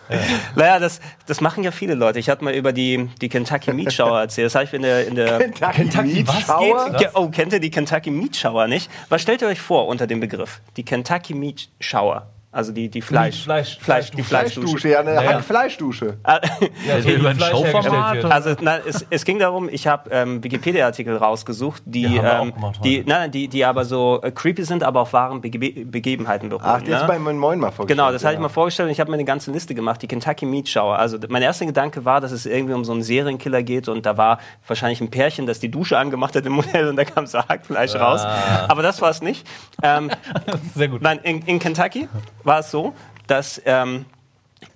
naja, 0.56 0.80
das, 0.80 1.00
das 1.28 1.40
machen 1.42 1.64
ja 1.64 1.72
viele 1.72 1.94
Leute. 1.94 2.20
Ich 2.20 2.30
hatte 2.30 2.44
mal 2.44 2.54
über 2.54 2.74
die, 2.74 3.10
die 3.22 3.30
Kentucky 3.30 3.72
Meat 3.74 3.94
Shower 3.94 4.20
erzählt. 4.22 4.48
Das 4.48 4.56
habe 4.56 4.66
ich 4.66 4.74
in 4.74 4.82
der, 4.82 5.08
in 5.08 5.16
der 5.16 5.40
Kentucky, 5.50 6.28
was 6.28 6.42
Schauer? 6.42 6.90
Ge- 6.98 7.10
Oh, 7.14 7.30
kennt 7.30 7.54
ihr 7.54 7.60
die 7.60 7.70
Kentucky 7.72 8.12
Meat 8.12 8.36
Shower 8.36 8.68
nicht? 8.68 8.90
Was 9.10 9.22
stellt 9.22 9.42
ihr 9.42 9.48
euch 9.48 9.62
vor 9.62 9.88
unter 9.88 10.08
dem 10.08 10.20
Begriff? 10.20 10.62
Die 10.78 10.84
Kentucky 10.84 11.34
Meat 11.34 11.70
Shower. 11.80 12.28
Also 12.52 12.72
die, 12.72 12.90
die 12.90 13.02
Fleisch, 13.04 13.44
Fleisch- 13.44 13.78
Fleisch, 13.80 14.10
die 14.10 14.24
Fleischdusche. 14.24 14.68
Fleischdusche, 14.80 14.90
ja, 14.90 15.00
eine 15.02 15.14
Ja, 15.14 15.22
ja. 15.22 15.34
Hackfleischdusche. 15.34 16.18
Ah, 16.24 16.40
Ja, 16.88 16.96
Also 16.96 17.10
über 17.10 17.30
ein 17.30 17.36
Fleisch 17.36 17.52
Showformat? 17.52 18.26
Also 18.26 18.56
na, 18.60 18.78
es, 18.80 19.06
es 19.12 19.24
ging 19.24 19.38
darum, 19.38 19.70
ich 19.72 19.86
habe 19.86 20.10
ähm, 20.10 20.44
Wikipedia-Artikel 20.44 21.16
rausgesucht, 21.18 21.84
die, 21.86 22.08
Ja, 22.16 22.42
ähm, 22.42 22.54
gemacht 22.56 22.80
die, 22.84 23.04
nein, 23.06 23.30
die, 23.30 23.50
die 23.50 23.64
aber 23.66 23.86
so 23.86 24.20
äh, 24.24 24.32
creepy 24.32 24.64
sind, 24.64 24.84
aber 24.84 25.02
auf 25.02 25.14
wahren 25.14 25.42
Bege 25.42 25.60
Begebenheiten 25.60 26.50
beruhen. 26.50 26.66
Ach, 26.66 26.82
das 26.82 27.02
ne? 27.04 27.08
bei 27.08 27.20
Moin 27.20 27.38
Moin 27.38 27.60
mal 27.60 27.70
vorgestellt. 27.72 28.00
Genau, 28.00 28.12
das 28.12 28.24
hatte 28.24 28.34
ich 28.34 28.38
ja. 28.40 28.42
mal 28.42 28.50
vorgestellt 28.50 28.88
und 28.88 28.94
ich 28.94 29.00
habe 29.00 29.12
mir 29.12 29.18
eine 29.18 29.26
ganze 29.26 29.52
Liste 29.52 29.76
gemacht, 29.76 30.02
die 30.02 30.08
Kentucky 30.08 30.48
Meat 30.48 30.68
Shower. 30.68 30.98
Also 30.98 31.20
mein 31.30 31.44
erster 31.44 31.68
Gedanke 31.68 32.04
war, 32.04 32.20
dass 32.20 32.32
es 32.32 32.48
irgendwie 32.48 32.74
um 32.74 32.84
so 32.84 32.94
einen 32.94 33.04
Serienkiller 33.04 33.62
geht 33.62 33.88
und 33.90 34.08
da 34.08 34.18
war 34.18 34.40
wahrscheinlich 34.66 35.02
ein 35.02 35.12
Pärchen, 35.12 35.46
das 35.46 35.60
die 35.60 35.70
Dusche 35.70 36.00
angemacht 36.00 36.36
hat 36.36 36.48
im 36.48 36.54
Modell 36.54 36.88
und 36.90 36.96
da 36.96 37.06
kam 37.06 37.28
so 37.28 37.38
Hackfleisch 37.38 37.94
raus. 37.94 38.22
Aber 38.68 38.82
das 38.82 39.00
war 39.04 39.12
es 39.12 39.22
nicht. 39.22 39.46
Ähm, 39.84 40.10
Sehr 40.76 40.88
gut. 40.88 41.04
Nein, 41.04 41.20
in, 41.22 41.44
in 41.44 41.60
Kentucky 41.60 42.08
war 42.44 42.60
es 42.60 42.72
so, 42.72 42.94
dass 43.28 43.62
ähm, 43.66 44.06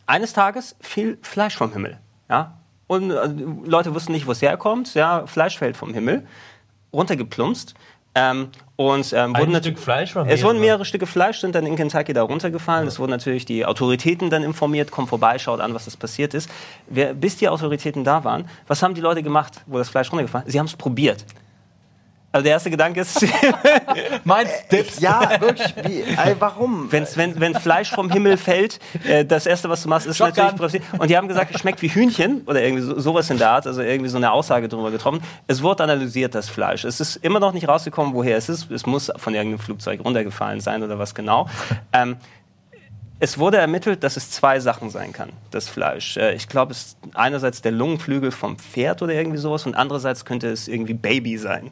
eines 0.05 0.33
Tages 0.33 0.75
fiel 0.81 1.17
Fleisch 1.21 1.55
vom 1.55 1.71
Himmel. 1.71 1.97
Ja? 2.29 2.57
Und 2.87 3.11
äh, 3.11 3.27
Leute 3.65 3.93
wussten 3.93 4.11
nicht, 4.11 4.27
wo 4.27 4.31
es 4.31 4.41
herkommt. 4.41 4.93
Ja, 4.93 5.25
Fleisch 5.25 5.57
fällt 5.57 5.77
vom 5.77 5.93
Himmel, 5.93 6.27
runtergeplumpst. 6.91 7.73
Ähm, 8.15 8.49
und 8.75 9.11
ähm, 9.13 9.35
wurden 9.35 9.55
Stück 9.55 9.79
Fleisch 9.79 10.15
es 10.15 10.43
wurden 10.43 10.59
mehrere? 10.59 10.85
Stücke 10.85 11.07
Fleisch 11.07 11.39
sind 11.39 11.55
dann 11.55 11.65
in 11.65 11.75
Kentucky 11.75 12.13
da 12.13 12.21
runtergefallen. 12.21 12.87
Es 12.87 12.99
wurden 12.99 13.09
natürlich 13.09 13.45
die 13.45 13.65
Autoritäten 13.65 14.29
dann 14.29 14.43
informiert, 14.43 14.91
kommt 14.91 15.09
vorbei, 15.09 15.39
schaut 15.39 15.59
an, 15.59 15.73
was 15.73 15.85
das 15.85 15.97
passiert 15.97 16.35
ist. 16.35 16.49
Wer, 16.87 17.15
bis 17.15 17.37
die 17.37 17.49
Autoritäten 17.49 18.03
da 18.03 18.23
waren, 18.23 18.47
was 18.67 18.83
haben 18.83 18.93
die 18.93 19.01
Leute 19.01 19.23
gemacht, 19.23 19.61
wo 19.65 19.79
das 19.79 19.89
Fleisch 19.89 20.11
runtergefallen 20.11 20.45
ist? 20.45 20.53
Sie 20.53 20.59
haben 20.59 20.67
es 20.67 20.75
probiert. 20.75 21.25
Also 22.33 22.43
der 22.43 22.53
erste 22.53 22.71
Gedanke 22.71 23.01
ist, 23.01 23.23
Meinst 24.23 24.53
Dips? 24.71 24.99
Ja, 24.99 25.39
wirklich. 25.39 25.73
Wie, 25.85 26.01
ey, 26.01 26.35
warum? 26.39 26.91
Wenn's, 26.91 27.15
wenn, 27.15 27.39
wenn 27.39 27.53
Fleisch 27.53 27.91
vom 27.91 28.09
Himmel 28.09 28.37
fällt, 28.37 28.79
äh, 29.07 29.23
das 29.23 29.45
erste, 29.45 29.69
was 29.69 29.83
du 29.83 29.89
machst, 29.89 30.07
ist 30.07 30.17
Shotgun. 30.17 30.45
natürlich. 30.45 30.81
Und 30.97 31.09
die 31.11 31.15
haben 31.15 31.27
gesagt, 31.27 31.53
es 31.53 31.61
schmeckt 31.61 31.81
wie 31.83 31.89
Hühnchen 31.89 32.41
oder 32.47 32.61
irgendwie 32.63 32.81
so, 32.83 32.99
sowas 32.99 33.29
in 33.29 33.37
der 33.37 33.51
Art, 33.51 33.67
also 33.67 33.81
irgendwie 33.83 34.09
so 34.09 34.17
eine 34.17 34.31
Aussage 34.31 34.67
drüber 34.67 34.89
getroffen. 34.89 35.21
Es 35.45 35.61
wurde 35.61 35.83
analysiert, 35.83 36.33
das 36.33 36.49
Fleisch. 36.49 36.83
Es 36.85 36.99
ist 36.99 37.17
immer 37.17 37.39
noch 37.39 37.53
nicht 37.53 37.67
rausgekommen, 37.67 38.15
woher 38.15 38.35
es 38.35 38.49
ist. 38.49 38.71
Es 38.71 38.87
muss 38.87 39.11
von 39.15 39.35
irgendeinem 39.35 39.59
Flugzeug 39.59 40.03
runtergefallen 40.03 40.59
sein 40.59 40.81
oder 40.81 40.97
was 40.97 41.13
genau. 41.13 41.47
Ähm, 41.93 42.17
es 43.19 43.37
wurde 43.37 43.57
ermittelt, 43.57 44.03
dass 44.03 44.17
es 44.17 44.31
zwei 44.31 44.59
Sachen 44.59 44.89
sein 44.89 45.13
kann, 45.13 45.29
das 45.51 45.69
Fleisch. 45.69 46.17
Äh, 46.17 46.33
Ich 46.33 46.49
glaube, 46.49 46.71
es 46.71 46.79
ist 46.79 46.97
einerseits 47.13 47.61
der 47.61 47.71
Lungenflügel 47.71 48.31
vom 48.31 48.57
Pferd 48.57 49.03
oder 49.03 49.13
irgendwie 49.13 49.37
sowas 49.37 49.65
und 49.67 49.75
andererseits 49.75 50.25
könnte 50.25 50.49
es 50.49 50.67
irgendwie 50.67 50.95
Baby 50.95 51.37
sein. 51.37 51.69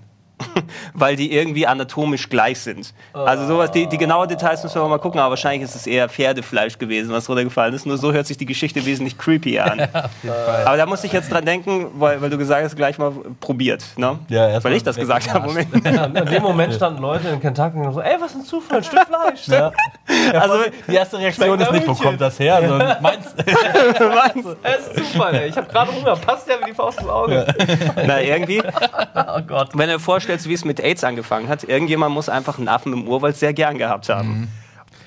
weil 0.94 1.16
die 1.16 1.34
irgendwie 1.34 1.68
anatomisch 1.68 2.30
gleich 2.30 2.60
sind. 2.60 2.94
Also 3.14 3.46
sowas, 3.46 3.72
die, 3.72 3.88
die 3.88 3.98
genauen 3.98 4.28
Details 4.28 4.64
müssen 4.64 4.82
wir 4.82 4.88
mal 4.88 4.98
gucken, 5.00 5.20
aber 5.20 5.32
wahrscheinlich 5.32 5.64
ist 5.64 5.76
es 5.76 5.88
eher 5.88 6.10
Pferdefleisch 6.10 6.78
gewesen, 6.78 7.12
was 7.12 7.28
runtergefallen 7.30 7.74
ist. 7.74 7.86
Nur 7.86 7.98
so 7.98 8.12
hört 8.14 8.28
sich 8.28 8.38
die 8.38 8.46
Geschichte 8.46 8.86
wesentlich 8.86 9.18
creepier 9.18 9.66
an. 9.72 9.80
aber 10.66 10.78
da 10.78 10.86
musste 10.86 11.08
ich 11.08 11.14
jetzt 11.14 11.32
dran 11.32 11.46
denken, 11.46 11.88
weil, 11.96 12.22
weil 12.22 12.30
du 12.30 12.38
gesagt 12.38 12.64
hast, 12.64 12.76
gleich 12.76 12.98
mal 12.98 13.12
probiert. 13.40 13.84
Ne? 13.98 14.20
Ja, 14.30 14.64
weil 14.64 14.74
ich 14.74 14.84
das 14.84 14.96
gesagt 14.96 15.34
habe. 15.34 15.48
Moment. 15.48 15.68
Ja, 15.92 16.06
in 16.06 16.26
dem 16.26 16.44
Moment 16.44 16.74
standen 16.74 17.02
Leute 17.02 17.28
in 17.28 17.40
Kentucky 17.42 17.78
und 17.78 17.94
so, 17.94 18.02
ey, 18.02 18.16
was 18.20 18.34
ein 18.36 18.44
Zufall, 18.46 18.78
ein 18.78 18.84
Stück 18.84 19.02
Fleisch. 19.06 19.48
Ja. 19.48 19.72
Also, 20.40 20.56
Die 20.88 20.96
erste 20.96 21.18
Reaktion 21.18 21.60
ist 21.60 21.72
nicht, 21.72 21.88
wo 21.88 21.94
kommt 21.96 22.22
das 22.22 22.40
her? 22.40 22.62
Sondern 22.66 23.02
meinst 23.02 23.36
Es 24.64 24.88
ist 24.88 25.12
Zufall, 25.12 25.36
ey. 25.36 25.50
Ich 25.50 25.58
habe 25.58 25.68
gerade 25.68 25.92
Hunger, 25.94 26.16
passt 26.16 26.48
ja 26.48 26.56
wie 26.62 26.66
die 26.66 26.74
Faust 26.74 27.00
ins 27.00 27.10
Auge. 27.10 27.46
na, 28.06 28.22
irgendwie, 28.22 28.62
Oh 29.16 29.42
Gott. 29.48 29.70
wenn 29.74 29.88
du 29.90 29.96
dir 29.96 30.00
vorstellst, 30.32 30.48
wie 30.48 30.54
es 30.54 30.66
mit 30.66 30.80
AIDS 30.80 31.04
angefangen 31.04 31.48
hat, 31.50 31.64
irgendjemand 31.64 32.14
muss 32.14 32.30
einfach 32.30 32.58
einen 32.58 32.68
Affen 32.68 32.94
im 32.94 33.08
Urwald 33.08 33.36
sehr 33.36 33.54
gern 33.54 33.78
gehabt 33.78 34.10
haben. 34.10 34.50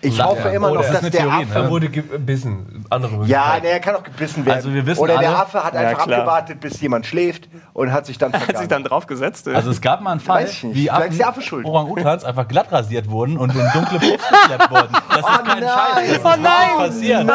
Ich 0.02 0.22
hoffe 0.22 0.48
immer 0.50 0.68
noch, 0.70 0.80
Oder- 0.80 0.90
dass 0.92 1.00
der 1.00 1.10
Theorie, 1.12 1.44
Affe. 1.44 1.54
Er 1.60 1.70
wurde 1.70 1.88
gebissen. 1.88 2.84
Andere 2.90 3.24
Ja, 3.24 3.56
nee, 3.62 3.68
er 3.70 3.80
kann 3.80 3.96
auch 3.96 4.02
gebissen 4.02 4.44
werden. 4.44 4.56
Also 4.56 4.74
wir 4.74 4.84
wissen 4.84 5.00
Oder 5.00 5.16
der 5.16 5.28
alle- 5.30 5.38
Affe 5.38 5.64
hat 5.64 5.72
Ja, 5.72 5.80
einfach 5.80 6.04
klar. 6.04 6.18
abgewartet, 6.18 6.60
bis 6.60 6.78
jemand 6.82 7.06
schläft 7.06 7.48
und 7.72 7.90
hat 7.90 8.04
sich 8.04 8.18
dann 8.18 8.30
Hat 8.34 8.40
sich 8.40 8.44
vergangen. 8.50 8.68
dann 8.68 8.84
draufgesetzt. 8.84 9.48
Also 9.48 9.70
es 9.70 9.80
gab 9.80 10.02
mal 10.02 10.10
einen 10.10 10.20
Fall, 10.20 10.46
wie 10.46 10.88
Vielleicht 10.90 11.12
ist 11.12 11.18
der 11.20 11.28
Affe 11.28 11.38
Affen, 11.38 11.42
schuld. 11.42 11.64
Orang-Utans 11.64 12.22
einfach 12.26 12.46
glatt 12.46 12.70
rasiert 12.70 13.08
wurden 13.08 13.38
und 13.38 13.54
in 13.54 13.66
dunkle 13.72 13.98
Puffs 13.98 14.28
geschleppt 14.28 14.70
wurden. 14.70 14.92
Das 15.08 15.18
ist 15.20 15.24
kein 15.24 15.44
nein. 15.46 15.62
Scheiß. 15.62 15.94
Das 15.94 16.16
ist 16.18 16.24
Oh 16.26 16.28
nein! 16.42 16.76
passiert. 16.76 17.30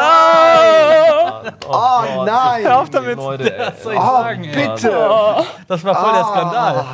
Oh 1.68 2.24
nein! 2.24 2.62
Hör 2.64 2.78
auf 2.78 2.90
damit! 2.90 3.16
Leute. 3.16 3.52
Was 3.58 3.82
soll 3.82 3.94
ich 3.94 3.98
Oh, 3.98 4.02
sagen, 4.06 4.42
bitte! 4.42 4.92
Das 5.66 5.84
war 5.84 5.94
voll 5.96 6.12
der 6.12 6.24
Skandal. 6.24 6.84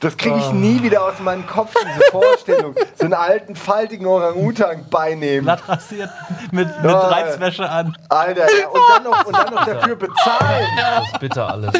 Das 0.00 0.16
kriege 0.16 0.36
ich 0.38 0.52
nie 0.52 0.80
wieder 0.82 1.02
aus 1.04 1.18
meinem 1.20 1.44
Kopf, 1.46 1.74
diese 1.74 2.10
Vorstellung. 2.12 2.74
So 2.94 3.04
einen 3.06 3.14
alten, 3.14 3.56
faltigen 3.56 4.06
Orang-Utan 4.06 4.86
beinehmen. 4.90 5.42
Glatt 5.44 5.62
rasiert 5.68 6.08
mit, 6.52 6.68
mit 6.82 6.90
Ja. 6.90 6.98
Reizwäsche 7.00 7.68
an. 7.68 7.96
Alter, 8.08 8.42
ja. 8.42 8.68
und, 8.68 8.80
dann 8.94 9.02
noch, 9.02 9.24
und 9.26 9.36
dann 9.36 9.54
noch 9.54 9.64
dafür 9.64 9.96
bezahlen. 9.96 10.66
Das 10.78 11.04
ist 11.08 11.18
bitter 11.20 11.50
alles. 11.52 11.72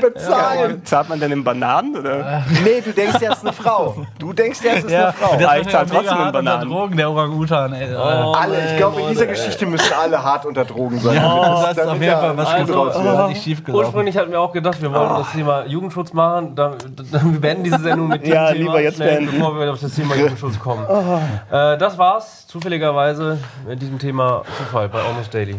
Bezahlen. 0.00 0.84
Zahlt 0.84 1.08
man 1.10 1.20
denn 1.20 1.32
in 1.32 1.44
Bananen? 1.44 1.96
Oder? 1.96 2.44
Nee, 2.64 2.80
du 2.80 2.92
denkst, 2.92 3.20
er 3.20 3.32
ist 3.32 3.42
eine 3.42 3.52
Frau. 3.52 4.06
Du 4.18 4.32
denkst, 4.32 4.60
er 4.64 4.78
ist 4.78 4.90
eine 4.92 5.12
Frau. 5.12 5.32
Ah, 5.46 5.54
ist 5.56 5.66
ich 5.66 5.72
zahl 5.72 5.84
mega 5.84 5.94
trotzdem 5.96 6.02
in 6.02 6.08
hart 6.08 6.18
unter 6.18 6.32
Bananen. 6.32 6.70
Drogen, 6.70 6.96
der 6.96 7.10
Orang-Utan. 7.10 7.72
ey. 7.74 7.94
Alle, 7.94 8.70
ich 8.70 8.76
glaube, 8.78 9.00
in 9.02 9.08
dieser 9.08 9.26
Geschichte 9.26 9.66
müssen 9.66 9.92
alle 10.00 10.22
hart 10.22 10.46
unter 10.46 10.64
Drogen 10.64 10.98
sein. 10.98 11.16
damit 11.16 11.76
das 11.76 11.76
ist 11.76 11.86
auf 11.86 12.00
jeden 12.00 12.12
Fall 12.20 12.36
was 12.36 12.48
Also, 12.48 12.72
gut 12.72 12.96
raus. 12.96 13.32
oh. 13.68 13.72
Ursprünglich 13.72 14.16
hatten 14.16 14.30
wir 14.32 14.40
auch 14.40 14.52
gedacht, 14.52 14.80
wir 14.80 14.92
wollen 14.92 15.10
das 15.18 15.32
Thema 15.32 15.66
Jugendschutz 15.66 16.12
machen. 16.12 16.54
Da, 16.54 16.72
da, 17.12 17.20
wir 17.22 17.40
beenden 17.40 17.65
diese 17.66 17.78
Sendung 17.82 18.08
mit 18.08 18.22
dem 18.24 18.32
Ja, 18.32 18.48
Thema, 18.52 18.58
lieber 18.58 18.80
jetzt 18.82 18.96
schnell, 18.96 19.16
beenden. 19.18 19.32
bevor 19.38 19.58
wir 19.58 19.72
auf 19.72 19.80
das 19.80 19.94
Thema 19.94 20.14
Jugendschutz 20.16 20.58
kommen. 20.58 20.84
Äh, 20.84 21.76
das 21.78 21.98
war's 21.98 22.46
zufälligerweise 22.46 23.38
mit 23.66 23.80
diesem 23.82 23.98
Thema 23.98 24.42
Zufall 24.58 24.88
bei 24.88 25.02
Almost 25.02 25.32
Daily. 25.34 25.56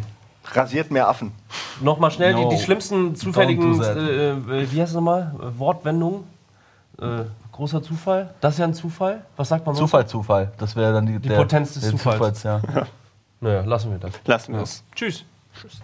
Rasiert 0.53 0.91
mehr 0.91 1.07
Affen. 1.09 1.31
Nochmal 1.81 2.09
schnell 2.11 2.33
die, 2.33 2.41
No. 2.43 2.49
die 2.49 2.57
schlimmsten 2.57 3.15
zufälligen, 3.15 3.81
äh, 3.81 4.29
äh, 4.31 4.71
wie 4.71 4.79
heißt 4.81 4.89
es 4.91 4.95
nochmal? 4.95 5.33
Wortwendungen. 5.57 6.23
Äh, 7.01 7.25
großer 7.51 7.83
Zufall. 7.83 8.33
Das 8.39 8.53
ist 8.53 8.59
ja 8.59 8.65
ein 8.65 8.73
Zufall. 8.73 9.21
Was 9.35 9.49
sagt 9.49 9.65
man 9.65 9.75
sonst? 9.75 9.89
Zufall, 9.91 10.07
Zufall. 10.07 10.51
Das 10.57 10.75
wäre 10.75 10.93
dann 10.93 11.05
die, 11.05 11.19
die 11.19 11.29
Potenz 11.29 11.73
des 11.73 11.83
der 11.83 11.91
Zufalls. 11.91 12.43
ja. 12.43 12.61
Naja, 13.41 13.61
lassen 13.65 13.91
wir 13.91 13.99
das. 13.99 14.13
Lassen 14.25 14.53
wir 14.55 14.61
es. 14.61 14.83
Tschüss. 14.95 15.23
Tschüss. 15.59 15.79